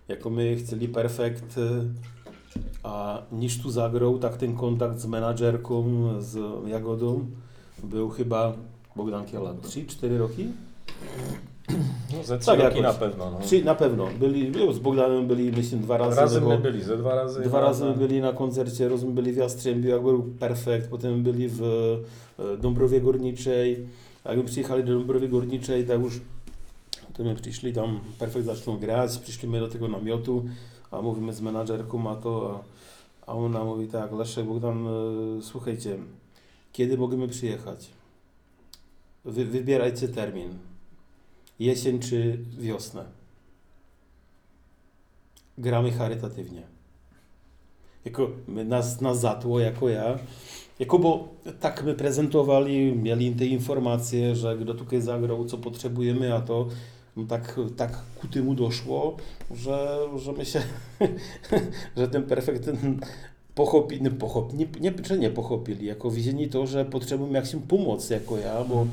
Jako 0.09 0.31
my 0.31 0.57
chcieli 0.57 0.89
perfekt, 0.89 1.59
e, 1.59 1.85
a 2.83 3.23
niż 3.33 3.63
tu 3.63 3.71
zagrał, 3.71 4.19
tak 4.19 4.37
ten 4.37 4.57
kontakt 4.57 4.99
z 4.99 5.07
menadżerką, 5.07 5.85
z 6.21 6.39
Jagodą, 6.69 7.27
był 7.85 8.09
chyba 8.11 8.53
Bogdan 8.97 9.25
Kiela 9.27 9.55
3-4 9.55 10.19
roki? 10.19 10.47
No, 12.17 12.25
ze 12.25 12.39
trzy 12.39 12.47
Tak, 12.47 12.61
roki 12.61 12.79
jakoś. 12.79 12.83
na 12.83 12.93
pewno. 13.09 13.31
No. 13.31 13.39
Trzy, 13.41 13.65
na 13.65 13.75
pewno. 13.75 14.09
Byli, 14.21 14.53
z 14.75 14.79
Bogdanem 14.79 15.27
byli 15.27 15.53
myślę 15.53 15.79
dwa 15.79 15.97
razy. 15.97 16.17
Razy 16.21 16.41
my 16.41 16.59
byli, 16.59 16.83
ze 16.83 16.97
dwa 16.97 17.15
razy. 17.15 17.41
Dwa 17.43 17.61
razy 17.61 17.85
na- 17.85 17.93
byli 17.93 18.21
na 18.21 18.33
koncercie, 18.33 18.89
rozum 18.89 19.15
byli 19.15 19.33
w 19.33 19.37
Jastrzębiu, 19.37 19.89
jak 19.89 20.03
był 20.03 20.23
perfekt, 20.23 20.89
potem 20.89 21.23
byli 21.23 21.49
w 21.49 21.63
e, 22.39 22.57
Dąbrowie 22.57 23.01
Górniczej. 23.01 23.87
Jak 24.25 24.37
my 24.37 24.45
przyjechali 24.45 24.85
do 24.85 24.95
Dąbrowy 24.95 25.29
Górniczej, 25.29 25.87
tak 25.87 26.01
już 26.01 26.21
to 27.15 27.25
my 27.25 27.35
przyszli 27.35 27.73
tam, 27.73 28.01
perfekt 28.19 28.47
zaczną 28.47 28.77
grać, 28.79 29.19
przyszliśmy 29.19 29.61
do 29.61 29.69
tego 29.69 29.89
namiotu, 29.89 30.45
a 30.91 31.03
mówimy 31.03 31.33
z 31.33 31.41
menadżerką, 31.41 32.11
a 32.11 32.17
to, 32.17 32.61
a, 33.27 33.31
a 33.33 33.35
ona 33.35 33.65
mówi 33.65 33.87
tak, 33.89 34.13
Leszek, 34.13 34.47
Bogdan, 34.47 34.87
e, 34.87 34.91
słuchajcie, 35.43 35.99
kiedy 36.73 36.99
możemy 36.99 37.29
przyjechać? 37.29 37.89
Wy, 39.25 39.45
wybierajcie 39.45 40.09
termin. 40.09 40.49
Jesień 41.63 41.99
czy 41.99 42.39
wiosnę? 42.59 43.05
Gramy 45.59 45.93
charytatywnie 45.93 46.73
jako 48.05 48.31
nas, 48.47 49.01
nas 49.01 49.21
zatło, 49.21 49.61
jako 49.61 49.89
ja. 49.89 50.19
Jako 50.79 50.99
bo 50.99 51.29
tak 51.61 51.85
my 51.85 51.95
prezentowali, 51.95 52.97
mieli 52.97 53.33
te 53.33 53.47
informacje, 53.47 54.37
że 54.37 54.57
kto 54.57 54.75
tutaj 54.75 55.01
zagrał, 55.01 55.45
co 55.45 55.59
potrzebujemy, 55.59 56.35
a 56.35 56.41
to 56.41 56.69
no 57.17 57.25
tak, 57.27 57.61
tak 57.77 57.99
ku 58.21 58.29
temu 58.29 58.55
doszło, 58.55 59.17
że, 59.51 59.99
że 60.17 60.33
my 60.33 60.45
się, 60.45 60.63
że 61.97 62.09
ten 62.09 62.23
perfekt 62.23 62.65
ten 62.65 63.01
pochopi, 63.55 64.03
nie, 64.03 64.11
pochop, 64.11 64.53
nie, 64.53 64.67
nie, 64.81 64.93
nie 65.19 65.31
pochopili, 65.31 65.87
jako 65.87 66.11
widzieli 66.11 66.49
to, 66.49 66.67
że 66.67 66.85
potrzebujemy 66.85 67.39
jak 67.39 67.47
się 67.47 67.61
pomoc 67.61 68.11
jako 68.11 68.39
ja, 68.39 68.65
bo 68.65 68.87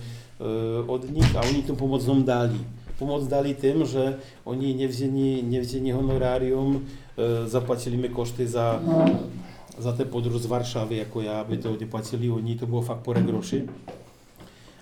od 0.87 1.11
nich, 1.11 1.35
a 1.35 1.41
oni 1.41 1.63
tą 1.63 1.75
pomoc 1.75 2.07
nam 2.07 2.23
dali. 2.23 2.59
Pomoc 2.99 3.27
dali 3.27 3.55
tym, 3.55 3.85
że 3.85 4.17
oni 4.45 4.75
nie 4.75 4.87
wzięli, 4.87 5.43
nie 5.43 5.61
wzięli 5.61 5.91
honorarium, 5.91 6.85
e, 7.17 7.47
zapłacili 7.47 7.97
mi 7.97 8.09
koszty 8.09 8.47
za, 8.47 8.79
za 9.79 9.93
tę 9.93 10.05
podróż 10.05 10.41
z 10.41 10.45
Warszawy, 10.45 10.95
jako 10.95 11.21
ja, 11.21 11.33
aby 11.33 11.57
to 11.57 11.75
nie 11.75 11.87
płacili 11.87 12.31
oni, 12.31 12.55
to 12.55 12.67
było 12.67 12.81
fakt 12.81 13.01
porę 13.01 13.21
groszy. 13.21 13.65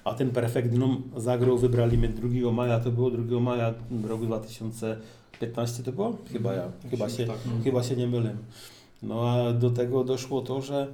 A 0.03 0.13
ten 0.13 0.29
perfekt 0.29 0.73
nam 0.73 1.01
zagrał, 1.17 1.57
wybrali 1.57 1.97
mnie 1.97 2.09
2 2.09 2.51
maja, 2.51 2.79
to 2.79 2.91
było 2.91 3.11
2 3.11 3.39
maja 3.39 3.73
roku 4.07 4.25
2015 4.25 5.83
to 5.83 5.91
było? 5.91 6.17
Chyba 6.33 6.53
ja, 6.53 6.71
chyba 6.89 7.09
się, 7.09 7.25
Tak, 7.25 7.37
chyba 7.63 7.83
się 7.83 7.95
nie 7.95 8.07
mylę. 8.07 8.35
No 9.03 9.29
a 9.29 9.53
do 9.53 9.69
tego 9.69 10.03
doszło 10.03 10.41
to, 10.41 10.61
że 10.61 10.87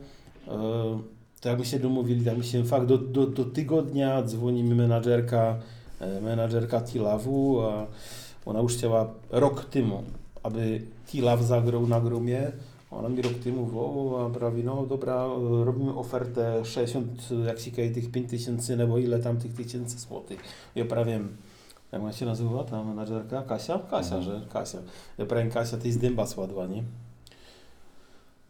e, 0.47 0.99
to 1.43 1.49
jakby 1.49 1.65
się 1.65 1.79
domówili, 1.79 2.31
mi 2.37 2.43
się 2.43 2.63
fakt 2.63 2.85
do, 2.85 2.97
do, 2.97 3.27
do 3.27 3.45
tygodnia 3.45 4.23
dzwoni 4.23 4.63
mi 4.63 4.75
menadżerka, 4.75 5.55
e, 5.99 6.21
menadżerka 6.21 6.81
Tilawu, 6.81 7.61
a 7.61 7.87
ona 8.45 8.59
już 8.59 8.73
chciała 8.73 9.09
rok 9.29 9.65
temu, 9.65 10.03
aby 10.43 10.81
Tilaw 11.07 11.41
zagrał 11.41 11.87
na 11.87 12.01
grumie. 12.01 12.51
Ona 12.91 13.09
mi 13.09 13.21
rok 13.21 13.33
temu 13.33 13.61
mówi, 13.61 13.77
o, 13.77 14.25
a 14.25 14.29
prawie, 14.29 14.63
no 14.63 14.85
dobra, 14.85 15.27
robimy 15.63 15.93
ofertę 15.95 16.65
60, 16.65 17.29
jak 17.47 17.59
się 17.59 17.71
tych 17.71 18.11
5 18.11 18.29
tysięcy, 18.29 18.77
nebo 18.77 18.97
ile 18.97 19.19
tam 19.19 19.37
tych 19.37 19.53
tysięcy 19.53 19.99
złotych. 19.99 20.39
Ja 20.75 20.85
prawie, 20.85 21.19
jak 21.91 22.01
ona 22.01 22.13
się 22.13 22.25
nazywa, 22.25 22.63
ta 22.63 22.83
menadżerka? 22.83 23.41
Kasia? 23.41 23.79
Kasia, 23.79 24.21
że 24.21 24.41
Kasia. 24.53 24.77
Ja 25.17 25.25
prawie 25.25 25.49
Kasia, 25.49 25.77
to 25.77 25.87
jest 25.87 25.99
dęba 25.99 26.27
sładła, 26.27 26.67
nie? 26.67 26.83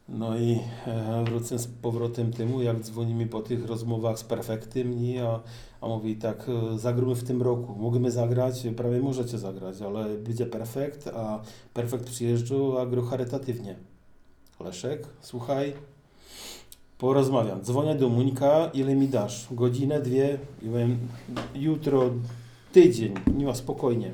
No 0.10 0.38
i 0.38 0.60
e, 0.88 1.24
wrócę 1.26 1.60
z 1.60 1.68
powrotem 1.68 2.34
temu, 2.34 2.62
jak 2.62 2.80
dzwoni 2.80 3.14
mi 3.14 3.28
po 3.28 3.41
tych 3.41 3.66
rozmowach 3.66 4.20
z 4.20 4.24
perfektem, 4.24 5.01
nie? 5.01 5.24
A, 5.24 5.39
a 5.82 5.88
mówi 5.88 6.16
tak, 6.16 6.49
e, 6.74 6.80
zagramy 6.80 7.16
w 7.16 7.24
tym 7.24 7.41
roku, 7.41 7.76
możemy 7.76 8.12
zagrać, 8.12 8.68
prawie 8.78 8.99
możecie 8.99 9.38
zagrać, 9.38 9.82
ale 9.82 10.18
będzie 10.18 10.45
perfekt, 10.45 11.08
a 11.08 11.41
perfekt 11.74 12.06
przyjeżdża, 12.06 12.56
a 12.82 12.86
gro 12.86 13.01
charytatywnie. 13.01 13.76
Leszek, 14.60 15.08
słuchaj, 15.22 15.74
porozmawiam. 16.97 17.62
Dzwonię 17.62 17.95
do 17.95 18.10
Muńka, 18.10 18.70
ile 18.74 18.95
mi 18.95 19.08
dasz? 19.08 19.47
Godzinę, 19.51 20.01
dwie? 20.01 20.38
I 20.62 20.66
mówię, 20.66 20.88
jutro, 21.56 22.10
tydzień, 22.72 23.14
nie 23.36 23.45
ma 23.45 23.56
spokojnie. 23.56 24.12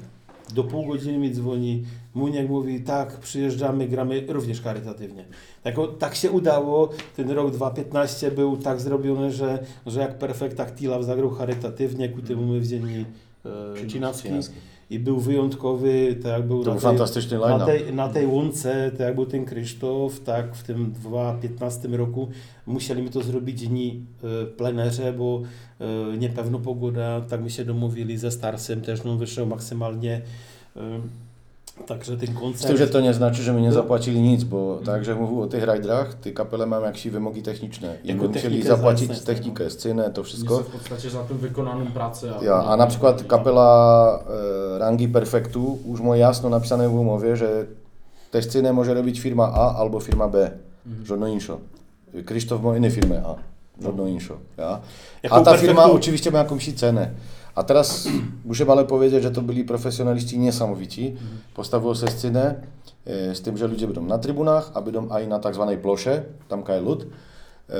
Do 0.53 0.63
pół 0.63 0.85
godziny 0.87 1.17
mi 1.17 1.31
dzwoni, 1.31 1.83
Muniek 2.13 2.49
mówi, 2.49 2.81
tak, 2.81 3.17
przyjeżdżamy, 3.19 3.87
gramy 3.87 4.23
również 4.27 4.61
charytatywnie. 4.61 5.25
Tak, 5.63 5.79
o- 5.79 5.87
tak 5.87 6.15
się 6.15 6.31
udało, 6.31 6.89
ten 7.15 7.29
rok 7.31 7.51
2015 7.51 8.31
był 8.31 8.57
tak 8.57 8.81
zrobiony, 8.81 9.31
że, 9.31 9.63
że 9.85 9.99
jak 9.99 10.17
perfekt 10.17 10.57
tak 10.57 10.75
Tilaw 10.75 11.03
zagrał 11.03 11.29
charytatywnie, 11.29 12.09
ku 12.09 12.21
temu 12.21 12.45
my 12.53 12.59
wzięli 12.59 13.05
e, 13.45 13.87
Cinawski 13.87 14.29
i 14.89 14.99
był 14.99 15.19
wyjątkowy, 15.19 16.15
tak 16.23 16.31
jak 16.31 16.47
był 16.47 16.63
To 16.63 16.69
na 16.69 16.71
był 16.71 16.81
tej- 16.81 16.89
fantastyczny 16.89 17.39
na 17.39 17.65
tej, 17.65 17.93
na 17.93 18.09
tej 18.09 18.27
łące, 18.27 18.91
tak 18.91 18.99
jak 18.99 19.15
był 19.15 19.25
ten 19.25 19.45
Krzysztof, 19.45 20.19
tak 20.19 20.55
w 20.55 20.63
tym 20.63 20.91
2015 20.91 21.87
roku 21.87 22.29
musieliśmy 22.67 23.09
to 23.09 23.21
zrobić 23.23 23.67
dni 23.67 24.05
e, 24.23 24.45
w 24.45 24.49
plenerze, 24.57 25.13
bo 25.13 25.41
e, 25.79 26.17
niepewna 26.17 26.59
pogoda, 26.59 27.21
tak 27.21 27.41
my 27.41 27.49
się 27.49 27.65
domówili 27.65 28.17
ze 28.17 28.31
Starsem, 28.31 28.81
też 28.81 29.03
nam 29.03 29.17
wyszło 29.17 29.45
maksymalnie. 29.45 30.21
E, 31.81 31.83
Także 31.83 32.17
ten 32.17 32.35
Z 32.35 32.39
koncert... 32.39 32.67
tym, 32.67 32.77
że 32.77 32.87
to 32.87 33.01
nie 33.01 33.13
znaczy, 33.13 33.43
że 33.43 33.53
my 33.53 33.61
nie 33.61 33.67
No. 33.67 33.73
zapłacili 33.73 34.21
nic, 34.21 34.43
bo 34.43 34.57
Mhm. 34.77 34.85
tak, 34.85 35.05
że 35.05 35.15
mówił 35.15 35.41
o 35.41 35.47
tych 35.47 35.63
rajdrach, 35.63 36.13
ty 36.13 36.31
kapele 36.33 36.65
mam 36.65 36.83
jakieś 36.83 37.07
wymogi 37.07 37.41
techniczne 37.43 37.95
i 38.03 38.07
Jako 38.07 38.21
my 38.21 38.27
musieli 38.27 38.43
technikę 38.43 38.67
zapłacić 38.67 39.07
zaistnieć, 39.07 39.25
technikę, 39.37 39.69
scynę, 39.69 40.09
to 40.09 40.23
wszystko. 40.23 40.55
Wszystko. 40.55 40.77
w 40.77 40.81
podstawie 40.81 41.09
za 41.09 41.23
tą 41.23 41.37
wykonaną 41.37 41.85
pracę. 41.85 42.33
Ja, 42.41 42.53
a 42.55 42.77
na 42.77 42.87
przykład 42.87 43.23
kapela 43.23 44.19
e, 44.75 44.79
rangi 44.79 45.07
perfektu 45.07 45.77
już 45.87 46.01
ma 46.01 46.17
jasno 46.17 46.49
napisane 46.49 46.89
w 46.89 46.93
umowie, 46.95 47.35
że 47.37 47.65
tę 48.31 48.41
scynę 48.41 48.73
może 48.73 48.93
robić 48.93 49.19
firma 49.19 49.51
A 49.53 49.75
albo 49.75 49.99
firma 49.99 50.27
B, 50.27 50.51
Mhm. 50.87 51.05
żadno 51.05 51.27
inszo. 51.27 51.57
Krzysztof 52.25 52.61
ma 52.61 52.77
inną 52.77 52.89
firmę 52.89 53.21
A, 53.25 53.35
żadno 53.83 54.07
inszo. 54.07 54.33
Ja? 54.57 54.79
Jako 55.23 55.35
A 55.35 55.41
ta 55.41 55.51
perfektu- 55.51 55.61
firma 55.67 55.83
oczywiście 55.85 56.31
ma 56.31 56.37
jakąś 56.39 56.73
cenę. 56.73 57.09
A 57.59 57.63
teraz 57.63 58.07
muszę 58.45 58.65
ale 58.69 58.85
powiedzieć, 58.85 59.23
że 59.23 59.31
to 59.31 59.41
byli 59.41 59.63
profesjonaliści 59.63 60.39
niesamowici. 60.39 61.15
Postawiło 61.55 61.95
se 61.95 62.07
scynę 62.07 62.55
e, 63.05 63.35
z 63.35 63.41
tym, 63.41 63.57
że 63.57 63.67
ludzie 63.67 63.85
będą 63.87 64.01
na 64.01 64.17
trybunach, 64.17 64.71
a 64.73 64.81
będą 64.81 65.11
aj 65.11 65.27
na 65.27 65.39
tak 65.39 65.53
zwanej 65.53 65.77
plosze, 65.77 66.23
tam 66.47 66.63
kaj 66.63 66.83
lud. 66.83 67.07
E, 67.69 67.75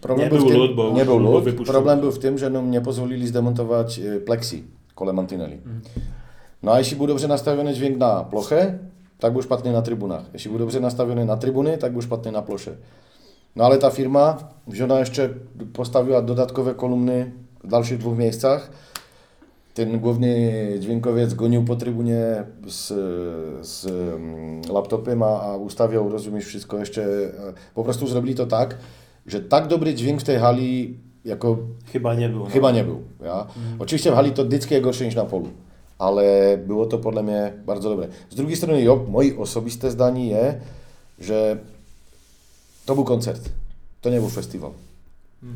Problem 0.00 0.24
Nie 0.24 0.30
był, 0.30 0.38
w 0.38 0.42
był 0.42 0.50
tym, 0.50 0.58
lód, 0.60 0.76
bo 0.76 0.90
nie 0.90 1.04
był 1.04 1.20
bo 1.20 1.30
lód. 1.30 1.44
wypuszczą. 1.44 1.72
Problem 1.72 2.00
był 2.00 2.12
w 2.12 2.18
tym, 2.18 2.38
że 2.38 2.50
nam 2.50 2.70
nie 2.70 2.80
pozwolili 2.80 3.26
zdemontować 3.26 3.98
e, 3.98 4.20
plexi 4.20 4.64
kole 4.94 5.12
mantineli. 5.12 5.58
No 6.62 6.72
a 6.72 6.78
jeśli 6.78 6.96
był 6.96 7.06
dobrze 7.06 7.28
nastawiony 7.28 7.74
dźwięk 7.74 7.98
na 7.98 8.24
plochę, 8.24 8.78
tak 9.18 9.32
był 9.32 9.42
szpatny 9.42 9.72
na 9.72 9.82
trybunach. 9.82 10.22
Jeśli 10.32 10.50
był 10.50 10.58
dobrze 10.58 10.80
nastawiony 10.80 11.24
na 11.24 11.36
trybuny, 11.36 11.78
tak 11.78 11.92
był 11.92 12.02
szpatny 12.02 12.32
na 12.32 12.42
plosze. 12.42 12.72
No 13.56 13.64
ale 13.64 13.78
ta 13.78 13.90
firma 13.90 14.36
wzięła 14.66 14.98
jeszcze, 14.98 15.28
postawiła 15.72 16.22
dodatkowe 16.22 16.74
kolumny 16.74 17.32
w 17.64 17.68
dalszych 17.68 17.98
dwóch 17.98 18.18
miejscach. 18.18 18.70
Ten 19.76 20.00
główny 20.00 20.52
dźwiękowiec 20.80 21.34
gonił 21.34 21.64
po 21.64 21.76
trybunie 21.76 22.44
z, 22.66 22.86
z 23.66 23.86
mm, 23.86 24.62
laptopem, 24.72 25.22
a, 25.22 25.26
a 25.42 25.56
ustawiał, 25.56 26.08
rozumiesz, 26.12 26.44
wszystko 26.44 26.78
jeszcze. 26.78 27.02
e, 27.04 27.30
Po 27.74 27.84
prostu 27.84 28.06
zrobili 28.06 28.34
to 28.34 28.46
tak, 28.46 28.76
że 29.26 29.40
tak 29.40 29.66
dobry 29.66 29.94
dźwięk 29.94 30.20
w 30.20 30.24
tej 30.24 30.38
hali 30.38 30.98
jako 31.24 31.56
Chyba 31.92 32.14
nie 32.14 32.28
był. 32.28 32.38
no. 32.38 32.46
Chyba 32.46 32.72
nie 32.72 32.84
był. 32.84 33.00
Ja? 33.24 33.46
Oczywiście 33.78 34.10
w 34.12 34.14
hali 34.14 34.30
to 34.30 34.44
dyckie 34.44 34.80
gorsze 34.80 35.04
niż 35.04 35.14
na 35.14 35.24
polu, 35.24 35.48
ale 35.98 36.58
było 36.66 36.86
to 36.86 36.98
podle 36.98 37.22
mnie 37.22 37.52
bardzo 37.66 37.90
dobre. 37.90 38.08
Z 38.30 38.34
drugiej 38.34 38.56
strony, 38.56 38.82
jo, 38.82 39.04
moje 39.08 39.38
osobiste 39.38 39.90
zdanie 39.90 40.26
jest, 40.28 40.56
że 41.18 41.56
to 42.86 42.94
był 42.94 43.04
koncert. 43.04 43.48
To 44.00 44.10
nie 44.10 44.20
był 44.20 44.28
festiwal. 44.28 44.70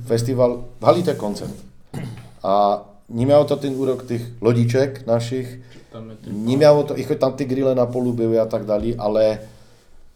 Festiwal, 0.06 0.58
w 0.80 0.84
hali 0.84 1.02
to 1.02 1.14
koncert. 1.14 1.52
A 2.42 2.84
nie 3.10 3.26
miało 3.26 3.44
to 3.44 3.56
ten 3.56 3.76
urok 3.76 4.02
tych 4.02 4.30
lodziczek 4.42 5.06
naszych, 5.06 5.60
nie 6.32 6.56
miało 6.56 6.82
to, 6.82 6.96
i 6.96 7.04
choć 7.04 7.18
tam 7.18 7.32
te 7.32 7.46
grille 7.46 7.74
na 7.74 7.86
polu 7.86 8.12
były 8.12 8.40
a 8.40 8.46
tak 8.46 8.64
dalej, 8.64 8.94
ale 8.98 9.38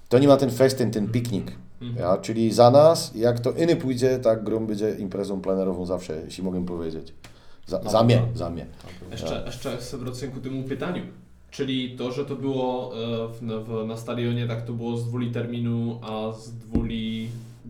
to 0.08 0.18
nie 0.18 0.28
ma 0.28 0.36
ten 0.36 0.50
festyn, 0.50 0.90
ten 0.90 1.08
piknik. 1.08 1.52
Ja, 1.98 2.16
czyli 2.16 2.52
za 2.52 2.70
nas, 2.70 3.12
jak 3.14 3.40
to 3.40 3.52
inny 3.52 3.76
pójdzie, 3.76 4.18
tak 4.18 4.44
grom 4.44 4.66
będzie 4.66 4.90
imprezą 4.90 5.40
plenerową 5.40 5.86
zawsze, 5.86 6.22
jeśli 6.24 6.44
mogę 6.44 6.66
powiedzieć. 6.66 7.14
Za, 7.66 7.82
za 7.82 8.04
mnie, 8.04 8.22
za 8.34 8.50
mnie. 8.50 8.66
Jeszcze, 9.10 9.42
jeszcze 9.46 9.76
chcę 9.76 9.98
wrócić 9.98 10.30
ku 10.30 10.40
temu 10.40 10.62
pytaniu. 10.62 11.02
Czyli 11.50 11.96
to, 11.96 12.12
że 12.12 12.24
to 12.24 12.36
było 12.36 12.92
e, 12.94 13.28
w, 13.28 13.40
w, 13.40 13.86
na 13.86 13.96
stadionie, 13.96 14.46
tak 14.46 14.66
to 14.66 14.72
było 14.72 14.96
z 14.96 15.04
dwuli 15.04 15.32
terminu, 15.32 16.00
a 16.02 16.32
z 16.32 16.52
dwuli... 16.52 17.28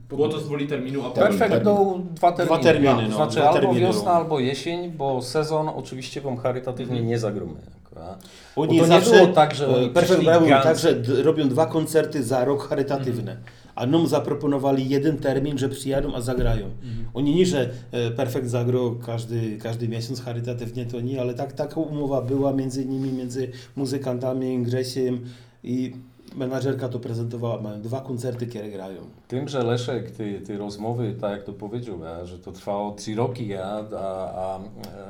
Było 0.09 0.29
to 0.29 0.41
z 0.41 0.45
dwuli 0.45 0.67
terminu, 0.67 1.01
a 1.01 1.09
potem... 1.11 1.25
Perfekt 1.25 1.51
termin. 1.51 1.65
do 1.65 1.99
dwa 2.15 2.33
terminy. 2.33 2.63
terminy, 2.63 3.03
To 3.03 3.09
no, 3.09 3.17
znaczy 3.17 3.37
dwa 3.37 3.49
albo 3.49 3.61
terminy 3.61 3.81
wiosna, 3.81 4.03
było. 4.03 4.15
albo 4.15 4.41
jesień, 4.41 4.91
bo 4.93 5.23
sezon 5.23 5.69
oczywiście 5.69 6.21
wam 6.21 6.37
charytatywnie 6.37 7.03
nie 7.03 7.19
zagramy. 7.19 7.55
akurat. 7.87 8.23
Oni 8.57 8.79
Bo 8.79 8.85
to 8.85 8.91
nie 8.93 9.01
zawsze, 9.01 9.11
było 9.11 9.27
tak, 9.27 9.55
że 9.55 9.67
e, 9.69 9.89
Perfekt 9.89 10.23
gans- 10.23 10.63
tak, 10.63 10.79
że 10.79 11.03
robią 11.23 11.49
dwa 11.49 11.67
koncerty 11.67 12.23
za 12.23 12.45
rok 12.45 12.69
charytatywne. 12.69 13.37
a 13.75 13.87
nám 13.87 14.07
zaproponovali 14.07 14.89
jeden 14.89 15.17
termín, 15.17 15.59
že 15.59 15.69
přijedou 15.69 16.15
a 16.15 16.21
zagrają. 16.21 16.71
Oni 17.15 17.35
nie, 17.35 17.47
że 17.47 17.71
e, 17.93 18.11
Perfekt 18.11 18.47
zagro 18.49 18.95
każdy, 19.07 19.59
każdy 19.59 19.89
miesiąc 19.89 20.23
charytatywnie, 20.23 20.87
to 20.87 21.01
nie, 21.01 21.21
ale 21.21 21.35
tak, 21.35 21.53
taka 21.53 21.81
umowa 21.81 22.23
była 22.23 22.53
między 22.53 22.87
nimi, 22.87 23.13
między 23.13 23.51
muzykantami, 23.77 24.63
Grzesiem 24.63 25.21
i 25.65 25.93
menadżerka 26.37 26.89
to 26.89 27.01
prezentowała. 27.01 27.63
Mają 27.63 27.83
dwa 27.83 28.01
koncerty, 28.01 28.47
które 28.47 28.71
grają. 28.71 29.01
Tym, 29.29 29.49
że 29.49 29.65
Leszek, 29.65 30.11
ty, 30.11 30.41
ty 30.41 30.59
rozmowy, 30.59 31.15
tak 31.21 31.33
jak 31.33 31.43
to 31.43 31.53
powiedział, 31.53 32.01
ja, 32.01 32.27
że 32.27 32.39
to 32.39 32.53
trwało 32.53 32.95
trzy 32.95 33.15
roki, 33.15 33.49
ja, 33.49 33.85
a, 33.99 34.31
a 34.35 34.61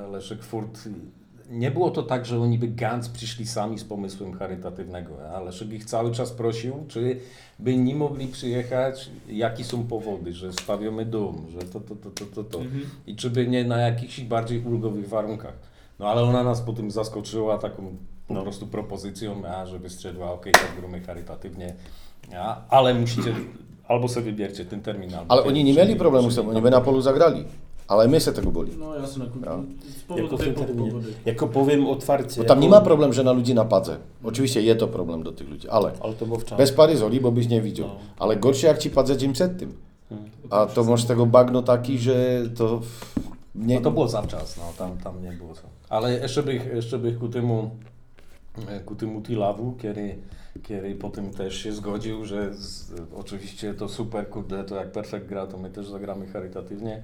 e, 0.06 0.10
Leszek 0.10 0.42
Furt, 0.42 0.88
nie 1.50 1.70
było 1.70 1.90
to 1.90 2.02
tak, 2.02 2.26
że 2.26 2.40
oni 2.40 2.58
by 2.58 2.68
ganz 2.68 3.08
przyszli 3.08 3.46
sami 3.46 3.78
z 3.78 3.84
pomysłem 3.84 4.32
charytatywnego. 4.32 5.14
Ja. 5.20 5.40
Leszek 5.40 5.72
ich 5.72 5.84
cały 5.84 6.12
czas 6.12 6.32
prosił, 6.32 6.84
czy 6.88 7.20
by 7.58 7.76
nie 7.76 7.94
mogli 7.94 8.26
przyjechać, 8.26 9.10
jakie 9.28 9.64
są 9.64 9.86
powody, 9.86 10.32
że 10.32 10.52
stawiamy 10.52 11.06
dom, 11.06 11.46
że 11.50 11.58
to, 11.58 11.80
to, 11.80 11.96
to, 11.96 12.10
to, 12.10 12.26
to, 12.26 12.44
to. 12.44 12.60
I 13.06 13.16
czy 13.16 13.30
by 13.30 13.46
nie 13.46 13.64
na 13.64 13.78
jakichś 13.78 14.20
bardziej 14.20 14.64
ulgowych 14.64 15.08
warunkach. 15.08 15.54
No 15.98 16.08
ale 16.08 16.22
ona 16.22 16.44
nas 16.44 16.60
potem 16.60 16.90
zaskoczyła 16.90 17.58
taką 17.58 17.96
po 18.28 18.34
prostu 18.42 18.66
propozycją, 18.66 19.42
ja, 19.42 19.66
żeby 19.66 19.90
stwierdziła, 19.90 20.32
ok, 20.32 20.44
tak 20.52 20.68
gramy 20.80 21.00
charytatywnie, 21.00 21.74
ja, 22.32 22.60
ale 22.68 22.94
musicie, 22.94 23.34
albo 23.88 24.08
sobie 24.08 24.24
wybiercie 24.24 24.64
ten 24.64 24.80
termin, 24.80 25.14
albo 25.14 25.32
Ale 25.32 25.42
ten, 25.42 25.50
oni 25.50 25.64
nie 25.64 25.74
czyli- 25.74 25.86
mieli 25.86 25.98
problemu 25.98 26.30
z 26.30 26.34
tym, 26.34 26.48
oni 26.48 26.62
by 26.62 26.70
na 26.70 26.80
polu 26.80 27.00
zagrali. 27.00 27.44
Ale 27.88 28.08
my 28.08 28.20
se 28.20 28.32
tego 28.32 28.50
boli. 28.50 28.72
No 28.78 28.94
jasne, 28.94 29.24
No. 29.40 29.62
z 29.98 30.02
powodu 30.02 30.22
Jako, 30.44 30.64
terminie. 30.64 30.92
jako 31.24 31.48
powiem 31.48 31.86
otwarcie. 31.86 32.40
Bo 32.42 32.46
tam 32.48 32.60
nie 32.60 32.66
jako- 32.66 32.78
ma 32.78 32.84
problem, 32.84 33.12
że 33.12 33.24
na 33.24 33.32
ludzi 33.32 33.54
napadze. 33.54 33.96
Oczywiście 34.24 34.62
je 34.62 34.76
to 34.76 34.88
problem 34.88 35.22
do 35.22 35.32
tych 35.32 35.48
ludzi, 35.48 35.68
ale 35.68 35.92
Ale 36.00 36.12
to 36.14 36.26
bez 36.56 36.72
paryzoli, 36.72 37.20
bo 37.20 37.32
byś 37.32 37.48
nie 37.48 37.60
widział. 37.62 37.88
No. 37.88 37.94
Ale 38.18 38.36
gorsze 38.36 38.66
jak 38.66 38.78
ci 38.78 38.90
padze 38.90 39.16
dzień 39.16 39.32
przed 39.32 39.58
tym. 39.58 39.72
Hmm. 40.08 40.30
A 40.50 40.66
to 40.66 40.84
masz 40.84 41.04
tego 41.04 41.26
bagno 41.26 41.62
taki, 41.62 41.98
że 41.98 42.42
to 42.56 42.80
nie... 43.54 43.74
No 43.74 43.80
to 43.80 43.90
było 43.90 44.08
zawczas, 44.08 44.56
no 44.56 44.62
tam, 44.78 44.98
tam 44.98 45.22
nie 45.22 45.32
było 45.32 45.54
co. 45.54 45.62
Ale 45.88 46.12
jeszcze 46.12 46.42
bych, 46.42 46.66
jeszcze 46.74 46.98
bych 46.98 47.18
ku 47.18 47.28
temu, 47.28 47.70
e, 48.68 48.80
ku 48.80 48.94
temu 48.94 49.22
Tilawu, 49.22 49.72
który, 49.72 50.18
który 50.62 50.94
potem 50.94 51.30
też 51.30 51.62
się 51.62 51.72
zgodził, 51.72 52.24
że 52.24 52.54
z, 52.54 52.92
oczywiście 53.16 53.74
to 53.74 53.88
super, 53.88 54.28
kurde, 54.28 54.64
to 54.64 54.76
jak 54.76 54.92
Perfekt 54.92 55.26
gra, 55.26 55.46
to 55.46 55.58
my 55.58 55.70
też 55.70 55.88
zagramy 55.88 56.26
charytatywnie. 56.26 57.02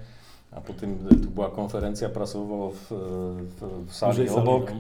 A 0.51 0.61
potem 0.61 0.99
e, 1.11 1.15
tu 1.15 1.31
była 1.31 1.51
konferencja 1.51 2.09
prasowa 2.09 2.71
w, 2.71 2.87
w, 3.61 3.87
w 3.87 3.95
sali 3.95 4.13
Dużej 4.13 4.29
sali, 4.29 4.41
obok, 4.41 4.73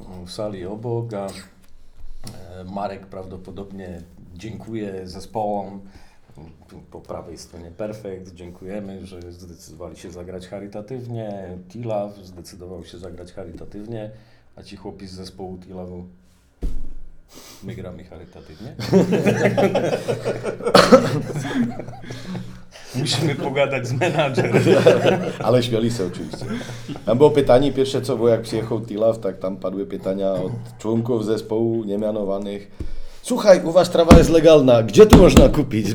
no. 0.00 0.26
w 0.26 0.30
sali 0.30 0.66
obok, 0.66 1.14
a 1.14 1.26
e, 1.26 2.64
Marek 2.64 3.06
prawdopodobnie 3.06 4.02
dziękuję 4.34 5.08
zespołom 5.08 5.80
po 6.90 7.00
prawej 7.00 7.38
stronie 7.38 7.70
Perfekt, 7.70 8.34
dziękujemy, 8.34 9.06
że 9.06 9.32
zdecydowali 9.32 9.96
się 9.96 10.10
zagrać 10.10 10.48
charytatywnie. 10.48 11.58
Tilaw 11.68 12.16
zdecydował 12.16 12.84
się 12.84 12.98
zagrać 12.98 13.32
charytatywnie, 13.32 14.10
a 14.60 14.62
ci 14.62 14.76
chłopi 14.76 15.06
z 15.06 15.12
zespołu 15.12 15.58
Tilawu 15.58 16.04
my 17.62 17.74
gramy 17.74 18.04
charytatywnie. 18.04 18.74
Musimy 22.94 23.34
pogadać 23.34 23.86
z 23.86 23.92
menadżerem. 23.92 24.62
Ale 25.38 25.62
śmiali 25.62 25.90
się 25.90 26.06
oczywiście. 26.06 26.46
Tam 27.06 27.18
było 27.18 27.30
pytanie 27.30 27.72
pierwsze, 27.72 28.02
co 28.02 28.16
było 28.16 28.28
jak 28.28 28.42
przyjechał 28.42 28.80
Tilaw, 28.80 29.18
tak 29.18 29.38
tam 29.38 29.56
padły 29.56 29.86
pytania 29.86 30.32
od 30.32 30.52
członków 30.78 31.24
zespołu 31.24 31.84
niemianowanych. 31.84 32.70
Słuchaj, 33.22 33.64
u 33.64 33.72
was 33.72 33.90
trawa 33.90 34.18
jest 34.18 34.30
legalna, 34.30 34.82
gdzie 34.82 35.06
tu 35.06 35.18
można 35.18 35.48
kupić? 35.48 35.86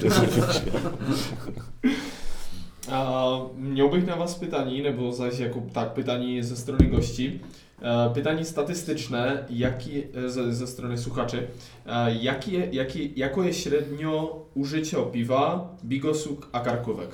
A, 2.91 3.37
miałbych 3.59 4.07
na 4.07 4.15
Was 4.15 4.35
pytanie, 4.35 4.83
nebo 4.83 5.13
zaś 5.13 5.39
jako 5.39 5.61
tak, 5.73 5.93
pytanie 5.93 6.43
ze 6.43 6.55
strony 6.55 6.85
gości. 6.85 7.39
E, 7.81 8.09
Pytanie 8.13 8.45
statystyczne, 8.45 9.45
jaki, 9.49 10.03
e, 10.25 10.29
ze, 10.29 10.53
ze 10.53 10.67
strony 10.67 10.97
słuchaczy. 10.97 11.47
E, 11.85 12.15
Jakie, 12.15 12.67
jakie, 12.71 13.05
jako 13.05 13.43
jest 13.43 13.59
średnio 13.59 14.45
użycie 14.55 14.97
piwa, 15.13 15.75
bigosów 15.85 16.49
a 16.51 16.59
karkówek? 16.59 17.09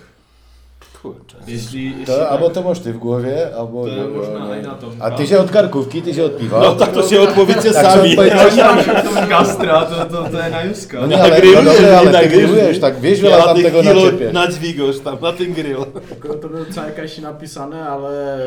Kurczę. 1.02 1.38
Jeśli, 1.48 1.86
jeśli 1.90 2.06
To, 2.06 2.18
tak, 2.18 2.32
albo 2.32 2.50
to 2.50 2.62
masz 2.62 2.80
ty 2.80 2.94
w 2.94 2.98
głowie, 2.98 3.56
albo... 3.56 3.86
To 3.86 3.96
nie, 3.96 4.04
można 4.04 4.56
nie. 4.56 4.62
na 4.62 4.76
to. 4.76 4.88
A 5.00 5.12
ty 5.12 5.28
się 5.28 5.40
od 5.40 5.52
karkówki, 5.52 6.02
ty 6.02 6.14
się 6.14 6.24
od 6.24 6.38
piwa. 6.38 6.60
No 6.60 6.76
tak 6.76 6.92
to 6.92 7.04
się 7.08 7.22
odpowiecie 7.22 7.72
Tak, 7.72 7.86
sami. 7.86 8.10
są 8.10 8.16
powiedzieć- 8.16 8.40
Ja 8.58 8.84
się 8.84 8.92
to 8.94 9.28
gastra, 9.30 9.86
to, 9.86 10.06
to, 10.06 10.24
to 10.30 10.38
jest 10.38 10.52
na 10.52 10.64
Juska. 10.64 11.02
No 11.02 11.08
nie, 11.08 11.22
ale, 11.24 11.42
no 11.56 11.64
dobrze, 11.64 11.98
ale 11.98 12.20
ty 12.24 12.30
grillujesz, 12.30 12.80
tak, 12.80 13.00
wiesz, 13.00 13.22
wiele 13.22 13.38
tam 13.44 13.62
tego 13.62 13.84
naczepiesz. 13.84 14.34
na 14.34 14.48
dźwigosz 14.52 15.00
tam, 15.00 15.18
na 15.22 15.32
ten 15.34 15.54
grill. 15.54 15.78
Tylko 16.10 16.34
To 16.34 16.50
było 16.50 16.66
co 16.72 16.86
jakaś 16.86 17.18
napisane, 17.18 17.90
ale 17.90 18.38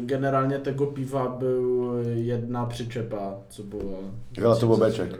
generalnie 0.00 0.58
tego 0.58 0.86
piwa 0.86 1.28
był 1.28 1.92
jedna 2.16 2.66
przyczepa, 2.66 3.32
co 3.48 3.62
było. 3.62 3.98
Ile 4.38 4.54
to 4.56 4.66
było 4.66 4.76
beczek? 4.76 5.10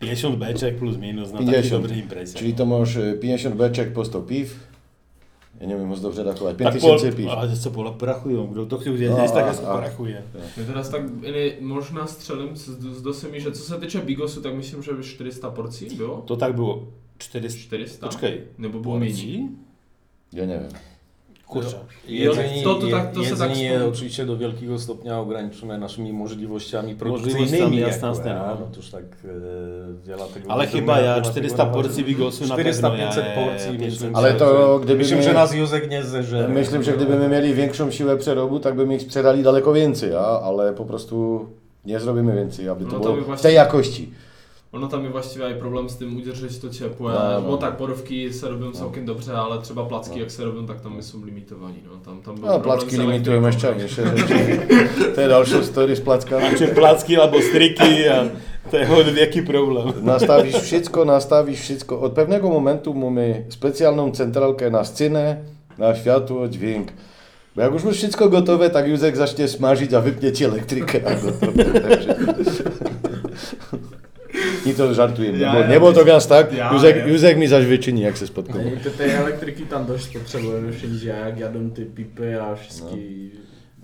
50 0.00 0.36
beczek 0.36 0.76
plus 0.78 0.96
minus 0.96 1.32
na 1.32 1.38
50. 1.38 1.56
takiej 1.64 1.70
dobrej 1.80 1.98
imprezie. 1.98 2.38
Czyli 2.38 2.54
to 2.54 2.66
masz 2.66 2.96
y, 2.96 3.18
50 3.20 3.54
beczek 3.56 3.92
po 3.92 4.04
100 4.04 4.20
piw. 4.20 4.72
Ja 5.62 5.68
nie 5.68 5.76
wiem, 5.76 5.86
może 5.88 6.02
dobrze 6.02 6.24
rachować. 6.24 6.56
tak 6.58 6.72
5000 6.74 7.12
piw. 7.16 7.28
Ale 7.30 7.56
co 7.56 7.70
Pola 7.70 7.90
porachują, 7.92 8.46
kdo 8.46 8.66
to 8.66 8.78
chtěl 8.78 8.92
No, 8.92 8.98
vědět, 8.98 9.32
tak 9.34 9.44
a- 9.44 9.46
jak 9.46 9.54
se 9.56 9.66
a- 9.66 9.74
porachuje. 9.74 10.22
My 10.56 10.64
teraz 10.64 10.88
tak 10.88 11.02
e, 11.02 11.60
možná 11.60 12.06
střelím 12.06 12.56
z, 12.56 12.68
z 12.98 13.02
dosemi, 13.02 13.40
že 13.40 13.52
co 13.52 13.62
se 13.62 13.78
týče 13.78 14.00
bigosu, 14.00 14.40
tak 14.42 14.54
myslím, 14.54 14.82
že 14.82 14.92
by 14.92 15.02
400 15.02 15.50
porcí 15.50 15.86
bylo. 15.96 16.22
To 16.26 16.36
tak 16.36 16.54
było 16.54 16.88
400. 17.18 17.58
400? 17.60 18.06
Počkej, 18.06 18.40
Nebo 18.58 18.80
było 18.80 18.98
méně? 18.98 19.12
porcji? 19.12 19.48
Ja 20.32 20.44
nie 20.46 20.58
wiem. 20.58 20.68
Kurczę. 21.52 21.76
Jedzenie, 22.08 22.62
To- 22.62 22.74
to 22.74 22.86
tak- 22.88 23.12
to 23.12 23.20
tak 23.20 23.30
jedzenie 23.30 23.78
wspom- 23.78 23.88
oczywiście 23.88 24.26
do 24.26 24.36
wielkiego 24.36 24.78
stopnia 24.78 25.18
ograniczone 25.18 25.78
naszymi 25.78 26.12
możliwościami 26.12 26.94
produkcyjnymi. 26.94 27.76
jasna 27.78 28.12
ja, 28.24 28.56
no 28.60 28.66
toż 28.76 28.90
tak 28.90 29.02
e, 29.02 29.06
wiele 30.06 30.22
tego... 30.34 30.50
Ale 30.50 30.66
chyba 30.66 31.00
ja 31.00 31.08
na 31.10 31.14
tego 31.16 31.30
400 31.30 31.64
nachodzić. 31.64 31.82
porcji 31.86 32.04
bigosu 32.04 32.46
na 32.46 32.54
400 32.54 32.90
pewno 32.90 33.04
ja, 33.04 33.12
500 33.12 33.24
ja, 33.26 33.34
porcji, 33.44 33.72
ja, 33.78 33.86
myślę, 33.86 34.10
Ale 34.14 34.30
że- 34.32 34.36
to 34.38 34.78
gdyby 34.84 34.98
Myślę, 34.98 35.16
my- 35.16 35.22
że 35.22 35.32
nas 35.32 35.54
Józek 35.54 35.90
nie 35.90 36.02
zeżre. 36.02 36.48
Myślę, 36.48 36.82
że 36.82 36.92
gdybyśmy 36.92 37.28
mieli 37.28 37.54
większą 37.54 37.90
siłę 37.90 38.16
przerobu, 38.16 38.60
tak 38.60 38.74
byśmy 38.76 38.94
ich 38.96 39.02
sprzedali 39.02 39.42
daleko 39.42 39.72
więcej, 39.72 40.14
a? 40.14 40.20
ale 40.20 40.72
po 40.72 40.84
prostu 40.84 41.46
nie 41.84 42.00
zrobimy 42.00 42.34
więcej, 42.34 42.68
aby 42.68 42.84
to 42.84 42.90
No 42.92 42.96
to 42.98 43.02
było 43.02 43.14
by 43.14 43.22
w 43.22 43.26
właśnie- 43.26 43.42
tej 43.42 43.54
jakości. 43.54 44.10
Ono 44.72 44.88
tam 44.88 45.04
je 45.04 45.10
właściwie 45.10 45.50
i 45.50 45.54
problém 45.54 45.88
s 45.90 45.96
tím 45.96 46.16
udržet 46.16 46.60
to 46.60 46.68
ciepłe. 46.70 47.12
No, 47.12 47.40
No, 47.40 47.50
no. 47.50 47.56
tak, 47.56 47.76
porówki 47.76 48.32
se 48.32 48.48
robią 48.48 48.72
całkiem 48.72 49.04
dobrze, 49.06 49.38
ale 49.38 49.62
třeba 49.62 49.84
placky 49.84 50.20
jak 50.20 50.32
se 50.32 50.44
robią, 50.44 50.66
tak 50.66 50.80
tam 50.80 51.02
są 51.02 51.24
limitowani. 51.26 51.74
No, 51.84 51.90
tam, 52.04 52.22
tam 52.22 52.34
był 52.34 52.46
No, 52.46 52.60
problem 52.60 52.62
placki 52.78 52.96
s 52.96 52.98
limitują 52.98 53.38
elektryką. 53.38 53.78
jeszcze 53.78 54.02
większe 54.02 54.16
rzeczy. 54.18 54.58
To 55.14 55.20
jest 55.20 55.32
dalszą 55.32 55.64
story 55.64 55.96
z 55.96 56.00
plackami. 56.00 56.44
Czy 56.58 56.68
placki 56.68 57.16
albo 57.20 57.42
stryki, 57.42 58.08
a 58.08 58.24
to 58.70 58.76
jest 58.78 59.10
wielki 59.14 59.42
problem. 59.42 59.92
Nastawisz 60.02 60.54
wszystko, 60.56 61.04
nastawisz 61.04 61.60
wszystko. 61.60 62.00
Od 62.00 62.12
pewnego 62.12 62.48
momentu 62.48 62.94
mamy 62.94 63.44
specjalną 63.48 64.12
centralkę 64.12 64.70
na 64.70 64.84
scenę, 64.84 65.36
na 65.78 65.94
światło, 65.94 66.48
dźwięk. 66.48 66.88
Bo 67.56 67.62
jak 67.62 67.72
już 67.72 67.84
masz 67.84 67.94
wszystko 67.96 68.28
gotowe, 68.28 68.70
tak 68.70 68.88
Józek 68.88 69.16
zacznie 69.16 69.48
smażyć, 69.48 69.94
a 69.94 70.00
wypnie 70.00 70.32
ci 70.32 70.44
elektrykę. 70.44 71.00
A 71.06 71.14
gotowe. 71.14 71.80
Także- 71.80 72.14
I 74.66 74.74
to 74.74 74.94
żartuję, 74.94 75.30
Ja, 75.30 75.52
bo 75.52 75.58
ja, 75.58 75.66
nie 75.68 75.78
było 75.78 75.92
to 75.92 76.04
gaz 76.04 76.26
tak. 76.28 76.52
Ja, 76.52 76.72
Józek, 76.72 76.96
ja. 76.96 77.06
Józek 77.06 77.38
mi 77.38 77.46
zaś 77.48 77.64
wyczyni, 77.66 78.00
jak 78.00 78.18
se 78.18 78.26
spotkamy. 78.26 78.74
I 78.74 78.76
te, 78.84 78.90
tej 78.90 79.10
elektryki 79.10 79.66
tam 79.66 79.86
dość 79.86 80.18
potrzebujemy 80.18 80.72
wszędzie, 80.72 81.08
jak 81.08 81.38
jadą 81.38 81.70
te 81.70 81.82
pipy, 81.82 82.42
a 82.42 82.54
wszystkie... 82.56 82.96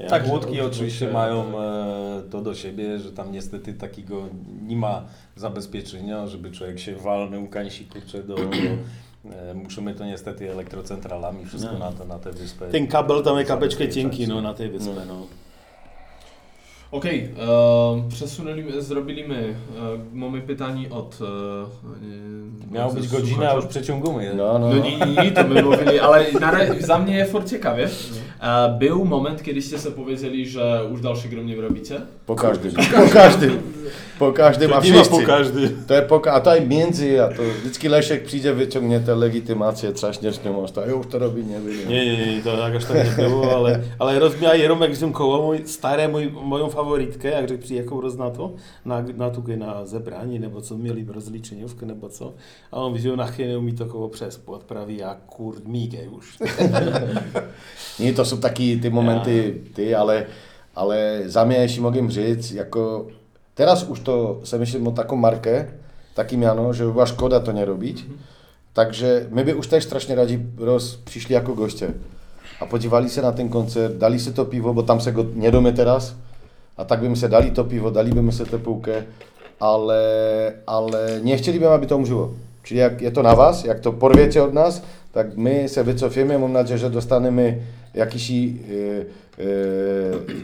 Tak, 0.08 0.26
Ja- 0.26 0.32
łódki 0.32 0.60
oczywiście 0.60 1.12
mają 1.12 1.60
e, 1.62 2.22
to 2.30 2.40
do 2.40 2.54
siebie, 2.54 2.98
że 2.98 3.12
tam 3.12 3.32
niestety 3.32 3.72
takiego 3.74 4.22
nie 4.66 4.76
ma 4.76 5.04
zabezpieczenia, 5.36 6.26
żeby 6.26 6.50
człowiek 6.50 6.78
się 6.78 6.96
walnął, 6.96 7.46
kańsi 7.46 7.84
kurczę 7.84 8.22
do... 8.22 8.34
do 8.34 8.42
e, 9.50 9.54
musimy 9.54 9.94
to 9.94 10.04
niestety 10.04 10.52
elektrocentralami 10.52 11.46
wszystko 11.46 11.72
No. 11.72 11.78
na, 11.78 11.92
to, 11.92 12.04
na 12.04 12.18
tę 12.18 12.32
wyspę. 12.32 12.68
Ten 12.68 12.86
kabel 12.86 13.22
tam 13.22 13.38
je 13.38 13.44
kapeczkę 13.44 13.88
cienki 13.88 14.28
no, 14.28 14.42
na 14.42 14.54
tej 14.54 14.68
wyspě. 14.70 14.92
No. 15.08 15.26
OK, 16.90 17.04
uh, 17.04 18.08
přesunuli, 18.08 18.64
zrobili 18.82 19.28
my. 19.28 19.54
Uh, 19.76 20.14
máme 20.14 20.40
pytanie 20.40 20.90
od... 20.90 21.18
Uh, 21.20 21.68
Miało 22.72 22.92
być 22.92 23.08
godzina, 23.08 23.50
a 23.50 23.54
już 23.54 23.66
przeciągamy. 23.66 24.34
No, 24.34 24.58
no, 24.58 24.68
No 24.68 24.74
no. 24.74 24.82
nie, 24.82 24.96
nie, 24.98 25.06
nie, 25.24 25.30
to 25.32 25.44
my 25.44 25.62
mówili, 25.62 25.98
ale 25.98 26.32
na, 26.40 26.52
re- 26.52 26.80
za 26.82 26.98
mnie 26.98 27.16
je 27.16 27.26
furt 27.26 27.50
ciekawie. 27.50 27.84
Uh, 28.40 28.78
był 28.78 29.04
moment, 29.04 29.42
kiedyście 29.42 29.78
sobie 29.78 29.96
powiedzieli, 29.96 30.46
że 30.48 30.82
już 30.90 31.00
dalszy 31.00 31.28
grom 31.28 31.46
nie 31.46 31.56
robicie? 31.60 32.00
Po 32.26 32.34
każdym. 32.34 32.72
Po 32.72 33.12
każdym. 33.12 33.62
Po 34.18 34.32
każdym, 34.32 34.72
a 34.72 34.80
wszyscy. 34.80 35.10
po 35.10 35.26
każdy. 35.26 35.70
To 35.86 35.94
je 35.94 36.02
poka- 36.02 36.30
a 36.30 36.40
tutaj 36.40 36.66
między, 36.66 37.22
a 37.24 37.28
to 37.28 37.42
vždycky 37.60 37.88
Leszek 37.88 38.24
przyjdzie, 38.24 38.54
wyciągnie 38.54 39.00
tę 39.00 39.14
legitymację, 39.14 39.92
trzaśniesz 39.92 40.44
nią, 40.44 40.64
a 40.86 40.86
już 40.90 41.06
to 41.06 41.18
robi, 41.18 41.44
nie 41.44 41.54
wiem. 41.60 41.88
Nie, 41.88 42.06
nie, 42.06 42.36
nie, 42.36 42.42
to 42.42 42.56
tak 42.56 42.74
aż 42.76 42.84
tak 42.84 43.18
nie 43.18 43.24
było, 43.24 43.56
ale, 43.56 43.80
ale 43.98 44.18
rozmiar 44.18 44.56
Jeromek 44.56 44.92
wziął 44.92 45.10
koło 45.10 45.42
mój, 45.42 45.66
stare 45.66 46.08
mój, 46.08 46.30
moją 46.44 46.70
favoritkę, 46.78 47.30
jak 47.30 47.48
řekl 47.48 48.00
roz 48.00 48.16
na 48.16 48.30
to, 48.30 48.54
na, 48.84 49.04
na 49.16 49.30
tu 49.30 49.44
na 49.56 49.86
zebrání, 49.86 50.38
nebo 50.38 50.60
co 50.60 50.76
měli 50.76 51.06
rozličeňovku, 51.08 51.86
nebo 51.86 52.08
co. 52.08 52.34
A 52.72 52.76
on 52.76 52.92
viděl 52.92 53.16
na 53.16 53.26
chvíli 53.26 53.50
neumí 53.50 53.72
to 53.72 53.86
koho 53.86 54.08
přes 54.08 54.40
praví, 54.66 54.98
já 54.98 55.16
kurd 55.26 55.66
mígej 55.66 56.08
už. 56.08 56.38
Nie, 57.98 58.12
to 58.12 58.24
jsou 58.24 58.36
taky 58.36 58.76
ty 58.76 58.90
momenty, 58.90 59.62
ty, 59.74 59.94
ale, 59.94 60.26
ale 60.74 61.22
za 61.26 61.44
mě 61.44 61.56
ještě 61.56 61.80
můžem 61.80 62.10
říct, 62.10 62.52
jako, 62.52 63.06
teraz 63.54 63.82
už 63.82 64.00
to 64.00 64.40
se 64.44 64.58
myslím 64.58 64.86
o 64.86 64.90
takom 64.90 65.20
Marke, 65.20 65.74
takým 66.14 66.42
Jano, 66.42 66.72
že 66.72 66.84
by 66.84 66.92
byla 66.92 67.06
škoda 67.06 67.40
to 67.40 67.52
nerobiť. 67.52 68.06
Takže 68.72 69.26
my 69.30 69.44
by 69.44 69.54
už 69.54 69.66
teď 69.66 69.82
strašně 69.82 70.14
rádi 70.14 70.46
roz, 70.56 70.96
přišli 70.96 71.34
jako 71.34 71.52
goště 71.52 71.94
a 72.60 72.66
podívali 72.66 73.08
se 73.08 73.22
na 73.22 73.32
ten 73.32 73.48
koncert, 73.48 73.94
dali 73.94 74.18
si 74.18 74.32
to 74.32 74.44
pivo, 74.44 74.74
bo 74.74 74.82
tam 74.82 75.00
se 75.00 75.12
go 75.12 75.26
nedáme 75.34 75.72
teraz, 75.72 76.14
a 76.78 76.84
tak 76.84 77.00
by 77.00 77.16
se 77.16 77.28
dali 77.28 77.50
to 77.50 77.64
pivo, 77.64 77.90
dali 77.90 78.10
by 78.10 78.32
se 78.32 78.44
tepouke, 78.44 79.06
ale, 79.60 80.02
ale 80.66 81.20
nechtěli 81.22 81.58
bychom, 81.58 81.74
aby 81.74 81.86
to 81.86 81.98
umřelo. 81.98 82.34
Čili 82.62 82.80
jak 82.80 83.02
je 83.02 83.10
to 83.10 83.22
na 83.22 83.34
vás, 83.34 83.64
jak 83.64 83.80
to 83.80 83.92
porvěte 83.92 84.42
od 84.42 84.54
nás, 84.54 84.82
tak 85.12 85.36
my 85.36 85.68
se 85.68 85.82
vycofíme, 85.82 86.38
mám 86.38 86.52
nadzieję, 86.52 86.78
že 86.78 86.88
dostaneme 86.88 87.56
jakýsi, 87.94 88.60
e, 88.70 89.00
e, 89.42 89.48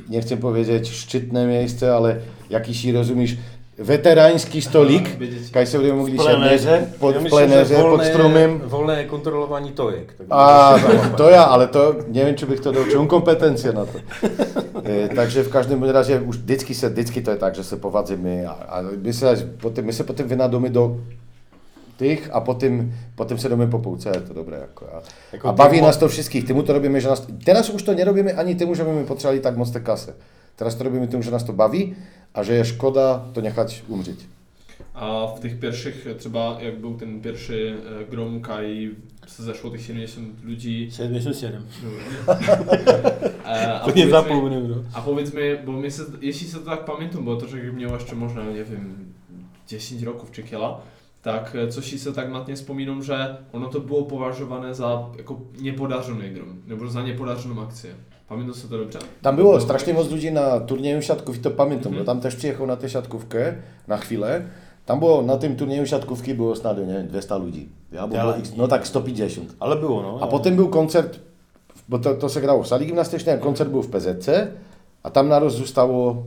nechcem 0.09 0.39
powiedzieć 0.39 0.90
szczytne 0.90 1.47
miejsce, 1.47 1.90
ale 1.90 2.23
jakýsi, 2.51 2.93
rozumíš, 2.93 3.39
weterański 3.78 4.62
stolik, 4.62 5.18
Vidíte. 5.18 5.51
kaj 5.51 5.66
se 5.66 5.78
budeme 5.78 6.10
plenéře. 6.16 6.59
sednout 6.68 6.98
pod 6.98 7.14
Já 7.14 7.28
plenéře, 7.28 7.74
že 7.74 7.80
pod 7.82 7.88
volné- 7.88 8.05
stromem. 8.10 8.62
Volné 8.64 9.05
kontrolování 9.05 9.72
tojek. 9.72 10.14
A 10.30 10.74
to 11.16 11.28
já, 11.28 11.42
ale 11.42 11.66
to 11.66 11.96
nevím, 12.09 12.36
či 12.36 12.46
bych 12.46 12.60
to 12.60 12.72
dal, 12.72 12.84
či 12.90 12.96
mám 12.96 13.06
kompetencie 13.09 13.72
na 13.72 13.84
to. 13.84 13.98
E, 14.84 15.09
takže 15.09 15.42
v 15.42 15.48
každém 15.48 15.82
razie 15.82 16.20
už 16.20 16.36
vždycky 16.36 16.74
se, 16.74 16.88
vždycky 16.88 17.22
to 17.22 17.30
je 17.30 17.36
tak, 17.36 17.55
že 17.55 17.64
se 17.64 17.76
povadzíme 17.76 18.46
a, 18.46 18.51
a 18.51 18.82
my 19.02 19.12
se, 19.12 19.36
potom, 19.60 19.84
my 19.84 19.92
se 19.92 20.05
potom 20.05 20.28
do 20.68 21.01
těch 21.96 22.28
a 22.32 22.40
potom, 22.40 22.92
potom 23.14 23.38
se 23.38 23.48
jdeme 23.48 23.66
po 23.66 23.78
pouce, 23.78 24.09
je 24.09 24.20
to 24.20 24.34
dobré. 24.34 24.59
Jako, 24.60 24.86
a, 24.86 25.02
Jako 25.32 25.48
a 25.48 25.52
baví 25.52 25.78
ty- 25.78 25.84
nás 25.84 25.96
to 25.96 26.09
všetkých, 26.09 26.44
tomu 26.48 26.62
to 26.62 26.72
robíme, 26.72 27.01
že 27.01 27.09
nás, 27.09 27.26
teraz 27.44 27.70
už 27.70 27.82
to 27.82 27.94
nerobíme 27.94 28.32
ani 28.32 28.55
tomu, 28.55 28.74
že 28.74 28.84
by 28.84 28.90
my 28.92 29.05
potřebovali 29.05 29.40
tak 29.40 29.56
moc 29.56 29.70
té 29.70 29.80
kase. 29.80 30.14
Teraz 30.56 30.74
to 30.74 30.85
robíme 30.85 31.06
tomu, 31.06 31.22
že 31.22 31.31
nás 31.31 31.44
to 31.44 31.52
baví 31.52 31.97
a 32.35 32.43
že 32.43 32.55
je 32.55 32.64
škoda 32.64 33.31
to 33.32 33.40
nechat 33.40 33.68
umřít. 33.89 34.28
A 34.94 35.26
v 35.26 35.40
těch 35.40 35.55
pierwszych, 35.59 36.06
třeba 36.16 36.56
jak 36.60 36.78
byl 36.78 36.94
ten 36.94 37.20
pierwszy 37.20 37.74
e, 38.01 38.05
grom, 38.10 38.40
kaj 38.40 38.90
se 39.26 39.43
zašlo 39.43 39.70
těch 39.70 39.82
70 39.82 40.20
lidí. 40.44 40.90
77. 40.90 41.66
E, 43.44 43.72
a 43.72 43.78
To 43.78 43.86
nie 43.90 43.93
powiedz 43.93 44.06
mi- 44.06 44.10
zapomnę, 44.10 44.60
bro. 44.60 44.76
A 44.94 45.01
powiedz 45.01 45.32
mi, 45.35 45.40
bo 45.64 45.72
mi 45.72 45.90
se, 45.90 46.02
jeśli 46.20 46.48
se 46.48 46.59
to 46.59 46.64
tak 46.64 46.85
pamiętam, 46.85 47.24
bo 47.24 47.36
to, 47.36 47.47
że 47.48 47.56
miał 47.72 47.94
jeszcze 47.94 48.14
można, 48.16 48.44
nie 48.44 48.64
wiem, 48.64 49.12
10 49.68 50.02
roków 50.02 50.31
czy 50.31 50.43
kiela, 50.43 50.81
tak 51.22 51.55
e, 51.56 51.68
coś 51.68 51.85
si 51.85 51.98
se 51.98 52.12
tak 52.12 52.31
matnie 52.31 52.56
wspominam, 52.56 53.02
że 53.02 53.36
ono 53.52 53.68
to 53.68 53.81
było 53.81 54.02
považované 54.02 54.74
za 54.74 55.09
jako 55.18 55.40
niepodařený 55.60 56.31
grom, 56.31 56.62
nebo 56.66 56.89
za 56.89 57.02
niepodařenou 57.02 57.60
akcję. 57.60 57.94
Pamiętam 58.28 58.55
se 58.55 58.68
to 58.68 58.78
dobře? 58.78 58.98
Tam 59.22 59.36
bylo 59.36 59.60
strašně 59.60 59.92
moc 59.92 60.10
lidí 60.10 60.30
na 60.30 60.60
turněju 60.60 61.01
šatkův, 61.01 61.38
to 61.38 61.51
pamětám, 61.51 61.92
Mhm. 61.92 62.01
mm 62.01 62.06
tam 62.06 62.20
tež 62.20 62.34
přijechal 62.34 62.66
na 62.66 62.76
té 62.76 62.88
šatkovke 62.88 63.62
na 63.88 63.96
chvíle. 63.96 64.46
Tam 64.84 64.98
bylo 64.98 65.22
na 65.22 65.36
tom 65.36 65.56
turněju 65.56 65.86
šatkovky 65.86 66.34
bylo 66.34 66.55
snad 66.56 66.76
nevím, 66.78 67.06
200 67.09 67.34
lidí. 67.34 67.68
Já 67.92 68.06
byl, 68.06 68.20
Ale- 68.20 68.40
no 68.56 68.68
tak 68.68 68.86
150. 68.86 69.42
Ale 69.60 69.76
było, 69.76 70.02
no. 70.02 70.22
A 70.22 70.26
potom 70.26 70.56
byl 70.56 70.66
koncert, 70.66 71.20
bo 71.88 71.98
to, 71.98 72.16
to 72.16 72.28
se 72.28 72.40
gralo 72.40 72.62
v 72.62 72.68
salí 72.68 72.86
gymnastičné, 72.86 73.36
koncert 73.38 73.68
byl 73.68 73.82
v 73.82 73.88
PZC 73.90 74.28
a 75.05 75.10
tam 75.10 75.28
naraz 75.28 75.52
zůstalo 75.52 76.26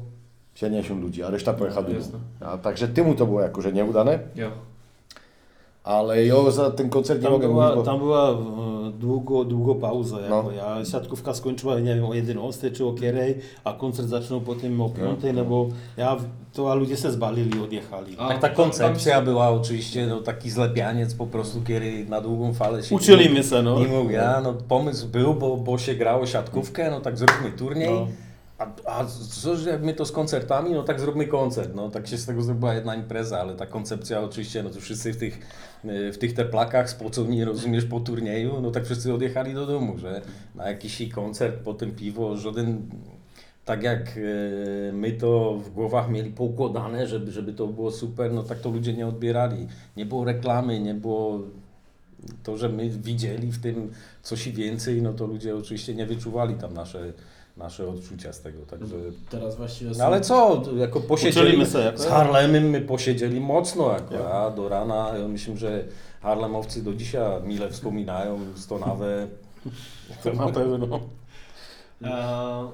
70 0.55 1.03
lidí 1.03 1.23
a 1.23 1.29
rešta 1.29 1.53
pojechal 1.53 1.83
No, 1.83 1.87
domů. 1.89 1.99
jasno. 1.99 2.19
A, 2.41 2.57
takže 2.57 2.87
tymu 2.87 3.13
to 3.13 3.25
bylo 3.25 3.39
jakože 3.39 3.71
neudané, 3.71 4.23
Jo. 4.35 4.53
Ale 5.87 6.25
jo, 6.25 6.51
za 6.51 6.71
ten 6.71 6.89
koncert 6.89 7.21
Tam 7.21 7.31
nemůžem 7.31 7.51
była, 7.51 7.65
mluvit, 7.65 7.85
bo- 7.85 7.91
tam 7.91 7.99
była 7.99 8.29
e, 8.31 8.35
długo, 8.99 9.43
długo 9.45 9.75
pauza. 9.75 10.17
No. 10.29 10.51
Ja 10.51 10.85
siatkówka 10.85 11.33
skończyła, 11.33 11.79
nie 11.79 11.95
wiem, 11.95 12.05
o 12.05 12.13
11 12.13 12.71
czy 12.71 12.85
o 12.85 12.93
kierej, 12.93 13.37
a 13.63 13.73
koncert 13.73 14.07
zaczął 14.07 14.41
potem 14.41 14.81
o 14.81 14.89
5, 14.89 15.19
no 15.33 15.45
bo 15.45 15.67
ja, 15.97 16.17
to 16.53 16.71
a 16.71 16.75
ludzie 16.75 16.97
se 16.97 17.11
zbalili, 17.11 17.59
odjechali. 17.61 18.15
A 18.19 18.27
Tak 18.27 18.39
ta 18.39 18.49
koncepcja 18.49 19.15
tam- 19.15 19.25
była 19.25 19.49
oczywiście 19.49 20.07
no, 20.07 20.21
taki 20.21 20.49
zlepianiec 20.49 21.13
po 21.13 21.25
prostu, 21.27 21.61
kiedy 21.61 22.05
na 22.09 22.21
długą 22.21 22.53
falę 22.53 22.83
się 22.83 22.95
Uczyli 22.95 23.43
se, 23.43 23.63
no. 23.63 23.79
Nie 23.79 23.87
mówię, 23.87 24.15
ja, 24.15 24.41
no 24.43 24.53
pomysł 24.53 25.07
był, 25.07 25.33
bo, 25.33 25.57
bo 25.57 25.77
się 25.77 25.95
grało 25.95 26.25
siatkówkę, 26.25 26.91
no 26.91 27.01
tak 27.01 27.17
zróbmy 27.17 27.51
turniej. 27.51 27.93
No. 27.93 28.07
A, 28.57 28.65
a 28.85 29.05
co, 29.41 29.55
że 29.55 29.69
jak 29.69 29.83
my 29.83 29.93
to 29.93 30.05
z 30.05 30.11
koncertami, 30.11 30.71
no 30.71 30.83
tak 30.83 30.99
zróbmy 30.99 31.27
koncert. 31.27 31.75
No 31.75 31.89
tak 31.89 32.07
się 32.07 32.17
z 32.17 32.25
tego 32.25 32.41
zrobiła 32.41 32.73
jedna 32.73 32.95
impreza, 32.95 33.39
ale 33.39 33.55
ta 33.55 33.65
koncepcja 33.65 34.21
oczywiście, 34.21 34.63
no 34.63 34.69
to 34.69 34.79
wszyscy 34.79 35.13
w 35.13 35.17
tych, 35.17 35.39
w 35.83 36.17
tych 36.19 36.33
teplakach 36.33 36.89
spoconi, 36.89 37.43
rozumiesz, 37.43 37.85
po 37.85 37.99
turnieju, 37.99 38.61
no 38.61 38.71
tak 38.71 38.85
wszyscy 38.85 39.13
odjechali 39.13 39.53
do 39.53 39.65
domu, 39.65 39.97
że 39.97 40.21
na 40.55 40.69
jakiś 40.69 41.09
koncert, 41.09 41.55
potem 41.63 41.91
piwo, 41.91 42.37
żaden 42.37 42.81
tak 43.67 43.83
jak 43.83 44.17
e, 44.17 44.91
my 44.93 45.11
to 45.11 45.57
w 45.57 45.69
głowach 45.69 46.09
mieli 46.09 46.31
poukładane, 46.31 47.07
żeby, 47.07 47.31
żeby 47.31 47.53
to 47.53 47.67
było 47.67 47.91
super, 47.91 48.33
no 48.33 48.43
tak 48.43 48.59
to 48.59 48.69
ludzie 48.69 48.93
nie 48.93 49.07
odbierali. 49.07 49.67
Nie 49.97 50.05
było 50.05 50.25
reklamy, 50.25 50.79
nie 50.79 50.93
było 50.93 51.39
to, 52.43 52.57
że 52.57 52.69
my 52.69 52.89
widzieli 52.89 53.51
w 53.51 53.61
tym 53.61 53.91
coś 54.21 54.49
więcej, 54.49 55.01
no 55.01 55.13
to 55.13 55.27
ludzie 55.27 55.55
oczywiście 55.55 55.95
nie 55.95 56.05
wyczuwali 56.05 56.55
tam 56.55 56.73
nasze, 56.73 57.13
nasze 57.57 57.87
odczucia 57.87 58.33
z 58.33 58.41
tego, 58.41 58.65
także... 58.65 58.95
Teraz 59.29 59.57
właściwie 59.57 59.91
No 59.97 60.05
ale 60.05 60.21
co, 60.21 60.63
jako 60.77 60.99
posiedzieli, 60.99 61.65
z 61.95 62.05
Harlemem 62.05 62.69
my 62.69 62.81
posiedzieli 62.81 63.39
mocno, 63.39 63.91
jako 63.93 64.13
Ja. 64.13 64.19
ja, 64.19 64.51
do 64.51 64.69
rana, 64.69 65.17
ja 65.17 65.27
myślę, 65.27 65.57
że 65.57 65.83
Harlemowcy 66.21 66.83
do 66.83 66.93
dzisiaj 66.93 67.43
mile 67.43 67.69
wspominają 67.69 68.39
Stonawę. 68.55 69.27
To 70.23 70.33
na 70.33 70.47
pewno. 70.47 70.99
E, 72.03 72.71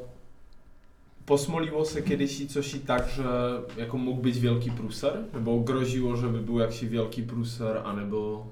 posmoliło 1.25 1.85
se 1.85 2.01
kiedyś 2.01 2.47
coś 2.47 2.75
i 2.75 2.79
tak, 2.79 3.09
że 3.09 3.61
jako 3.77 3.97
mógł 3.97 4.21
być 4.21 4.39
wielki 4.39 4.71
pruser? 4.71 5.23
Bo 5.41 5.59
groziło, 5.59 6.15
żeby 6.15 6.39
był 6.39 6.59
jakiś 6.59 6.85
wielki 6.85 7.23
pruser, 7.23 7.81
a 7.85 7.93
nebo... 7.93 8.45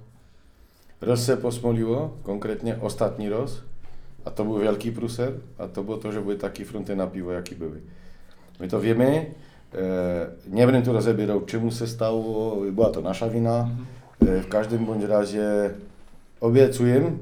Roz 1.01 1.23
se 1.23 1.37
posmoliło, 1.37 2.09
konkrétně 2.23 2.81
ostatní 2.81 3.29
roz, 3.29 3.61
a 4.25 4.29
to 4.29 4.43
byl 4.43 4.53
velký 4.53 4.91
pruser, 4.91 5.33
a 5.59 5.67
to 5.67 5.83
bylo 5.83 5.97
to, 5.97 6.11
že 6.11 6.21
byly 6.21 6.37
taky 6.37 6.63
fronty 6.63 6.95
na 6.95 7.07
pivo, 7.07 7.31
jaký 7.31 7.55
byly. 7.55 7.79
My 8.59 8.67
to 8.67 8.79
víme, 8.79 9.05
e, 9.07 9.25
nebudem 10.47 10.81
to 10.81 10.91
rozebírat, 10.93 11.45
čemu 11.45 11.71
se 11.71 11.87
stalo, 11.87 12.61
byla 12.71 12.89
to 12.89 13.01
naša 13.01 13.27
vina, 13.27 13.63
Mhm. 13.63 13.85
e, 14.27 14.41
v 14.41 14.45
každém 14.47 14.85
bądź 14.85 15.03
razie 15.03 15.75
obiecujem, 16.39 17.19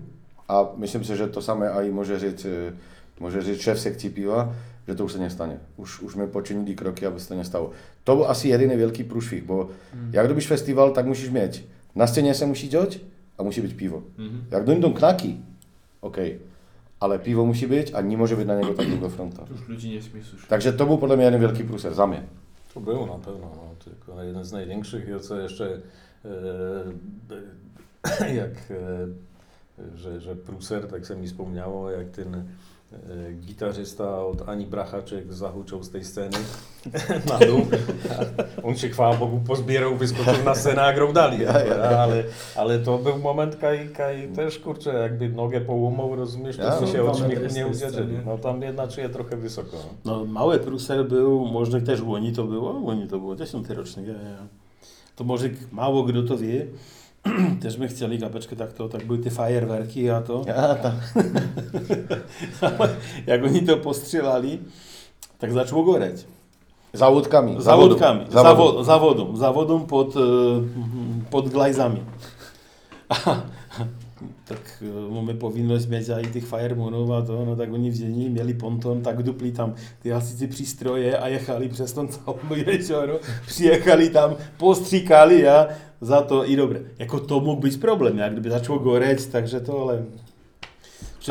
a 0.49 0.65
si, 0.85 1.15
že 1.17 1.27
to 1.27 1.41
samé 1.41 1.69
aj 1.69 1.89
může 1.91 2.19
říct, 2.19 2.45
e, 2.45 2.73
může 3.19 3.41
říct 3.41 3.59
šéf 3.61 3.79
sekcí 3.79 4.09
piva, 4.09 4.55
že 4.87 4.95
to 4.95 5.05
už 5.05 5.11
se 5.11 5.19
nestane. 5.19 5.59
Už, 5.77 6.01
už 6.01 6.13
jsme 6.13 6.27
počinili 6.27 6.75
kroky, 6.75 7.05
aby 7.05 7.19
se 7.19 7.27
to 7.27 7.35
nestalo. 7.35 7.71
To 8.03 8.15
byl 8.15 8.25
asi 8.25 8.47
jediný 8.49 8.75
velký 8.75 9.03
průšvih, 9.03 9.43
bo 9.43 9.69
jak 10.11 10.25
robíš 10.25 10.47
festival, 10.47 10.91
tak 10.91 11.05
musíš 11.05 11.29
mít. 11.29 11.65
Na 11.95 12.07
scéně 12.07 12.33
se 12.33 12.45
musí 12.45 12.67
dělat 12.67 12.89
a 13.37 13.43
musí 13.43 13.61
být 13.61 13.77
pivo. 13.77 14.03
Mhm. 14.17 14.43
Jak 14.51 14.65
dojdą 14.65 14.93
knaki, 14.93 15.37
OK, 16.01 16.17
ale 16.99 17.19
pivo 17.19 17.45
musí 17.45 17.65
být 17.65 17.95
a 17.95 18.01
nemůže 18.01 18.35
být 18.35 18.47
na 18.47 18.55
něgo 18.55 18.73
tak 18.73 18.87
dlouho 18.87 19.09
fronta. 19.09 19.45
To 19.45 19.53
już 19.53 19.67
ludzi 19.67 19.89
nie 19.89 20.01
śmie 20.01 20.23
słyszeć. 20.23 20.47
Takže 20.49 20.71
to 20.71 20.85
byl 20.85 20.97
podle 20.97 21.15
mě 21.15 21.25
jeden 21.25 21.41
velký 21.41 21.63
průser, 21.63 21.93
za 21.93 22.05
mě. 22.05 22.27
To 22.73 22.79
było 22.79 23.05
na 23.05 23.17
pewno, 23.17 23.51
no, 23.55 23.75
tylko 23.83 24.21
jeden 24.21 24.43
z 24.43 24.51
największych, 24.51 25.07
ja 25.07 25.19
co 25.19 25.39
jeszcze 25.39 25.81
e, 28.23 28.29
jak 28.41 28.71
e, 28.71 29.07
że, 29.95 30.21
że 30.21 30.35
Pruser, 30.35 30.87
tak 30.87 31.05
sobie 31.05 31.21
mi 31.21 31.27
wspomniało, 31.27 31.89
jak 31.89 32.09
ten 32.09 32.35
e, 32.35 32.43
gitarzysta 33.41 34.25
od 34.25 34.49
Ani 34.49 34.65
Brachaczek 34.65 35.33
zahuczał 35.33 35.83
z 35.83 35.89
tej 35.89 36.03
sceny 36.05 36.37
na 37.29 37.39
dół. 37.39 37.65
On 38.63 38.77
się 38.77 38.89
chwała 38.89 39.17
Bogu 39.17 39.39
pozbierał, 39.47 39.95
wyskoczył 39.95 40.43
na 40.45 40.55
scenę, 40.55 40.81
a 40.81 40.93
grał 40.93 41.13
dalej. 41.13 41.47
Ale, 41.47 42.23
ale 42.55 42.79
to 42.79 42.97
był 42.97 43.17
moment, 43.17 43.55
kaj, 43.55 43.89
kaj 43.89 44.29
też 44.35 44.59
kurczę, 44.59 44.93
jakby 44.93 45.29
nogę 45.29 45.61
połomał, 45.61 46.15
rozumiesz, 46.15 46.57
to 46.57 46.63
Ja, 46.63 46.87
się 46.87 46.97
no, 46.97 47.11
od 47.11 47.17
śmiechu 47.17 47.43
nie 47.55 47.73
sceny. 47.73 48.23
No 48.25 48.37
tam 48.37 48.61
jedna 48.61 48.87
czyja 48.87 49.09
trochę 49.09 49.37
wysoko. 49.37 49.77
No. 50.05 50.25
Mały 50.25 50.59
Prusel 50.59 51.05
był, 51.05 51.45
może 51.45 51.81
też 51.81 52.01
w 52.01 52.07
Łoni 52.09 52.33
to 52.33 52.43
było? 52.43 52.71
Łoni 52.71 53.07
to 53.07 53.19
było, 53.19 53.35
10 53.35 53.69
rocznik. 53.69 54.05
To 55.15 55.23
może 55.23 55.49
mało 55.71 56.03
kto 56.03 56.23
to 56.23 56.37
wie. 56.37 56.65
Też 57.61 57.77
my 57.77 57.87
chcieli 57.87 58.19
gabeczkę 58.19 58.55
tak 58.55 58.73
to, 58.73 58.89
tak 58.89 59.05
były 59.05 59.19
te 59.19 59.29
fajerwerki, 59.29 60.09
a 60.09 60.21
to 60.21 60.41
Ja, 60.47 60.75
tam. 60.75 60.91
jak 63.27 63.43
oni 63.43 63.61
to 63.61 63.77
postrzelali, 63.77 64.59
tak 65.37 65.53
zaczęło 65.53 65.83
goreć. 65.83 66.25
Zawódkami. 66.93 67.55
Zawodkami, 67.59 68.19
Zawodem. 68.29 68.43
zawodą, 68.43 68.83
zawodą, 68.83 69.35
zawodą 69.35 69.85
pod, 69.85 70.15
e, 70.15 70.19
pod 71.29 71.49
glajzami. 71.49 71.99
A, 73.09 73.41
tak 74.45 74.59
eh, 74.81 75.13
máme 75.13 75.33
povinnost 75.33 75.85
mít 75.85 76.09
i 76.21 76.27
těch 76.33 76.45
firemanů 76.45 77.13
a 77.13 77.21
to, 77.21 77.45
no 77.45 77.55
tak 77.55 77.73
oni 77.73 77.89
vzali, 77.89 78.29
měli 78.29 78.53
ponton, 78.53 79.01
tak 79.01 79.23
dupli 79.23 79.51
tam 79.51 79.73
ty 80.01 80.09
hasicí 80.09 80.47
přístroje 80.47 81.17
a 81.17 81.27
jechali 81.27 81.69
přes 81.69 81.93
ten 81.93 82.07
celý 82.11 82.63
ježor, 82.67 83.19
přijechali 83.47 84.09
tam, 84.09 84.35
postříkali 84.57 85.47
a 85.47 85.67
za 86.01 86.21
to 86.21 86.49
i 86.49 86.55
dobré. 86.55 86.79
Jako 86.99 87.19
to 87.19 87.39
mohl 87.39 87.61
být 87.61 87.81
problém, 87.81 88.17
jak 88.17 88.31
kdyby 88.31 88.49
začalo 88.49 88.79
goreť, 88.79 89.25
takže 89.31 89.59
to 89.59 89.81
ale... 89.81 90.05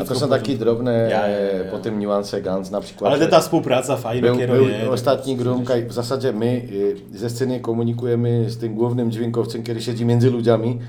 A 0.01 0.03
to 0.03 0.19
taky 0.19 0.27
pořádku. 0.29 0.53
drobné 0.63 1.07
Ja, 1.11 1.27
ja, 1.27 1.37
ja, 1.37 1.57
ja. 1.57 1.63
potom 1.71 1.99
nuance 1.99 2.41
Gans 2.41 2.69
například. 2.69 3.07
Ale 3.07 3.17
to 3.17 3.23
že- 3.23 3.27
je 3.27 3.31
ta 3.31 3.41
spolupráca 3.41 3.95
fajn, 3.95 4.21
Byl, 4.21 4.35
kterou 4.35 4.53
byl 4.53 4.69
je. 4.69 4.89
ostatní 4.89 5.35
grum, 5.35 5.65
kaj 5.65 5.85
v 5.85 5.91
zasadě 5.91 6.31
my 6.31 6.69
e, 7.11 7.17
ze 7.17 7.29
scény 7.29 7.59
komunikujeme 7.59 8.49
s 8.49 8.57
tím 8.57 8.73
głównym 8.75 9.11
dźwiękowcem, 9.11 9.63
který 9.63 9.81
siedzi 9.81 10.05
między 10.05 10.29
ludźmi, 10.29 10.79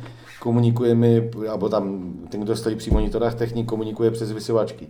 komunikujeme, 0.40 1.08
albo 1.50 1.68
tam 1.68 2.12
ten, 2.30 2.40
kdo 2.40 2.56
stojí 2.56 2.76
při 2.76 2.90
monitorách, 2.90 3.34
technik 3.34 3.66
komunikuje 3.66 4.10
přes 4.10 4.32
vysyłačky. 4.32 4.86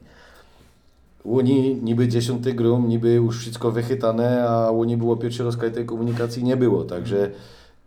Oni 1.24 1.78
niby 1.82 2.08
dziesiąty 2.08 2.52
grum, 2.52 2.88
niby 2.88 3.18
už 3.20 3.38
wszystko 3.38 3.70
vychytané 3.70 4.42
a 4.48 4.70
oni 4.70 4.96
było 4.96 5.16
pierwszy 5.16 5.42
rozkaz 5.42 5.72
tej 5.72 5.84
komunikacji 5.84 6.44
nie 6.44 6.56
było, 6.56 6.84
takže 6.84 7.30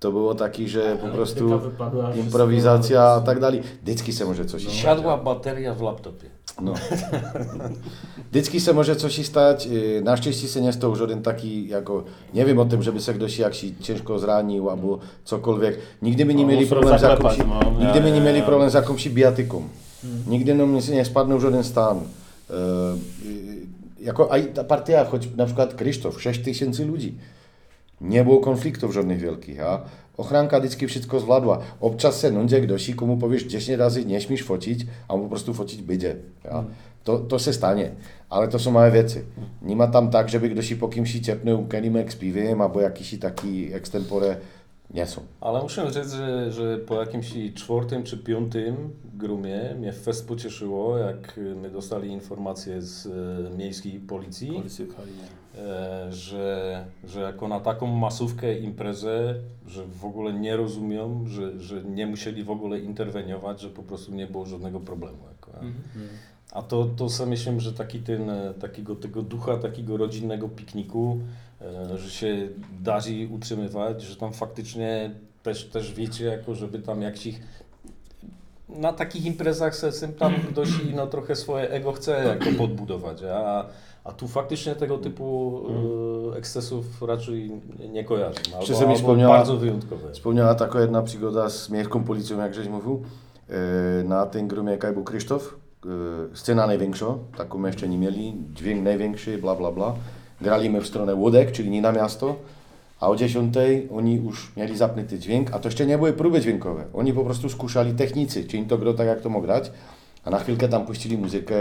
to 0.03 0.11
bylo 0.11 0.34
taky, 0.34 0.67
že 0.67 0.99
po 0.99 1.07
prostu 1.07 1.71
improvizacja 2.13 3.15
a 3.15 3.19
tak 3.23 3.39
dále. 3.39 3.63
Vždycky 3.81 4.11
se 4.11 4.25
může 4.25 4.45
coś 4.45 4.67
Siadła 4.67 5.15
bateria 5.17 5.71
w 5.73 5.81
laptopie. 5.81 6.30
No. 6.61 6.73
Vždycky 8.30 8.59
se 8.59 8.73
může 8.73 8.95
coś 8.95 9.25
stać. 9.25 9.67
e, 9.67 10.01
Naštěstí 10.01 10.47
se 10.47 10.61
nestał 10.61 10.95
žaden 10.95 11.21
taký, 11.21 11.69
jako, 11.69 12.03
nevím 12.34 12.59
o 12.59 12.65
tom, 12.65 12.84
že 12.84 12.91
by 12.91 12.99
se 12.99 13.13
kdo 13.13 13.30
si 13.30 13.41
jaksi 13.41 13.71
těžko 13.71 14.19
zranil, 14.19 14.69
alebo 14.69 14.99
cokoliv. 15.23 15.80
Nikdy 16.01 16.25
No, 16.25 16.34
neměli 16.34 16.59
musel 16.59 16.69
problém 16.69 16.99
s 16.99 17.38
no. 17.38 17.75
nikdy 17.80 17.99
ja, 17.99 18.05
neměli 18.05 18.41
problém 18.41 18.69
s 18.69 18.73
jakousi 18.73 19.09
biatikum. 19.09 19.69
Nikdy 20.27 20.53
no, 20.53 20.67
mi 20.67 20.81
si 20.81 20.91
nespadnul 20.91 21.39
žaden 21.39 21.63
stán. 21.63 22.03
E, 22.03 22.03
jako 23.99 24.31
aj 24.31 24.41
ta 24.53 24.63
partia, 24.63 25.03
choć 25.03 25.30
na 25.35 25.45
przykład 25.45 25.73
Krzysztof, 25.73 26.21
6 26.21 26.43
tysięcy 26.43 26.85
ludzi. 26.85 27.17
Nie 28.03 28.23
było 28.23 28.39
konfliktów 28.39 28.93
żadnych 28.93 29.19
wielkich, 29.19 29.61
a 29.61 29.81
ochranka 30.17 30.59
vždycky 30.59 30.88
wszystko 30.88 31.19
zvládła. 31.19 31.59
Občas 31.81 32.19
se 32.19 32.31
nądzie 32.31 32.61
kdosi, 32.61 32.93
komu 32.93 33.17
powiesz 33.17 33.43
10 33.43 33.80
razy 33.80 34.05
nie 34.05 34.21
śmisz 34.21 34.43
focić, 34.43 34.85
a 35.07 35.13
on 35.13 35.21
po 35.21 35.30
prostu 35.30 35.53
focić 35.53 35.81
będzie. 35.81 36.15
Ja? 36.43 36.63
To, 37.03 37.19
to 37.19 37.39
se 37.39 37.53
stanie, 37.53 37.91
ale 38.30 38.47
to 38.47 38.59
są 38.59 38.71
małe 38.71 38.91
věci. 38.91 39.19
Nima 39.61 39.88
tam 39.88 40.09
tak, 40.09 40.30
že 40.30 40.39
by 40.39 40.49
kdosi 40.49 40.75
po 40.75 40.88
kimsi 40.88 41.21
čepnul 41.21 41.67
kelimek 41.67 42.13
s 42.13 42.15
pivem, 42.15 42.61
albo 42.61 42.81
jakiś 42.81 43.19
taki 43.19 43.73
extempore, 43.73 44.35
nie 44.93 45.07
są. 45.07 45.21
Ale 45.41 45.61
muszę 45.61 45.91
rzec, 45.91 46.13
że, 46.13 46.51
że 46.51 46.77
po 46.77 46.95
jakimś 46.95 47.34
czwartym 47.53 48.03
czy 48.03 48.17
piątym 48.17 48.75
grumie 49.13 49.75
mnie 49.80 49.93
fest 49.93 50.27
pocieszyło, 50.27 50.97
jak 50.97 51.39
my 51.61 51.69
dostali 51.69 52.09
informację 52.09 52.81
z 52.81 53.05
e, 53.05 53.57
miejskiej 53.57 53.99
policji. 53.99 54.63
E, 55.57 56.07
że, 56.11 56.85
że 57.03 57.21
jako 57.21 57.47
na 57.47 57.59
taką 57.59 57.88
masówkę 57.88 58.59
imprezę, 58.59 59.35
że 59.67 59.85
w 59.85 60.05
ogóle 60.05 60.34
nie 60.34 60.57
rozumią, 60.57 61.25
że, 61.27 61.59
że 61.59 61.84
nie 61.84 62.07
musieli 62.07 62.43
w 62.43 62.51
ogóle 62.51 62.80
interweniować, 62.80 63.61
że 63.61 63.69
po 63.69 63.84
prostu 63.84 64.15
nie 64.15 64.27
było 64.27 64.45
żadnego 64.45 64.80
problemu. 64.80 65.17
Jako, 65.31 65.51
a. 65.59 65.63
A 66.53 66.61
to, 66.61 66.85
to 66.85 67.09
sobie 67.09 67.30
myślę, 67.30 67.59
że 67.59 67.73
taki 67.73 67.99
ten, 67.99 68.30
e, 68.30 68.53
takiego 68.53 68.95
tego 68.95 69.21
ducha, 69.21 69.57
takiego 69.57 69.97
rodzinnego 69.97 70.49
pikniku, 70.49 71.19
e, 71.61 71.97
że 71.97 72.09
się 72.09 72.49
darzy 72.81 73.27
utrzymywać, 73.31 74.01
że 74.03 74.15
tam 74.15 74.34
faktycznie 74.34 75.11
też, 75.43 75.65
też 75.65 75.93
wiecie, 75.93 76.25
jako 76.25 76.55
żeby 76.55 76.80
tam 76.80 77.01
jakiś 77.01 77.35
na 78.78 78.94
takich 78.94 79.26
imprezach 79.26 79.76
se 79.76 79.91
sem 79.91 80.14
tam 80.14 80.34
ktoś 80.52 80.70
no, 80.95 81.08
trochę 81.08 81.36
swoje 81.36 81.70
ego 81.70 81.91
chce 81.91 82.24
jako 82.24 82.58
podbudować, 82.58 83.24
a, 83.24 83.66
a 84.04 84.12
tu 84.12 84.28
faktycznie 84.28 84.76
tego 84.76 84.98
typu 84.98 85.60
e, 86.34 86.38
ekscesów 86.38 86.86
raczej 87.02 87.52
nie 87.91 88.04
kojarzę. 88.04 88.40
Albo, 88.54 88.66
sobie 88.66 88.80
albo 88.80 88.95
wspomniała- 88.95 89.38
bardzo 89.38 89.58
wyjątkowe. 89.58 90.12
Wspomniała 90.12 90.56
taka 90.56 90.82
jedna 90.82 91.02
przygoda 91.02 91.50
z 91.50 91.70
miejską 91.70 92.04
policją, 92.04 92.40
jak 92.40 92.54
żeś 92.54 92.68
mówił. 92.68 93.02
E, 93.50 94.04
Na 94.04 94.26
tym 94.26 94.48
grumie 94.48 94.72
jaka 94.72 94.94
był 94.94 95.04
Krzysztof. 95.04 95.56
E, 95.86 96.36
Scena 96.36 96.68
największa, 96.68 97.06
taką 97.38 97.66
jeszcze 97.66 97.90
nie 97.90 97.98
mieli. 97.98 98.34
Dźwięk 98.54 98.84
największy, 98.84 99.38
bla 99.38 99.56
bla 99.56 99.72
bla. 99.72 99.94
Graliśmy 100.41 100.82
w 100.82 100.88
stronę 100.88 101.16
Łódek, 101.16 101.52
czyli 101.52 101.70
nie 101.70 101.82
na 101.82 101.91
miasto. 101.91 102.36
A 103.03 103.07
o 103.07 103.15
10 103.15 103.53
oni 103.91 104.15
już 104.15 104.51
mieli 104.57 104.77
zapnuty 104.77 105.19
dźwięk, 105.19 105.51
a 105.51 105.59
to 105.59 105.67
jeszcze 105.67 105.85
nie 105.85 105.97
były 105.97 106.13
próby 106.13 106.41
dźwiękowe. 106.41 106.84
Oni 106.93 107.13
po 107.13 107.23
prostu 107.23 107.49
skuszali 107.49 107.93
technicy, 107.93 108.45
czy 108.45 108.57
im 108.57 108.65
to 108.65 108.77
gro 108.77 108.93
tak 108.93 109.07
jak 109.07 109.21
to 109.21 109.30
mógł 109.30 109.45
grać. 109.45 109.71
A 110.25 110.30
na 110.30 110.39
chwilkę 110.39 110.67
tam 110.67 110.85
puścili 110.85 111.17
muzykę, 111.17 111.55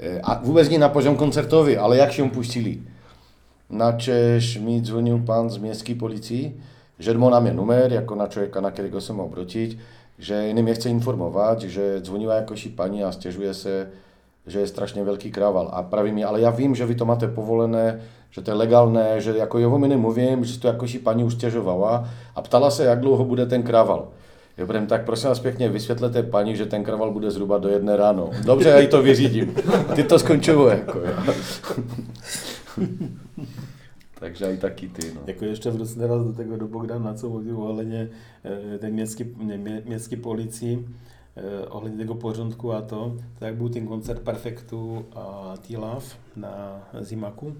e, 0.00 0.24
a 0.24 0.40
vůbec 0.42 0.70
nie 0.70 0.78
na 0.78 0.88
poziom 0.88 1.16
koncertowy, 1.16 1.80
ale 1.80 1.96
jak 1.96 2.12
się 2.12 2.30
puścili. 2.30 2.82
Načež 3.70 4.58
mi 4.58 4.82
dzvonil 4.82 5.18
pán 5.18 5.50
z 5.50 5.58
městské 5.58 5.94
policii, 5.94 6.60
že 6.98 7.18
má 7.18 7.40
mě 7.40 7.52
numer, 7.52 7.92
jako 7.92 8.14
na 8.14 8.26
člověka, 8.26 8.60
na 8.60 8.70
kterého 8.70 9.00
se 9.00 9.12
mám 9.12 9.26
obrotit, 9.26 9.78
že 10.18 10.54
mě 10.54 10.74
chce 10.74 10.90
informovat, 10.90 11.62
že 11.62 12.00
zvonila 12.04 12.34
jakosi 12.34 12.68
paní 12.68 13.04
a 13.04 13.12
stěžuje 13.12 13.54
se, 13.54 13.90
že 14.46 14.60
je 14.60 14.66
strašně 14.66 15.04
velký 15.04 15.30
krával. 15.30 15.70
A 15.72 15.82
praví 15.82 16.12
mi, 16.12 16.24
ale 16.24 16.40
já 16.40 16.50
vím, 16.50 16.74
že 16.74 16.86
vy 16.86 16.94
to 16.94 17.04
máte 17.04 17.28
povolené, 17.28 18.00
že 18.30 18.40
to 18.40 18.50
je 18.50 18.54
legálné, 18.54 19.20
že 19.20 19.36
jako 19.36 19.58
jo, 19.58 19.78
mi 19.78 19.88
nemluvím, 19.88 20.44
že 20.44 20.52
si 20.52 20.60
to 20.60 20.66
jakosi 20.68 20.98
paní 20.98 21.24
už 21.24 21.34
stěžovala 21.34 22.08
a 22.34 22.42
ptala 22.42 22.70
se, 22.70 22.84
jak 22.84 23.00
dlouho 23.00 23.24
bude 23.24 23.46
ten 23.46 23.62
kraval. 23.62 24.08
Budem, 24.66 24.86
tak 24.86 25.04
prosím 25.04 25.28
vás 25.28 25.40
pěkně, 25.40 25.68
vysvětlete 25.68 26.22
paní, 26.22 26.56
že 26.56 26.66
ten 26.66 26.84
kraval 26.84 27.10
bude 27.12 27.30
zhruba 27.30 27.58
do 27.58 27.68
jedné 27.68 27.96
ráno. 27.96 28.30
Dobře, 28.44 28.68
já 28.68 28.78
jí 28.78 28.88
to 28.88 29.02
vyřídím. 29.02 29.54
Ty 29.94 30.04
to 30.04 30.18
skončilo, 30.18 30.68
jako. 30.68 30.98
Takže 34.18 34.46
aj 34.46 34.56
taky 34.58 34.88
ty, 34.88 35.14
no. 35.14 35.20
Jako 35.26 35.44
ještě 35.44 35.70
vracím 35.70 36.00
teraz 36.00 36.24
do 36.26 36.32
tego 36.32 36.56
do 36.56 36.68
Bogdana, 36.68 37.14
co 37.14 37.28
mluvil 37.30 37.62
ohledně 37.62 38.08
eh, 38.74 38.78
té 38.78 38.90
městské, 38.90 39.24
ne, 39.36 39.56
mě- 39.58 39.82
městské 39.86 40.16
policii, 40.16 40.88
eh, 41.36 41.66
ohledně 41.66 41.98
tego 41.98 42.14
porządku 42.14 42.72
a 42.72 42.82
to, 42.82 43.16
tak 43.38 43.54
byl 43.54 43.68
ten 43.68 43.86
koncert 43.86 44.22
Perfektu 44.22 45.04
a 45.14 45.54
T-Love 45.68 46.06
na 46.36 46.82
Zimaku. 47.00 47.54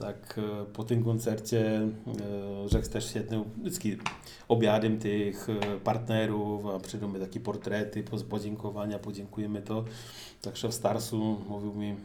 Tak 0.00 0.38
eh, 0.38 0.64
po 0.72 0.84
tom 0.84 1.02
koncertě 1.02 1.58
eh, 1.60 2.22
řekl 2.66 2.88
też 2.88 3.14
jednou, 3.14 3.44
vždycky 3.60 3.98
objádem 4.46 4.98
těch 4.98 5.48
eh, 5.48 5.76
partnerů 5.82 6.70
a 6.74 6.78
přijdou 6.78 7.08
mi 7.08 7.18
taky 7.18 7.38
portréty, 7.38 8.02
poz- 8.02 8.24
poděkování 8.24 8.94
a 8.94 8.98
poděkujeme 8.98 9.60
to. 9.60 9.84
Tak 10.40 10.54
šéf 10.56 10.74
Starsu 10.74 11.44
mluvil 11.48 11.72
mi 11.72 11.96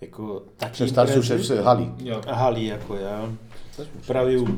jako 0.00 0.42
Šéf 0.72 0.90
starší 0.90 1.22
šéf 1.22 1.40
z 1.40 1.62
hali. 1.62 1.92
Jo. 1.98 2.22
Hali 2.28 2.64
jako 2.66 2.96
já. 2.96 3.32
Pravił 4.06 4.48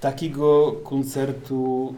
takiego 0.00 0.72
koncertu 0.82 1.96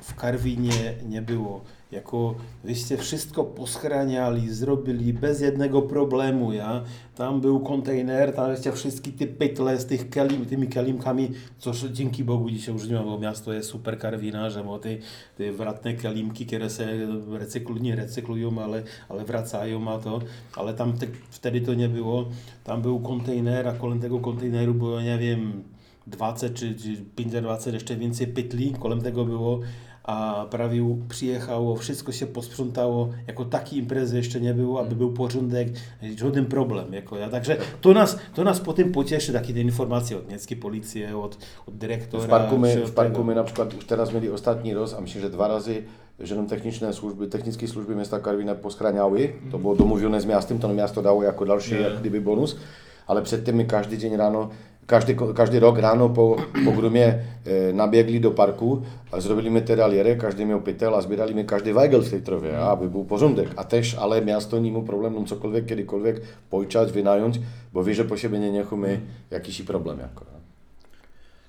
w 0.00 0.14
Karwinie 0.14 0.94
nie 1.02 1.22
było. 1.22 1.60
Jako 1.94 2.34
wyście 2.64 2.96
wszystko 2.96 3.44
poschraniali, 3.44 4.54
zrobili 4.54 5.12
bez 5.12 5.40
jednego 5.40 5.82
problemu, 5.82 6.52
ja. 6.52 6.82
Tam 7.16 7.40
był 7.40 7.60
kontener, 7.60 8.32
tam 8.32 8.50
jeszcze 8.50 8.72
wszystkie 8.72 9.12
te 9.12 9.26
pytle 9.26 9.78
z 9.78 9.86
tych 9.86 10.10
kelim, 10.10 10.46
tymi 10.46 10.68
kelimkami, 10.68 11.30
coż 11.58 11.84
dzięki 11.84 12.24
Bogu 12.24 12.50
dzisiaj 12.50 12.74
już 12.74 12.88
nie 12.88 12.94
ma, 12.94 13.02
bo 13.02 13.18
miasto 13.18 13.52
jest 13.52 13.68
super 13.68 13.98
Karwina, 13.98 14.50
że 14.50 14.64
bo 14.64 14.78
te, 14.78 14.88
te 15.36 15.52
wratne 15.52 15.94
kelimki, 15.94 16.46
które 16.46 16.70
se 16.70 16.86
recyklują, 17.30 17.82
nie 17.82 17.96
recyklują, 17.96 18.62
ale, 18.62 18.82
ale 19.08 19.24
wracają, 19.24 19.88
a 19.88 19.98
to, 19.98 20.20
ale 20.56 20.74
tam 20.74 20.92
te, 20.92 21.06
wtedy 21.30 21.60
to 21.60 21.74
nie 21.74 21.88
było. 21.88 22.24
Tam 22.64 22.82
był 22.82 23.00
kontener, 23.00 23.68
a 23.68 23.72
kolem 23.72 24.00
tego 24.00 24.20
konteneru 24.20 24.74
było, 24.74 25.00
nie 25.00 25.18
wiem, 25.18 25.62
20 26.06 26.48
czy, 26.48 26.74
czy 26.74 26.96
520 27.16 27.70
jeszcze 27.70 27.96
więcej 27.96 28.26
pytli, 28.26 28.74
kolem 28.80 29.00
tego 29.00 29.24
było, 29.24 29.60
a 30.04 30.46
prawie 30.50 30.96
przyjechało, 31.08 31.76
wszystko 31.76 32.12
się 32.12 32.26
posprzątało, 32.26 33.08
jako 33.26 33.44
takiej 33.44 33.78
imprezy 33.78 34.16
jeszcze 34.16 34.40
nie 34.40 34.54
było, 34.54 34.80
aby 34.80 34.96
był 34.96 35.12
porządek, 35.12 35.68
żaden 36.16 36.46
problem. 36.46 36.92
Jako 36.92 37.18
ja. 37.18 37.28
Także 37.28 37.56
to 37.80 37.92
nas, 37.92 38.18
to 38.34 38.44
nas 38.44 38.60
potem 38.60 38.92
pocieszy, 38.92 39.32
takie 39.32 39.54
te 39.54 39.60
informacje 39.60 40.16
od 40.16 40.28
miejskiej 40.28 40.56
policji, 40.56 41.06
od, 41.06 41.38
od 41.66 41.74
dyrektora. 41.74 42.24
V 42.24 42.28
parku, 42.28 42.58
my, 42.58 42.84
od 42.84 42.90
parku 42.90 43.24
my 43.24 43.34
například 43.34 43.74
už 43.74 43.84
teraz 43.84 44.10
měli 44.10 44.30
ostatní 44.30 44.74
roz 44.74 44.94
a 44.94 45.00
myslím, 45.00 45.22
že 45.22 45.28
dva 45.28 45.48
razy 45.48 45.84
že 46.18 46.34
jenom 46.34 46.46
techničné 46.46 46.92
služby, 46.92 47.26
technické 47.26 47.68
služby 47.68 47.94
města 47.94 48.18
Karviné 48.18 48.54
poschraňały. 48.54 49.34
To 49.50 49.58
bylo 49.58 49.74
domluvené 49.74 50.20
s 50.20 50.24
městem, 50.24 50.58
to 50.58 50.68
město 50.68 51.02
dalo 51.02 51.22
jako 51.22 51.44
další, 51.44 51.74
Je. 51.74 51.80
jak 51.80 51.98
kdyby 51.98 52.20
bonus. 52.20 52.56
Ale 53.06 53.22
předtím 53.22 53.56
my 53.56 53.64
každý 53.64 53.96
den 53.96 54.14
ráno, 54.16 54.50
každý, 54.86 55.16
každý 55.34 55.58
rok 55.58 55.78
ráno 55.78 56.08
po, 56.08 56.36
po 56.64 56.70
grumě 56.70 57.04
e, 57.44 57.72
naběgli 57.72 58.20
do 58.20 58.30
parku 58.30 58.84
a 59.12 59.20
zrobili 59.20 59.50
mi 59.50 59.60
teraliere, 59.60 60.16
každý 60.16 60.44
měl 60.44 60.60
pytel 60.60 60.94
a 60.94 61.00
sbírali 61.00 61.34
mi 61.34 61.44
každý 61.44 61.72
vajgel 61.72 62.02
v 62.02 62.10
té 62.10 62.20
trově, 62.20 62.56
a 62.56 62.66
aby 62.66 62.88
byl 62.88 63.02
pořádek. 63.04 63.48
A 63.56 63.64
tež 63.64 63.96
ale 63.98 64.20
město 64.20 64.60
nemu 64.60 64.82
problém 64.82 65.26
cokoliv, 65.26 65.64
kdykoliv 65.64 66.22
pojčať, 66.48 66.90
vynająć, 66.90 67.40
bo 67.72 67.84
ví, 67.84 67.94
že 67.94 68.04
po 68.04 68.16
sebe 68.16 68.38
nenecháme 68.38 69.00
jakýsi 69.30 69.62
problém. 69.62 69.98
Jako, 69.98 70.24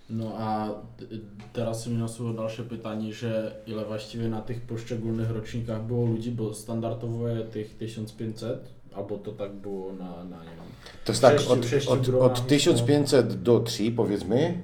no. 0.09 0.33
A 0.37 0.71
t- 0.95 1.05
teraz 1.51 1.87
mi 1.87 1.97
nasuwa 1.97 2.33
dalsze 2.33 2.63
pytanie, 2.63 3.13
że 3.13 3.55
ile 3.67 3.85
właściwie 3.85 4.29
na 4.29 4.41
tych 4.41 4.61
poszczególnych 4.61 5.31
rocznikach 5.31 5.81
było 5.83 6.05
ludzi, 6.05 6.31
bo 6.31 6.53
standardowo 6.53 7.27
jest 7.27 7.51
tych 7.51 7.77
1500, 7.77 8.59
albo 8.95 9.17
to 9.17 9.31
tak 9.31 9.51
było 9.53 9.93
na, 9.93 10.05
na 10.23 10.37
nie 10.43 10.49
wiem. 10.49 10.65
To 11.05 11.11
jest 11.11 11.21
tak, 11.21 11.35
od, 11.49 11.65
od, 11.87 12.09
od 12.21 12.47
1500 12.47 13.41
do 13.43 13.59
3 13.59 13.91
powiedzmy, 13.91 14.57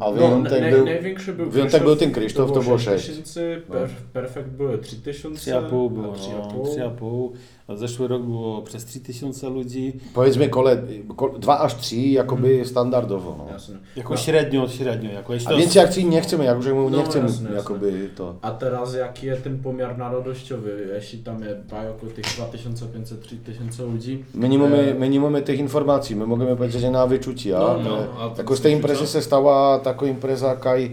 a 0.00 0.04
No, 0.04 0.12
wyjątek 0.12 0.62
naj- 0.62 0.70
był... 0.70 0.84
największy 0.84 1.32
był 1.32 1.50
wyjątek 1.50 1.82
był 1.82 1.96
ten 1.96 2.12
Krzysztof, 2.12 2.52
to 2.52 2.60
było 2.60 2.78
6. 2.78 3.06
6000, 3.06 3.62
No. 3.68 3.74
per, 3.74 3.88
Perfekt 4.12 4.48
były 4.48 4.78
3000, 4.78 5.52
3,5 5.52 5.68
było, 5.92 6.14
a 6.14 6.52
no, 6.54 6.62
3,5. 6.64 7.30
3,5. 7.68 7.72
A 7.72 7.76
zeszły 7.76 8.08
rok 8.08 8.22
było 8.22 8.62
przez 8.62 8.84
3000 8.84 9.48
ludzi. 9.50 9.92
Powiedzmy 10.14 10.48
kole, 10.48 10.82
ko, 11.16 11.28
2 11.38 11.58
aż 11.60 11.76
3 11.76 11.96
jakoby 11.96 12.64
standardowo. 12.64 13.34
No. 13.38 13.52
Jasne. 13.52 13.76
Jako 13.96 14.10
No. 14.14 14.20
średnio, 14.20 14.68
średnio. 14.68 15.10
Jakoś 15.12 15.46
A 15.46 15.50
to 15.50 15.56
więcej 15.56 15.82
akcji 15.82 16.04
nie 16.06 16.20
chcemy, 16.20 16.44
jak 16.44 16.56
już 16.56 16.66
mówię, 16.66 16.90
nie 16.90 16.96
No, 16.96 17.02
chcemy 17.02 17.24
jasne, 17.28 17.42
jasne. 17.44 17.56
jakoby 17.58 18.10
to. 18.16 18.34
A 18.42 18.50
teraz 18.50 18.94
jaki 18.94 19.26
jest 19.26 19.42
ten 19.44 19.58
pomiar 19.58 19.98
narodowościowy? 19.98 20.88
Jeśli 20.94 21.18
tam 21.18 21.42
jest 21.42 21.58
baj 21.70 21.88
około 21.90 22.12
tych 22.12 22.24
2500-3000 22.24 23.92
ludzi, 23.92 24.24
My 24.34 24.48
nie, 24.48 24.58
mamy, 24.58 24.78
E. 24.90 24.94
my 24.94 25.08
nie 25.08 25.20
mamy 25.20 25.42
tych 25.42 25.58
informacji, 25.58 26.16
my 26.16 26.26
możemy 26.26 26.56
powiedzieć 26.56 26.80
że 26.80 26.90
na 26.90 27.06
wyczuci, 27.06 27.54
a, 27.54 27.58
No, 27.58 27.78
no, 27.84 27.96
a 28.20 28.38
jako 28.38 28.56
z 28.56 28.60
tej 28.60 28.72
imprezy 28.72 29.06
się 29.06 29.22
stała 29.22 29.78
taka 29.78 30.06
impreza, 30.06 30.56
kaj, 30.56 30.92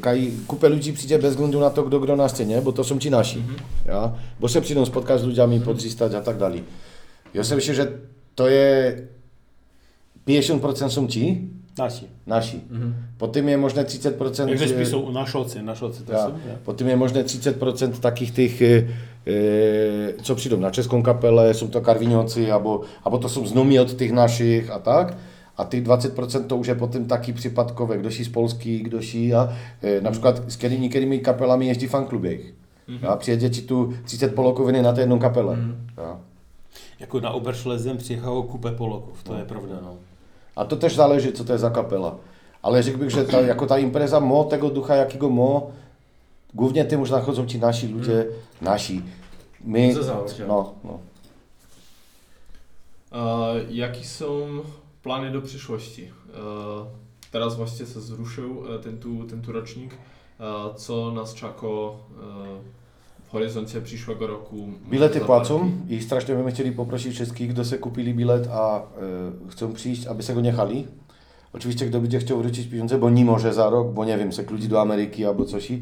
kaj 0.00 0.30
kupę 0.46 0.68
ludzi 0.68 0.92
przyjdzie 0.92 1.18
bez 1.18 1.30
względu 1.30 1.60
na 1.60 1.70
to, 1.70 1.82
kto 1.82 2.00
gra 2.00 2.16
na 2.16 2.28
scenie, 2.28 2.62
bo 2.62 2.72
to 2.72 2.84
są 2.84 2.98
ci 2.98 3.10
nasi, 3.10 3.38
Mhm. 3.38 3.58
ja? 3.86 4.12
bo 4.40 4.48
się 4.48 4.60
przyjdą 4.60 4.86
spotkać 4.86 5.20
z 5.20 5.24
ludźmi, 5.24 5.60
podrzystać, 5.60 6.14
a 6.14 6.20
tak 6.20 6.36
dalej. 6.38 6.62
Ja 7.34 7.44
sobie 7.44 7.56
myślę, 7.56 7.74
że 7.74 7.92
to 8.34 8.48
jest 8.48 8.96
50% 10.28 10.90
są 10.90 11.06
ci, 11.06 11.48
nasi. 11.78 12.04
nasi. 12.26 12.60
Mhm. 12.70 12.94
Po 13.18 13.28
tym 13.28 13.48
je 13.48 13.58
można 13.58 13.84
30% 13.84 14.48
Jak 14.48 14.58
żeś 14.58 14.70
e, 14.70 14.74
pisał 14.74 15.12
na 15.12 15.26
szocy, 15.26 15.62
na 15.62 15.74
szocy 15.74 16.02
to 16.06 16.12
Ja. 16.12 16.18
są. 16.26 16.30
nie? 16.32 16.56
Po 16.64 16.74
tym 16.74 16.88
je 16.88 16.96
można 16.96 17.22
30% 17.22 18.00
takich 18.00 18.32
tych, 18.32 18.62
e, 18.62 18.66
e, 18.66 20.22
co 20.22 20.34
przyjdą 20.34 20.56
na 20.56 20.70
czeską 20.70 21.02
kapelę, 21.02 21.54
są 21.54 21.68
to 21.68 21.80
karwiniocy, 21.80 22.52
albo, 22.52 22.80
albo 23.04 23.18
to 23.18 23.28
są 23.28 23.46
znomi 23.46 23.78
od 23.78 23.96
tych 23.96 24.12
naszych, 24.12 24.70
a 24.70 24.78
tak? 24.80 25.16
A 25.56 25.64
tych 25.64 25.84
20% 25.84 26.46
to 26.46 26.56
już 26.56 26.68
jest 26.68 26.80
potem 26.80 27.06
taki 27.06 27.34
przypadkowe, 27.34 27.98
ktoś 27.98 28.24
z 28.24 28.28
Polski, 28.28 28.82
ktoś 28.82 29.14
i 29.14 29.34
a, 29.34 29.48
e, 29.82 30.00
na 30.00 30.10
przykład 30.10 30.42
z 30.48 30.58
kiedy 30.58 30.78
niektórymi 30.78 31.20
kapelami 31.20 31.66
jeździ 31.66 31.88
fanklubie 31.88 32.34
ich. 32.34 32.54
A 33.08 33.16
przyjedzie 33.16 33.50
ci 33.50 33.62
tu 33.62 33.92
30 34.06 34.28
Polaków 34.28 34.72
na 34.72 34.92
tę 34.92 35.00
jedną 35.00 35.18
kapelę. 35.18 35.56
Ja. 35.96 36.16
Jako 37.00 37.20
na 37.20 37.32
Oberschlesien 37.32 37.98
przyjechało 37.98 38.42
kupę 38.42 38.72
Polaków, 38.72 39.22
to 39.22 39.34
jest 39.36 39.48
prawda. 39.48 39.74
No. 39.82 39.94
A 40.54 40.64
to 40.64 40.76
też 40.76 40.94
zależy, 40.94 41.32
co 41.32 41.44
to 41.44 41.52
jest 41.52 41.62
za 41.62 41.70
kapela. 41.70 42.14
Ale 42.62 42.82
rzekłbym, 42.82 43.10
że 43.10 43.24
ta, 43.24 43.40
jako 43.40 43.66
ta 43.66 43.78
impreza 43.78 44.20
mo 44.20 44.44
tego 44.44 44.70
ducha, 44.70 44.96
jakiego 44.96 45.30
mo, 45.30 45.70
głównie 46.54 46.84
tym 46.84 47.00
już 47.00 47.10
nachodzą 47.10 47.46
ci 47.46 47.58
nasi 47.58 47.88
ludzie, 47.88 48.26
nasi. 48.60 49.02
My, 49.64 49.94
Ze 49.94 50.02
założenia. 50.02 50.46
no, 50.46 50.74
no. 50.84 50.98
A 53.10 53.48
jakie 53.70 54.04
są 54.04 54.46
plany 55.06 55.30
do 55.30 55.42
przyszłości? 55.42 56.04
E, 56.04 57.06
Teraz 57.32 57.56
właśnie 57.56 57.86
się 57.86 58.00
zruszył 58.00 58.74
e, 58.74 58.78
ten 58.78 58.98
tu, 58.98 59.24
ten 59.24 59.42
tu 59.42 59.52
rocznik. 59.52 59.90
E, 60.40 60.44
Co 60.76 61.12
czeka 61.34 61.66
e, 61.66 62.76
w 63.26 63.30
horyzoncie 63.30 63.80
przyszłego 63.80 64.26
roku? 64.26 64.56
Bilety 64.90 65.20
płacą 65.20 65.70
i 65.88 66.02
strasznie 66.02 66.34
bym 66.34 66.50
chcieli 66.50 66.72
poprosić 66.72 67.14
wszystkich, 67.14 67.52
kto 67.52 67.64
sobie 67.64 67.78
kupili 67.78 68.14
bilet, 68.14 68.48
a 68.52 68.80
y, 68.80 69.50
chcą 69.50 69.72
przyjść, 69.72 70.06
aby 70.06 70.22
se 70.22 70.34
go 70.34 70.40
nie 70.40 70.50
jechali. 70.50 70.86
Oczywiście, 71.52 71.86
kto 71.86 72.00
będzie 72.00 72.18
chciał 72.18 72.38
wrócić 72.38 72.66
pieniądze, 72.66 72.98
bo 72.98 73.10
nie 73.10 73.24
może 73.24 73.54
za 73.54 73.70
rok, 73.70 73.92
bo 73.92 74.04
nie 74.04 74.18
wiem, 74.18 74.32
se 74.32 74.42
ludzi 74.42 74.68
do 74.68 74.80
Ameryki 74.80 75.24
albo 75.26 75.44
coś 75.44 75.72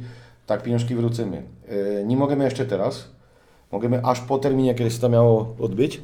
tak 0.47 0.63
pieniążki 0.63 0.95
wrócimy. 0.95 1.43
Y, 2.01 2.05
nie 2.07 2.17
możemy 2.17 2.45
jeszcze 2.45 2.67
teraz, 2.67 3.09
możemy 3.73 4.05
aż 4.05 4.21
po 4.21 4.39
terminie, 4.39 4.75
kiedy 4.75 4.91
się 4.91 4.99
to 4.99 5.09
miało 5.09 5.57
odbyć, 5.61 6.01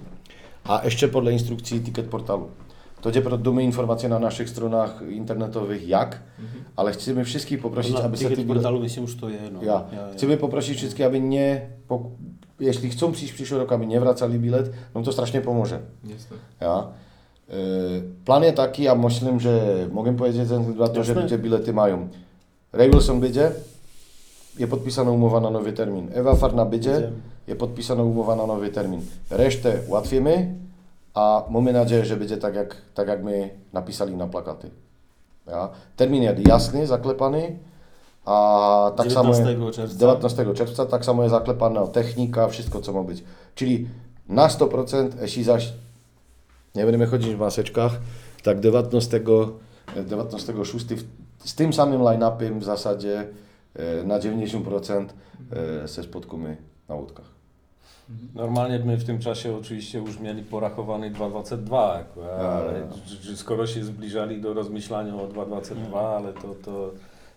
a 0.64 0.84
jeszcze 0.84 1.08
podle 1.08 1.32
instrukcji 1.32 1.80
ticket 1.80 2.06
portalu. 2.06 2.48
To 3.00 3.10
gdzie 3.10 3.22
damy 3.38 3.62
informacje 3.64 4.08
na 4.08 4.18
naszych 4.18 4.48
stronach 4.50 5.02
internetowych 5.10 5.88
jak, 5.88 6.20
Mhm. 6.38 6.64
ale 6.76 6.92
chcemy 6.92 7.24
wszystkich 7.24 7.60
poprosić, 7.60 7.94
Na 7.94 8.02
aby 8.02 8.16
bilety... 8.16 8.44
portalu 8.44 8.80
myślę, 8.80 9.06
że 9.06 9.16
to 9.16 9.28
jest. 9.28 9.52
No. 9.52 9.62
Ja. 9.62 9.84
Chcemy 10.12 10.36
poprosić 10.36 10.76
wszystkich, 10.76 11.06
aby 11.06 11.20
nie, 11.20 11.60
po, 11.88 12.02
jeśli 12.60 12.90
chcą 12.90 13.12
przyjść 13.12 13.32
w 13.32 13.36
przyszły 13.36 13.58
rok, 13.58 13.72
aby 13.72 13.86
nie 13.86 14.00
wracali 14.00 14.38
bilet, 14.38 14.70
no 14.94 15.02
to 15.02 15.12
strasznie 15.12 15.40
pomoże. 15.40 15.78
Jasne. 16.04 16.36
Ja. 16.60 16.86
Yy, 17.48 17.54
plan 18.24 18.42
jest 18.42 18.56
taki, 18.56 18.88
a 18.88 18.94
myślę, 18.94 19.40
że 19.40 19.86
mogę 19.92 20.16
powiedzieć 20.16 20.46
ze 20.46 20.58
względu 20.58 20.80
na 20.82 20.88
to, 20.88 21.04
że 21.04 21.14
ludzie 21.14 21.38
bilety 21.38 21.72
mają. 21.72 22.08
Ray 22.72 22.90
Wilson 22.90 23.20
będzie, 23.20 23.50
jest 24.58 24.70
podpisana 24.70 25.10
umowa 25.10 25.40
na 25.40 25.50
nowy 25.50 25.72
termin. 25.72 26.08
Ewa 26.14 26.34
Farna 26.36 26.64
będzie, 26.64 26.92
Będzie. 26.92 27.10
jest 27.46 27.60
podpisana 27.60 28.02
umowa 28.02 28.36
na 28.36 28.46
nowy 28.46 28.68
termin. 28.68 29.00
Resztę 29.30 29.78
łatwimy, 29.88 30.54
a 31.14 31.44
mamy 31.50 31.72
nadzieję, 31.72 32.04
że 32.04 32.16
będzie 32.16 32.36
tak 32.36 32.54
jak, 32.54 32.76
tak 32.94 33.08
jak 33.08 33.24
my 33.24 33.50
napisali 33.72 34.16
na 34.16 34.26
plakaty. 34.26 34.70
Ja. 35.46 35.68
Termin 35.96 36.22
jest 36.22 36.48
jasny, 36.48 36.86
zaklepany, 36.86 37.58
a 38.24 38.92
tak 38.96 39.12
samo... 39.12 39.34
19 39.34 39.72
czerwca. 39.72 39.98
19 39.98 40.54
czerwca, 40.54 40.86
tak 40.86 41.04
samo 41.04 41.22
jest 41.22 41.34
zaklepana 41.34 41.86
technika, 41.86 42.48
wszystko 42.48 42.80
co 42.80 42.92
ma 42.92 43.02
być. 43.02 43.24
Czyli 43.54 43.88
na 44.28 44.48
100%, 44.48 45.08
jeśli 45.22 45.44
zaś 45.44 45.72
nie 46.74 46.82
będziemy 46.84 47.06
chodzić 47.06 47.34
w 47.34 47.38
maseczkach, 47.38 47.92
tak 48.42 48.60
19, 48.60 49.20
19 49.96 50.64
6 50.64 50.86
w- 50.86 51.04
z 51.48 51.54
tym 51.54 51.72
samym 51.72 52.00
line-upem 52.02 52.58
w 52.60 52.64
zasadzie 52.64 53.26
e, 53.76 54.04
na 54.04 54.18
90% 54.18 55.06
e, 55.84 55.88
se 55.88 56.02
spotkamy 56.02 56.56
na 56.88 56.94
łódkach. 56.94 57.39
Normalnie 58.34 58.78
my 58.78 58.96
w 58.96 59.04
tym 59.04 59.18
czasie 59.18 59.56
oczywiście 59.56 59.98
już 59.98 60.20
mieli 60.20 60.42
porachowany 60.42 61.10
2,22, 61.10 61.98
jako, 61.98 62.42
ale 62.42 62.88
skoro 63.34 63.66
się 63.66 63.84
zbliżali 63.84 64.40
do 64.40 64.54
rozmyślania 64.54 65.14
o 65.14 65.28
2,22, 65.28 65.98
ale 66.16 66.32
to, 66.32 66.54
to 66.64 66.90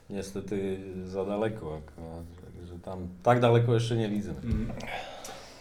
niestety 0.09 0.79
za 1.05 1.25
daleko. 1.25 1.81
Także 2.45 2.79
tam 2.79 3.07
tak 3.23 3.39
daleko 3.39 3.73
jeszcze 3.73 3.95
nie 3.95 4.09
widzę. 4.09 4.29
Mhm. 4.29 4.67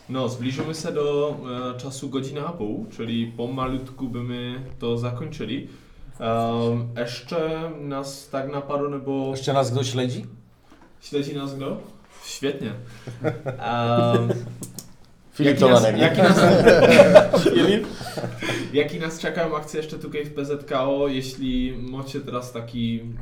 No, 0.08 0.28
zbliżymy 0.28 0.74
się 0.74 0.92
do 0.92 1.36
e, 1.74 1.78
czasu 1.78 2.08
godzina 2.08 2.46
a 2.46 2.52
pół, 2.52 2.86
czyli 2.90 3.26
pomalutku 3.26 4.08
bymy 4.08 4.60
to 4.78 4.98
zakończyli. 4.98 5.68
Um, 6.20 6.88
jeszcze 6.96 7.70
nas 7.80 8.28
tak 8.28 8.52
napadło, 8.52 8.88
no 8.88 8.98
bo 8.98 9.30
Jeszcze 9.30 9.52
nas 9.52 9.70
kto 9.70 9.84
śledzi? 9.84 10.26
śledzi 11.00 11.36
nas 11.36 11.54
kto? 11.54 11.76
Świetnie. 12.24 12.72
Um, 13.22 14.28
Filip 15.32 15.60
jaki, 15.60 15.72
nas, 15.72 15.84
jaki, 15.96 16.22
nas, 16.22 16.38
jaki 18.72 19.00
nas 19.00 19.18
czekają 19.18 19.56
akcje 19.56 19.80
jeszcze 19.80 19.98
tutaj 19.98 20.24
w 20.24 20.34
PZKO, 20.34 21.08
jeśli 21.08 21.78
macie 21.90 22.20
teraz 22.20 22.52
taki 22.52 23.00
mm, 23.00 23.16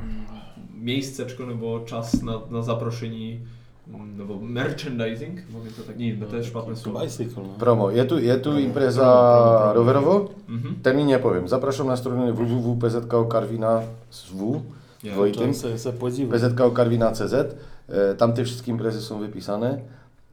miejsceczko, 0.81 1.45
no 1.45 1.55
bo 1.55 1.79
czas 1.79 2.23
na, 2.23 2.41
na 2.49 2.61
zaproszeni, 2.61 3.39
mm, 3.87 4.17
no 4.17 4.25
bo 4.25 4.39
merchandising, 4.39 5.39
mogę 5.53 5.71
to 5.71 5.83
tak, 5.83 5.97
nie, 5.97 6.13
bo 6.13 6.25
to 6.25 6.37
jest 6.37 6.49
szpatne 6.49 6.75
słowo. 6.75 7.01
Bicycle, 7.01 7.43
no. 7.43 7.49
Promo. 7.59 7.91
Je 7.91 8.05
tu, 8.05 8.19
je 8.19 8.37
tu 8.37 8.59
impreza 8.59 9.01
Promo, 9.01 9.73
rowerowo? 9.73 10.29
Mhm. 10.49 10.75
Termin 10.83 11.07
nie 11.07 11.19
powiem. 11.19 11.47
Zapraszam 11.47 11.87
na 11.87 11.97
stronę 11.97 12.33
www.pzko 12.33 13.25
Karwina 13.25 13.81
z 14.09 14.31
W. 14.31 14.61
Ja, 15.03 15.15
Wojtym. 15.15 15.53
To 15.53 15.59
se, 15.59 15.79
se 15.79 15.93
podziwu. 15.93 16.31
PZK 16.31 16.73
Karwina 16.73 17.11
CZ. 17.11 17.33
E, 17.89 18.15
Tam 18.15 18.33
te 18.33 18.43
wszystkie 18.43 18.71
imprezy 18.71 19.01
są 19.01 19.19
wypisane. 19.19 19.79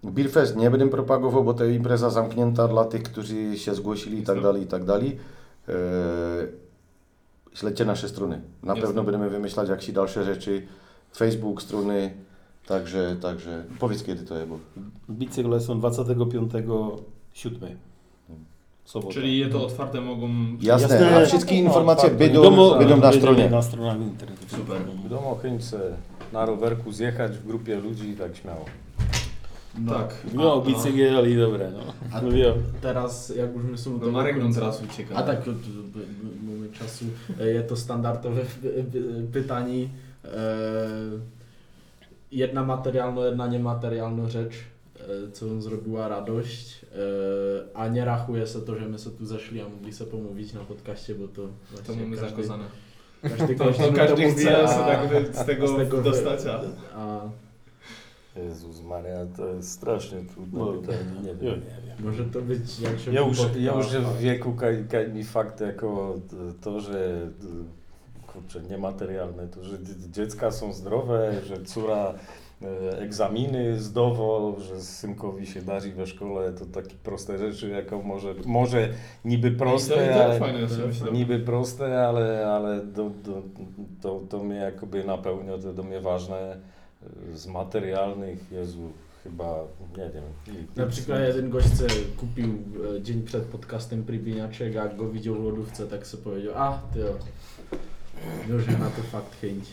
Beerfest 0.04 0.56
nie 0.56 0.70
będę 0.70 0.88
propagował, 0.88 1.44
bo 1.44 1.54
to 1.54 1.64
jest 1.64 1.76
impreza 1.76 2.10
zamknięta 2.10 2.68
dla 2.68 2.84
tych, 2.84 3.02
którzy 3.02 3.58
się 3.58 3.74
zgłosili 3.74 4.18
i 4.18 4.22
tak 4.22 4.42
dalej, 4.42 4.62
i 4.62 4.66
tak 4.66 4.84
dalej. 4.84 5.16
E, 5.68 5.72
Śledźcie 7.54 7.84
nasze 7.84 8.08
strony. 8.08 8.40
Na 8.62 8.74
Jasne. 8.74 8.86
pewno 8.86 9.02
będziemy 9.02 9.30
wymyślać 9.30 9.68
jakieś 9.68 9.92
dalsze 9.92 10.24
rzeczy. 10.24 10.66
Facebook, 11.16 11.62
strony. 11.62 12.14
Także, 12.66 13.16
także 13.22 13.64
powiedz 13.78 14.02
kiedy 14.04 14.24
to 14.24 14.34
jest, 14.36 14.48
bo 14.48 14.58
Bicykle 15.10 15.60
są 15.60 15.78
25 15.78 16.52
7. 17.32 17.60
Sobota. 18.84 19.14
Czyli 19.14 19.38
je 19.38 19.48
to 19.48 19.64
otwarte 19.64 20.00
mogą... 20.00 20.28
jasne, 20.60 20.94
Jasne. 20.98 21.16
a 21.22 21.26
wszystkie 21.26 21.54
informacje 21.54 22.10
będą, 22.10 22.42
Domo- 22.42 22.78
będą 22.78 22.96
na 22.96 23.12
stronie. 23.12 23.50
Na 23.50 23.62
stronach 23.62 24.00
internetowych. 24.00 24.50
Super. 24.50 24.80
Ma 25.10 25.42
chętce 25.42 25.80
na 26.32 26.46
rowerku 26.46 26.92
zjechać 26.92 27.32
w 27.38 27.46
grupie 27.46 27.76
ludzi, 27.80 28.16
tak 28.18 28.36
śmiało. 28.36 28.64
No, 29.84 29.92
Tak. 29.94 30.14
No, 30.34 30.60
bicykle 30.60 31.30
i 31.30 31.36
dobre, 31.36 31.70
no. 31.70 31.92
A 32.12 32.20
no 32.20 32.30
wiem. 32.30 32.54
teraz 32.80 33.32
jak 33.36 33.54
już 33.54 33.64
my 33.64 33.78
są 33.78 33.98
No 33.98 34.10
Marek 34.10 34.36
nam 34.38 34.54
teraz 34.54 34.82
ucieka. 34.82 35.14
A 35.14 35.22
tak, 35.22 35.44
to- 35.44 35.50
mamy 36.42 36.68
czasu. 36.72 37.04
E, 37.40 37.46
Jest 37.48 37.68
to 37.68 37.76
standardowe 37.76 38.40
py- 38.42 38.84
py- 38.92 39.26
pytanie. 39.32 39.88
E, 40.24 40.88
Jedna 42.32 42.64
materialna, 42.64 43.26
jedna 43.26 43.46
niematerialna 43.46 44.28
rzecz, 44.28 44.52
e, 45.00 45.32
co 45.32 45.46
nam 45.46 45.62
zrobiła 45.62 46.08
radość, 46.08 46.78
a 47.74 47.88
nie 47.88 48.04
rachuje 48.04 48.46
się 48.46 48.60
to, 48.60 48.76
że 48.78 48.88
my 48.88 48.98
się 48.98 49.10
tu 49.10 49.26
zeszli, 49.26 49.60
a 49.60 49.68
mogli 49.68 49.92
sobie 49.92 50.10
pomówić 50.10 50.52
na 50.52 50.60
podcaście, 50.60 51.14
bo 51.14 51.28
to 51.28 51.42
To 51.86 51.94
mamy 51.94 52.16
każdy, 52.16 52.30
zakazane. 52.30 52.64
Każdy, 53.22 53.54
to 53.56 53.64
każdy 53.96 54.22
mówi, 54.28 54.34
chce 54.34 54.58
a- 54.68 54.86
tak 54.86 55.36
z 55.36 55.46
tego, 55.46 55.68
z 55.68 55.76
tego 55.76 56.02
dostać, 56.02 56.40
a... 56.46 56.60
a 57.00 57.20
Jezus 58.44 58.82
Maria, 58.82 59.16
to 59.36 59.46
jest 59.46 59.70
strasznie 59.72 60.18
trudne 60.34 60.58
No, 60.58 60.72
pytanie, 60.72 60.98
nie 61.22 61.28
Ja 61.28 61.34
wiem. 61.34 61.60
nie 61.60 61.86
wiem. 61.88 61.96
może 62.10 62.24
to 62.24 62.42
być 62.42 62.80
jak 62.80 62.98
się 62.98 63.12
Ja 63.12 63.20
już, 63.20 63.38
ja 63.58 63.74
już 63.74 63.86
w 63.88 64.18
wieku 64.18 64.52
kaj, 64.52 64.84
kaj 64.90 65.12
mi 65.12 65.24
fakt 65.24 65.60
jako 65.60 66.14
to, 66.60 66.80
że 66.80 67.18
kurczę, 68.32 68.60
niematerialne, 68.70 69.48
to 69.48 69.64
że 69.64 69.78
dzie- 69.78 70.10
dziecka 70.12 70.50
są 70.50 70.72
zdrowe, 70.72 71.32
że 71.46 71.62
córa 71.62 72.14
e, 72.62 72.98
egzaminy 72.98 73.80
zdowo, 73.80 74.56
że 74.60 74.80
synkowi 74.80 75.46
się 75.46 75.62
darzy 75.62 75.92
we 75.92 76.06
szkole, 76.06 76.52
to 76.52 76.66
takie 76.66 76.94
proste 77.02 77.38
rzeczy, 77.38 77.68
jako 77.68 78.02
może, 78.02 78.34
może 78.46 78.88
niby 79.24 79.48
I 79.48 79.50
to, 79.50 79.56
i 79.56 79.58
proste, 79.58 79.94
to 79.94 80.24
ale, 80.24 80.40
niby 81.12 81.38
proste, 81.38 82.06
ale, 82.08 82.46
ale 82.52 82.86
do, 82.86 83.10
do, 83.24 83.42
to, 84.02 84.20
to 84.28 84.44
mnie 84.44 84.56
jakoby 84.56 85.04
napełnia, 85.04 85.58
to 85.58 85.72
do 85.72 85.82
mnie 85.82 86.00
ważne 86.00 86.56
z 87.34 87.46
materialnych, 87.46 88.52
Jezu, 88.52 88.92
chyba, 89.24 89.64
nie 89.98 90.10
wiem. 90.10 90.24
Na 90.76 90.86
przykład 90.86 91.20
jeden 91.20 91.50
gość 91.50 91.76
se 91.76 91.86
kupił 92.16 92.58
e, 92.96 93.02
dzień 93.02 93.22
przed 93.22 93.42
podcastem 93.42 94.04
pribiniaczek, 94.04 94.76
a 94.76 94.84
jak 94.84 94.96
go 94.96 95.10
widział 95.10 95.34
w 95.34 95.44
lodówce, 95.44 95.86
tak 95.86 96.06
sobie 96.06 96.22
powiedział, 96.22 96.52
a 96.56 96.82
ty 96.94 97.10
o, 97.10 97.12
na 98.78 98.90
to 98.90 99.02
fakt 99.12 99.40
chęć. 99.40 99.64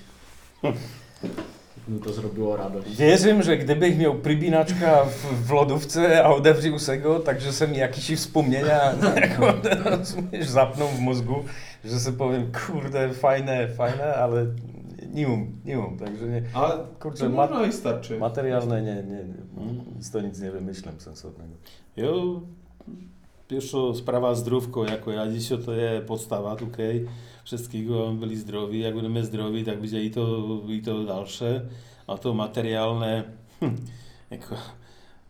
Mu 1.87 1.99
to 2.05 2.13
zrobiło 2.13 2.57
radość. 2.57 2.97
Wierzę, 2.97 3.43
że 3.43 3.57
gdybych 3.57 3.97
miał 3.97 4.15
prybinaczka 4.15 5.05
w, 5.05 5.47
w 5.47 5.51
lodówce, 5.51 6.23
a 6.25 6.29
odewrzył 6.29 6.79
se 6.79 6.97
go, 6.97 7.19
także 7.19 7.53
se 7.53 7.67
mi 7.67 7.77
jakieś 7.77 8.11
wspomnienia, 8.17 8.93
jako 9.21 9.53
rozumiesz, 9.83 10.49
zapną 10.49 10.87
w 10.87 10.99
mózgu, 10.99 11.43
że 11.85 11.99
sobie 11.99 12.17
powiem, 12.17 12.51
kurde, 12.67 13.13
fajne, 13.13 13.67
fajne, 13.67 14.15
ale 14.15 14.45
nie 15.13 15.27
um, 15.27 15.61
nie 15.65 15.79
um, 15.79 15.97
także 15.97 16.27
nie, 16.27 16.43
Ale 16.53 16.85
kurczę, 16.99 17.23
to 17.23 17.29
ma, 17.29 17.35
można 17.47 17.65
i 17.67 17.73
starczy. 17.73 18.19
materialne 18.19 18.81
nie, 18.81 18.95
nie, 18.95 19.23
nie, 19.23 19.83
nic 19.95 20.11
to 20.11 20.21
nic 20.21 20.41
nie 20.41 20.51
wymyślę 20.51 20.91
sensownego. 20.97 21.53
Ja 21.95 22.07
pierwsza 23.47 23.77
sprawa 23.95 24.35
zdrówko, 24.35 24.85
jako 24.85 25.11
ja 25.11 25.31
dzisiaj 25.31 25.57
to 25.65 25.73
jest 25.73 26.07
podstawa 26.07 26.55
tutaj 26.55 27.05
wszystkiego, 27.43 28.11
byli 28.11 28.37
zdrowi, 28.37 28.79
jak 28.79 28.93
będziemy 28.93 29.25
zdrowi, 29.25 29.63
tak 29.63 29.79
będzie 29.79 30.03
i 30.03 30.11
to, 30.11 30.45
i 30.67 30.81
to 30.81 31.03
dalsze, 31.03 31.61
a 32.07 32.17
to 32.17 32.33
materialne, 32.33 33.23
jako, 34.31 34.55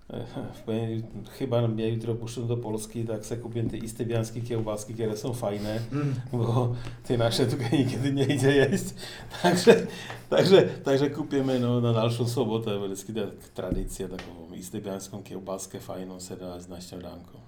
chyba 1.38 1.62
ja 1.62 1.88
jutro 1.88 2.16
puszczę 2.16 2.42
do 2.42 2.58
Polski, 2.58 3.06
tak 3.06 3.26
se 3.26 3.38
kupię 3.38 3.64
te 3.64 3.78
istybiańskie 3.78 4.42
kiełbaski, 4.42 4.94
które 4.94 5.18
są 5.18 5.34
fajne, 5.34 5.80
bo 6.34 6.74
te 7.08 7.18
nasze 7.18 7.46
tutaj 7.46 7.72
nigdy 7.86 8.14
nie 8.14 8.24
idzie 8.24 8.52
jeść, 8.52 8.84
także, 9.44 9.88
także, 10.30 10.62
także 10.62 11.10
kupimy 11.10 11.60
no, 11.60 11.82
na 11.82 11.94
dalszą 11.94 12.28
sobotę, 12.28 12.80
bo 12.80 12.86
jest 12.86 13.08
taka 13.08 13.28
tradycja, 13.54 14.08
taką 14.08 14.54
istybiańską 14.56 15.24
kiełbaskę 15.24 15.80
fajną 15.80 16.20
se 16.20 16.38
dać 16.38 16.68
na 16.68 16.82
śniadanko. 16.82 17.46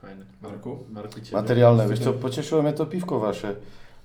Fajne. 0.00 0.24
Marku? 0.42 0.78
Marku. 0.90 1.20
Materialne, 1.32 1.88
wiesz 1.88 1.98
co, 1.98 2.12
pocieszyło 2.12 2.62
mnie 2.62 2.72
to 2.72 2.86
piwko 2.86 3.20
wasze. 3.20 3.56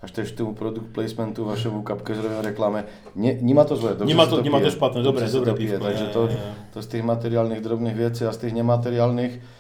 Aż 0.02 0.12
też 0.12 0.32
temu 0.32 0.54
produkt 0.54 0.88
placementu, 0.88 1.46
waszemu 1.46 1.84
kapkę 1.84 2.16
zrobią 2.16 2.42
reklamę. 2.42 2.84
Nie, 3.16 3.36
nie 3.36 3.56
ma 3.56 3.66
to 3.66 3.76
złe. 3.76 3.90
dobrze 3.90 4.06
nie 4.06 4.16
ma 4.16 4.24
się 4.26 4.30
to, 4.30 4.42
nie 4.42 4.50
ma 4.50 4.58
pije. 4.58 4.70
też 4.70 4.80
płatne, 4.80 5.04
Dobrze 5.04 5.22
dobre, 5.22 5.28
się 5.34 5.34
dobre 5.40 5.52
to 5.52 5.58
pije, 5.58 5.70
piwko. 5.72 5.86
Także 5.86 6.04
nie, 6.08 6.14
to, 6.14 6.24
nie, 6.24 6.30
nie. 6.34 6.38
to 6.74 6.82
z 6.82 6.88
tych 6.88 7.04
materialnych, 7.04 7.62
drobnych 7.62 7.96
wiecie, 7.96 8.28
a 8.28 8.32
z 8.34 8.38
tych 8.38 8.54
niematerialnych. 8.54 9.58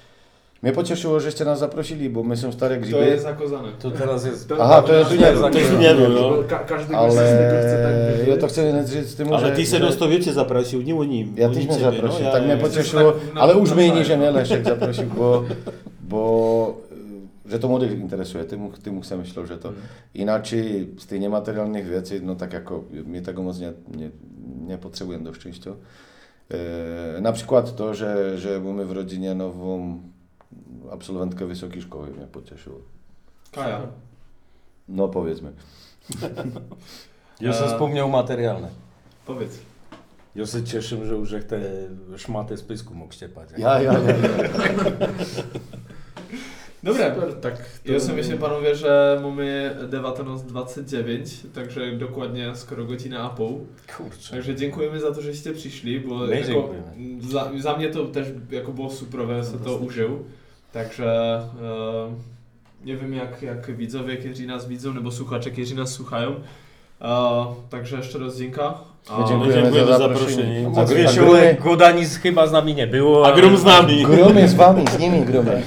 Mnie 0.64 0.72
pocieszyło, 0.72 1.20
żeście 1.20 1.46
nas 1.46 1.60
zaprosili, 1.60 2.10
bo 2.10 2.24
my 2.24 2.38
są 2.38 2.52
stare 2.52 2.76
To 2.76 2.82
grzyby. 2.82 3.06
jest 3.06 3.24
zakozane. 3.24 3.68
To 3.80 3.92
teraz 3.92 4.26
jest... 4.26 4.54
Aha, 4.62 4.82
to 4.82 4.94
jest 4.94 5.10
To 5.10 5.16
nie, 5.16 5.22
jest 5.22 5.42
to 5.42 5.48
jest 5.50 5.56
zakończone. 5.70 5.80
nie, 5.96 6.02
nie, 6.02 6.10
no. 6.22 6.30
no. 6.32 6.44
Ka 6.50 6.60
każdy 6.60 6.94
gość 6.94 7.14
z 7.14 7.18
tego 7.18 7.60
chce 7.60 7.78
tak 7.84 7.94
Ale 7.94 8.12
wyżyć. 8.12 8.28
ja 8.28 8.38
to 8.38 8.48
chcę 8.48 8.72
powiedzieć 8.72 9.08
z 9.10 9.16
tym, 9.16 9.34
Ale 9.34 9.48
że... 9.48 9.56
ty 9.56 9.66
se 9.66 9.78
że- 9.78 9.86
dostowiecie 9.86 10.34
zaprosił, 10.34 10.82
nie 10.82 10.96
o 10.96 11.04
nim. 11.04 11.34
Ja 11.38 11.46
o 11.46 11.50
też 11.50 11.58
nim 11.58 11.68
mnie 11.68 11.78
ciebie, 11.78 11.92
zaprosił, 11.96 12.26
no, 12.26 12.32
tak 12.32 12.44
mnie 12.44 12.52
ja- 12.52 12.58
pocieszyło, 12.58 13.12
tak 13.12 13.34
na- 13.36 13.42
ale 13.42 13.54
na 13.54 13.60
użmyjnie, 13.60 13.92
wstanie. 13.92 14.06
że 14.06 14.18
mnie 14.18 14.32
Leszek 14.32 14.64
zaprosił, 14.66 15.04
bo, 15.18 15.44
bo 16.10 16.74
że 17.48 17.60
to 17.60 17.68
młodych 17.68 17.92
interesuje, 17.92 18.46
tym, 18.46 18.72
tym 18.72 19.02
chcę 19.02 19.18
myślał, 19.18 19.46
że 19.46 19.58
to 19.58 19.74
inaczej 20.14 20.94
z 20.98 21.06
tych 21.06 21.22
niematerialnych 21.22 21.88
rzeczy, 21.88 22.22
no 22.22 22.36
tak 22.36 22.54
jako 22.54 22.84
mnie 23.06 23.22
tego 23.22 23.44
mocno 23.44 23.66
nie, 23.66 23.98
nie, 23.98 24.10
nie 24.68 24.78
potrzebuję 24.78 25.20
do 25.20 25.34
szczęścia. 25.34 25.72
E, 26.52 27.22
na 27.22 27.32
przykład 27.32 27.76
to, 27.76 27.94
że, 27.94 28.38
że 28.38 28.60
mamy 28.60 28.86
w 28.86 28.92
rodzinie 28.92 29.36
nową 29.36 30.00
absolwentkę 30.92 31.46
wysokiej 31.46 31.82
szkoły 31.82 32.08
mnie 32.08 32.28
pocieszyło. 32.28 32.80
Kaja. 33.52 33.82
No 34.88 35.08
powiedzmy. 35.08 35.52
Ja 37.42 37.54
se 37.54 37.66
E, 37.66 37.68
wspomniał 37.68 38.10
materialne. 38.10 38.70
Powiedz. 39.26 39.60
Ja 40.36 40.46
się 40.46 40.64
cieszę, 40.64 41.06
że 41.06 41.16
już 41.16 41.32
te 41.48 41.60
szmaty 42.18 42.58
z 42.58 42.64
pysku 42.64 42.96
mógł 42.96 43.14
ściepać. 43.14 43.50
Ja, 43.58 43.82
ja, 43.82 43.94
ja. 43.94 44.00
ja. 44.00 44.18
Dobra. 46.84 47.16
Super, 47.16 47.34
tak. 47.34 47.58
to- 47.86 47.92
Ja 47.94 48.00
sobie 48.00 48.14
myślę, 48.14 48.38
panowie, 48.38 48.76
że 48.76 49.20
mamy 49.24 49.76
19.29, 49.90 51.46
także 51.56 51.92
dokładnie 51.92 52.52
skoro 52.56 52.86
godzina 52.86 53.20
a 53.24 53.30
pół. 53.30 53.66
Kurczę. 53.98 54.32
Także 54.32 54.56
dziękujemy 54.56 55.00
za 55.00 55.12
to, 55.12 55.22
żeście 55.22 55.54
przyszli, 55.54 56.00
bo 56.00 56.16
My 56.18 56.40
jako, 56.42 56.70
za, 57.30 57.52
za 57.60 57.78
mnie 57.78 57.90
to 57.90 58.06
też 58.06 58.28
jako 58.52 58.72
było 58.72 58.90
super, 58.90 59.22
że 59.28 59.44
sobie 59.46 59.66
to 59.66 59.76
użył. 59.76 60.10
Także 60.74 61.42
e, 61.64 62.86
nie 62.86 62.96
wiem 62.98 63.14
jak, 63.14 63.42
jak 63.42 63.76
widzowie, 63.78 64.18
którzy 64.18 64.46
nas 64.48 64.68
widzą, 64.68 64.94
nebo 64.94 65.12
słuchacze, 65.12 65.52
którzy 65.52 65.76
nas 65.76 65.90
słuchają. 65.92 66.36
E, 67.02 67.46
także 67.70 67.98
jeszcze 67.98 68.20
raz 68.20 68.38
dzięka. 68.38 68.74
A, 69.10 69.20
My 69.22 69.28
dziękujemy 69.28 69.62
dziękujemy 69.62 69.88
za 69.92 69.98
za 69.98 70.08
zaproszenie. 70.08 70.32
zaproszenie. 70.36 70.68
A, 70.78 70.82
A 70.82 70.86
gr- 70.86 70.92
a, 70.92 70.96
Wiesiłek 70.96 71.60
grumy, 71.62 71.76
Goda 71.76 71.92
nic 71.92 72.16
chyba 72.18 72.48
z 72.48 72.52
nami 72.52 72.76
nie 72.76 72.88
było. 72.88 73.28
A 73.28 73.32
grum 73.36 73.58
z 73.58 73.64
nami. 73.64 74.04
grumy 74.04 74.48
z 74.48 74.54
wami, 74.54 74.84
z 74.96 75.00
nimi 75.00 75.22
grumy. 75.22 75.62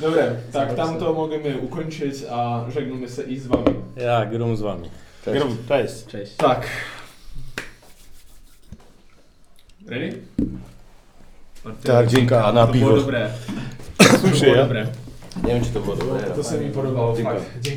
Dobra, 0.00 0.22
tak, 0.52 0.74
tam 0.74 0.98
to 0.98 1.12
możemy 1.12 1.58
ukończyć, 1.58 2.14
a 2.30 2.64
żegnamy 2.70 3.08
się 3.08 3.22
i 3.22 3.38
z 3.38 3.46
wami. 3.46 3.64
Ja, 3.96 4.26
grum 4.26 4.56
z 4.56 4.60
wami. 4.60 4.90
Cześć. 5.24 5.38
Grum, 5.40 5.56
cześć. 5.68 6.06
Cześć. 6.06 6.36
Tak. 6.36 6.66
Ready? 9.86 10.18
Tak, 11.84 12.06
dzięki, 12.06 12.34
a 12.34 12.52
na 12.52 12.66
to 12.66 12.72
piwo. 12.72 12.86
było 12.86 13.00
dobre. 13.00 13.30
To 13.96 14.04
Słyszę 14.18 14.48
ja. 14.48 14.56
dobre. 14.56 14.86
Nie 15.44 15.54
wiem, 15.54 15.64
czy 15.64 15.70
to 15.70 15.80
było 15.80 15.96
dobre. 15.96 16.20
To 16.20 16.44
sobie 16.44 16.66
mi 16.66 16.72
fakt. 17.24 17.42
Dzięki. 17.60 17.70